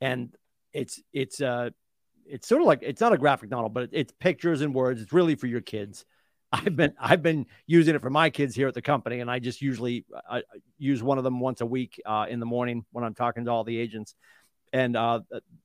and 0.00 0.32
it's 0.72 1.00
it's 1.12 1.40
uh 1.40 1.70
it's 2.26 2.46
sort 2.46 2.60
of 2.60 2.66
like 2.66 2.80
it's 2.82 3.00
not 3.00 3.12
a 3.12 3.18
graphic 3.18 3.50
novel, 3.50 3.68
but 3.68 3.90
it's 3.92 4.12
pictures 4.20 4.60
and 4.60 4.74
words. 4.74 5.00
It's 5.00 5.12
really 5.12 5.34
for 5.34 5.46
your 5.46 5.60
kids. 5.60 6.04
I've 6.52 6.76
been 6.76 6.94
I've 7.00 7.22
been 7.22 7.46
using 7.66 7.94
it 7.94 8.00
for 8.00 8.10
my 8.10 8.30
kids 8.30 8.54
here 8.54 8.68
at 8.68 8.74
the 8.74 8.82
company, 8.82 9.20
and 9.20 9.30
I 9.30 9.38
just 9.38 9.60
usually 9.60 10.04
I 10.30 10.42
use 10.78 11.02
one 11.02 11.18
of 11.18 11.24
them 11.24 11.40
once 11.40 11.60
a 11.60 11.66
week 11.66 12.00
uh, 12.06 12.26
in 12.28 12.40
the 12.40 12.46
morning 12.46 12.84
when 12.92 13.04
I'm 13.04 13.14
talking 13.14 13.44
to 13.44 13.50
all 13.50 13.64
the 13.64 13.78
agents 13.78 14.14
and 14.72 14.96
uh, 14.96 15.20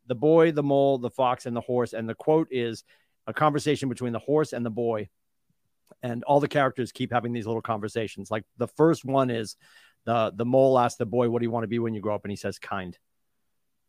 the 0.07 0.15
boy, 0.15 0.51
the 0.51 0.63
mole, 0.63 0.97
the 0.97 1.09
fox, 1.09 1.45
and 1.45 1.55
the 1.55 1.61
horse. 1.61 1.93
And 1.93 2.07
the 2.07 2.15
quote 2.15 2.47
is 2.51 2.83
a 3.27 3.33
conversation 3.33 3.89
between 3.89 4.13
the 4.13 4.19
horse 4.19 4.53
and 4.53 4.65
the 4.65 4.69
boy. 4.69 5.09
And 6.01 6.23
all 6.23 6.39
the 6.39 6.47
characters 6.47 6.91
keep 6.91 7.11
having 7.11 7.33
these 7.33 7.45
little 7.45 7.61
conversations. 7.61 8.31
Like 8.31 8.43
the 8.57 8.67
first 8.67 9.05
one 9.05 9.29
is 9.29 9.55
the 10.05 10.33
the 10.35 10.45
mole 10.45 10.77
asks 10.77 10.97
the 10.97 11.05
boy, 11.05 11.29
"What 11.29 11.39
do 11.39 11.45
you 11.45 11.51
want 11.51 11.63
to 11.63 11.69
be 11.69 11.79
when 11.79 11.93
you 11.93 12.01
grow 12.01 12.15
up?" 12.15 12.25
And 12.25 12.31
he 12.31 12.35
says, 12.35 12.59
"Kind." 12.59 12.97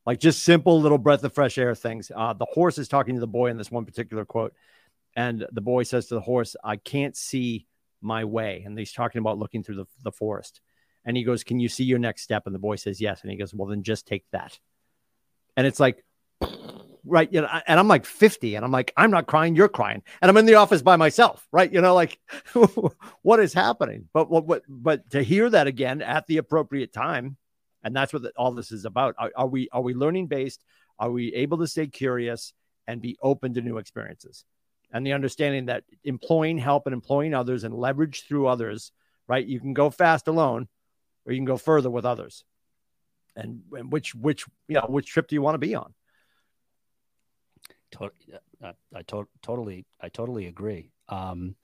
Like 0.07 0.21
just 0.21 0.43
simple 0.43 0.81
little 0.81 0.99
breath 0.99 1.25
of 1.25 1.33
fresh 1.33 1.57
air 1.57 1.75
things. 1.75 2.13
Uh, 2.15 2.35
the 2.35 2.47
horse 2.47 2.79
is 2.79 2.89
talking 2.89 3.15
to 3.15 3.21
the 3.21 3.27
boy 3.27 3.47
in 3.49 3.57
this 3.57 3.71
one 3.71 3.85
particular 3.85 4.25
quote, 4.25 4.55
and 5.17 5.47
the 5.53 5.61
boy 5.61 5.85
says 5.85 6.07
to 6.07 6.15
the 6.15 6.21
horse, 6.21 6.57
"I 6.63 6.77
can't 6.77 7.17
see 7.17 7.67
my 8.03 8.25
way." 8.25 8.63
And 8.67 8.79
he's 8.79 8.93
talking 8.93 9.21
about 9.21 9.39
looking 9.39 9.63
through 9.63 9.77
the, 9.77 9.87
the 10.03 10.13
forest. 10.13 10.61
And 11.07 11.17
he 11.17 11.25
goes, 11.25 11.45
"Can 11.45 11.59
you 11.59 11.69
see 11.69 11.85
your 11.85 11.99
next 11.99 12.23
step?" 12.23 12.43
And 12.47 12.55
the 12.55 12.59
boy 12.59 12.77
says, 12.77 13.01
"Yes." 13.01 13.23
And 13.23 13.31
he 13.31 13.39
goes, 13.39 13.55
"Well, 13.55 13.69
then 13.69 13.83
just 13.83 14.07
take 14.07 14.25
that." 14.33 14.59
and 15.57 15.67
it's 15.67 15.81
like 15.81 16.05
right 17.07 17.33
you 17.33 17.41
know 17.41 17.49
and 17.67 17.79
i'm 17.79 17.89
like 17.89 18.07
50 18.07 18.55
and 18.55 18.65
i'm 18.65 18.71
like 18.71 18.93
i'm 18.97 19.11
not 19.11 19.27
crying 19.27 19.55
you're 19.55 19.69
crying 19.69 20.03
and 20.23 20.31
i'm 20.31 20.37
in 20.37 20.47
the 20.47 20.55
office 20.55 20.83
by 20.83 20.97
myself 20.97 21.47
right 21.53 21.73
you 21.73 21.81
know 21.81 21.95
like 21.95 22.19
what 23.23 23.41
is 23.41 23.53
happening 23.53 24.09
but 24.13 24.31
what, 24.31 24.47
what 24.47 24.63
but 24.69 25.11
to 25.11 25.23
hear 25.23 25.49
that 25.51 25.67
again 25.67 26.03
at 26.03 26.27
the 26.27 26.39
appropriate 26.39 26.93
time 26.93 27.37
and 27.85 27.95
that's 27.95 28.13
what 28.13 28.23
the, 28.23 28.33
all 28.37 28.53
this 28.53 28.73
is 28.73 28.85
about. 28.85 29.15
Are, 29.19 29.31
are 29.37 29.47
we 29.47 29.69
are 29.71 29.83
we 29.83 29.95
learning 29.95 30.27
based 30.27 30.65
are 30.99 31.11
we 31.11 31.33
able 31.35 31.59
to 31.59 31.67
stay 31.67 31.87
curious 31.87 32.53
and 32.87 33.01
be 33.01 33.17
open 33.23 33.55
to 33.55 33.61
new 33.61 33.79
experiences? 33.79 34.45
And 34.93 35.07
the 35.07 35.13
understanding 35.13 35.67
that 35.67 35.85
employing 36.05 36.59
help 36.59 36.87
and 36.87 36.95
employing 36.95 37.35
others 37.35 37.65
and 37.65 37.75
leverage 37.75 38.25
through 38.27 38.47
others 38.47 38.93
right? 39.27 39.47
You 39.47 39.61
can 39.61 39.75
go 39.75 39.91
fast 39.91 40.29
alone 40.29 40.69
or 41.27 41.33
you 41.33 41.39
can 41.39 41.47
go 41.47 41.57
further 41.57 41.91
with 41.91 42.05
others. 42.05 42.45
And, 43.37 43.63
and 43.73 43.91
which 43.91 44.15
which 44.15 44.45
you 44.69 44.77
know 44.77 44.87
which 44.89 45.09
trip 45.09 45.27
do 45.27 45.35
you 45.35 45.43
want 45.43 45.55
to 45.55 45.59
be 45.59 45.75
on? 45.75 45.93
I, 48.63 48.73
I 48.95 49.03
to- 49.03 49.29
totally 49.43 49.87
I 50.01 50.09
totally 50.09 50.47
agree. 50.47 50.93
Um, 51.09 51.57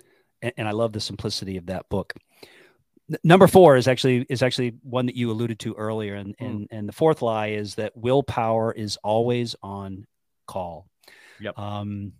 and, 0.43 0.53
and 0.57 0.69
I 0.69 0.73
love 0.73 0.93
the 0.93 1.01
simplicity 1.01 1.57
of 1.59 1.67
that 1.67 1.89
book 1.89 2.15
number 3.25 3.47
four 3.47 3.77
is 3.77 3.89
actually 3.89 4.27
is 4.29 4.43
actually 4.43 4.75
one 4.83 5.07
that 5.07 5.17
you 5.17 5.31
alluded 5.31 5.59
to 5.59 5.75
earlier 5.75 6.15
and 6.15 6.37
mm. 6.37 6.47
and 6.47 6.69
and 6.71 6.89
the 6.89 6.93
fourth 6.93 7.23
lie 7.23 7.49
is 7.49 7.75
that 7.75 7.97
willpower 7.97 8.73
is 8.73 8.97
always 9.03 9.57
on 9.63 10.07
call 10.47 10.87
yep 11.41 11.59
um 11.59 12.13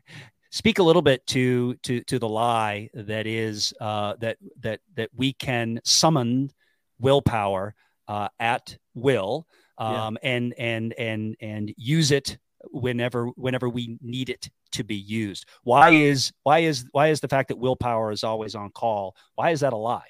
speak 0.50 0.78
a 0.78 0.82
little 0.82 1.02
bit 1.02 1.26
to 1.26 1.74
to 1.76 2.00
to 2.02 2.18
the 2.18 2.28
lie 2.28 2.88
that 2.94 3.26
is 3.26 3.74
uh 3.80 4.14
that 4.20 4.36
that 4.60 4.80
that 4.94 5.10
we 5.14 5.32
can 5.32 5.80
summon 5.84 6.50
willpower 6.98 7.74
uh, 8.08 8.28
at 8.38 8.78
will 8.94 9.46
um, 9.78 10.18
yeah. 10.22 10.30
and 10.30 10.54
and 10.58 10.92
and 10.94 11.36
and 11.40 11.74
use 11.76 12.10
it 12.10 12.38
whenever 12.70 13.26
whenever 13.36 13.68
we 13.68 13.98
need 14.00 14.30
it 14.30 14.48
to 14.72 14.84
be 14.84 14.96
used. 14.96 15.46
Why 15.64 15.90
is 15.90 16.32
why 16.42 16.60
is 16.60 16.86
why 16.92 17.08
is 17.08 17.20
the 17.20 17.28
fact 17.28 17.48
that 17.48 17.58
willpower 17.58 18.12
is 18.12 18.24
always 18.24 18.54
on 18.54 18.70
call? 18.70 19.16
Why 19.34 19.50
is 19.50 19.60
that 19.60 19.72
a 19.72 19.76
lie? 19.76 20.08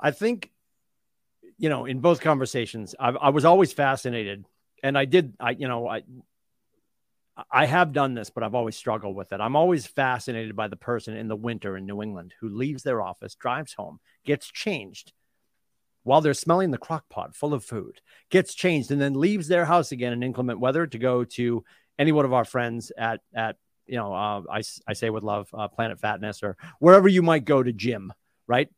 I 0.00 0.10
think 0.10 0.50
you 1.56 1.68
know 1.68 1.86
in 1.86 2.00
both 2.00 2.20
conversations 2.20 2.94
I, 2.98 3.10
I 3.10 3.28
was 3.30 3.44
always 3.44 3.72
fascinated, 3.72 4.44
and 4.82 4.96
I 4.96 5.04
did 5.04 5.34
I 5.40 5.50
you 5.50 5.68
know 5.68 5.88
I 5.88 6.02
I 7.50 7.66
have 7.66 7.92
done 7.92 8.14
this, 8.14 8.30
but 8.30 8.42
I've 8.42 8.54
always 8.54 8.76
struggled 8.76 9.14
with 9.14 9.32
it. 9.32 9.40
I'm 9.40 9.54
always 9.54 9.86
fascinated 9.86 10.56
by 10.56 10.66
the 10.68 10.76
person 10.76 11.16
in 11.16 11.28
the 11.28 11.36
winter 11.36 11.76
in 11.76 11.86
New 11.86 12.02
England 12.02 12.34
who 12.40 12.48
leaves 12.48 12.82
their 12.82 13.00
office, 13.00 13.36
drives 13.36 13.74
home, 13.74 14.00
gets 14.24 14.50
changed, 14.50 15.12
while 16.02 16.20
they're 16.20 16.34
smelling 16.34 16.70
the 16.70 16.78
crock 16.78 17.08
pot 17.08 17.36
full 17.36 17.54
of 17.54 17.64
food, 17.64 18.00
gets 18.30 18.54
changed, 18.54 18.90
and 18.90 19.00
then 19.00 19.14
leaves 19.14 19.46
their 19.46 19.64
house 19.64 19.92
again 19.92 20.12
in 20.12 20.22
inclement 20.22 20.58
weather 20.58 20.86
to 20.86 20.98
go 20.98 21.24
to 21.24 21.64
any 21.98 22.12
one 22.12 22.24
of 22.24 22.32
our 22.32 22.44
friends 22.44 22.90
at 22.96 23.20
at 23.34 23.56
you 23.86 23.96
know 23.96 24.12
uh, 24.14 24.42
I, 24.50 24.62
I 24.86 24.92
say 24.94 25.10
with 25.10 25.22
love 25.22 25.48
uh, 25.52 25.68
Planet 25.68 26.00
Fatness 26.00 26.42
or 26.42 26.56
wherever 26.78 27.08
you 27.08 27.22
might 27.22 27.44
go 27.44 27.62
to 27.62 27.72
gym, 27.72 28.12
right? 28.46 28.68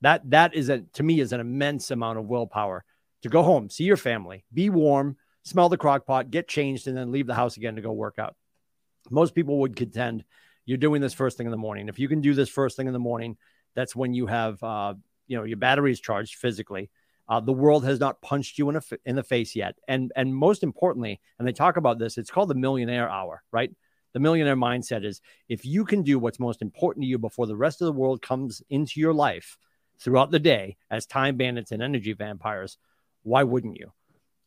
That 0.00 0.30
that 0.30 0.54
is 0.54 0.68
a 0.68 0.80
to 0.94 1.02
me 1.02 1.20
is 1.20 1.32
an 1.32 1.40
immense 1.40 1.90
amount 1.90 2.18
of 2.18 2.26
willpower 2.26 2.84
to 3.22 3.28
go 3.28 3.42
home, 3.42 3.68
see 3.68 3.84
your 3.84 3.96
family, 3.96 4.44
be 4.52 4.70
warm, 4.70 5.16
smell 5.42 5.68
the 5.68 5.76
crock 5.76 6.06
pot, 6.06 6.30
get 6.30 6.48
changed, 6.48 6.86
and 6.86 6.96
then 6.96 7.10
leave 7.10 7.26
the 7.26 7.34
house 7.34 7.56
again 7.56 7.76
to 7.76 7.82
go 7.82 7.92
work 7.92 8.18
out. 8.18 8.36
Most 9.10 9.34
people 9.34 9.58
would 9.60 9.74
contend 9.74 10.24
you're 10.66 10.76
doing 10.76 11.00
this 11.00 11.14
first 11.14 11.38
thing 11.38 11.46
in 11.46 11.50
the 11.50 11.56
morning. 11.56 11.88
If 11.88 11.98
you 11.98 12.08
can 12.08 12.20
do 12.20 12.34
this 12.34 12.50
first 12.50 12.76
thing 12.76 12.86
in 12.86 12.92
the 12.92 12.98
morning, 12.98 13.38
that's 13.74 13.96
when 13.96 14.12
you 14.12 14.26
have 14.26 14.62
uh, 14.62 14.94
you 15.26 15.36
know 15.36 15.44
your 15.44 15.56
battery 15.56 15.92
is 15.92 16.00
charged 16.00 16.36
physically. 16.36 16.90
Uh, 17.28 17.40
the 17.40 17.52
world 17.52 17.84
has 17.84 18.00
not 18.00 18.22
punched 18.22 18.58
you 18.58 18.70
in, 18.70 18.76
a, 18.76 18.82
in 19.04 19.16
the 19.16 19.22
face 19.22 19.56
yet, 19.56 19.76
and 19.88 20.12
and 20.14 20.34
most 20.34 20.62
importantly, 20.62 21.20
and 21.38 21.48
they 21.48 21.52
talk 21.52 21.76
about 21.76 21.98
this. 21.98 22.18
It's 22.18 22.30
called 22.30 22.50
the 22.50 22.54
millionaire 22.54 23.08
hour, 23.08 23.42
right? 23.50 23.70
The 24.12 24.20
millionaire 24.20 24.56
mindset 24.56 25.04
is 25.04 25.20
if 25.48 25.64
you 25.64 25.84
can 25.84 26.02
do 26.02 26.18
what's 26.18 26.38
most 26.38 26.62
important 26.62 27.02
to 27.02 27.08
you 27.08 27.18
before 27.18 27.46
the 27.46 27.56
rest 27.56 27.80
of 27.80 27.86
the 27.86 27.92
world 27.92 28.22
comes 28.22 28.62
into 28.70 29.00
your 29.00 29.12
life 29.12 29.58
throughout 30.00 30.30
the 30.30 30.38
day 30.38 30.76
as 30.90 31.06
time 31.06 31.36
bandits 31.36 31.72
and 31.72 31.82
energy 31.82 32.12
vampires, 32.12 32.78
why 33.22 33.42
wouldn't 33.42 33.76
you? 33.76 33.92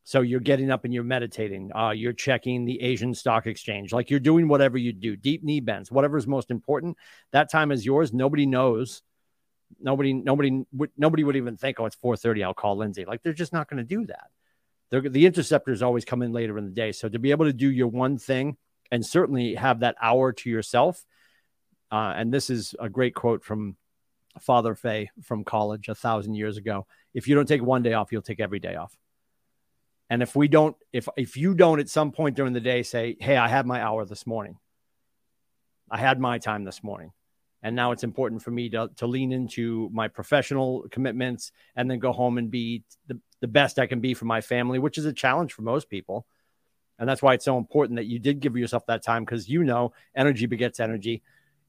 So 0.03 0.21
you're 0.21 0.39
getting 0.39 0.71
up 0.71 0.83
and 0.83 0.93
you're 0.93 1.03
meditating. 1.03 1.71
Uh, 1.75 1.91
you're 1.91 2.13
checking 2.13 2.65
the 2.65 2.81
Asian 2.81 3.13
stock 3.13 3.45
exchange. 3.45 3.93
Like 3.93 4.09
you're 4.09 4.19
doing 4.19 4.47
whatever 4.47 4.77
you 4.77 4.93
do, 4.93 5.15
deep 5.15 5.43
knee 5.43 5.59
bends, 5.59 5.91
whatever 5.91 6.17
is 6.17 6.25
most 6.25 6.49
important. 6.49 6.97
That 7.31 7.51
time 7.51 7.71
is 7.71 7.85
yours. 7.85 8.11
Nobody 8.11 8.45
knows 8.45 9.03
nobody 9.79 10.13
nobody 10.13 10.65
nobody 10.97 11.23
would 11.23 11.35
even 11.35 11.57
think 11.57 11.79
oh 11.79 11.85
it's 11.85 11.95
4:30 11.95 12.43
I'll 12.43 12.53
call 12.53 12.77
Lindsey 12.77 13.05
like 13.05 13.23
they're 13.23 13.33
just 13.33 13.53
not 13.53 13.69
going 13.69 13.77
to 13.77 13.83
do 13.83 14.05
that 14.07 14.29
they're, 14.89 15.01
the 15.01 15.25
interceptors 15.25 15.81
always 15.81 16.05
come 16.05 16.21
in 16.21 16.33
later 16.33 16.57
in 16.57 16.65
the 16.65 16.71
day 16.71 16.91
so 16.91 17.07
to 17.07 17.19
be 17.19 17.31
able 17.31 17.45
to 17.45 17.53
do 17.53 17.69
your 17.71 17.87
one 17.87 18.17
thing 18.17 18.57
and 18.91 19.05
certainly 19.05 19.55
have 19.55 19.79
that 19.79 19.95
hour 20.01 20.33
to 20.33 20.49
yourself 20.49 21.05
uh, 21.91 22.13
and 22.15 22.33
this 22.33 22.49
is 22.49 22.75
a 22.79 22.89
great 22.89 23.15
quote 23.15 23.43
from 23.43 23.75
Father 24.39 24.75
Fay 24.75 25.09
from 25.23 25.43
college 25.43 25.89
a 25.89 25.95
thousand 25.95 26.35
years 26.35 26.57
ago 26.57 26.85
if 27.13 27.27
you 27.27 27.35
don't 27.35 27.47
take 27.47 27.61
one 27.61 27.83
day 27.83 27.93
off 27.93 28.11
you'll 28.11 28.21
take 28.21 28.39
every 28.39 28.59
day 28.59 28.75
off 28.75 28.97
and 30.09 30.21
if 30.21 30.35
we 30.35 30.47
don't 30.47 30.75
if 30.93 31.07
if 31.17 31.35
you 31.37 31.53
don't 31.53 31.79
at 31.79 31.89
some 31.89 32.11
point 32.11 32.35
during 32.35 32.53
the 32.53 32.59
day 32.59 32.83
say 32.83 33.17
hey 33.19 33.37
I 33.37 33.47
had 33.47 33.65
my 33.65 33.81
hour 33.81 34.05
this 34.05 34.25
morning 34.25 34.57
I 35.89 35.97
had 35.97 36.19
my 36.19 36.37
time 36.37 36.63
this 36.63 36.83
morning 36.83 37.11
and 37.63 37.75
now 37.75 37.91
it's 37.91 38.03
important 38.03 38.41
for 38.41 38.51
me 38.51 38.69
to, 38.69 38.89
to 38.97 39.07
lean 39.07 39.31
into 39.31 39.89
my 39.93 40.07
professional 40.07 40.87
commitments 40.89 41.51
and 41.75 41.89
then 41.89 41.99
go 41.99 42.11
home 42.11 42.37
and 42.37 42.49
be 42.49 42.83
the, 43.07 43.19
the 43.39 43.47
best 43.47 43.77
I 43.77 43.85
can 43.85 43.99
be 43.99 44.13
for 44.13 44.25
my 44.25 44.41
family, 44.41 44.79
which 44.79 44.97
is 44.97 45.05
a 45.05 45.13
challenge 45.13 45.53
for 45.53 45.61
most 45.61 45.89
people. 45.89 46.25
And 46.97 47.07
that's 47.07 47.21
why 47.21 47.33
it's 47.33 47.45
so 47.45 47.57
important 47.57 47.97
that 47.97 48.05
you 48.05 48.19
did 48.19 48.39
give 48.39 48.57
yourself 48.57 48.85
that 48.87 49.03
time 49.03 49.25
because 49.25 49.47
you 49.47 49.63
know 49.63 49.93
energy 50.15 50.47
begets 50.47 50.79
energy. 50.79 51.21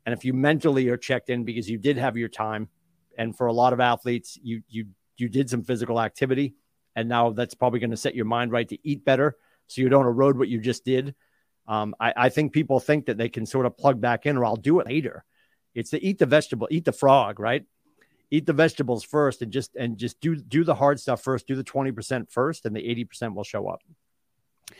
And 0.04 0.12
if 0.12 0.24
you 0.24 0.32
mentally 0.32 0.88
are 0.88 0.96
checked 0.96 1.30
in 1.30 1.44
because 1.44 1.70
you 1.70 1.78
did 1.78 1.96
have 1.96 2.16
your 2.16 2.28
time, 2.28 2.68
and 3.16 3.36
for 3.36 3.46
a 3.46 3.52
lot 3.52 3.72
of 3.72 3.80
athletes, 3.80 4.38
you 4.42 4.62
you 4.68 4.86
you 5.16 5.28
did 5.28 5.48
some 5.48 5.62
physical 5.62 6.00
activity, 6.00 6.54
and 6.96 7.08
now 7.08 7.30
that's 7.30 7.54
probably 7.54 7.78
going 7.78 7.90
to 7.90 7.96
set 7.96 8.14
your 8.14 8.24
mind 8.24 8.50
right 8.50 8.68
to 8.68 8.78
eat 8.82 9.04
better, 9.04 9.36
so 9.68 9.80
you 9.80 9.88
don't 9.88 10.06
erode 10.06 10.36
what 10.36 10.48
you 10.48 10.60
just 10.60 10.84
did. 10.84 11.14
Um, 11.68 11.94
I, 12.00 12.12
I 12.16 12.28
think 12.30 12.52
people 12.52 12.80
think 12.80 13.06
that 13.06 13.18
they 13.18 13.28
can 13.28 13.46
sort 13.46 13.66
of 13.66 13.76
plug 13.76 14.00
back 14.00 14.26
in, 14.26 14.36
or 14.36 14.44
I'll 14.44 14.56
do 14.56 14.80
it 14.80 14.86
later. 14.86 15.24
It's 15.74 15.90
to 15.90 16.04
eat 16.04 16.18
the 16.18 16.26
vegetable, 16.26 16.66
eat 16.70 16.84
the 16.84 16.92
frog, 16.92 17.38
right? 17.38 17.64
Eat 18.30 18.46
the 18.46 18.52
vegetables 18.52 19.04
first, 19.04 19.42
and 19.42 19.52
just 19.52 19.76
and 19.76 19.96
just 19.96 20.20
do 20.20 20.34
do 20.34 20.64
the 20.64 20.74
hard 20.74 20.98
stuff 20.98 21.22
first. 21.22 21.46
Do 21.46 21.54
the 21.54 21.62
twenty 21.62 21.92
percent 21.92 22.32
first, 22.32 22.66
and 22.66 22.74
the 22.74 22.84
eighty 22.84 23.04
percent 23.04 23.34
will 23.34 23.44
show 23.44 23.68
up. 23.68 23.82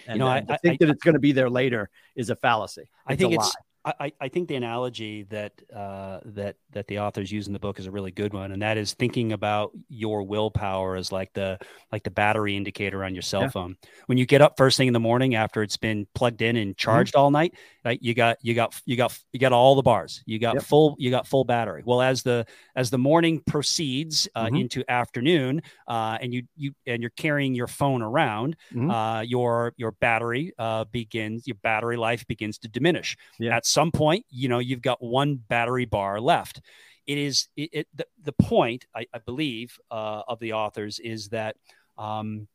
And, 0.07 0.16
you 0.16 0.18
know, 0.18 0.27
I, 0.27 0.43
I 0.49 0.57
think 0.57 0.81
that 0.81 0.89
it's 0.89 1.03
going 1.05 1.14
to 1.14 1.20
be 1.20 1.33
there 1.33 1.51
later 1.51 1.91
is 2.16 2.31
a 2.31 2.35
fallacy. 2.37 2.81
It's 2.81 2.91
I 3.07 3.14
think 3.14 3.35
it's. 3.35 3.55
I, 3.85 4.12
I 4.20 4.28
think 4.28 4.49
the 4.49 4.55
analogy 4.55 5.24
that 5.24 5.53
uh, 5.74 6.20
that 6.26 6.57
that 6.70 6.87
the 6.87 7.01
authors 7.01 7.33
use 7.33 7.49
in 7.49 7.53
the 7.53 7.59
book 7.59 7.80
is 7.80 7.87
a 7.87 7.91
really 7.91 8.12
good 8.12 8.33
one, 8.33 8.53
and 8.53 8.62
that 8.62 8.76
is 8.76 8.95
thinking 8.95 9.33
about 9.33 9.72
your 9.89 10.22
willpower 10.22 10.95
as 10.95 11.11
like 11.11 11.33
the 11.33 11.59
like 11.91 12.05
the 12.05 12.11
battery 12.11 12.57
indicator 12.57 13.03
on 13.03 13.12
your 13.12 13.22
cell 13.22 13.43
yeah. 13.43 13.49
phone. 13.49 13.76
When 14.07 14.18
you 14.18 14.26
get 14.26 14.41
up 14.41 14.57
first 14.57 14.76
thing 14.76 14.87
in 14.87 14.93
the 14.93 15.01
morning 15.01 15.35
after 15.35 15.62
it's 15.62 15.76
been 15.76 16.07
plugged 16.14 16.43
in 16.43 16.57
and 16.57 16.72
mm-hmm. 16.72 16.78
charged 16.78 17.14
mm-hmm. 17.14 17.22
all 17.22 17.30
night, 17.33 17.55
right? 17.85 17.99
You 18.01 18.14
got 18.14 18.39
you 18.43 18.55
got 18.55 18.80
you 18.87 18.97
got 18.97 19.18
you 19.33 19.41
got 19.41 19.53
all 19.53 19.74
the 19.74 19.83
bars. 19.83 20.22
You 20.26 20.39
got 20.39 20.55
yep. 20.55 20.62
full 20.62 20.95
you 20.99 21.11
got 21.11 21.26
full 21.26 21.45
battery. 21.45 21.83
Well, 21.85 22.03
as 22.03 22.22
the 22.22 22.47
as 22.76 22.91
the 22.91 22.99
morning 22.99 23.41
proceeds 23.47 24.28
uh, 24.37 24.47
mm-hmm. 24.47 24.57
into 24.57 24.85
afternoon, 24.89 25.61
uh, 25.89 26.18
and 26.20 26.33
you 26.33 26.45
you 26.57 26.72
and 26.87 27.03
you're 27.03 27.11
carrying 27.11 27.55
your 27.55 27.66
phone 27.66 28.03
around, 28.03 28.57
mm-hmm. 28.72 28.91
uh, 28.91 29.22
your 29.22 29.74
your 29.76 29.91
battery 29.91 30.53
uh, 30.57 30.85
begins 30.85 31.49
your 31.49 31.57
battery 31.64 31.97
life 31.97 32.24
begins 32.28 32.59
to 32.59 32.68
diminish. 32.68 33.16
Yeah. 33.41 33.57
Some 33.73 33.91
point, 33.91 34.25
you 34.31 34.49
know 34.49 34.59
you've 34.59 34.83
got 34.83 35.03
one 35.03 35.37
battery 35.37 35.85
bar 35.85 36.20
left. 36.20 36.61
It 37.07 37.18
is 37.18 37.49
it, 37.57 37.70
it 37.73 37.89
the, 37.95 38.07
the 38.23 38.33
point 38.33 38.87
I, 38.95 39.07
I 39.12 39.18
believe 39.18 39.79
uh, 39.91 40.23
of 40.29 40.39
the 40.39 40.53
authors 40.53 40.99
is 40.99 41.29
that 41.29 41.57
um, 41.99 42.49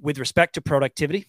with 0.00 0.18
respect 0.18 0.54
to 0.54 0.60
productivity, 0.60 1.26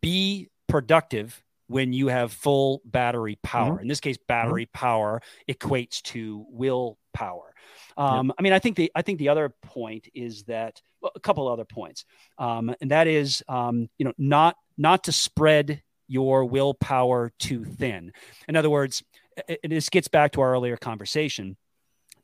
be 0.00 0.48
productive 0.68 1.42
when 1.68 1.92
you 1.92 2.08
have 2.08 2.32
full 2.32 2.80
battery 2.84 3.38
power. 3.42 3.74
Mm-hmm. 3.74 3.82
In 3.82 3.88
this 3.88 4.00
case, 4.00 4.16
battery 4.28 4.66
mm-hmm. 4.66 4.78
power 4.78 5.22
equates 5.48 6.02
to 6.02 6.46
willpower. 6.48 7.54
Um, 7.96 8.28
yep. 8.28 8.36
I 8.38 8.42
mean, 8.42 8.52
I 8.52 8.58
think 8.58 8.76
the 8.76 8.92
I 8.94 9.02
think 9.02 9.18
the 9.18 9.30
other 9.30 9.52
point 9.62 10.08
is 10.14 10.44
that 10.44 10.80
well, 11.00 11.12
a 11.14 11.20
couple 11.20 11.48
other 11.48 11.64
points, 11.64 12.04
um, 12.38 12.74
and 12.80 12.90
that 12.90 13.06
is 13.06 13.42
um, 13.48 13.88
you 13.98 14.04
know 14.04 14.12
not 14.18 14.56
not 14.76 15.04
to 15.04 15.12
spread 15.12 15.82
your 16.08 16.44
willpower 16.44 17.32
too 17.38 17.64
thin. 17.64 18.12
In 18.48 18.56
other 18.56 18.70
words, 18.70 19.02
and 19.48 19.72
this 19.72 19.88
gets 19.88 20.08
back 20.08 20.32
to 20.32 20.40
our 20.40 20.52
earlier 20.52 20.76
conversation. 20.76 21.56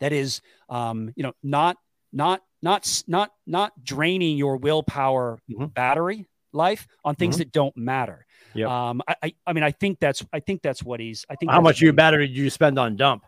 That 0.00 0.12
is, 0.12 0.40
um, 0.68 1.12
you 1.14 1.22
know, 1.22 1.32
not 1.42 1.76
not 2.12 2.42
not 2.62 3.04
not 3.06 3.30
not 3.46 3.72
draining 3.84 4.36
your 4.36 4.56
willpower 4.56 5.38
mm-hmm. 5.50 5.66
battery 5.66 6.28
life 6.52 6.86
on 7.04 7.14
things 7.14 7.34
mm-hmm. 7.34 7.40
that 7.40 7.52
don't 7.52 7.76
matter. 7.76 8.26
Yep. 8.54 8.68
Um, 8.68 9.02
I, 9.06 9.16
I, 9.22 9.34
I 9.46 9.52
mean, 9.52 9.64
I 9.64 9.70
think 9.70 9.98
that's, 9.98 10.24
I 10.32 10.40
think 10.40 10.62
that's 10.62 10.82
what 10.82 11.00
he's, 11.00 11.24
I 11.28 11.36
think 11.36 11.50
how 11.50 11.60
much 11.60 11.78
of 11.78 11.82
your 11.82 11.92
battery 11.92 12.28
do 12.28 12.34
you 12.34 12.50
spend 12.50 12.78
on 12.78 12.96
dump? 12.96 13.24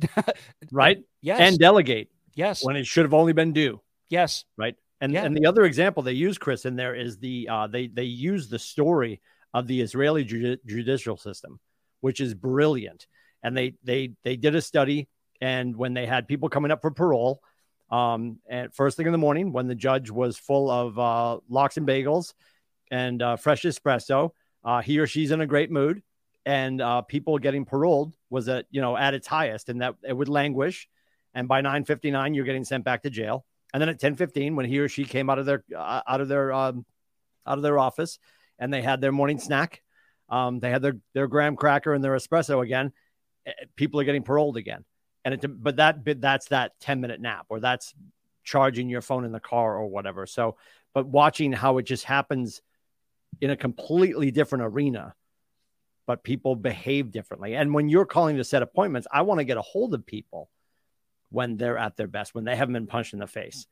right. 0.72 1.02
Yes. 1.22 1.40
And 1.40 1.58
delegate. 1.58 2.10
Yes. 2.34 2.64
When 2.64 2.76
it 2.76 2.86
should 2.86 3.04
have 3.04 3.14
only 3.14 3.32
been 3.32 3.52
do. 3.52 3.80
Yes. 4.08 4.44
Right. 4.56 4.76
And, 5.00 5.12
yeah. 5.12 5.24
and 5.24 5.36
the 5.36 5.46
other 5.46 5.64
example 5.64 6.02
they 6.02 6.12
use, 6.12 6.38
Chris, 6.38 6.64
in 6.64 6.76
there 6.76 6.94
is 6.94 7.18
the, 7.18 7.48
uh, 7.50 7.66
they, 7.66 7.86
they 7.86 8.04
use 8.04 8.48
the 8.48 8.58
story 8.58 9.20
of 9.54 9.66
the 9.66 9.80
Israeli 9.80 10.24
judi- 10.24 10.58
judicial 10.66 11.16
system, 11.16 11.60
which 12.00 12.20
is 12.20 12.34
brilliant. 12.34 13.06
And 13.42 13.56
they, 13.56 13.74
they, 13.84 14.12
they 14.24 14.36
did 14.36 14.54
a 14.54 14.62
study 14.62 15.08
and 15.40 15.76
when 15.76 15.94
they 15.94 16.06
had 16.06 16.28
people 16.28 16.48
coming 16.48 16.70
up 16.70 16.82
for 16.82 16.90
parole, 16.90 17.40
um, 17.90 18.38
at 18.48 18.74
first 18.74 18.96
thing 18.96 19.06
in 19.06 19.12
the 19.12 19.18
morning 19.18 19.52
when 19.52 19.66
the 19.66 19.74
judge 19.74 20.10
was 20.10 20.36
full 20.36 20.70
of 20.70 20.98
uh, 20.98 21.38
lox 21.48 21.76
and 21.76 21.86
bagels 21.86 22.34
and 22.90 23.22
uh, 23.22 23.36
fresh 23.36 23.62
espresso, 23.62 24.30
uh, 24.64 24.82
he 24.82 24.98
or 24.98 25.06
she's 25.06 25.30
in 25.30 25.40
a 25.40 25.46
great 25.46 25.70
mood, 25.70 26.02
and 26.44 26.80
uh, 26.80 27.02
people 27.02 27.38
getting 27.38 27.64
paroled 27.64 28.12
was 28.30 28.48
at 28.48 28.66
you 28.70 28.80
know 28.80 28.96
at 28.96 29.14
its 29.14 29.26
highest, 29.26 29.68
and 29.68 29.80
that 29.80 29.94
it 30.02 30.12
would 30.12 30.28
languish. 30.28 30.88
And 31.34 31.46
by 31.46 31.62
9:59, 31.62 32.34
you're 32.34 32.44
getting 32.44 32.64
sent 32.64 32.84
back 32.84 33.02
to 33.02 33.10
jail. 33.10 33.44
And 33.72 33.80
then 33.80 33.88
at 33.88 34.00
10:15, 34.00 34.56
when 34.56 34.66
he 34.66 34.78
or 34.78 34.88
she 34.88 35.04
came 35.04 35.30
out 35.30 35.38
of 35.38 35.46
their 35.46 35.62
uh, 35.74 36.02
out 36.06 36.20
of 36.20 36.28
their 36.28 36.52
um, 36.52 36.84
out 37.46 37.58
of 37.58 37.62
their 37.62 37.78
office, 37.78 38.18
and 38.58 38.72
they 38.72 38.82
had 38.82 39.00
their 39.00 39.12
morning 39.12 39.38
snack, 39.38 39.82
um, 40.28 40.60
they 40.60 40.70
had 40.70 40.82
their 40.82 40.96
their 41.14 41.26
graham 41.26 41.56
cracker 41.56 41.94
and 41.94 42.02
their 42.02 42.16
espresso 42.16 42.62
again. 42.62 42.92
Eh, 43.46 43.52
people 43.76 44.00
are 44.00 44.04
getting 44.04 44.22
paroled 44.22 44.56
again, 44.56 44.84
and 45.24 45.34
it 45.34 45.62
but 45.62 45.76
that 45.76 46.20
that's 46.20 46.48
that 46.48 46.72
10 46.80 47.00
minute 47.00 47.20
nap 47.20 47.46
or 47.48 47.60
that's 47.60 47.94
charging 48.44 48.88
your 48.88 49.02
phone 49.02 49.24
in 49.24 49.32
the 49.32 49.40
car 49.40 49.76
or 49.76 49.86
whatever. 49.86 50.26
So, 50.26 50.56
but 50.94 51.06
watching 51.06 51.52
how 51.52 51.78
it 51.78 51.84
just 51.84 52.04
happens 52.04 52.62
in 53.40 53.50
a 53.50 53.56
completely 53.56 54.30
different 54.30 54.64
arena, 54.64 55.14
but 56.06 56.24
people 56.24 56.56
behave 56.56 57.10
differently. 57.10 57.54
And 57.54 57.74
when 57.74 57.88
you're 57.88 58.06
calling 58.06 58.36
to 58.36 58.44
set 58.44 58.62
appointments, 58.62 59.06
I 59.12 59.22
want 59.22 59.38
to 59.40 59.44
get 59.44 59.58
a 59.58 59.62
hold 59.62 59.94
of 59.94 60.06
people 60.06 60.48
when 61.30 61.56
they're 61.56 61.78
at 61.78 61.96
their 61.96 62.06
best, 62.06 62.34
when 62.34 62.44
they 62.44 62.56
haven't 62.56 62.72
been 62.72 62.86
punched 62.86 63.12
in 63.12 63.18
the 63.18 63.26
face. 63.26 63.66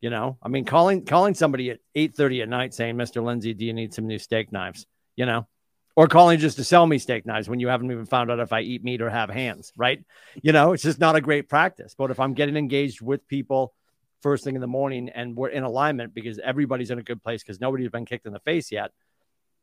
You 0.00 0.10
know, 0.10 0.38
I 0.42 0.48
mean, 0.48 0.64
calling 0.64 1.04
calling 1.04 1.34
somebody 1.34 1.70
at 1.70 1.80
8 1.94 2.14
30 2.14 2.42
at 2.42 2.48
night 2.48 2.74
saying, 2.74 2.96
Mr. 2.96 3.22
Lindsey, 3.22 3.54
do 3.54 3.64
you 3.64 3.72
need 3.72 3.92
some 3.92 4.06
new 4.06 4.18
steak 4.18 4.52
knives? 4.52 4.86
You 5.16 5.26
know, 5.26 5.48
or 5.96 6.06
calling 6.06 6.38
just 6.38 6.58
to 6.58 6.64
sell 6.64 6.86
me 6.86 6.98
steak 6.98 7.26
knives 7.26 7.48
when 7.48 7.58
you 7.58 7.66
haven't 7.66 7.90
even 7.90 8.06
found 8.06 8.30
out 8.30 8.38
if 8.38 8.52
I 8.52 8.60
eat 8.60 8.84
meat 8.84 9.02
or 9.02 9.10
have 9.10 9.30
hands, 9.30 9.72
right? 9.76 10.04
You 10.40 10.52
know, 10.52 10.72
it's 10.72 10.84
just 10.84 11.00
not 11.00 11.16
a 11.16 11.20
great 11.20 11.48
practice. 11.48 11.96
But 11.98 12.12
if 12.12 12.20
I'm 12.20 12.34
getting 12.34 12.56
engaged 12.56 13.00
with 13.00 13.26
people 13.26 13.74
first 14.22 14.44
thing 14.44 14.54
in 14.54 14.60
the 14.60 14.68
morning 14.68 15.08
and 15.08 15.36
we're 15.36 15.48
in 15.48 15.64
alignment 15.64 16.14
because 16.14 16.38
everybody's 16.38 16.92
in 16.92 17.00
a 17.00 17.02
good 17.02 17.20
place 17.20 17.42
because 17.42 17.60
nobody's 17.60 17.90
been 17.90 18.04
kicked 18.04 18.26
in 18.26 18.32
the 18.32 18.38
face 18.40 18.70
yet, 18.70 18.92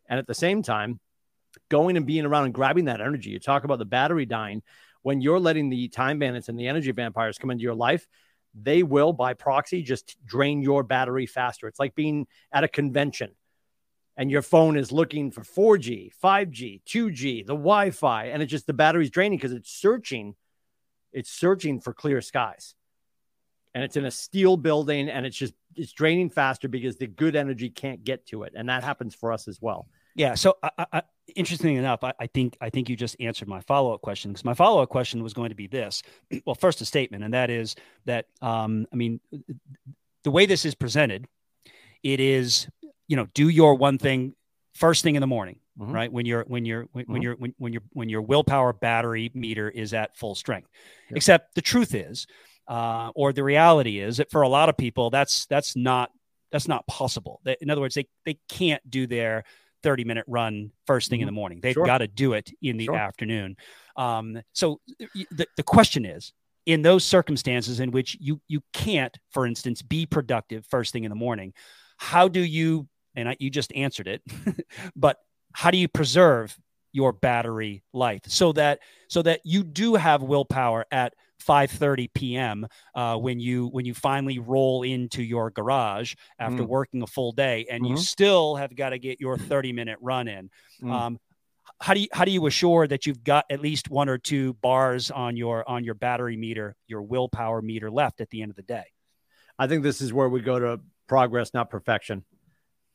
and 0.09 0.19
at 0.19 0.27
the 0.27 0.33
same 0.33 0.61
time, 0.61 0.99
going 1.69 1.95
and 1.95 2.05
being 2.05 2.25
around 2.25 2.43
and 2.45 2.53
grabbing 2.53 2.85
that 2.85 2.99
energy. 2.99 3.29
You 3.29 3.39
talk 3.39 3.63
about 3.63 3.79
the 3.79 3.85
battery 3.85 4.25
dying. 4.25 4.61
When 5.03 5.21
you're 5.21 5.39
letting 5.39 5.69
the 5.69 5.87
time 5.87 6.19
bandits 6.19 6.49
and 6.49 6.59
the 6.59 6.67
energy 6.67 6.91
vampires 6.91 7.37
come 7.37 7.51
into 7.51 7.63
your 7.63 7.75
life, 7.75 8.05
they 8.59 8.83
will, 8.83 9.13
by 9.13 9.33
proxy, 9.33 9.83
just 9.83 10.17
drain 10.25 10.61
your 10.61 10.83
battery 10.83 11.25
faster. 11.25 11.67
It's 11.67 11.79
like 11.79 11.95
being 11.95 12.27
at 12.51 12.63
a 12.63 12.67
convention 12.67 13.31
and 14.17 14.31
your 14.31 14.41
phone 14.41 14.77
is 14.77 14.91
looking 14.91 15.31
for 15.31 15.41
4G, 15.41 16.11
5G, 16.23 16.81
2G, 16.85 17.45
the 17.45 17.53
Wi 17.53 17.91
Fi, 17.91 18.25
and 18.25 18.41
it's 18.41 18.51
just 18.51 18.67
the 18.67 18.73
battery's 18.73 19.09
draining 19.09 19.37
because 19.37 19.51
it's 19.51 19.71
searching. 19.71 20.35
It's 21.11 21.29
searching 21.29 21.79
for 21.79 21.93
clear 21.93 22.21
skies. 22.21 22.75
And 23.73 23.83
it's 23.83 23.97
in 23.97 24.05
a 24.05 24.11
steel 24.11 24.55
building 24.55 25.09
and 25.09 25.25
it's 25.25 25.35
just 25.35 25.53
it's 25.75 25.91
draining 25.91 26.29
faster 26.29 26.69
because 26.69 26.95
the 26.95 27.07
good 27.07 27.35
energy 27.35 27.69
can't 27.69 28.05
get 28.05 28.25
to 28.27 28.43
it. 28.43 28.53
And 28.55 28.69
that 28.69 28.85
happens 28.85 29.13
for 29.13 29.33
us 29.33 29.49
as 29.49 29.61
well. 29.61 29.89
Yeah. 30.15 30.35
So, 30.35 30.57
I, 30.63 30.85
I, 30.93 31.01
interesting 31.35 31.75
enough, 31.75 32.03
I, 32.03 32.13
I, 32.19 32.27
think 32.27 32.57
I 32.61 32.69
think 32.69 32.89
you 32.89 32.95
just 32.95 33.15
answered 33.19 33.47
my 33.47 33.61
follow 33.61 33.93
up 33.93 34.01
question 34.01 34.31
because 34.31 34.45
my 34.45 34.53
follow 34.53 34.81
up 34.81 34.89
question 34.89 35.23
was 35.23 35.33
going 35.33 35.49
to 35.49 35.55
be 35.55 35.67
this. 35.67 36.03
Well, 36.45 36.55
first 36.55 36.81
a 36.81 36.85
statement, 36.85 37.23
and 37.23 37.33
that 37.33 37.49
is 37.49 37.75
that 38.05 38.25
um, 38.41 38.85
I 38.91 38.95
mean, 38.95 39.19
the 40.23 40.31
way 40.31 40.45
this 40.45 40.65
is 40.65 40.75
presented, 40.75 41.27
it 42.03 42.19
is 42.19 42.67
you 43.07 43.15
know 43.15 43.27
do 43.33 43.49
your 43.49 43.75
one 43.75 43.97
thing 43.97 44.35
first 44.73 45.03
thing 45.03 45.15
in 45.15 45.21
the 45.21 45.27
morning, 45.27 45.59
mm-hmm. 45.79 45.91
right 45.91 46.11
when 46.11 46.25
you're 46.25 46.43
when 46.47 46.65
you're 46.65 46.87
when, 46.91 47.05
mm-hmm. 47.05 47.13
when 47.13 47.21
you're 47.21 47.35
when, 47.35 47.53
when 47.57 47.73
you're 47.73 47.81
when 47.93 48.09
your 48.09 48.21
willpower 48.21 48.73
battery 48.73 49.31
meter 49.33 49.69
is 49.69 49.93
at 49.93 50.15
full 50.15 50.35
strength. 50.35 50.69
Yep. 51.09 51.17
Except 51.17 51.55
the 51.55 51.61
truth 51.61 51.95
is, 51.95 52.27
uh, 52.67 53.11
or 53.15 53.33
the 53.33 53.43
reality 53.43 53.99
is 53.99 54.17
that 54.17 54.29
for 54.29 54.41
a 54.41 54.49
lot 54.49 54.69
of 54.69 54.77
people, 54.77 55.09
that's 55.09 55.45
that's 55.47 55.75
not 55.75 56.11
that's 56.51 56.67
not 56.67 56.85
possible. 56.87 57.41
In 57.61 57.69
other 57.69 57.81
words, 57.81 57.95
they 57.95 58.07
they 58.25 58.37
can't 58.49 58.87
do 58.89 59.07
their 59.07 59.45
30 59.85 60.03
minute 60.03 60.25
run 60.27 60.71
first 60.87 61.09
thing 61.09 61.19
mm-hmm. 61.19 61.27
in 61.29 61.33
the 61.33 61.39
morning. 61.39 61.59
They've 61.61 61.73
sure. 61.73 61.85
got 61.85 61.99
to 61.99 62.07
do 62.07 62.33
it 62.33 62.51
in 62.59 62.77
the 62.77 62.85
sure. 62.85 62.95
afternoon. 62.97 63.55
Um, 63.95 64.41
so 64.51 64.81
the, 65.31 65.45
the 65.55 65.63
question 65.63 66.05
is 66.05 66.33
in 66.65 66.81
those 66.81 67.03
circumstances 67.03 67.79
in 67.79 67.91
which 67.91 68.17
you 68.19 68.41
you 68.47 68.61
can't, 68.73 69.15
for 69.29 69.45
instance, 69.45 69.83
be 69.83 70.07
productive 70.07 70.65
first 70.65 70.91
thing 70.91 71.03
in 71.03 71.09
the 71.09 71.15
morning, 71.15 71.53
how 71.97 72.27
do 72.27 72.41
you 72.41 72.87
and 73.15 73.29
I, 73.29 73.37
you 73.39 73.51
just 73.51 73.71
answered 73.73 74.07
it, 74.07 74.23
but 74.95 75.17
how 75.53 75.69
do 75.69 75.77
you 75.77 75.87
preserve 75.87 76.57
your 76.91 77.13
battery 77.13 77.83
life 77.93 78.21
so 78.25 78.53
that 78.53 78.79
so 79.07 79.21
that 79.21 79.41
you 79.43 79.63
do 79.63 79.95
have 79.95 80.23
willpower 80.23 80.85
at 80.91 81.13
5:30 81.43 82.13
p.m. 82.13 82.67
Uh, 82.93 83.17
when 83.17 83.39
you 83.39 83.67
when 83.67 83.85
you 83.85 83.93
finally 83.93 84.39
roll 84.39 84.83
into 84.83 85.23
your 85.23 85.51
garage 85.51 86.15
after 86.39 86.63
mm. 86.63 86.67
working 86.67 87.01
a 87.01 87.07
full 87.07 87.31
day, 87.31 87.65
and 87.69 87.83
mm-hmm. 87.83 87.91
you 87.91 87.97
still 87.97 88.55
have 88.55 88.75
got 88.75 88.89
to 88.89 88.99
get 88.99 89.19
your 89.19 89.37
30 89.37 89.73
minute 89.73 89.97
run 90.01 90.27
in. 90.27 90.49
Mm. 90.81 90.91
Um, 90.91 91.19
how 91.79 91.93
do 91.93 91.99
you 91.99 92.07
how 92.13 92.25
do 92.25 92.31
you 92.31 92.45
assure 92.45 92.87
that 92.87 93.05
you've 93.05 93.23
got 93.23 93.45
at 93.49 93.59
least 93.59 93.89
one 93.89 94.09
or 94.09 94.17
two 94.17 94.53
bars 94.53 95.11
on 95.11 95.35
your 95.35 95.67
on 95.67 95.83
your 95.83 95.95
battery 95.95 96.37
meter, 96.37 96.75
your 96.87 97.01
willpower 97.01 97.61
meter 97.61 97.91
left 97.91 98.21
at 98.21 98.29
the 98.29 98.41
end 98.41 98.51
of 98.51 98.55
the 98.55 98.63
day? 98.63 98.85
I 99.57 99.67
think 99.67 99.83
this 99.83 100.01
is 100.01 100.13
where 100.13 100.29
we 100.29 100.41
go 100.41 100.59
to 100.59 100.79
progress, 101.07 101.53
not 101.53 101.69
perfection. 101.69 102.23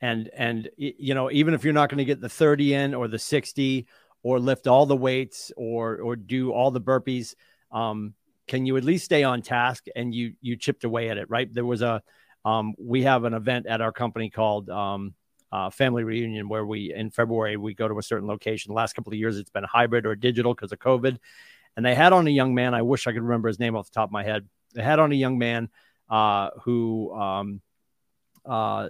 And 0.01 0.31
and 0.35 0.71
you 0.77 1.15
know, 1.15 1.31
even 1.31 1.53
if 1.55 1.65
you're 1.65 1.75
not 1.75 1.91
going 1.91 1.99
to 1.99 2.05
get 2.05 2.21
the 2.21 2.29
30 2.29 2.75
in 2.75 2.95
or 2.95 3.07
the 3.07 3.19
60 3.19 3.87
or 4.23 4.39
lift 4.39 4.67
all 4.67 4.87
the 4.87 4.97
weights 4.97 5.53
or 5.57 5.99
or 5.99 6.17
do 6.17 6.53
all 6.53 6.71
the 6.71 6.81
burpees, 6.81 7.35
um, 7.71 8.15
can 8.51 8.67
you 8.67 8.77
at 8.77 8.83
least 8.83 9.05
stay 9.05 9.23
on 9.23 9.43
task 9.43 9.87
and 9.95 10.13
you 10.13 10.35
you 10.41 10.57
chipped 10.57 10.83
away 10.83 11.09
at 11.09 11.17
it, 11.17 11.31
right? 11.31 11.53
There 11.55 11.65
was 11.65 11.83
a 11.83 12.03
um, 12.45 12.75
we 12.79 13.05
have 13.05 13.23
an 13.23 13.33
event 13.33 13.67
at 13.67 13.81
our 13.81 13.93
company 13.93 14.29
called 14.29 14.69
um, 14.69 15.15
uh, 15.53 15.71
Family 15.71 16.03
Reunion 16.03 16.49
where 16.49 16.67
we 16.67 16.93
in 16.93 17.11
February 17.11 17.57
we 17.57 17.75
go 17.75 17.87
to 17.87 17.97
a 18.01 18.03
certain 18.03 18.27
location. 18.27 18.71
The 18.71 18.75
last 18.75 18.95
couple 18.95 19.13
of 19.13 19.19
years 19.21 19.39
it's 19.39 19.51
been 19.51 19.63
hybrid 19.63 20.05
or 20.05 20.17
digital 20.17 20.53
because 20.53 20.73
of 20.73 20.81
COVID, 20.81 21.17
and 21.77 21.87
they 21.87 21.95
had 21.95 22.13
on 22.13 22.27
a 22.27 22.31
young 22.31 22.53
man. 22.53 22.75
I 22.75 22.83
wish 22.83 23.07
I 23.07 23.13
could 23.13 23.23
remember 23.23 23.47
his 23.47 23.61
name 23.61 23.77
off 23.77 23.89
the 23.89 23.95
top 23.95 24.09
of 24.09 24.13
my 24.13 24.25
head. 24.25 24.49
They 24.75 24.83
had 24.83 24.99
on 24.99 25.13
a 25.13 25.15
young 25.15 25.39
man 25.39 25.69
uh, 26.11 26.51
who 26.65 27.15
um, 27.15 27.61
uh, 28.45 28.89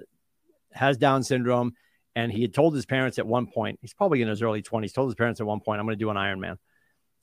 has 0.73 0.97
Down 0.97 1.23
syndrome. 1.23 1.75
And 2.17 2.33
he 2.33 2.43
had 2.43 2.53
told 2.53 2.75
his 2.75 2.87
parents 2.87 3.21
at 3.21 3.27
one 3.27 3.47
point, 3.47 3.79
he's 3.81 3.95
probably 3.95 4.21
in 4.21 4.27
his 4.27 4.43
early 4.43 4.63
20s, 4.63 4.93
told 4.93 5.09
his 5.11 5.15
parents 5.15 5.41
at 5.41 5.47
one 5.47 5.61
point, 5.61 5.79
I'm 5.79 5.87
going 5.87 5.97
to 5.97 6.05
do 6.05 6.11
an 6.11 6.17
Ironman 6.17 6.57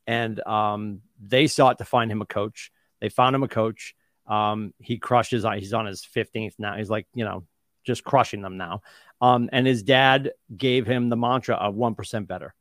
and 0.08 0.40
um, 0.48 1.02
they 1.22 1.48
sought 1.48 1.78
to 1.80 1.86
find 1.86 2.10
him 2.10 2.22
a 2.22 2.26
coach. 2.26 2.72
They 3.02 3.10
found 3.10 3.36
him 3.36 3.44
a 3.44 3.48
coach. 3.48 3.94
Um, 4.26 4.74
he 4.80 4.98
crushes. 4.98 5.46
He's 5.58 5.74
on 5.74 5.86
his 5.86 6.08
15th 6.16 6.54
now. 6.58 6.78
He's 6.78 6.90
like, 6.90 7.08
you 7.14 7.26
know, 7.26 7.46
just 7.86 8.04
crushing 8.04 8.42
them 8.42 8.58
now. 8.58 8.82
Um, 9.20 9.50
and 9.52 9.68
his 9.68 9.84
dad 9.84 10.32
gave 10.56 10.88
him 10.88 11.10
the 11.10 11.18
mantra 11.18 11.56
of 11.56 11.76
1% 11.76 12.28
better. 12.28 12.56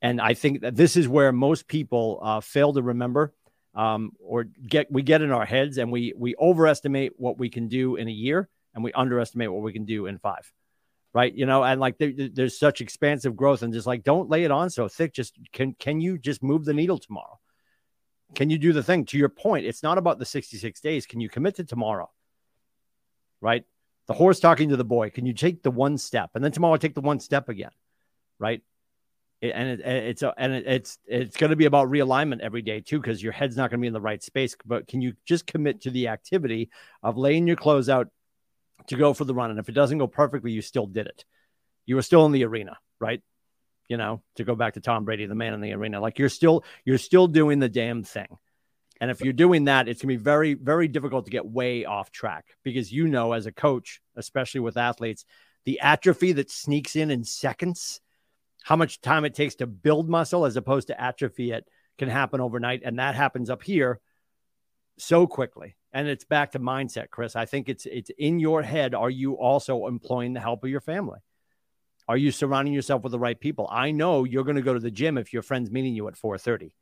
And 0.00 0.20
I 0.20 0.34
think 0.34 0.60
that 0.60 0.76
this 0.76 0.96
is 0.96 1.08
where 1.08 1.32
most 1.32 1.66
people 1.66 2.20
uh, 2.22 2.40
fail 2.40 2.72
to 2.74 2.82
remember 2.82 3.34
um, 3.74 4.12
or 4.20 4.44
get, 4.44 4.90
we 4.92 5.02
get 5.02 5.22
in 5.22 5.32
our 5.32 5.44
heads 5.44 5.78
and 5.78 5.90
we, 5.90 6.12
we 6.16 6.34
overestimate 6.36 7.12
what 7.16 7.38
we 7.38 7.48
can 7.48 7.68
do 7.68 7.96
in 7.96 8.06
a 8.06 8.12
year 8.12 8.48
and 8.74 8.84
we 8.84 8.92
underestimate 8.92 9.52
what 9.52 9.62
we 9.62 9.72
can 9.72 9.84
do 9.84 10.06
in 10.06 10.18
five 10.18 10.52
right? 11.18 11.34
You 11.34 11.46
know, 11.46 11.64
and 11.64 11.80
like 11.80 11.98
there, 11.98 12.12
there's 12.32 12.56
such 12.56 12.80
expansive 12.80 13.34
growth, 13.34 13.62
and 13.62 13.72
just 13.72 13.88
like 13.88 14.04
don't 14.04 14.30
lay 14.30 14.44
it 14.44 14.52
on 14.52 14.70
so 14.70 14.86
thick. 14.86 15.12
Just 15.12 15.36
can 15.52 15.74
can 15.74 16.00
you 16.00 16.16
just 16.16 16.44
move 16.44 16.64
the 16.64 16.72
needle 16.72 16.96
tomorrow? 16.96 17.40
Can 18.36 18.50
you 18.50 18.56
do 18.56 18.72
the 18.72 18.84
thing? 18.84 19.04
To 19.06 19.18
your 19.18 19.28
point, 19.28 19.66
it's 19.66 19.82
not 19.82 19.98
about 19.98 20.20
the 20.20 20.24
66 20.24 20.80
days. 20.80 21.06
Can 21.06 21.20
you 21.20 21.28
commit 21.28 21.56
to 21.56 21.64
tomorrow? 21.64 22.08
Right? 23.40 23.64
The 24.06 24.12
horse 24.12 24.38
talking 24.38 24.68
to 24.68 24.76
the 24.76 24.84
boy. 24.84 25.10
Can 25.10 25.26
you 25.26 25.32
take 25.32 25.64
the 25.64 25.72
one 25.72 25.98
step, 25.98 26.30
and 26.36 26.44
then 26.44 26.52
tomorrow 26.52 26.76
take 26.76 26.94
the 26.94 27.00
one 27.00 27.18
step 27.18 27.48
again? 27.48 27.72
Right? 28.38 28.62
And 29.42 29.70
it, 29.70 29.80
it's 29.80 30.22
a, 30.22 30.32
and 30.38 30.52
it, 30.52 30.68
it's 30.68 30.98
it's 31.04 31.36
going 31.36 31.50
to 31.50 31.56
be 31.56 31.64
about 31.64 31.88
realignment 31.88 32.42
every 32.42 32.62
day 32.62 32.80
too, 32.80 33.00
because 33.00 33.20
your 33.20 33.32
head's 33.32 33.56
not 33.56 33.70
going 33.70 33.80
to 33.80 33.82
be 33.82 33.88
in 33.88 33.92
the 33.92 34.00
right 34.00 34.22
space. 34.22 34.54
But 34.64 34.86
can 34.86 35.00
you 35.00 35.14
just 35.24 35.48
commit 35.48 35.80
to 35.80 35.90
the 35.90 36.06
activity 36.06 36.70
of 37.02 37.16
laying 37.16 37.48
your 37.48 37.56
clothes 37.56 37.88
out 37.88 38.06
to 38.86 38.96
go 38.96 39.12
for 39.12 39.24
the 39.24 39.34
run. 39.34 39.50
And 39.50 39.58
if 39.58 39.68
it 39.68 39.72
doesn't 39.72 39.98
go 39.98 40.06
perfectly, 40.06 40.52
you 40.52 40.62
still 40.62 40.86
did 40.86 41.06
it. 41.06 41.24
You 41.86 41.96
were 41.96 42.02
still 42.02 42.26
in 42.26 42.32
the 42.32 42.44
arena, 42.44 42.78
right? 43.00 43.22
You 43.88 43.96
know, 43.96 44.22
to 44.36 44.44
go 44.44 44.54
back 44.54 44.74
to 44.74 44.80
Tom 44.80 45.04
Brady, 45.04 45.26
the 45.26 45.34
man 45.34 45.54
in 45.54 45.60
the 45.60 45.72
arena, 45.72 46.00
like 46.00 46.18
you're 46.18 46.28
still 46.28 46.64
you're 46.84 46.98
still 46.98 47.26
doing 47.26 47.58
the 47.58 47.68
damn 47.68 48.02
thing. 48.02 48.38
And 49.00 49.10
if 49.10 49.20
you're 49.20 49.32
doing 49.32 49.66
that, 49.66 49.88
it's 49.88 50.02
gonna 50.02 50.12
be 50.12 50.16
very, 50.16 50.54
very 50.54 50.88
difficult 50.88 51.24
to 51.26 51.30
get 51.30 51.46
way 51.46 51.84
off 51.84 52.10
track 52.10 52.46
because 52.64 52.92
you 52.92 53.08
know, 53.08 53.32
as 53.32 53.46
a 53.46 53.52
coach, 53.52 54.00
especially 54.16 54.60
with 54.60 54.76
athletes, 54.76 55.24
the 55.64 55.80
atrophy 55.80 56.32
that 56.32 56.50
sneaks 56.50 56.96
in 56.96 57.10
in 57.10 57.24
seconds, 57.24 58.00
how 58.62 58.76
much 58.76 59.00
time 59.00 59.24
it 59.24 59.34
takes 59.34 59.56
to 59.56 59.66
build 59.66 60.08
muscle 60.08 60.44
as 60.44 60.56
opposed 60.56 60.88
to 60.88 61.00
atrophy 61.00 61.52
it 61.52 61.66
can 61.96 62.08
happen 62.08 62.40
overnight. 62.40 62.82
And 62.84 62.98
that 62.98 63.14
happens 63.14 63.48
up 63.48 63.62
here 63.62 64.00
so 64.98 65.26
quickly 65.26 65.76
and 65.92 66.08
it's 66.08 66.24
back 66.24 66.52
to 66.52 66.58
mindset 66.58 67.10
chris. 67.10 67.36
I 67.36 67.46
think 67.46 67.68
it's 67.68 67.86
it's 67.86 68.10
in 68.18 68.38
your 68.38 68.62
head 68.62 68.94
are 68.94 69.10
you 69.10 69.34
also 69.34 69.86
employing 69.86 70.32
the 70.32 70.40
help 70.40 70.64
of 70.64 70.70
your 70.70 70.80
family? 70.80 71.20
Are 72.06 72.16
you 72.16 72.32
surrounding 72.32 72.72
yourself 72.72 73.02
with 73.02 73.12
the 73.12 73.18
right 73.18 73.38
people? 73.38 73.68
I 73.70 73.90
know 73.90 74.24
you're 74.24 74.44
going 74.44 74.56
to 74.56 74.62
go 74.62 74.72
to 74.72 74.80
the 74.80 74.90
gym 74.90 75.18
if 75.18 75.32
your 75.32 75.42
friend's 75.42 75.70
meeting 75.70 75.94
you 75.94 76.08
at 76.08 76.14
4.30 76.14 76.72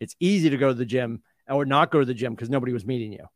it's 0.00 0.14
easy 0.20 0.50
to 0.50 0.56
go 0.56 0.68
to 0.68 0.74
the 0.74 0.84
gym 0.84 1.22
or 1.48 1.64
not 1.64 1.90
go 1.90 2.00
to 2.00 2.04
the 2.04 2.14
gym 2.14 2.34
because 2.34 2.50
nobody 2.50 2.72
was 2.72 2.86
meeting 2.86 3.12
you. 3.12 3.26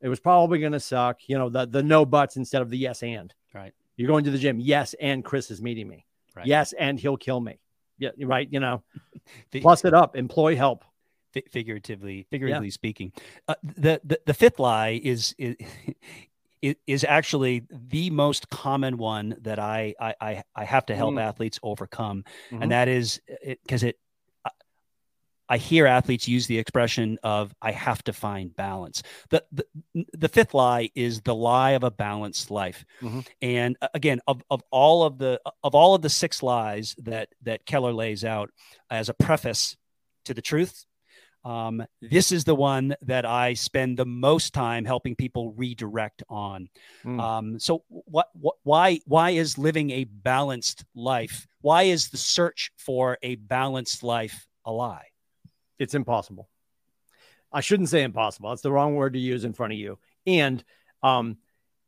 It 0.00 0.08
was 0.08 0.20
probably 0.20 0.58
going 0.58 0.72
to 0.72 0.80
suck 0.80 1.20
you 1.26 1.38
know 1.38 1.48
the 1.48 1.66
the 1.66 1.82
no 1.82 2.04
buts 2.04 2.36
instead 2.36 2.62
of 2.62 2.70
the 2.70 2.78
yes 2.78 3.02
and. 3.02 3.32
Right. 3.54 3.72
You're 3.96 4.08
going 4.08 4.24
to 4.24 4.30
the 4.30 4.38
gym. 4.38 4.60
Yes 4.60 4.94
and 5.00 5.24
chris 5.24 5.50
is 5.50 5.62
meeting 5.62 5.88
me. 5.88 6.06
Right. 6.34 6.46
yes 6.46 6.74
and 6.74 7.00
he'll 7.00 7.16
kill 7.16 7.40
me. 7.40 7.60
Yeah 7.98 8.10
right 8.20 8.48
you 8.50 8.60
know? 8.60 8.82
Plus 9.60 9.84
it 9.84 9.94
up. 9.94 10.16
Employ 10.16 10.56
help 10.56 10.84
figuratively 11.50 12.26
figuratively 12.30 12.68
yeah. 12.68 12.72
speaking. 12.72 13.12
Uh, 13.48 13.54
the, 13.62 14.00
the 14.04 14.20
the 14.26 14.34
fifth 14.34 14.58
lie 14.58 15.00
is, 15.02 15.34
is 15.38 15.56
is 16.86 17.04
actually 17.04 17.64
the 17.70 18.10
most 18.10 18.48
common 18.48 18.96
one 18.96 19.36
that 19.42 19.58
I 19.58 19.94
I 20.00 20.42
I 20.54 20.64
have 20.64 20.86
to 20.86 20.96
help 20.96 21.14
mm. 21.14 21.22
athletes 21.22 21.58
overcome, 21.62 22.24
mm-hmm. 22.50 22.62
and 22.62 22.72
that 22.72 22.88
is 22.88 23.20
because 23.44 23.82
it, 23.82 23.88
it 23.88 23.98
I 25.48 25.58
hear 25.58 25.86
athletes 25.86 26.26
use 26.26 26.46
the 26.46 26.58
expression 26.58 27.18
of 27.22 27.54
"I 27.62 27.72
have 27.72 28.02
to 28.04 28.12
find 28.12 28.54
balance." 28.54 29.02
The 29.30 29.44
the, 29.52 29.66
the 30.12 30.28
fifth 30.28 30.54
lie 30.54 30.90
is 30.94 31.20
the 31.20 31.34
lie 31.34 31.72
of 31.72 31.84
a 31.84 31.90
balanced 31.90 32.50
life, 32.50 32.84
mm-hmm. 33.00 33.20
and 33.40 33.76
uh, 33.80 33.88
again, 33.94 34.20
of, 34.26 34.42
of 34.50 34.62
all 34.70 35.04
of 35.04 35.18
the 35.18 35.40
of 35.62 35.74
all 35.74 35.94
of 35.94 36.02
the 36.02 36.10
six 36.10 36.42
lies 36.42 36.94
that 36.98 37.28
that 37.42 37.64
Keller 37.64 37.92
lays 37.92 38.24
out 38.24 38.50
as 38.90 39.08
a 39.08 39.14
preface 39.14 39.76
to 40.24 40.34
the 40.34 40.42
truth, 40.42 40.84
um, 41.46 41.86
this 42.02 42.32
is 42.32 42.42
the 42.42 42.56
one 42.56 42.96
that 43.02 43.24
I 43.24 43.54
spend 43.54 43.96
the 43.96 44.04
most 44.04 44.52
time 44.52 44.84
helping 44.84 45.14
people 45.14 45.52
redirect 45.52 46.24
on. 46.28 46.68
Mm. 47.04 47.20
Um, 47.20 47.60
so, 47.60 47.84
what, 47.88 48.30
what, 48.32 48.56
why, 48.64 48.98
why 49.06 49.30
is 49.30 49.56
living 49.56 49.92
a 49.92 50.04
balanced 50.04 50.84
life? 50.96 51.46
Why 51.60 51.84
is 51.84 52.08
the 52.08 52.16
search 52.16 52.72
for 52.76 53.16
a 53.22 53.36
balanced 53.36 54.02
life 54.02 54.44
a 54.64 54.72
lie? 54.72 55.06
It's 55.78 55.94
impossible. 55.94 56.48
I 57.52 57.60
shouldn't 57.60 57.90
say 57.90 58.02
impossible. 58.02 58.52
It's 58.52 58.62
the 58.62 58.72
wrong 58.72 58.96
word 58.96 59.12
to 59.12 59.20
use 59.20 59.44
in 59.44 59.52
front 59.52 59.72
of 59.72 59.78
you. 59.78 60.00
And 60.26 60.64
um, 61.04 61.36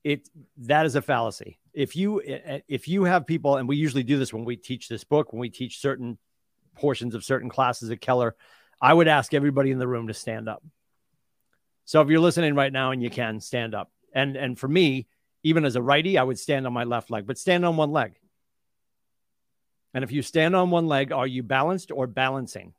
it 0.04 0.28
that 0.58 0.86
is 0.86 0.94
a 0.94 1.02
fallacy. 1.02 1.58
If 1.74 1.96
you 1.96 2.22
if 2.24 2.86
you 2.86 3.04
have 3.04 3.26
people, 3.26 3.56
and 3.56 3.68
we 3.68 3.76
usually 3.76 4.04
do 4.04 4.18
this 4.18 4.32
when 4.32 4.44
we 4.44 4.54
teach 4.54 4.88
this 4.88 5.02
book, 5.02 5.32
when 5.32 5.40
we 5.40 5.50
teach 5.50 5.80
certain 5.80 6.16
portions 6.76 7.16
of 7.16 7.24
certain 7.24 7.48
classes 7.48 7.90
at 7.90 8.00
Keller 8.00 8.36
I 8.80 8.94
would 8.94 9.08
ask 9.08 9.34
everybody 9.34 9.70
in 9.70 9.78
the 9.78 9.88
room 9.88 10.08
to 10.08 10.14
stand 10.14 10.48
up. 10.48 10.62
So 11.84 12.00
if 12.00 12.08
you're 12.08 12.20
listening 12.20 12.54
right 12.54 12.72
now 12.72 12.90
and 12.90 13.02
you 13.02 13.10
can 13.10 13.40
stand 13.40 13.74
up, 13.74 13.90
and 14.12 14.36
and 14.36 14.58
for 14.58 14.68
me, 14.68 15.06
even 15.42 15.64
as 15.64 15.76
a 15.76 15.82
righty, 15.82 16.18
I 16.18 16.22
would 16.22 16.38
stand 16.38 16.66
on 16.66 16.72
my 16.72 16.84
left 16.84 17.10
leg, 17.10 17.26
but 17.26 17.38
stand 17.38 17.64
on 17.64 17.76
one 17.76 17.92
leg. 17.92 18.14
And 19.94 20.04
if 20.04 20.12
you 20.12 20.22
stand 20.22 20.54
on 20.54 20.70
one 20.70 20.86
leg, 20.86 21.12
are 21.12 21.26
you 21.26 21.42
balanced 21.42 21.90
or 21.90 22.06
balancing? 22.06 22.74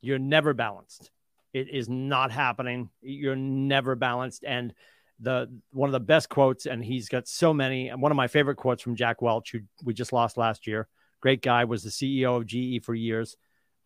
You're 0.00 0.18
never 0.18 0.54
balanced. 0.54 1.10
It 1.52 1.68
is 1.68 1.88
not 1.88 2.30
happening. 2.30 2.90
You're 3.02 3.36
never 3.36 3.96
balanced. 3.96 4.44
And 4.44 4.72
the 5.20 5.50
one 5.72 5.88
of 5.88 5.92
the 5.92 6.00
best 6.00 6.28
quotes, 6.28 6.66
and 6.66 6.84
he's 6.84 7.08
got 7.08 7.26
so 7.26 7.52
many. 7.52 7.88
And 7.88 8.00
one 8.00 8.12
of 8.12 8.16
my 8.16 8.28
favorite 8.28 8.56
quotes 8.56 8.82
from 8.82 8.96
Jack 8.96 9.20
Welch, 9.20 9.52
who 9.52 9.60
we 9.82 9.94
just 9.94 10.12
lost 10.12 10.36
last 10.36 10.66
year. 10.66 10.86
Great 11.20 11.42
guy, 11.42 11.64
was 11.64 11.82
the 11.82 11.90
CEO 11.90 12.36
of 12.36 12.46
GE 12.46 12.84
for 12.84 12.94
years. 12.94 13.36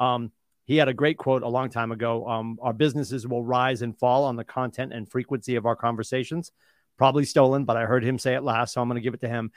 Um, 0.03 0.33
he 0.65 0.77
had 0.77 0.89
a 0.89 0.95
great 0.95 1.19
quote 1.19 1.43
a 1.43 1.49
long 1.49 1.71
time 1.71 1.93
ago. 1.93 2.27
Um, 2.27 2.59
our 2.63 2.73
businesses 2.73 3.27
will 3.27 3.45
rise 3.45 3.83
and 3.83 3.99
fall 3.99 4.25
on 4.25 4.37
the 4.37 4.45
content 4.45 4.93
and 4.93 5.09
frequency 5.09 5.57
of 5.57 5.67
our 5.67 5.77
conversations. 5.77 6.53
Probably 6.99 7.25
stolen, 7.25 7.65
but 7.65 7.77
I 7.77 7.85
heard 7.85 8.05
him 8.05 8.19
say 8.19 8.35
it 8.35 8.43
last, 8.43 8.75
so 8.75 8.81
I'm 8.81 8.89
going 8.89 8.97
to 8.97 9.03
give 9.03 9.15
it 9.15 9.21
to 9.21 9.29
him. 9.29 9.51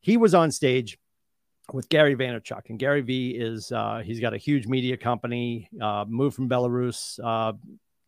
He 0.00 0.16
was 0.16 0.34
on 0.34 0.50
stage 0.50 0.98
with 1.72 1.88
Gary 1.88 2.14
Vaynerchuk, 2.14 2.68
and 2.68 2.78
Gary 2.78 3.00
V 3.00 3.30
is 3.30 3.72
uh, 3.72 4.02
he's 4.04 4.20
got 4.20 4.34
a 4.34 4.36
huge 4.36 4.66
media 4.66 4.96
company. 4.96 5.68
Uh, 5.80 6.04
moved 6.06 6.36
from 6.36 6.48
Belarus 6.48 7.18
uh, 7.24 7.52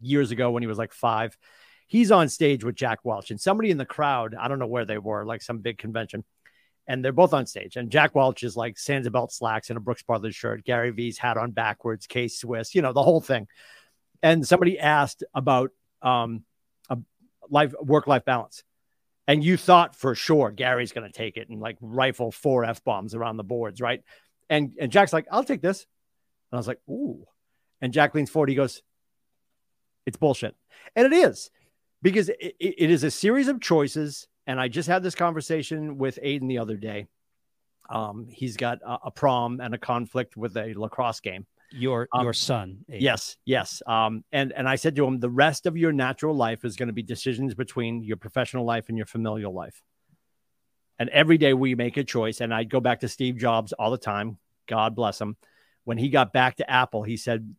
years 0.01 0.31
ago 0.31 0.51
when 0.51 0.63
he 0.63 0.67
was 0.67 0.79
like 0.79 0.93
five. 0.93 1.37
He's 1.89 2.11
on 2.11 2.29
stage 2.29 2.65
with 2.65 2.75
Jack 2.75 3.01
Welch, 3.05 3.31
and 3.31 3.41
somebody 3.41 3.71
in 3.71 3.79
the 3.79 3.87
crowd, 3.87 4.35
I 4.35 4.49
don't 4.49 4.59
know 4.59 4.67
where 4.67 4.85
they 4.85 4.99
were, 4.99 5.25
like 5.25 5.41
some 5.41 5.59
big 5.59 5.79
convention 5.79 6.25
and 6.87 7.05
they're 7.05 7.13
both 7.13 7.35
on 7.35 7.47
stage. 7.47 7.77
And 7.77 7.91
Jack 7.91 8.15
Welch 8.15 8.43
is 8.43 8.57
like 8.57 8.77
Sansabelt 8.77 9.33
slacks 9.33 9.71
and 9.71 9.77
a 9.77 9.81
Brooks 9.81 10.03
Brothers 10.03 10.37
shirt. 10.37 10.65
Gary 10.65 10.91
V's 10.91 11.19
hat 11.19 11.37
on 11.37 11.51
backwards, 11.51 12.07
K 12.07 12.29
Swiss, 12.29 12.75
you 12.75 12.83
know, 12.83 12.93
the 12.93 13.03
whole 13.03 13.21
thing. 13.21 13.49
And 14.23 14.47
somebody 14.47 14.79
asked 14.79 15.25
about 15.35 15.71
um, 16.03 16.45
a 16.89 16.99
life 17.51 17.75
work 17.81 18.07
life 18.07 18.25
balance. 18.25 18.63
And 19.29 19.43
you 19.43 19.57
thought 19.57 19.97
for 19.97 20.15
sure 20.15 20.53
Gary's 20.53 20.93
going 20.93 21.11
to 21.11 21.17
take 21.17 21.37
it 21.37 21.49
and 21.49 21.61
like 21.61 21.77
rifle 21.81 22.31
four 22.31 22.65
F 22.65 22.85
bombs 22.85 23.15
around 23.15 23.37
the 23.37 23.45
boards, 23.45 23.81
right? 23.81 24.03
And 24.49 24.75
and 24.81 24.93
Jack's 24.93 25.13
like, 25.13 25.27
I'll 25.31 25.45
take 25.45 25.63
this. 25.63 25.87
And 26.51 26.57
I 26.57 26.61
was 26.61 26.69
like, 26.69 26.81
ooh. 26.89 27.25
And 27.81 27.93
Jack 27.93 28.15
leans 28.15 28.31
forward. 28.31 28.49
He 28.49 28.55
goes, 28.55 28.83
it's 30.07 30.17
bullshit. 30.17 30.55
And 30.95 31.07
it 31.07 31.13
is 31.13 31.51
because 32.01 32.29
it, 32.29 32.55
it 32.61 32.91
is 32.91 33.03
a 33.03 33.11
series 33.11 33.49
of 33.49 33.61
choices 33.61 34.29
and 34.47 34.61
I 34.61 34.69
just 34.69 34.89
had 34.89 35.03
this 35.03 35.15
conversation 35.15 35.99
with 35.99 36.19
Aiden 36.23 36.49
the 36.49 36.59
other 36.59 36.77
day. 36.77 37.07
Um, 37.89 38.27
he's 38.29 38.57
got 38.57 38.79
a, 38.83 38.99
a, 39.07 39.11
prom 39.11 39.61
and 39.61 39.75
a 39.75 39.79
conflict 39.79 40.37
with 40.37 40.57
a 40.57 40.75
lacrosse 40.75 41.21
game. 41.21 41.47
your 41.71 42.09
Um, 42.13 42.25
your 42.25 42.33
son. 42.33 42.79
Abe. 42.89 43.03
Yes, 43.03 43.37
yes. 43.45 43.83
Um, 43.87 44.25
and 44.33 44.53
and 44.53 44.69
I 44.69 44.77
said 44.77 44.97
to 44.97 45.07
him, 45.07 45.21
the 45.21 45.31
rest 45.31 45.67
of 45.67 45.77
your 45.77 45.93
natural 45.93 46.35
life 46.35 46.65
is 46.65 46.77
going 46.77 46.89
to 46.89 46.93
be 46.93 47.03
decisions 47.03 47.55
between 47.55 48.03
your 48.03 48.17
professional 48.17 48.65
life 48.65 48.89
and 48.89 48.97
your 48.97 49.07
familial 49.07 49.53
life. 49.53 49.83
And 50.99 51.09
every 51.11 51.39
day 51.39 51.53
we 51.53 51.75
make 51.75 51.97
a 51.97 52.05
choice. 52.05 52.41
And 52.41 52.53
I 52.53 52.65
go 52.65 52.81
back 52.81 53.01
to 53.01 53.09
Steve 53.09 53.37
Jobs 53.37 53.73
all 53.73 53.91
the 53.91 53.99
time. 53.99 54.39
God 54.67 54.95
bless 54.97 55.21
him. 55.21 55.37
When 55.85 55.99
he 55.99 56.09
got 56.09 56.33
back 56.33 56.57
to 56.57 56.69
Apple, 56.69 57.03
he 57.03 57.17
said 57.17 57.55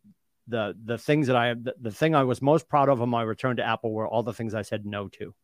the 0.46 0.74
the 0.84 0.98
things 0.98 1.28
that 1.28 1.36
I 1.36 1.54
the, 1.54 1.74
the 1.80 1.90
thing 1.90 2.14
I 2.14 2.24
was 2.24 2.42
most 2.42 2.68
proud 2.68 2.88
of 2.88 3.00
on 3.00 3.08
my 3.08 3.22
return 3.22 3.56
to 3.56 3.66
Apple 3.66 3.92
were 3.92 4.08
all 4.08 4.22
the 4.22 4.34
things 4.34 4.54
I 4.54 4.62
said 4.62 4.84
no 4.84 5.08
to. 5.08 5.34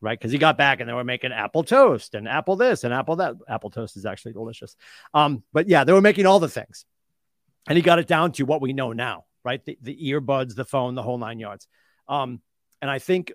Right, 0.00 0.16
because 0.16 0.30
he 0.30 0.38
got 0.38 0.56
back 0.56 0.78
and 0.78 0.88
they 0.88 0.92
were 0.92 1.02
making 1.02 1.32
apple 1.32 1.64
toast 1.64 2.14
and 2.14 2.28
apple 2.28 2.54
this 2.54 2.84
and 2.84 2.94
apple 2.94 3.16
that. 3.16 3.34
Apple 3.48 3.70
toast 3.70 3.96
is 3.96 4.06
actually 4.06 4.32
delicious. 4.32 4.76
Um, 5.12 5.42
but 5.52 5.68
yeah, 5.68 5.82
they 5.82 5.92
were 5.92 6.00
making 6.00 6.24
all 6.24 6.38
the 6.38 6.48
things 6.48 6.84
and 7.68 7.76
he 7.76 7.82
got 7.82 7.98
it 7.98 8.06
down 8.06 8.32
to 8.32 8.44
what 8.44 8.60
we 8.60 8.72
know 8.72 8.92
now, 8.92 9.26
right? 9.44 9.64
The, 9.64 9.78
the 9.82 10.12
earbuds, 10.12 10.54
the 10.54 10.64
phone, 10.64 10.94
the 10.94 11.02
whole 11.02 11.18
nine 11.18 11.38
yards. 11.38 11.68
Um, 12.08 12.40
and 12.80 12.90
I 12.90 12.98
think 12.98 13.32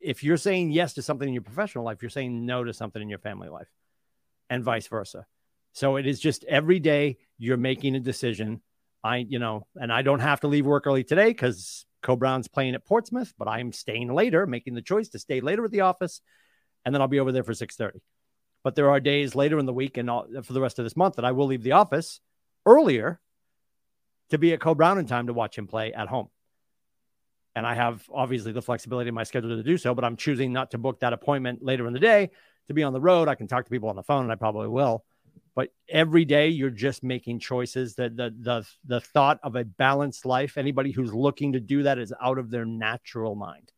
if 0.00 0.24
you're 0.24 0.38
saying 0.38 0.70
yes 0.70 0.94
to 0.94 1.02
something 1.02 1.28
in 1.28 1.34
your 1.34 1.42
professional 1.42 1.84
life, 1.84 1.98
you're 2.00 2.10
saying 2.10 2.46
no 2.46 2.64
to 2.64 2.72
something 2.72 3.00
in 3.00 3.08
your 3.08 3.18
family 3.18 3.48
life, 3.48 3.68
and 4.48 4.64
vice 4.64 4.86
versa. 4.86 5.26
So 5.72 5.96
it 5.96 6.06
is 6.06 6.20
just 6.20 6.44
every 6.44 6.80
day 6.80 7.18
you're 7.38 7.58
making 7.58 7.96
a 7.96 8.00
decision. 8.00 8.62
I, 9.04 9.18
you 9.18 9.38
know, 9.38 9.66
and 9.76 9.92
I 9.92 10.02
don't 10.02 10.20
have 10.20 10.40
to 10.40 10.48
leave 10.48 10.66
work 10.66 10.86
early 10.86 11.04
today 11.04 11.28
because 11.28 11.84
Coe-Brown's 12.06 12.46
playing 12.46 12.76
at 12.76 12.86
Portsmouth, 12.86 13.34
but 13.36 13.48
I'm 13.48 13.72
staying 13.72 14.14
later, 14.14 14.46
making 14.46 14.74
the 14.74 14.82
choice 14.82 15.08
to 15.10 15.18
stay 15.18 15.40
later 15.40 15.64
at 15.64 15.72
the 15.72 15.80
office, 15.80 16.20
and 16.84 16.94
then 16.94 17.02
I'll 17.02 17.08
be 17.08 17.18
over 17.18 17.32
there 17.32 17.42
for 17.42 17.52
six 17.52 17.74
thirty. 17.74 18.00
But 18.62 18.76
there 18.76 18.90
are 18.90 19.00
days 19.00 19.34
later 19.34 19.58
in 19.58 19.66
the 19.66 19.72
week 19.72 19.96
and 19.96 20.08
all, 20.08 20.26
for 20.44 20.52
the 20.52 20.60
rest 20.60 20.78
of 20.78 20.84
this 20.84 20.96
month 20.96 21.16
that 21.16 21.24
I 21.24 21.32
will 21.32 21.46
leave 21.46 21.64
the 21.64 21.72
office 21.72 22.20
earlier 22.64 23.20
to 24.30 24.38
be 24.38 24.52
at 24.52 24.60
Coe-Brown 24.60 24.98
in 24.98 25.06
time 25.06 25.26
to 25.26 25.32
watch 25.32 25.58
him 25.58 25.66
play 25.66 25.92
at 25.92 26.08
home. 26.08 26.28
And 27.56 27.66
I 27.66 27.74
have 27.74 28.04
obviously 28.12 28.52
the 28.52 28.62
flexibility 28.62 29.08
in 29.08 29.14
my 29.14 29.24
schedule 29.24 29.56
to 29.56 29.62
do 29.62 29.76
so, 29.76 29.94
but 29.94 30.04
I'm 30.04 30.16
choosing 30.16 30.52
not 30.52 30.70
to 30.70 30.78
book 30.78 31.00
that 31.00 31.12
appointment 31.12 31.62
later 31.62 31.86
in 31.86 31.92
the 31.92 32.00
day 32.00 32.30
to 32.68 32.74
be 32.74 32.82
on 32.84 32.92
the 32.92 33.00
road. 33.00 33.28
I 33.28 33.34
can 33.34 33.48
talk 33.48 33.64
to 33.64 33.70
people 33.70 33.88
on 33.88 33.96
the 33.96 34.02
phone 34.02 34.22
and 34.22 34.32
I 34.32 34.36
probably 34.36 34.68
will. 34.68 35.04
But 35.56 35.70
every 35.88 36.24
day 36.26 36.48
you're 36.48 36.70
just 36.70 37.02
making 37.02 37.40
choices 37.40 37.94
that 37.94 38.16
the 38.16 38.32
the 38.38 38.64
the 38.84 39.00
thought 39.00 39.40
of 39.42 39.56
a 39.56 39.64
balanced 39.64 40.26
life, 40.26 40.58
anybody 40.58 40.92
who's 40.92 41.12
looking 41.12 41.54
to 41.54 41.60
do 41.60 41.82
that 41.84 41.98
is 41.98 42.12
out 42.22 42.38
of 42.38 42.50
their 42.50 42.66
natural 42.66 43.34
mind. 43.34 43.72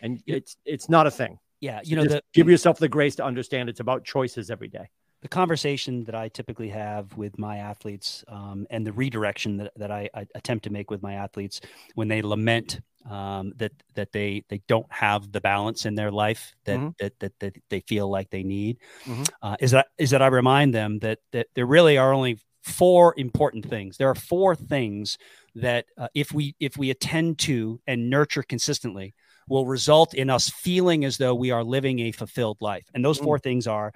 And 0.00 0.22
it's 0.26 0.56
it's 0.64 0.88
not 0.88 1.06
a 1.06 1.10
thing. 1.10 1.38
yeah. 1.60 1.80
You 1.82 1.96
know, 1.96 2.04
the, 2.04 2.22
give 2.32 2.48
yourself 2.48 2.78
the 2.78 2.88
grace 2.88 3.16
to 3.16 3.24
understand 3.24 3.68
it's 3.68 3.80
about 3.80 4.04
choices 4.04 4.50
every 4.50 4.68
day. 4.68 4.88
the 5.24 5.28
conversation 5.28 6.04
that 6.04 6.14
I 6.14 6.28
typically 6.28 6.68
have 6.68 7.16
with 7.16 7.38
my 7.38 7.56
athletes 7.56 8.22
um, 8.28 8.66
and 8.68 8.86
the 8.86 8.92
redirection 8.92 9.56
that, 9.56 9.72
that 9.76 9.90
I, 9.90 10.10
I 10.14 10.26
attempt 10.34 10.64
to 10.64 10.70
make 10.70 10.90
with 10.90 11.02
my 11.02 11.14
athletes 11.14 11.62
when 11.94 12.08
they 12.08 12.20
lament 12.20 12.80
um, 13.10 13.52
that 13.56 13.72
that 13.94 14.12
they 14.12 14.42
they 14.48 14.60
don't 14.68 14.90
have 14.92 15.32
the 15.32 15.40
balance 15.40 15.86
in 15.86 15.94
their 15.94 16.10
life 16.10 16.52
that 16.64 16.80
Mhm. 16.80 16.94
that, 16.98 17.18
that 17.20 17.32
that 17.40 17.56
they 17.70 17.80
feel 17.80 18.08
like 18.10 18.30
they 18.30 18.42
need 18.42 18.78
Mhm. 19.06 19.28
uh, 19.42 19.56
is 19.60 19.70
that 19.72 19.88
is 19.98 20.10
that 20.10 20.22
I 20.22 20.28
remind 20.28 20.74
them 20.74 20.98
that 21.00 21.18
that 21.32 21.48
there 21.54 21.66
really 21.66 21.98
are 21.98 22.12
only 22.12 22.38
four 22.62 23.14
important 23.18 23.68
things. 23.68 23.96
There 23.98 24.08
are 24.08 24.14
four 24.14 24.56
things 24.56 25.18
that 25.54 25.86
uh, 25.98 26.08
if 26.14 26.32
we 26.32 26.54
if 26.60 26.76
we 26.78 26.90
attend 26.90 27.38
to 27.40 27.80
and 27.86 28.08
nurture 28.10 28.42
consistently 28.42 29.14
will 29.48 29.66
result 29.66 30.14
in 30.14 30.30
us 30.30 30.48
feeling 30.50 31.04
as 31.04 31.18
though 31.18 31.34
we 31.34 31.50
are 31.50 31.62
living 31.62 32.00
a 32.00 32.12
fulfilled 32.12 32.56
life. 32.60 32.86
And 32.94 33.04
those 33.04 33.18
Mm. 33.18 33.24
four 33.24 33.38
things 33.38 33.66
are 33.66 33.92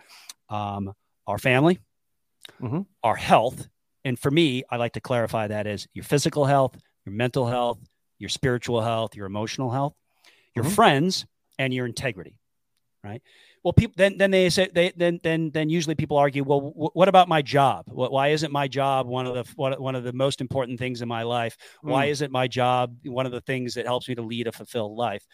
um, 0.50 0.92
our 1.26 1.38
family, 1.38 1.78
Mhm. 2.60 2.86
our 3.02 3.16
health, 3.16 3.68
and 4.04 4.18
for 4.18 4.30
me, 4.30 4.62
I 4.70 4.76
like 4.76 4.92
to 4.94 5.00
clarify 5.00 5.48
that 5.48 5.66
as 5.66 5.86
your 5.94 6.04
physical 6.04 6.44
health, 6.44 6.76
your 7.04 7.14
mental 7.14 7.46
health, 7.46 7.78
your 8.18 8.28
spiritual 8.30 8.80
health, 8.82 9.14
your 9.16 9.26
emotional 9.26 9.70
health, 9.70 9.94
your 10.54 10.64
Mhm. 10.64 10.70
friends, 10.74 11.26
and 11.58 11.72
your 11.74 11.86
integrity. 11.86 12.38
Right. 13.04 13.22
Well, 13.62 13.72
people 13.72 13.94
then 13.96 14.18
then 14.18 14.32
they 14.32 14.50
say 14.50 14.68
they 14.74 14.92
then 14.96 15.20
then 15.22 15.50
then 15.52 15.70
usually 15.70 15.94
people 15.94 16.16
argue, 16.16 16.42
well, 16.42 16.60
wh- 16.60 16.94
what 16.96 17.08
about 17.08 17.28
my 17.28 17.42
job? 17.42 17.84
Why 17.88 18.28
isn't 18.28 18.50
my 18.52 18.66
job 18.66 19.06
one 19.06 19.24
of 19.26 19.34
the 19.34 19.52
one, 19.54 19.72
one 19.80 19.94
of 19.94 20.02
the 20.02 20.12
most 20.12 20.40
important 20.40 20.80
things 20.80 21.00
in 21.00 21.08
my 21.08 21.22
life? 21.22 21.56
Why 21.84 22.06
Mm. 22.06 22.10
isn't 22.10 22.32
my 22.32 22.48
job 22.48 22.96
one 23.04 23.24
of 23.24 23.30
the 23.32 23.40
things 23.42 23.74
that 23.74 23.86
helps 23.86 24.08
me 24.08 24.16
to 24.16 24.22
lead 24.22 24.48
a 24.48 24.52
fulfilled 24.52 24.96
life? 24.98 25.24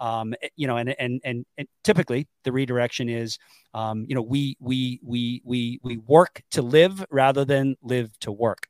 Um, 0.00 0.34
eh, 0.42 0.48
you 0.56 0.66
know, 0.66 0.76
and 0.76 0.94
and 1.00 1.20
and, 1.24 1.46
and 1.56 1.66
typically 1.82 2.28
the 2.44 2.52
redirection 2.52 3.08
is, 3.08 3.38
um, 3.72 4.04
you 4.06 4.14
know, 4.14 4.22
we 4.22 4.56
we 4.60 5.00
we 5.02 5.40
we 5.44 5.80
we 5.82 5.96
work 5.96 6.42
to 6.52 6.62
live 6.62 7.04
rather 7.10 7.44
than 7.46 7.74
live 7.82 8.16
to 8.20 8.32
work. 8.32 8.68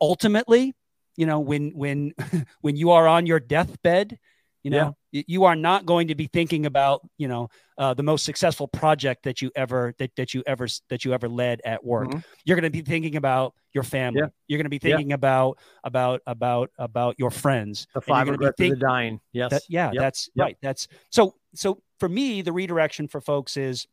Ultimately, 0.00 0.74
you 1.16 1.26
know, 1.26 1.40
when 1.40 1.70
when 1.70 2.12
when 2.60 2.76
you 2.76 2.90
are 2.90 3.06
on 3.08 3.26
your 3.26 3.40
deathbed, 3.40 4.18
you 4.62 4.70
know, 4.70 4.94
y- 5.12 5.24
you 5.26 5.44
are 5.44 5.56
not 5.56 5.86
going 5.86 6.08
to 6.08 6.14
be 6.14 6.26
thinking 6.26 6.66
about, 6.66 7.00
you 7.16 7.28
know, 7.28 7.48
uh, 7.78 7.94
the 7.94 8.02
most 8.02 8.24
successful 8.24 8.68
project 8.68 9.22
that 9.24 9.40
you 9.40 9.50
ever 9.56 9.94
that, 9.98 10.14
that 10.16 10.34
you 10.34 10.42
ever 10.46 10.66
that 10.90 11.04
you 11.04 11.12
ever 11.14 11.28
led 11.28 11.60
at 11.64 11.82
work. 11.84 12.08
Mhm. 12.10 12.24
You're 12.44 12.56
going 12.56 12.70
to 12.70 12.78
be 12.78 12.82
thinking 12.82 13.16
about 13.16 13.54
your 13.72 13.84
family. 13.84 14.20
Yeah. 14.20 14.28
You're 14.48 14.58
going 14.58 14.70
to 14.70 14.78
be 14.78 14.80
Yeah. 14.82 14.96
thinking 14.96 15.12
about 15.14 15.58
about 15.84 16.20
about 16.26 16.70
about 16.78 17.14
your 17.18 17.30
friends. 17.30 17.86
The 17.94 18.00
five 18.02 18.28
regrets 18.28 18.50
of 18.50 18.56
think- 18.56 18.74
the 18.74 18.80
dying. 18.80 19.20
Yes. 19.32 19.50
that, 19.50 19.62
yeah, 19.68 19.90
Yep. 19.92 20.00
that's 20.00 20.28
Yep. 20.34 20.44
right. 20.44 20.56
That's 20.62 20.88
so. 21.10 21.34
So 21.54 21.82
for 21.98 22.08
me, 22.08 22.42
the 22.42 22.52
redirection 22.52 23.08
for 23.08 23.20
folks 23.20 23.56
is 23.56 23.86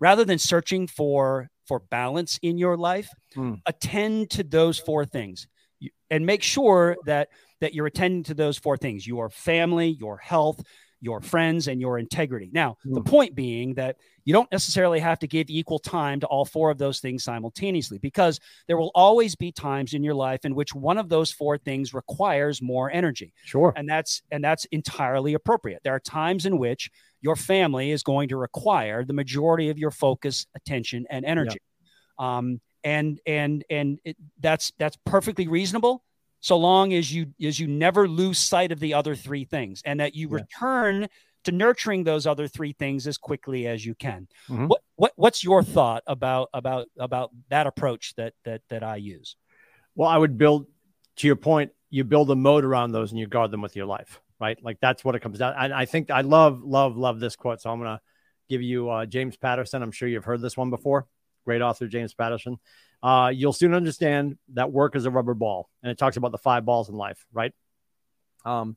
rather 0.00 0.24
than 0.24 0.38
searching 0.38 0.86
for 0.86 1.50
for 1.66 1.78
balance 1.80 2.38
in 2.42 2.58
your 2.58 2.76
life, 2.76 3.08
Hmm. 3.34 3.54
attend 3.64 4.28
to 4.30 4.42
those 4.42 4.78
four 4.78 5.06
things 5.06 5.46
and 6.10 6.24
make 6.26 6.42
sure 6.42 6.96
that 7.06 7.28
that 7.60 7.74
you're 7.74 7.86
attending 7.86 8.22
to 8.24 8.34
those 8.34 8.58
four 8.58 8.76
things: 8.76 9.06
your 9.06 9.30
family, 9.30 9.88
your 10.00 10.16
health, 10.18 10.62
your 11.00 11.20
friends, 11.20 11.68
and 11.68 11.80
your 11.80 11.98
integrity. 11.98 12.50
Now, 12.52 12.76
the 12.84 13.00
Hmm. 13.00 13.06
point 13.06 13.34
being 13.34 13.74
that 13.74 13.96
you 14.24 14.32
don't 14.32 14.50
necessarily 14.50 15.00
have 15.00 15.18
to 15.18 15.26
give 15.26 15.50
equal 15.50 15.78
time 15.78 16.18
to 16.20 16.26
all 16.26 16.44
four 16.46 16.70
of 16.70 16.78
those 16.78 17.00
things 17.00 17.22
simultaneously 17.24 17.98
because 17.98 18.40
there 18.68 18.78
will 18.78 18.90
always 18.94 19.34
be 19.36 19.52
times 19.52 19.92
in 19.92 20.02
your 20.02 20.14
life 20.14 20.44
in 20.46 20.54
which 20.54 20.74
one 20.74 20.96
of 20.96 21.10
those 21.10 21.30
four 21.30 21.58
things 21.58 21.92
requires 21.92 22.62
more 22.62 22.90
energy 22.90 23.34
Sure. 23.44 23.72
and 23.76 23.86
that's 23.86 24.22
and 24.30 24.42
that's 24.42 24.64
entirely 24.66 25.34
appropriate 25.34 25.80
there 25.84 25.94
are 25.94 26.00
times 26.00 26.46
in 26.46 26.56
which 26.56 26.90
your 27.20 27.36
family 27.36 27.90
is 27.90 28.02
going 28.02 28.28
to 28.30 28.38
require 28.38 29.04
the 29.04 29.12
majority 29.12 29.68
of 29.68 29.78
your 29.78 29.90
focus 29.90 30.46
attention 30.56 31.04
and 31.10 31.26
energy 31.26 31.58
um, 32.18 32.60
and 32.84 33.20
and 33.26 33.64
and 33.70 33.98
it, 34.04 34.16
that's 34.40 34.72
that's 34.78 34.96
perfectly 35.04 35.48
reasonable 35.48 36.04
so 36.40 36.56
long 36.56 36.92
as 36.92 37.12
you 37.12 37.26
as 37.42 37.58
you 37.58 37.66
never 37.66 38.06
lose 38.06 38.38
sight 38.38 38.70
of 38.70 38.78
the 38.80 38.94
other 38.94 39.14
three 39.16 39.44
things 39.44 39.82
and 39.84 39.98
that 40.00 40.14
you 40.14 40.28
Yeah. 40.28 40.34
return 40.36 41.08
to 41.44 41.52
nurturing 41.52 42.04
those 42.04 42.26
other 42.26 42.46
three 42.48 42.72
things 42.72 43.06
as 43.06 43.18
quickly 43.18 43.66
as 43.66 43.84
you 43.84 43.94
can 43.94 44.28
Mhm. 44.48 44.68
what 44.68 44.80
what 44.96 45.12
what's 45.16 45.42
your 45.42 45.62
thought 45.62 46.02
about 46.06 46.48
about 46.54 46.86
about 46.98 47.30
that 47.48 47.66
approach 47.66 48.14
that 48.16 48.34
that 48.44 48.62
that 48.68 48.82
i 48.82 48.96
use 48.96 49.36
Well, 49.96 50.08
I 50.08 50.18
would 50.18 50.36
build 50.36 50.66
to 51.16 51.26
your 51.28 51.36
point, 51.36 51.70
you 51.90 52.02
build 52.02 52.30
a 52.30 52.34
moat 52.34 52.64
around 52.64 52.90
those 52.92 53.12
and 53.12 53.18
you 53.20 53.28
guard 53.28 53.52
them 53.52 53.62
with 53.62 53.76
your 53.76 53.86
life, 53.86 54.20
right? 54.40 54.58
Like 54.60 54.78
that's 54.80 55.04
what 55.04 55.14
it 55.14 55.20
comes 55.20 55.38
down. 55.38 55.54
And 55.56 55.72
I 55.72 55.84
think 55.84 56.10
I 56.10 56.22
love, 56.22 56.64
love, 56.64 56.96
love 56.96 57.20
this 57.20 57.36
quote. 57.36 57.60
So 57.60 57.70
I'm 57.70 57.78
gonna 57.78 58.00
give 58.48 58.60
you 58.60 58.90
uh, 58.90 59.06
James 59.06 59.36
Patterson. 59.36 59.80
I'm 59.82 59.92
sure 59.92 60.08
you've 60.08 60.24
heard 60.24 60.40
this 60.40 60.56
one 60.56 60.70
before. 60.70 61.06
Great 61.44 61.62
author, 61.62 61.86
James 61.86 62.14
Patterson. 62.14 62.58
Uh, 63.02 63.30
you'll 63.34 63.52
soon 63.52 63.74
understand 63.74 64.38
that 64.54 64.72
work 64.72 64.96
is 64.96 65.04
a 65.04 65.10
rubber 65.10 65.34
ball, 65.34 65.68
and 65.82 65.90
it 65.90 65.98
talks 65.98 66.16
about 66.16 66.32
the 66.32 66.38
five 66.38 66.64
balls 66.64 66.88
in 66.88 66.94
life, 66.94 67.24
right? 67.32 67.52
Um, 68.44 68.76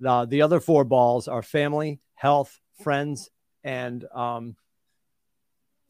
the 0.00 0.26
the 0.26 0.42
other 0.42 0.60
four 0.60 0.84
balls 0.84 1.28
are 1.28 1.42
family, 1.42 2.00
health, 2.14 2.60
friends, 2.82 3.30
and 3.62 4.04
um, 4.14 4.56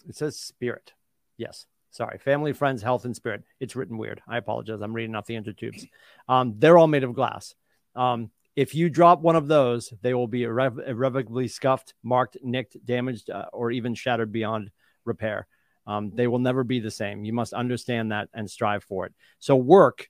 it 0.09 0.17
says 0.17 0.39
spirit. 0.39 0.93
Yes. 1.37 1.67
Sorry, 1.91 2.17
family, 2.17 2.55
friends, 2.55 2.83
health, 2.83 3.05
and 3.05 3.15
spirit. 3.15 3.43
It's 3.61 3.77
written 3.77 3.99
weird. 3.99 4.23
I 4.27 4.39
apologize. 4.39 4.81
I'm 4.81 4.95
reading 4.95 5.15
off 5.15 5.27
the 5.27 5.35
intertubes. 5.35 5.87
Um, 6.27 6.55
they're 6.57 6.79
all 6.79 6.87
made 6.87 7.05
of 7.05 7.13
glass. 7.13 7.55
Um, 7.95 8.31
if 8.57 8.75
you 8.75 8.89
drop 8.89 9.21
one 9.21 9.37
of 9.37 9.47
those, 9.47 9.93
they 10.01 10.15
will 10.15 10.27
be 10.27 10.41
irre- 10.41 10.89
irrevocably 10.89 11.49
scuffed, 11.49 11.93
marked, 12.03 12.39
nicked, 12.43 12.79
damaged, 12.85 13.29
uh, 13.29 13.47
or 13.53 13.71
even 13.71 13.95
shattered 13.95 14.33
beyond 14.33 14.71
repair. 15.05 15.47
Um, 15.87 16.13
they 16.15 16.27
will 16.27 16.39
never 16.39 16.65
be 16.65 16.81
the 16.81 16.91
same. 16.91 17.25
You 17.25 17.33
must 17.33 17.53
understand 17.53 18.13
that 18.13 18.29
and 18.33 18.51
strive 18.51 18.85
for 18.85 19.07
it. 19.07 19.15
So 19.39 19.57
work, 19.57 20.09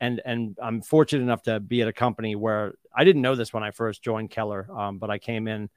and 0.00 0.20
and 0.24 0.56
I'm 0.60 0.82
fortunate 0.82 1.22
enough 1.22 1.42
to 1.44 1.60
be 1.60 1.82
at 1.82 1.88
a 1.88 1.92
company 1.92 2.34
where 2.34 2.74
I 2.94 3.04
didn't 3.04 3.22
know 3.22 3.34
this 3.34 3.52
when 3.52 3.62
I 3.62 3.70
first 3.70 4.02
joined 4.02 4.30
Keller, 4.30 4.66
um, 4.76 4.98
but 4.98 5.10
I 5.10 5.18
came 5.18 5.46
in 5.46 5.70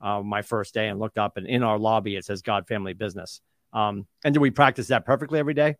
uh, 0.00 0.22
my 0.22 0.42
first 0.42 0.74
day 0.74 0.88
and 0.88 0.98
looked 0.98 1.18
up, 1.18 1.36
and 1.36 1.46
in 1.46 1.62
our 1.62 1.78
lobby 1.78 2.16
it 2.16 2.24
says 2.24 2.42
God 2.42 2.66
Family 2.66 2.92
Business. 2.92 3.40
Um, 3.72 4.06
and 4.24 4.34
do 4.34 4.40
we 4.40 4.50
practice 4.50 4.88
that 4.88 5.06
perfectly 5.06 5.38
every 5.38 5.54
day? 5.54 5.76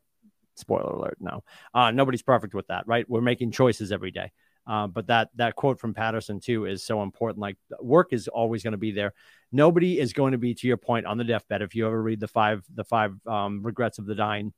Spoiler 0.56 0.92
alert, 0.92 1.16
no. 1.20 1.42
Uh, 1.74 1.90
nobody's 1.90 2.22
perfect 2.22 2.54
with 2.54 2.66
that, 2.68 2.86
right? 2.86 3.08
We're 3.08 3.20
making 3.20 3.50
choices 3.50 3.90
every 3.92 4.10
day. 4.10 4.30
Uh, 4.66 4.86
but 4.86 5.06
that 5.08 5.30
that 5.34 5.56
quote 5.56 5.80
from 5.80 5.94
Patterson 5.94 6.40
too 6.40 6.66
is 6.66 6.82
so 6.82 7.02
important. 7.02 7.40
Like 7.40 7.56
work 7.80 8.12
is 8.12 8.28
always 8.28 8.62
going 8.62 8.72
to 8.72 8.78
be 8.78 8.92
there. 8.92 9.14
Nobody 9.52 9.98
is 9.98 10.12
going 10.12 10.32
to 10.32 10.38
be, 10.38 10.54
to 10.54 10.66
your 10.66 10.76
point, 10.76 11.06
on 11.06 11.18
the 11.18 11.24
deathbed. 11.24 11.62
If 11.62 11.74
you 11.74 11.86
ever 11.86 12.00
read 12.00 12.20
the 12.20 12.28
five 12.28 12.64
the 12.72 12.84
five 12.84 13.14
um, 13.26 13.62
regrets 13.62 13.98
of 13.98 14.06
the 14.06 14.14
dying, 14.14 14.52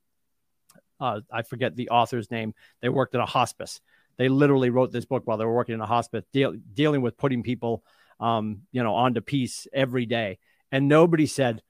uh, 1.00 1.20
I 1.30 1.42
forget 1.42 1.76
the 1.76 1.90
author's 1.90 2.30
name. 2.30 2.54
They 2.80 2.88
worked 2.88 3.14
in 3.14 3.20
a 3.20 3.26
hospice. 3.26 3.80
They 4.18 4.28
literally 4.28 4.70
wrote 4.70 4.92
this 4.92 5.04
book 5.06 5.22
while 5.24 5.38
they 5.38 5.44
were 5.44 5.54
working 5.54 5.74
in 5.74 5.80
a 5.80 5.86
hospice, 5.86 6.24
deal, 6.32 6.54
dealing 6.74 7.00
with 7.00 7.16
putting 7.16 7.42
people, 7.42 7.82
um, 8.20 8.62
you 8.70 8.82
know, 8.82 8.94
onto 8.94 9.20
peace 9.20 9.66
every 9.72 10.06
day. 10.06 10.38
And 10.70 10.88
nobody 10.88 11.26
said, 11.26 11.62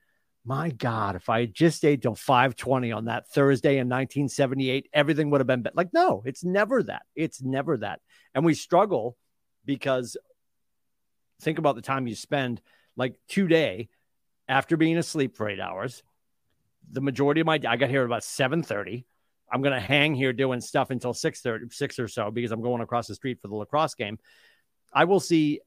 my 0.44 0.70
God, 0.70 1.14
if 1.14 1.28
I 1.28 1.40
had 1.40 1.55
just 1.55 1.77
stayed 1.77 2.02
till 2.02 2.14
520 2.14 2.90
on 2.93 3.05
that 3.05 3.28
Thursday 3.28 3.74
in 3.74 3.89
1978, 3.89 4.89
everything 4.93 5.31
would 5.31 5.40
have 5.40 5.47
been 5.47 5.62
better. 5.62 5.74
Like, 5.77 5.93
no, 5.93 6.23
it's 6.27 6.43
never 6.43 6.82
that. 6.85 7.02
It's 7.14 7.43
never 7.43 7.77
that. 7.78 8.01
And 8.35 8.44
we 8.44 8.55
struggle 8.55 9.16
because 9.64 10.16
think 11.40 11.59
about 11.59 11.77
the 11.77 11.82
time 11.82 12.06
you 12.06 12.14
spend 12.14 12.60
like 12.97 13.14
today 13.28 13.89
after 14.48 14.77
being 14.77 14.97
asleep 14.97 15.36
for 15.36 15.48
eight 15.48 15.60
hours. 15.60 16.02
The 16.90 17.01
majority 17.01 17.40
of 17.40 17.47
my 17.47 17.60
I 17.66 17.77
got 17.77 17.89
here 17.89 18.01
at 18.01 18.06
about 18.06 18.24
7:30. 18.24 19.05
I'm 19.51 19.62
gonna 19.62 19.81
hang 19.81 20.14
here 20.14 20.32
doing 20.32 20.60
stuff 20.60 20.90
until 20.90 21.14
6:30, 21.14 21.73
6 21.73 21.98
or 21.98 22.09
so 22.09 22.31
because 22.31 22.51
I'm 22.51 22.62
going 22.62 22.82
across 22.82 23.06
the 23.06 23.14
street 23.14 23.40
for 23.40 23.48
the 23.48 23.55
lacrosse 23.55 23.94
game. 23.94 24.19
I 24.93 25.05
will 25.05 25.20
see 25.20 25.60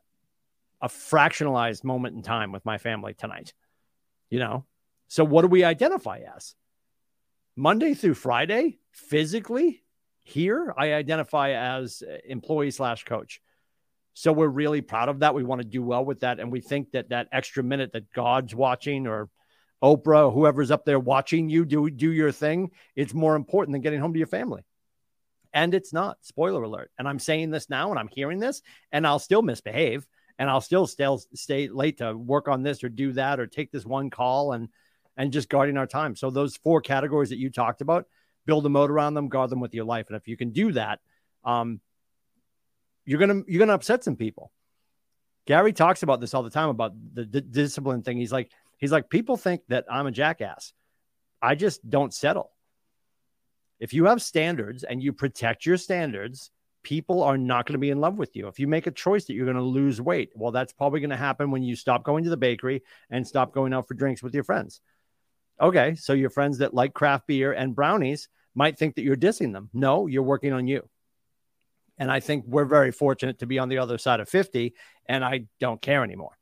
a 0.81 0.87
fractionalized 0.87 1.83
moment 1.83 2.15
in 2.15 2.21
time 2.21 2.51
with 2.51 2.65
my 2.65 2.77
family 2.77 3.13
tonight. 3.13 3.53
You 4.29 4.39
know, 4.39 4.65
so 5.07 5.23
what 5.23 5.43
do 5.43 5.47
we 5.47 5.63
identify 5.63 6.21
as? 6.35 6.55
Monday 7.55 7.93
through 7.93 8.15
Friday, 8.15 8.79
physically 8.91 9.83
here, 10.23 10.73
I 10.77 10.93
identify 10.93 11.51
as 11.51 12.03
uh, 12.05 12.17
employee 12.25 12.71
slash 12.71 13.03
coach. 13.05 13.41
So 14.13 14.31
we're 14.31 14.47
really 14.47 14.81
proud 14.81 15.09
of 15.09 15.19
that. 15.19 15.35
We 15.35 15.43
want 15.43 15.61
to 15.61 15.67
do 15.67 15.83
well 15.83 16.03
with 16.03 16.21
that. 16.21 16.39
And 16.39 16.51
we 16.51 16.61
think 16.61 16.91
that 16.91 17.09
that 17.09 17.27
extra 17.31 17.63
minute 17.63 17.91
that 17.93 18.11
God's 18.11 18.55
watching 18.55 19.07
or 19.07 19.29
Oprah, 19.83 20.33
whoever's 20.33 20.71
up 20.71 20.85
there 20.85 20.99
watching 20.99 21.49
you 21.49 21.65
do, 21.65 21.89
do 21.89 22.11
your 22.11 22.31
thing, 22.31 22.71
it's 22.95 23.13
more 23.13 23.35
important 23.35 23.73
than 23.73 23.81
getting 23.81 23.99
home 23.99 24.13
to 24.13 24.19
your 24.19 24.27
family. 24.27 24.63
And 25.53 25.73
it's 25.73 25.93
not. 25.93 26.17
Spoiler 26.21 26.63
alert. 26.63 26.91
And 26.97 27.07
I'm 27.07 27.19
saying 27.19 27.51
this 27.51 27.69
now 27.69 27.91
and 27.91 27.99
I'm 27.99 28.09
hearing 28.09 28.39
this 28.39 28.61
and 28.91 29.05
I'll 29.05 29.19
still 29.19 29.41
misbehave 29.41 30.07
and 30.37 30.49
I'll 30.49 30.61
still 30.61 30.87
stay, 30.87 31.07
stay 31.33 31.67
late 31.67 31.99
to 31.99 32.15
work 32.15 32.47
on 32.47 32.63
this 32.63 32.83
or 32.83 32.89
do 32.89 33.13
that 33.13 33.39
or 33.39 33.47
take 33.47 33.71
this 33.71 33.85
one 33.85 34.09
call 34.09 34.53
and 34.53 34.69
and 35.17 35.31
just 35.31 35.49
guarding 35.49 35.77
our 35.77 35.87
time. 35.87 36.15
So 36.15 36.29
those 36.29 36.57
four 36.57 36.81
categories 36.81 37.29
that 37.29 37.37
you 37.37 37.49
talked 37.49 37.81
about, 37.81 38.05
build 38.45 38.65
a 38.65 38.69
moat 38.69 38.91
around 38.91 39.13
them, 39.13 39.29
guard 39.29 39.49
them 39.49 39.59
with 39.61 39.73
your 39.73 39.85
life. 39.85 40.07
And 40.07 40.17
if 40.17 40.27
you 40.27 40.35
can 40.35 40.51
do 40.51 40.73
that, 40.73 40.99
um, 41.43 41.79
you're 43.05 43.19
gonna 43.19 43.41
you're 43.47 43.59
gonna 43.59 43.73
upset 43.73 44.03
some 44.03 44.15
people. 44.15 44.51
Gary 45.45 45.73
talks 45.73 46.03
about 46.03 46.19
this 46.19 46.33
all 46.33 46.43
the 46.43 46.49
time 46.49 46.69
about 46.69 46.93
the, 47.13 47.23
the 47.23 47.41
discipline 47.41 48.01
thing. 48.01 48.17
He's 48.17 48.31
like 48.31 48.51
he's 48.77 48.91
like 48.91 49.09
people 49.09 49.37
think 49.37 49.61
that 49.69 49.85
I'm 49.89 50.07
a 50.07 50.11
jackass. 50.11 50.73
I 51.41 51.55
just 51.55 51.87
don't 51.87 52.13
settle. 52.13 52.51
If 53.79 53.93
you 53.93 54.05
have 54.05 54.21
standards 54.21 54.83
and 54.83 55.03
you 55.03 55.13
protect 55.13 55.65
your 55.65 55.77
standards, 55.77 56.49
people 56.85 57.23
are 57.23 57.37
not 57.37 57.65
going 57.65 57.73
to 57.73 57.79
be 57.79 57.89
in 57.89 57.99
love 57.99 58.19
with 58.19 58.35
you. 58.35 58.47
If 58.47 58.59
you 58.59 58.67
make 58.67 58.85
a 58.85 58.91
choice 58.91 59.25
that 59.25 59.33
you're 59.33 59.47
going 59.47 59.57
to 59.57 59.63
lose 59.63 59.99
weight, 59.99 60.29
well, 60.35 60.51
that's 60.51 60.71
probably 60.71 60.99
going 60.99 61.09
to 61.09 61.17
happen 61.17 61.49
when 61.49 61.63
you 61.63 61.75
stop 61.75 62.03
going 62.03 62.23
to 62.23 62.29
the 62.29 62.37
bakery 62.37 62.83
and 63.09 63.27
stop 63.27 63.53
going 63.53 63.73
out 63.73 63.87
for 63.87 63.95
drinks 63.95 64.21
with 64.21 64.35
your 64.35 64.43
friends. 64.43 64.81
Okay, 65.59 65.95
so 65.95 66.13
your 66.13 66.29
friends 66.29 66.59
that 66.59 66.75
like 66.75 66.93
craft 66.93 67.25
beer 67.25 67.51
and 67.51 67.75
brownies 67.75 68.29
might 68.53 68.77
think 68.77 68.95
that 68.95 69.01
you're 69.01 69.15
dissing 69.15 69.51
them. 69.51 69.69
No, 69.73 70.05
you're 70.05 70.21
working 70.21 70.53
on 70.53 70.67
you. 70.67 70.87
And 71.97 72.11
I 72.11 72.19
think 72.19 72.45
we're 72.45 72.65
very 72.65 72.91
fortunate 72.91 73.39
to 73.39 73.47
be 73.47 73.57
on 73.57 73.69
the 73.69 73.79
other 73.79 73.97
side 73.97 74.19
of 74.19 74.29
50, 74.29 74.75
and 75.09 75.25
I 75.25 75.47
don't 75.59 75.81
care 75.81 76.03
anymore. 76.03 76.37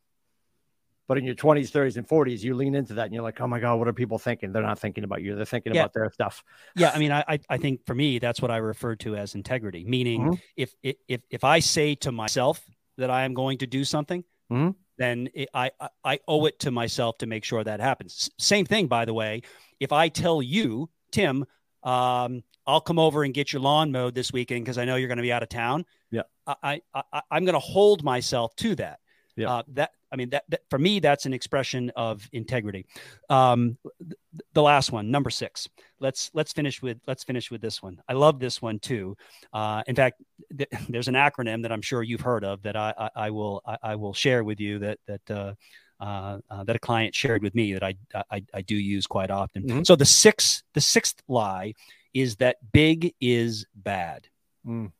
But 1.08 1.18
in 1.18 1.26
your 1.26 1.36
20s, 1.36 1.70
30s, 1.70 1.98
and 1.98 2.08
40s, 2.08 2.44
you 2.44 2.56
lean 2.56 2.76
into 2.76 2.94
that 2.94 3.06
and 3.06 3.14
you're 3.14 3.24
like, 3.24 3.42
oh 3.42 3.48
my 3.48 3.60
God, 3.60 3.76
what 3.76 3.88
are 3.88 3.94
people 3.94 4.18
thinking? 4.18 4.54
They're 4.54 4.64
not 4.64 4.80
thinking 4.80 5.04
about 5.04 5.22
you. 5.22 5.36
They're 5.36 5.46
thinking 5.46 5.76
yeah. 5.76 5.82
about 5.82 5.94
their 5.94 6.10
stuff. 6.12 6.44
Yeah. 6.76 6.92
I 6.94 7.00
mean, 7.00 7.12
I, 7.12 7.40
I 7.50 7.58
think 7.58 7.86
for 7.86 7.94
me, 7.94 8.20
that's 8.20 8.42
what 8.42 8.52
I 8.52 8.58
refer 8.58 8.96
to 8.98 9.16
as 9.16 9.36
integrity, 9.36 9.84
meaning 9.86 10.22
mm-hmm. 10.22 10.34
if, 10.56 10.74
if, 10.82 11.22
if 11.30 11.44
I 11.44 11.60
say 11.60 11.96
to 11.96 12.12
myself 12.12 12.62
that 12.98 13.10
I 13.10 13.24
am 13.24 13.34
going 13.34 13.58
to 13.60 13.68
do 13.68 13.84
something, 13.84 14.24
mm-hmm. 14.52 14.72
then 14.98 15.30
it, 15.34 15.50
I, 15.54 15.72
I 16.06 16.20
owe 16.28 16.46
it 16.46 16.60
to 16.60 16.72
myself 16.72 17.18
to 17.18 17.26
make 17.26 17.44
sure 17.44 17.64
that 17.64 17.82
happens. 17.82 18.30
Same 18.38 18.66
thing, 18.66 18.88
by 18.88 19.04
the 19.04 19.14
way. 19.14 19.42
If 19.82 19.92
I 19.92 20.08
tell 20.08 20.42
you, 20.42 20.90
Tim, 21.12 21.46
um, 21.84 22.44
I'll 22.66 22.82
come 22.82 23.00
over 23.00 23.24
and 23.24 23.34
get 23.34 23.52
your 23.52 23.62
lawn 23.62 23.92
mowed 23.92 24.16
this 24.16 24.32
weekend 24.32 24.64
because 24.64 24.78
I 24.78 24.86
know 24.86 24.96
you're 24.96 25.10
going 25.10 25.18
to 25.18 25.24
be 25.24 25.34
out 25.34 25.44
of 25.44 25.50
town. 25.50 25.86
Yeah. 26.12 26.22
I, 26.48 26.82
I, 26.94 27.04
I 27.14 27.38
am 27.38 27.46
going 27.46 27.54
to 27.54 27.60
hold 27.60 28.04
myself 28.04 28.56
to 28.58 28.76
that. 28.76 29.00
Yeah. 29.36 29.52
Uh, 29.52 29.64
that 29.70 29.92
I 30.12 30.16
mean 30.16 30.30
that, 30.30 30.44
that, 30.50 30.62
for 30.70 30.78
me 30.78 31.00
that's 31.00 31.26
an 31.26 31.34
expression 31.34 31.92
of 31.96 32.28
integrity. 32.34 32.86
Um, 33.30 33.78
th- 34.00 34.14
the 34.54 34.62
last 34.62 34.92
one, 34.92 35.10
number 35.10 35.30
six. 35.30 35.68
Let's 36.00 36.30
let's 36.34 36.54
finish 36.54 36.82
with 36.82 37.00
let's 37.08 37.24
finish 37.24 37.50
with 37.50 37.62
this 37.62 37.82
one. 37.82 38.02
I 38.08 38.14
love 38.14 38.40
this 38.40 38.62
one 38.62 38.80
too. 38.80 39.18
Uh, 39.52 39.82
in 39.88 39.96
fact, 39.96 40.22
th- 40.58 40.70
there's 40.90 41.08
an 41.08 41.16
acronym 41.16 41.64
that 41.64 41.72
I'm 41.72 41.82
sure 41.82 42.04
you've 42.04 42.22
heard 42.22 42.44
of 42.44 42.62
that 42.64 42.76
I 42.76 42.94
I, 42.98 43.10
I 43.16 43.30
will 43.32 43.62
I, 43.66 43.78
I, 43.84 43.96
will 43.96 44.14
share 44.14 44.44
with 44.44 44.60
you 44.60 44.80
that 44.80 45.00
that. 45.08 45.32
Uh, 45.32 45.54
uh, 46.00 46.40
uh, 46.50 46.64
that 46.66 46.76
a 46.76 46.80
client 46.80 47.16
shared 47.16 47.42
with 47.42 47.56
me 47.56 47.72
that 47.72 47.84
I, 47.84 47.96
I, 48.30 48.44
I 48.54 48.62
do 48.62 48.76
use 48.76 49.08
quite 49.08 49.32
often. 49.32 49.64
Mm-hmm. 49.64 49.84
So 49.84 49.96
the 49.96 50.04
sixth 50.04 50.64
the 50.74 50.82
sixth 50.82 51.22
lie 51.30 51.76
is 52.14 52.36
that 52.38 52.58
big 52.74 53.14
is 53.22 53.66
bad. 53.74 54.28
Mm. 54.68 54.92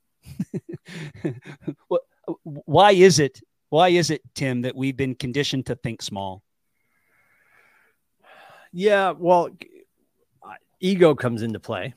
Why 2.44 2.92
is 2.92 3.20
it 3.20 3.42
why 3.74 3.90
is 3.90 4.12
it, 4.12 4.22
Tim, 4.36 4.62
that 4.62 4.76
we've 4.76 4.96
been 4.96 5.16
conditioned 5.16 5.66
to 5.66 5.74
think 5.74 6.04
small? 6.04 6.44
Yeah, 8.72 9.14
well, 9.18 9.50
ego 10.80 11.16
comes 11.16 11.42
into 11.42 11.60
play, 11.60 11.96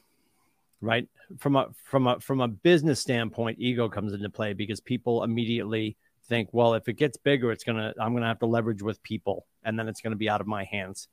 right? 0.80 1.06
From 1.36 1.54
a 1.54 1.68
from 1.84 2.06
a 2.06 2.18
from 2.18 2.40
a 2.40 2.48
business 2.48 2.98
standpoint, 2.98 3.58
ego 3.60 3.90
comes 3.90 4.14
into 4.14 4.30
play 4.30 4.54
because 4.54 4.80
people 4.80 5.22
immediately 5.22 5.98
think, 6.30 6.48
well, 6.52 6.72
if 6.72 6.88
it 6.88 6.94
gets 6.94 7.18
bigger, 7.18 7.52
it's 7.52 7.62
gonna 7.62 7.92
I'm 8.00 8.14
gonna 8.14 8.28
have 8.28 8.38
to 8.38 8.46
leverage 8.46 8.80
with 8.80 9.02
people, 9.02 9.44
and 9.62 9.78
then 9.78 9.86
it's 9.86 10.00
gonna 10.00 10.16
be 10.16 10.30
out 10.30 10.40
of 10.40 10.46
my 10.46 10.64
hands. 10.64 11.08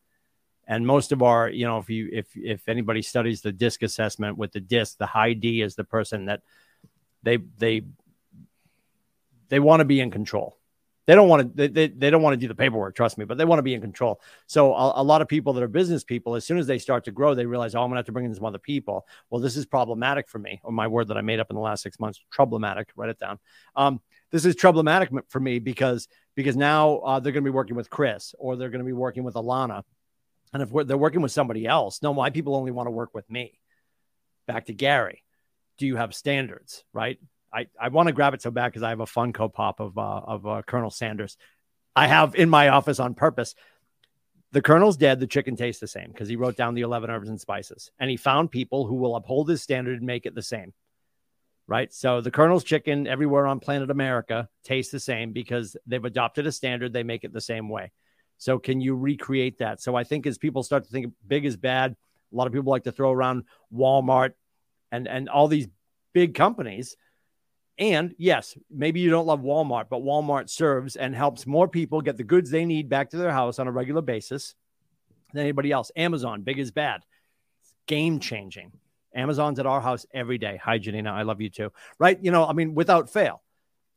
And 0.65 0.88
most 0.88 1.11
of 1.11 1.22
our, 1.22 1.49
you 1.49 1.65
know, 1.65 1.80
if 1.80 1.90
you 1.90 2.07
if 2.14 2.27
if 2.38 2.69
anybody 2.69 3.02
studies 3.02 3.41
the 3.41 3.52
DISC 3.52 3.84
assessment 3.84 4.38
with 4.38 4.53
the 4.53 4.61
DISC, 4.61 4.98
the 4.98 5.07
high 5.07 5.34
D 5.34 5.61
is 5.61 5.76
the 5.76 5.84
person 5.84 6.27
that 6.27 6.40
they 7.22 7.40
they 7.57 7.81
they 9.53 9.59
want 9.59 9.81
to 9.81 9.85
be 9.85 9.99
in 9.99 10.09
control. 10.09 10.57
They 11.05 11.13
don't 11.13 11.30
want 11.30 11.43
to. 11.43 11.55
They, 11.55 11.67
they, 11.67 11.88
they 11.89 12.09
don't 12.09 12.23
want 12.23 12.34
to 12.34 12.39
do 12.39 12.47
the 12.47 12.55
paperwork. 12.55 12.95
Trust 12.95 13.19
me, 13.19 13.25
but 13.25 13.38
they 13.38 13.45
want 13.45 13.59
to 13.59 13.63
be 13.63 13.75
in 13.75 13.81
control. 13.81 14.19
So 14.47 14.73
a, 14.73 15.01
a, 15.01 15.03
lot 15.03 15.21
of 15.21 15.27
people 15.27 15.53
that 15.53 15.61
are 15.61 15.67
business 15.67 16.03
people, 16.03 16.34
as 16.34 16.43
soon 16.43 16.57
as 16.57 16.65
they 16.65 16.80
start 16.80 17.03
to 17.05 17.11
grow, 17.11 17.35
they 17.35 17.45
realize, 17.45 17.75
oh, 17.75 17.84
I'm 17.84 17.89
gonna 17.91 17.99
have 17.99 18.07
to 18.07 18.11
bring 18.11 18.25
in 18.25 18.34
some 18.34 18.45
other 18.45 18.57
people. 18.57 19.05
Well, 19.30 19.39
this 19.39 19.55
is 19.55 19.67
problematic 19.67 20.27
for 20.27 20.39
me. 20.39 20.59
Or 20.63 20.71
my 20.71 20.88
word 20.88 21.09
that 21.09 21.17
I 21.17 21.21
made 21.21 21.39
up 21.39 21.51
in 21.51 21.55
the 21.55 21.61
last 21.61 21.84
six 21.84 21.99
months, 21.99 22.19
problematic. 22.31 22.89
Write 22.95 23.11
it 23.11 23.19
down. 23.19 23.38
Um, 23.75 24.01
this 24.31 24.43
is 24.43 24.55
problematic 24.55 25.11
for 25.30 25.39
me 25.39 25.59
because 25.59 26.07
because 26.34 26.57
now 26.57 26.95
uh, 26.99 27.19
they're 27.19 27.31
to 27.31 27.41
be 27.41 27.51
working 27.51 27.75
with 27.75 27.91
Chris 27.91 28.34
or 28.39 28.55
they're 28.55 28.71
to 28.71 28.84
be 28.84 28.91
working 28.91 29.23
with 29.23 29.35
Alana, 29.35 29.84
and 30.51 30.63
if 30.63 30.88
they're 30.88 30.97
working 30.97 31.21
with 31.21 31.31
somebody 31.31 31.67
else, 31.67 32.01
no, 32.01 32.11
my 32.11 32.31
people 32.31 32.55
only 32.55 32.71
want 32.71 32.88
to 32.88 32.91
work 32.91 33.13
with 33.13 33.30
me. 33.30 33.59
Back 34.47 34.65
to 34.65 34.73
Gary. 34.73 35.21
Do 35.77 35.85
you 35.85 35.97
have 35.97 36.15
standards? 36.15 36.84
Right? 36.91 37.19
I, 37.53 37.67
I 37.80 37.89
want 37.89 38.07
to 38.07 38.13
grab 38.13 38.34
it 38.34 38.41
so 38.41 38.51
bad 38.51 38.69
because 38.69 38.84
I 38.84 38.89
have 38.89 38.99
a 38.99 39.05
Funko 39.05 39.53
Pop 39.53 39.80
of 39.80 39.97
uh, 39.97 40.01
of 40.01 40.47
uh, 40.47 40.61
Colonel 40.65 40.89
Sanders. 40.89 41.38
I 41.95 42.07
have 42.07 42.35
in 42.35 42.49
my 42.49 42.69
office 42.69 42.99
on 42.99 43.13
purpose. 43.13 43.55
The 44.51 44.61
Colonel's 44.61 44.97
dead. 44.97 45.19
The 45.19 45.27
chicken 45.27 45.55
tastes 45.55 45.80
the 45.80 45.88
same 45.88 46.11
because 46.11 46.27
he 46.27 46.35
wrote 46.35 46.57
down 46.57 46.73
the 46.73 46.81
eleven 46.81 47.09
herbs 47.09 47.30
and 47.30 47.39
spices, 47.39 47.91
and 47.99 48.09
he 48.09 48.17
found 48.17 48.51
people 48.51 48.85
who 48.85 48.95
will 48.95 49.15
uphold 49.15 49.49
his 49.49 49.61
standard 49.61 49.97
and 49.97 50.07
make 50.07 50.25
it 50.25 50.35
the 50.35 50.41
same. 50.41 50.73
Right. 51.65 51.93
So 51.93 52.19
the 52.19 52.31
Colonel's 52.31 52.65
chicken 52.65 53.07
everywhere 53.07 53.47
on 53.47 53.61
planet 53.61 53.89
America 53.89 54.49
tastes 54.65 54.91
the 54.91 54.99
same 54.99 55.31
because 55.31 55.77
they've 55.88 56.03
adopted 56.03 56.45
a 56.45 56.51
standard. 56.51 56.91
They 56.91 57.03
make 57.03 57.23
it 57.23 57.31
the 57.31 57.39
same 57.39 57.69
way. 57.69 57.91
So 58.38 58.59
can 58.59 58.81
you 58.81 58.95
recreate 58.95 59.59
that? 59.59 59.81
So 59.81 59.95
I 59.95 60.03
think 60.03 60.27
as 60.27 60.38
people 60.38 60.63
start 60.63 60.84
to 60.84 60.89
think 60.89 61.13
big 61.25 61.45
is 61.45 61.55
bad, 61.55 61.95
a 62.31 62.35
lot 62.35 62.47
of 62.47 62.53
people 62.53 62.71
like 62.71 62.84
to 62.84 62.91
throw 62.91 63.11
around 63.11 63.45
Walmart 63.73 64.34
and 64.91 65.07
and 65.07 65.30
all 65.30 65.47
these 65.47 65.67
big 66.13 66.35
companies 66.35 66.97
and 67.77 68.13
yes, 68.17 68.57
maybe 68.69 68.99
you 68.99 69.09
don't 69.09 69.25
love 69.25 69.41
Walmart, 69.41 69.85
but 69.89 70.01
Walmart 70.01 70.49
serves 70.49 70.95
and 70.95 71.15
helps 71.15 71.47
more 71.47 71.67
people 71.67 72.01
get 72.01 72.17
the 72.17 72.23
goods 72.23 72.49
they 72.49 72.65
need 72.65 72.89
back 72.89 73.09
to 73.11 73.17
their 73.17 73.31
house 73.31 73.59
on 73.59 73.67
a 73.67 73.71
regular 73.71 74.01
basis 74.01 74.55
than 75.33 75.41
anybody 75.41 75.71
else. 75.71 75.91
Amazon, 75.95 76.43
big 76.43 76.59
is 76.59 76.71
bad, 76.71 77.01
game 77.87 78.19
changing. 78.19 78.71
Amazon's 79.15 79.59
at 79.59 79.65
our 79.65 79.81
house 79.81 80.05
every 80.13 80.37
day. 80.37 80.59
Hi, 80.63 80.77
Janina. 80.77 81.11
I 81.11 81.23
love 81.23 81.41
you 81.41 81.49
too. 81.49 81.71
Right? 81.99 82.17
You 82.21 82.31
know, 82.31 82.45
I 82.45 82.53
mean, 82.53 82.73
without 82.73 83.11
fail. 83.11 83.41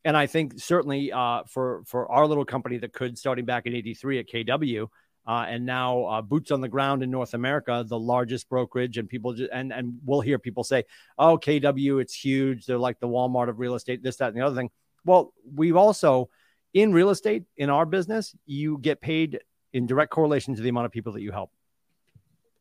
And 0.04 0.16
I 0.16 0.26
think 0.26 0.60
certainly 0.60 1.10
uh, 1.10 1.42
for 1.48 1.82
for 1.86 2.10
our 2.10 2.26
little 2.26 2.44
company 2.44 2.78
that 2.78 2.92
could 2.92 3.18
starting 3.18 3.44
back 3.44 3.66
in 3.66 3.74
'83 3.74 4.20
at 4.20 4.28
KW, 4.28 4.88
uh, 5.26 5.46
and 5.48 5.66
now 5.66 6.04
uh, 6.04 6.22
boots 6.22 6.50
on 6.50 6.60
the 6.60 6.68
ground 6.68 7.02
in 7.02 7.10
North 7.10 7.34
America, 7.34 7.84
the 7.86 7.98
largest 7.98 8.48
brokerage, 8.48 8.98
and 8.98 9.08
people 9.08 9.32
just, 9.34 9.50
and 9.52 9.72
and 9.72 9.98
we'll 10.04 10.20
hear 10.20 10.38
people 10.38 10.64
say, 10.64 10.84
"Oh, 11.18 11.38
KW, 11.38 12.00
it's 12.00 12.14
huge. 12.14 12.66
They're 12.66 12.78
like 12.78 13.00
the 13.00 13.08
Walmart 13.08 13.48
of 13.48 13.58
real 13.58 13.74
estate. 13.74 14.02
This, 14.02 14.16
that, 14.16 14.28
and 14.28 14.36
the 14.36 14.46
other 14.46 14.56
thing." 14.56 14.70
Well, 15.04 15.32
we've 15.54 15.76
also 15.76 16.28
in 16.74 16.92
real 16.92 17.10
estate 17.10 17.44
in 17.56 17.70
our 17.70 17.86
business, 17.86 18.34
you 18.46 18.78
get 18.78 19.00
paid 19.00 19.40
in 19.72 19.86
direct 19.86 20.10
correlation 20.10 20.54
to 20.54 20.62
the 20.62 20.68
amount 20.68 20.86
of 20.86 20.92
people 20.92 21.12
that 21.12 21.22
you 21.22 21.32
help, 21.32 21.50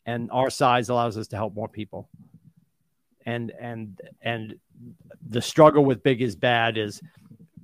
and 0.05 0.29
our 0.31 0.49
size 0.49 0.89
allows 0.89 1.17
us 1.17 1.27
to 1.29 1.35
help 1.35 1.53
more 1.55 1.67
people. 1.69 2.09
and 3.25 3.51
and 3.59 4.01
and 4.21 4.55
the 5.29 5.41
struggle 5.41 5.83
with 5.83 6.03
big 6.03 6.21
is 6.21 6.35
bad 6.35 6.77
is 6.77 7.01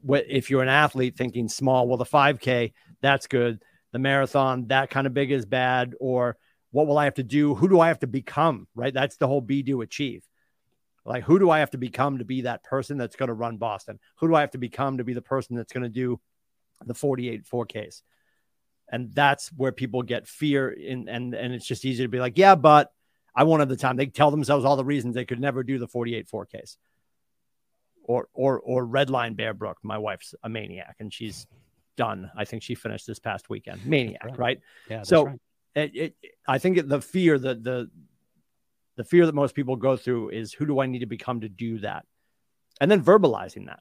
what 0.01 0.25
if 0.27 0.49
you're 0.49 0.63
an 0.63 0.69
athlete 0.69 1.15
thinking 1.15 1.47
small 1.47 1.87
well 1.87 1.97
the 1.97 2.05
5k 2.05 2.73
that's 3.01 3.27
good 3.27 3.61
the 3.91 3.99
marathon 3.99 4.67
that 4.67 4.89
kind 4.89 5.07
of 5.07 5.13
big 5.13 5.31
is 5.31 5.45
bad 5.45 5.93
or 5.99 6.37
what 6.71 6.87
will 6.87 6.97
i 6.97 7.05
have 7.05 7.15
to 7.15 7.23
do? 7.23 7.55
Who 7.55 7.67
do 7.67 7.79
i 7.79 7.89
have 7.89 7.99
to 7.99 8.07
become 8.07 8.67
right? 8.75 8.93
That's 8.93 9.17
the 9.17 9.27
whole 9.27 9.41
be 9.41 9.63
do 9.63 9.81
achieve. 9.81 10.23
Like 11.05 11.23
who 11.23 11.39
do 11.39 11.49
i 11.49 11.59
have 11.59 11.71
to 11.71 11.77
become 11.77 12.19
to 12.19 12.25
be 12.25 12.41
that 12.41 12.63
person 12.63 12.97
that's 12.97 13.15
going 13.15 13.27
to 13.27 13.33
run 13.33 13.57
boston? 13.57 13.99
Who 14.17 14.27
do 14.27 14.35
i 14.35 14.41
have 14.41 14.51
to 14.51 14.57
become 14.57 14.97
to 14.97 15.03
be 15.03 15.13
the 15.13 15.21
person 15.21 15.55
that's 15.55 15.73
going 15.73 15.83
to 15.83 15.89
do 15.89 16.19
the 16.85 16.93
48 16.93 17.45
4ks 17.45 18.01
and 18.91 19.13
that's 19.13 19.49
where 19.55 19.71
people 19.71 20.03
get 20.03 20.27
fear 20.27 20.69
in 20.69 21.07
and 21.07 21.33
and 21.33 21.53
it's 21.53 21.65
just 21.65 21.85
easy 21.85 22.03
to 22.03 22.09
be 22.09 22.19
like 22.19 22.37
yeah 22.37 22.55
but 22.55 22.91
i 23.33 23.43
won't 23.43 23.61
have 23.61 23.69
the 23.69 23.77
time. 23.77 23.95
They 23.95 24.07
tell 24.07 24.31
themselves 24.31 24.65
all 24.65 24.75
the 24.75 24.85
reasons 24.85 25.15
they 25.15 25.25
could 25.25 25.39
never 25.39 25.63
do 25.63 25.79
the 25.79 25.87
48 25.87 26.27
4ks 26.27 26.75
or 28.03 28.27
or 28.33 28.59
or 28.59 28.85
redline 28.85 29.35
bearbrook 29.35 29.75
my 29.83 29.97
wife's 29.97 30.35
a 30.43 30.49
maniac 30.49 30.95
and 30.99 31.13
she's 31.13 31.47
done. 31.97 32.31
I 32.35 32.45
think 32.45 32.63
she 32.63 32.75
finished 32.75 33.07
this 33.07 33.19
past 33.19 33.49
weekend. 33.49 33.85
Maniac 33.85 34.23
right, 34.23 34.39
right? 34.39 34.59
yeah 34.89 35.03
so 35.03 35.25
right. 35.25 35.39
it, 35.75 35.95
it, 35.95 36.15
i 36.47 36.57
think 36.57 36.87
the 36.87 37.01
fear 37.01 37.37
that 37.37 37.63
the 37.63 37.89
the 38.97 39.03
fear 39.03 39.25
that 39.25 39.35
most 39.35 39.55
people 39.55 39.75
go 39.75 39.95
through 39.95 40.29
is 40.29 40.53
who 40.53 40.65
do 40.65 40.79
i 40.79 40.85
need 40.85 40.99
to 40.99 41.05
become 41.05 41.41
to 41.41 41.49
do 41.49 41.79
that? 41.79 42.05
And 42.79 42.89
then 42.89 43.03
verbalizing 43.03 43.67
that. 43.67 43.79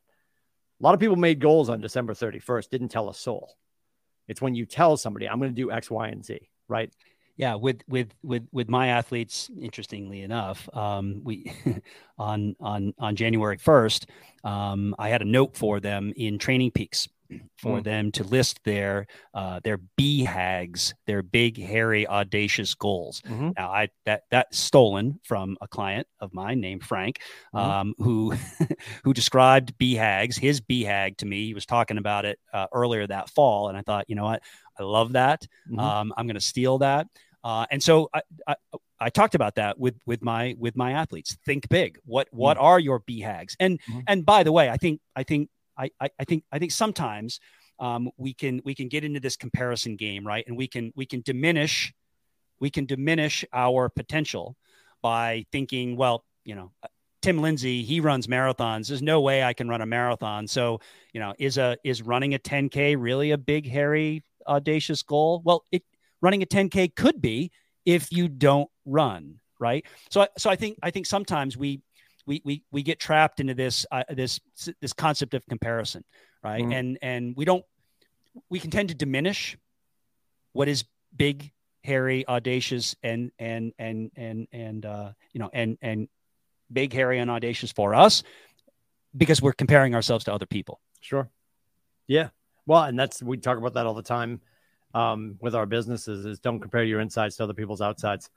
A 0.78 0.82
lot 0.82 0.94
of 0.94 1.00
people 1.00 1.16
made 1.16 1.40
goals 1.40 1.68
on 1.68 1.80
december 1.80 2.14
31st 2.14 2.70
didn't 2.70 2.88
tell 2.88 3.08
a 3.08 3.14
soul. 3.14 3.54
It's 4.28 4.42
when 4.42 4.54
you 4.54 4.66
tell 4.66 4.96
somebody 4.96 5.28
i'm 5.28 5.38
going 5.38 5.54
to 5.54 5.62
do 5.62 5.70
x 5.70 5.90
y 5.90 6.08
and 6.08 6.24
z 6.24 6.48
right? 6.68 6.92
Yeah 7.36 7.54
with 7.54 7.80
with 7.88 8.08
with 8.22 8.46
with 8.52 8.68
my 8.68 8.88
athletes 8.88 9.50
interestingly 9.60 10.22
enough 10.22 10.68
um, 10.74 11.22
we 11.24 11.52
on 12.18 12.54
on 12.60 12.92
on 12.98 13.16
january 13.16 13.56
1st 13.56 14.04
um, 14.44 14.94
i 14.98 15.08
had 15.08 15.22
a 15.22 15.24
note 15.24 15.56
for 15.56 15.80
them 15.80 16.12
in 16.16 16.38
TrainingPeaks 16.38 17.08
for 17.58 17.80
mm. 17.80 17.84
them 17.84 18.12
to 18.12 18.24
list 18.24 18.60
their 18.64 19.06
uh, 19.34 19.60
their 19.62 19.78
BHAGs, 19.98 20.94
their 21.06 21.22
big, 21.22 21.58
hairy, 21.58 22.06
audacious 22.06 22.74
goals. 22.74 23.20
Mm-hmm. 23.22 23.50
Now, 23.56 23.70
I 23.70 23.88
that 24.06 24.22
that's 24.30 24.58
stolen 24.58 25.20
from 25.24 25.56
a 25.60 25.68
client 25.68 26.06
of 26.20 26.32
mine 26.32 26.60
named 26.60 26.84
Frank, 26.84 27.20
mm-hmm. 27.54 27.70
um, 27.70 27.94
who 27.98 28.34
who 29.04 29.12
described 29.12 29.76
BHAGs, 29.78 30.38
his 30.38 30.60
BHAG 30.60 31.18
to 31.18 31.26
me. 31.26 31.46
He 31.46 31.54
was 31.54 31.66
talking 31.66 31.98
about 31.98 32.24
it 32.24 32.38
uh, 32.52 32.66
earlier 32.72 33.06
that 33.06 33.30
fall, 33.30 33.68
and 33.68 33.76
I 33.76 33.82
thought, 33.82 34.06
you 34.08 34.16
know 34.16 34.24
what, 34.24 34.42
I 34.78 34.82
love 34.82 35.12
that. 35.12 35.46
Mm-hmm. 35.68 35.78
Um, 35.78 36.14
I'm 36.16 36.26
going 36.26 36.34
to 36.34 36.40
steal 36.40 36.78
that. 36.78 37.06
Uh, 37.42 37.66
and 37.70 37.82
so 37.82 38.10
I, 38.12 38.22
I, 38.46 38.56
I, 39.00 39.10
talked 39.10 39.34
about 39.34 39.54
that 39.54 39.78
with 39.78 39.94
with 40.04 40.22
my 40.22 40.54
with 40.58 40.76
my 40.76 40.92
athletes. 40.92 41.36
Think 41.46 41.68
big. 41.70 41.98
What 42.04 42.28
what 42.32 42.58
mm. 42.58 42.62
are 42.62 42.78
your 42.78 43.00
BHAGs? 43.00 43.56
And 43.58 43.80
mm-hmm. 43.80 44.00
and 44.06 44.26
by 44.26 44.42
the 44.42 44.52
way, 44.52 44.68
I 44.68 44.76
think 44.76 45.00
I 45.16 45.22
think 45.22 45.48
I 46.00 46.10
I, 46.18 46.24
think 46.24 46.44
I 46.52 46.58
think 46.58 46.72
sometimes 46.72 47.40
um, 47.78 48.10
we 48.16 48.34
can 48.34 48.60
we 48.64 48.74
can 48.74 48.88
get 48.88 49.04
into 49.04 49.20
this 49.20 49.36
comparison 49.36 49.96
game, 49.96 50.26
right? 50.26 50.44
And 50.46 50.56
we 50.56 50.68
can 50.68 50.92
we 50.96 51.06
can 51.06 51.22
diminish 51.22 51.92
we 52.60 52.70
can 52.70 52.86
diminish 52.86 53.44
our 53.52 53.88
potential 53.88 54.56
by 55.02 55.46
thinking, 55.50 55.96
well, 55.96 56.24
you 56.44 56.54
know, 56.54 56.72
uh, 56.82 56.88
Tim 57.22 57.40
Lindsey, 57.40 57.82
he 57.82 58.00
runs 58.00 58.26
marathons. 58.26 58.88
There's 58.88 59.02
no 59.02 59.20
way 59.20 59.42
I 59.42 59.52
can 59.52 59.68
run 59.68 59.80
a 59.80 59.86
marathon. 59.86 60.46
So, 60.46 60.80
you 61.12 61.20
know, 61.20 61.34
is 61.38 61.58
a 61.58 61.76
is 61.84 62.02
running 62.02 62.34
a 62.34 62.38
10K 62.38 62.96
really 62.98 63.30
a 63.30 63.38
big, 63.38 63.68
hairy, 63.68 64.22
audacious 64.46 65.02
goal? 65.02 65.42
Well, 65.44 65.64
it 65.70 65.82
running 66.20 66.42
a 66.42 66.46
10k 66.46 66.94
could 66.94 67.20
be 67.20 67.50
if 67.84 68.12
you 68.12 68.28
don't 68.28 68.68
run 68.84 69.40
right 69.58 69.84
so 70.10 70.26
so 70.38 70.50
i 70.50 70.56
think 70.56 70.78
i 70.82 70.90
think 70.90 71.06
sometimes 71.06 71.56
we 71.56 71.80
we 72.30 72.40
we, 72.44 72.62
we 72.70 72.82
get 72.84 73.00
trapped 73.00 73.40
into 73.40 73.54
this 73.54 73.84
uh, 73.90 74.04
this 74.08 74.38
this 74.80 74.92
concept 74.92 75.34
of 75.34 75.44
comparison 75.46 76.04
right 76.44 76.62
mm-hmm. 76.62 76.72
and 76.72 76.98
and 77.02 77.36
we 77.36 77.44
don't 77.44 77.64
we 78.48 78.60
can 78.60 78.70
tend 78.70 78.88
to 78.90 78.94
diminish 78.94 79.58
what 80.52 80.68
is 80.68 80.84
big 81.16 81.50
hairy 81.82 82.26
audacious 82.28 82.94
and 83.02 83.32
and 83.40 83.72
and 83.78 84.12
and 84.14 84.46
and 84.52 84.86
uh 84.86 85.10
you 85.32 85.40
know 85.40 85.50
and 85.52 85.76
and 85.82 86.08
big 86.72 86.92
hairy 86.92 87.18
and 87.18 87.30
audacious 87.30 87.72
for 87.72 87.96
us 87.96 88.22
because 89.16 89.42
we're 89.42 89.52
comparing 89.52 89.96
ourselves 89.96 90.24
to 90.24 90.32
other 90.32 90.46
people 90.46 90.80
sure 91.00 91.28
yeah 92.06 92.28
well 92.64 92.84
and 92.84 92.96
that's 92.96 93.20
we 93.20 93.38
talk 93.38 93.58
about 93.58 93.74
that 93.74 93.86
all 93.86 93.94
the 93.94 94.02
time 94.02 94.40
um, 94.94 95.36
with 95.40 95.54
our 95.54 95.66
businesses 95.66 96.26
is 96.26 96.40
don't 96.40 96.60
compare 96.60 96.84
your 96.84 97.00
insides 97.00 97.36
to 97.36 97.44
other 97.44 97.54
people's 97.54 97.80
outsides. 97.80 98.30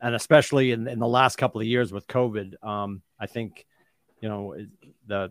And 0.00 0.14
especially 0.14 0.72
in, 0.72 0.88
in 0.88 0.98
the 0.98 1.08
last 1.08 1.36
couple 1.36 1.60
of 1.60 1.66
years 1.66 1.92
with 1.92 2.06
COVID, 2.06 2.64
um, 2.64 3.02
I 3.18 3.26
think, 3.26 3.66
you 4.20 4.28
know, 4.28 4.56
the 5.06 5.30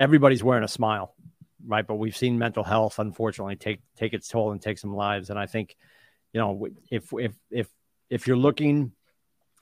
everybody's 0.00 0.42
wearing 0.42 0.64
a 0.64 0.68
smile, 0.68 1.14
right? 1.64 1.86
But 1.86 1.96
we've 1.96 2.16
seen 2.16 2.38
mental 2.38 2.64
health, 2.64 2.98
unfortunately, 2.98 3.56
take 3.56 3.80
take 3.96 4.12
its 4.12 4.28
toll 4.28 4.52
and 4.52 4.60
take 4.60 4.78
some 4.78 4.94
lives. 4.94 5.30
And 5.30 5.38
I 5.38 5.46
think, 5.46 5.76
you 6.32 6.40
know, 6.40 6.68
if 6.90 7.12
if 7.12 7.34
if 7.50 7.68
if 8.10 8.26
you're 8.26 8.36
looking 8.36 8.92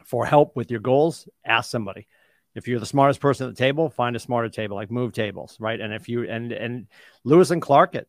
for 0.05 0.27
help 0.27 0.57
with 0.57 0.71
your 0.71 0.81
goals, 0.81 1.29
ask 1.45 1.71
somebody. 1.71 2.07
If 2.55 2.69
you're 2.69 2.81
the 2.81 2.87
smartest 2.87 3.21
person 3.21 3.49
at 3.49 3.57
the 3.57 3.59
table, 3.59 3.91
find 3.91 4.15
a 4.15 4.21
smarter 4.21 4.49
table, 4.49 4.77
like 4.77 4.91
move 4.91 5.13
tables, 5.13 5.57
right? 5.59 5.81
And 5.81 5.93
if 5.93 6.09
you 6.09 6.29
and 6.29 6.53
and 6.53 6.87
Lewis 7.25 7.51
and 7.51 7.61
Clark 7.61 7.95
it, 7.95 8.09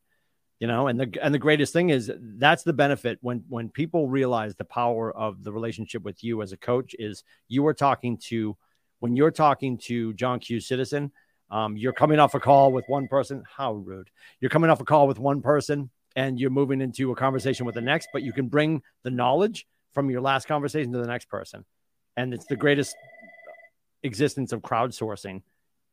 you 0.59 0.67
know 0.67 0.87
and 0.87 0.99
the 0.99 1.19
and 1.21 1.33
the 1.33 1.39
greatest 1.39 1.73
thing 1.73 1.89
is 1.89 2.11
that's 2.37 2.63
the 2.63 2.73
benefit 2.73 3.17
when 3.21 3.43
when 3.49 3.69
people 3.69 4.07
realize 4.07 4.55
the 4.55 4.65
power 4.65 5.15
of 5.15 5.43
the 5.43 5.51
relationship 5.51 6.03
with 6.03 6.23
you 6.23 6.41
as 6.41 6.51
a 6.51 6.57
coach 6.57 6.95
is 6.97 7.23
you 7.47 7.65
are 7.67 7.73
talking 7.73 8.17
to 8.17 8.55
when 8.99 9.15
you're 9.15 9.31
talking 9.31 9.77
to 9.77 10.13
john 10.13 10.39
q 10.39 10.59
citizen 10.59 11.11
um, 11.51 11.77
you're 11.77 11.93
coming 11.93 12.19
off 12.19 12.33
a 12.33 12.39
call 12.39 12.71
with 12.71 12.85
one 12.87 13.07
person 13.07 13.43
how 13.57 13.73
rude. 13.73 14.09
You're 14.39 14.49
coming 14.49 14.69
off 14.69 14.81
a 14.81 14.85
call 14.85 15.07
with 15.07 15.19
one 15.19 15.41
person 15.41 15.89
and 16.15 16.39
you're 16.39 16.49
moving 16.49 16.81
into 16.81 17.11
a 17.11 17.15
conversation 17.15 17.65
with 17.65 17.75
the 17.75 17.81
next 17.81 18.09
but 18.11 18.23
you 18.23 18.33
can 18.33 18.47
bring 18.47 18.81
the 19.03 19.11
knowledge 19.11 19.67
from 19.93 20.09
your 20.09 20.21
last 20.21 20.47
conversation 20.47 20.91
to 20.91 20.97
the 20.97 21.07
next 21.07 21.29
person. 21.29 21.65
And 22.17 22.33
it's 22.33 22.45
the 22.45 22.55
greatest 22.55 22.95
existence 24.03 24.53
of 24.53 24.61
crowdsourcing 24.61 25.43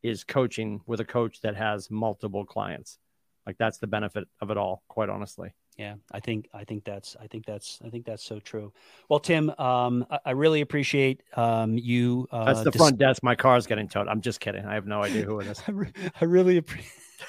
is 0.03 0.25
coaching 0.25 0.81
with 0.87 1.01
a 1.01 1.05
coach 1.05 1.41
that 1.43 1.57
has 1.57 1.91
multiple 1.91 2.45
clients 2.45 2.99
like 3.47 3.59
that's 3.59 3.79
the 3.79 3.87
benefit 3.87 4.29
of 4.41 4.51
it 4.51 4.57
all, 4.57 4.83
quite 4.89 5.09
honestly. 5.09 5.55
Yeah, 5.79 5.95
I 6.11 6.21
think 6.21 6.49
I 6.53 6.65
think 6.65 6.85
that's 6.85 7.17
I 7.21 7.27
think 7.27 7.47
that's 7.47 7.79
I 7.85 7.89
think 7.89 8.05
that's 8.05 8.23
so 8.23 8.39
true. 8.39 8.73
Well, 9.09 9.21
Tim, 9.21 9.51
um, 9.59 10.07
I, 10.11 10.19
I 10.27 10.31
really 10.33 10.61
appreciate 10.61 11.23
um, 11.35 11.79
you. 11.79 12.29
Uh, 12.31 12.45
that's 12.45 12.63
the 12.63 12.71
dis- 12.71 12.81
front 12.81 12.99
desk. 12.99 13.23
My 13.23 13.35
car's 13.35 13.67
getting 13.67 13.89
towed. 13.89 14.07
I'm 14.07 14.21
just 14.21 14.41
kidding. 14.41 14.65
I 14.67 14.75
have 14.75 14.87
no 14.87 15.03
idea 15.03 15.25
who 15.25 15.41
it 15.41 15.47
is. 15.47 15.63
I, 15.69 15.71
re- 15.71 15.93
I 16.21 16.25
really 16.25 16.59
appreciate. 16.59 16.93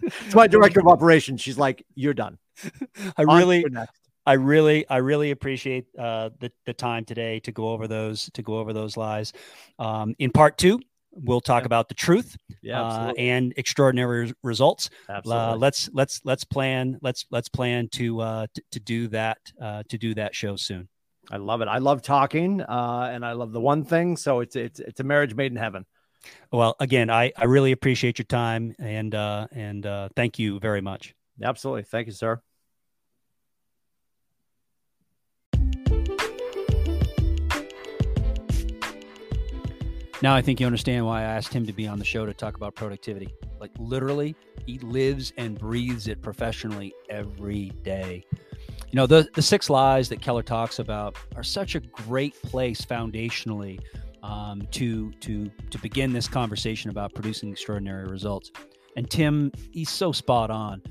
it's 0.00 0.34
my 0.34 0.46
director 0.46 0.80
of 0.80 0.86
operations. 0.86 1.40
She's 1.40 1.58
like, 1.58 1.84
"You're 1.94 2.14
done." 2.14 2.38
I 3.16 3.22
really, 3.22 3.64
I 4.26 4.32
really, 4.34 4.88
I 4.88 4.98
really 4.98 5.30
appreciate 5.32 5.86
uh, 5.98 6.30
the 6.38 6.52
the 6.66 6.74
time 6.74 7.04
today 7.04 7.40
to 7.40 7.52
go 7.52 7.70
over 7.70 7.88
those 7.88 8.30
to 8.34 8.42
go 8.42 8.58
over 8.58 8.72
those 8.72 8.96
lies. 8.96 9.32
Um, 9.78 10.14
in 10.18 10.30
part 10.30 10.56
two, 10.56 10.80
We'll 11.22 11.40
talk 11.40 11.64
about 11.64 11.88
the 11.88 11.94
truth 11.94 12.36
yeah, 12.62 12.82
uh, 12.82 13.12
and 13.16 13.52
extraordinary 13.56 14.32
results. 14.42 14.90
Absolutely. 15.08 15.42
Uh, 15.42 15.56
let's 15.56 15.90
let's 15.92 16.20
let's 16.24 16.44
plan 16.44 16.98
let's 17.02 17.26
let's 17.30 17.48
plan 17.48 17.88
to 17.92 18.20
uh, 18.20 18.46
to, 18.54 18.62
to 18.72 18.80
do 18.80 19.08
that 19.08 19.38
uh, 19.60 19.82
to 19.88 19.98
do 19.98 20.14
that 20.14 20.34
show 20.34 20.56
soon. 20.56 20.88
I 21.30 21.36
love 21.36 21.60
it. 21.60 21.68
I 21.68 21.78
love 21.78 22.02
talking, 22.02 22.62
uh, 22.62 23.10
and 23.12 23.24
I 23.24 23.32
love 23.32 23.52
the 23.52 23.60
one 23.60 23.84
thing. 23.84 24.16
So 24.16 24.40
it's 24.40 24.56
it's 24.56 24.80
it's 24.80 25.00
a 25.00 25.04
marriage 25.04 25.34
made 25.34 25.52
in 25.52 25.58
heaven. 25.58 25.84
Well, 26.52 26.74
again, 26.80 27.10
I 27.10 27.32
I 27.36 27.44
really 27.44 27.72
appreciate 27.72 28.18
your 28.18 28.26
time 28.26 28.74
and 28.78 29.14
uh, 29.14 29.46
and 29.52 29.84
uh, 29.84 30.08
thank 30.16 30.38
you 30.38 30.58
very 30.60 30.80
much. 30.80 31.14
Absolutely, 31.42 31.82
thank 31.84 32.06
you, 32.06 32.12
sir. 32.12 32.40
Now 40.20 40.34
I 40.34 40.42
think 40.42 40.58
you 40.58 40.66
understand 40.66 41.06
why 41.06 41.20
I 41.20 41.24
asked 41.24 41.52
him 41.52 41.64
to 41.66 41.72
be 41.72 41.86
on 41.86 41.98
the 41.98 42.04
show 42.04 42.26
to 42.26 42.34
talk 42.34 42.56
about 42.56 42.74
productivity. 42.74 43.32
Like 43.60 43.70
literally, 43.78 44.34
he 44.66 44.78
lives 44.80 45.32
and 45.36 45.56
breathes 45.56 46.08
it 46.08 46.20
professionally 46.22 46.92
every 47.08 47.70
day. 47.82 48.24
You 48.90 48.96
know, 48.96 49.06
the 49.06 49.28
the 49.34 49.42
six 49.42 49.70
lies 49.70 50.08
that 50.08 50.20
Keller 50.20 50.42
talks 50.42 50.80
about 50.80 51.16
are 51.36 51.44
such 51.44 51.76
a 51.76 51.80
great 51.80 52.40
place 52.42 52.80
foundationally 52.80 53.80
um, 54.22 54.66
to 54.72 55.12
to 55.12 55.50
to 55.70 55.78
begin 55.78 56.12
this 56.12 56.26
conversation 56.26 56.90
about 56.90 57.14
producing 57.14 57.50
extraordinary 57.52 58.06
results. 58.06 58.50
And 58.96 59.08
Tim, 59.08 59.52
he's 59.70 59.90
so 59.90 60.10
spot 60.10 60.50
on. 60.50 60.82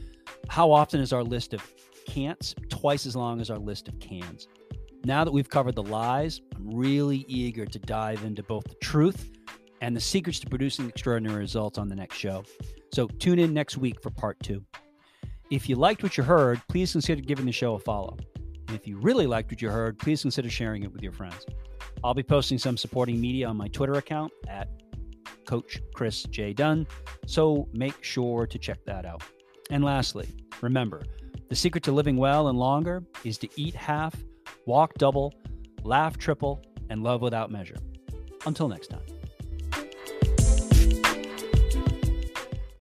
How 0.48 0.72
often 0.72 1.02
is 1.02 1.12
our 1.12 1.24
list 1.24 1.54
of 1.54 1.62
can'ts 2.08 2.56
twice 2.70 3.06
as 3.06 3.16
long 3.16 3.41
as 3.41 3.49
our 3.49 3.58
list 3.58 3.90
of 3.90 3.99
cans? 3.99 4.48
Now 5.06 5.24
that 5.24 5.32
we've 5.32 5.49
covered 5.49 5.76
the 5.76 5.84
lies, 5.84 6.41
I'm 6.56 6.76
really 6.76 7.26
eager 7.28 7.65
to 7.65 7.80
dive 7.80 8.24
into 8.24 8.44
both 8.44 8.65
the 8.65 8.76
truth 8.76 9.32
and 9.82 9.95
the 9.95 10.02
secrets 10.02 10.40
to 10.40 10.48
producing 10.48 10.90
extraordinary 10.90 11.40
results 11.40 11.78
on 11.78 11.88
the 11.88 11.95
next 11.95 12.18
show. 12.18 12.44
So 12.91 13.07
tune 13.07 13.40
in 13.40 13.53
next 13.53 13.78
week 13.78 14.02
for 14.02 14.10
part 14.10 14.38
two. 14.41 14.64
If 15.49 15.69
you 15.69 15.76
liked 15.76 16.03
what 16.03 16.18
you 16.18 16.24
heard, 16.24 16.61
please 16.68 16.91
consider 16.91 17.22
giving 17.22 17.45
the 17.45 17.52
show 17.52 17.76
a 17.76 17.80
follow. 17.80 18.18
And 18.68 18.76
if 18.76 18.86
you 18.86 18.98
really 18.98 19.28
liked 19.28 19.52
what 19.52 19.61
you 19.61 19.69
heard, 19.69 19.98
please 19.98 20.22
consider 20.22 20.49
sharing 20.49 20.84
it 20.84 20.91
with 20.91 21.02
your 21.02 21.14
friends. 21.14 21.45
I'll 22.03 22.14
be 22.14 22.24
posting 22.24 22.57
some 22.57 22.76
supporting 22.76 23.22
media 23.22 23.48
on 23.48 23.56
my 23.56 23.68
Twitter 23.69 23.94
account 23.94 24.32
at 24.48 24.68
Coach 25.45 25.82
Chris 25.94 26.24
J. 26.24 26.53
Dunn, 26.53 26.86
so 27.26 27.69
make 27.72 28.03
sure 28.03 28.45
to 28.45 28.57
check 28.60 28.84
that 28.86 29.06
out. 29.06 29.24
And 29.69 29.84
lastly, 29.84 30.36
remember 30.61 31.03
the 31.49 31.56
secret 31.56 31.84
to 31.86 31.94
living 31.94 32.18
well 32.18 32.49
and 32.49 32.60
longer 32.60 33.03
is 33.24 33.38
to 33.38 33.49
eat 33.56 33.74
half, 33.74 34.14
walk 34.68 34.94
double, 34.95 35.34
laugh 35.84 36.18
triple, 36.18 36.61
and 36.89 37.02
love 37.02 37.22
without 37.22 37.49
measure. 37.49 37.77
Until 38.45 38.68
next 38.68 38.89
time. 38.89 39.16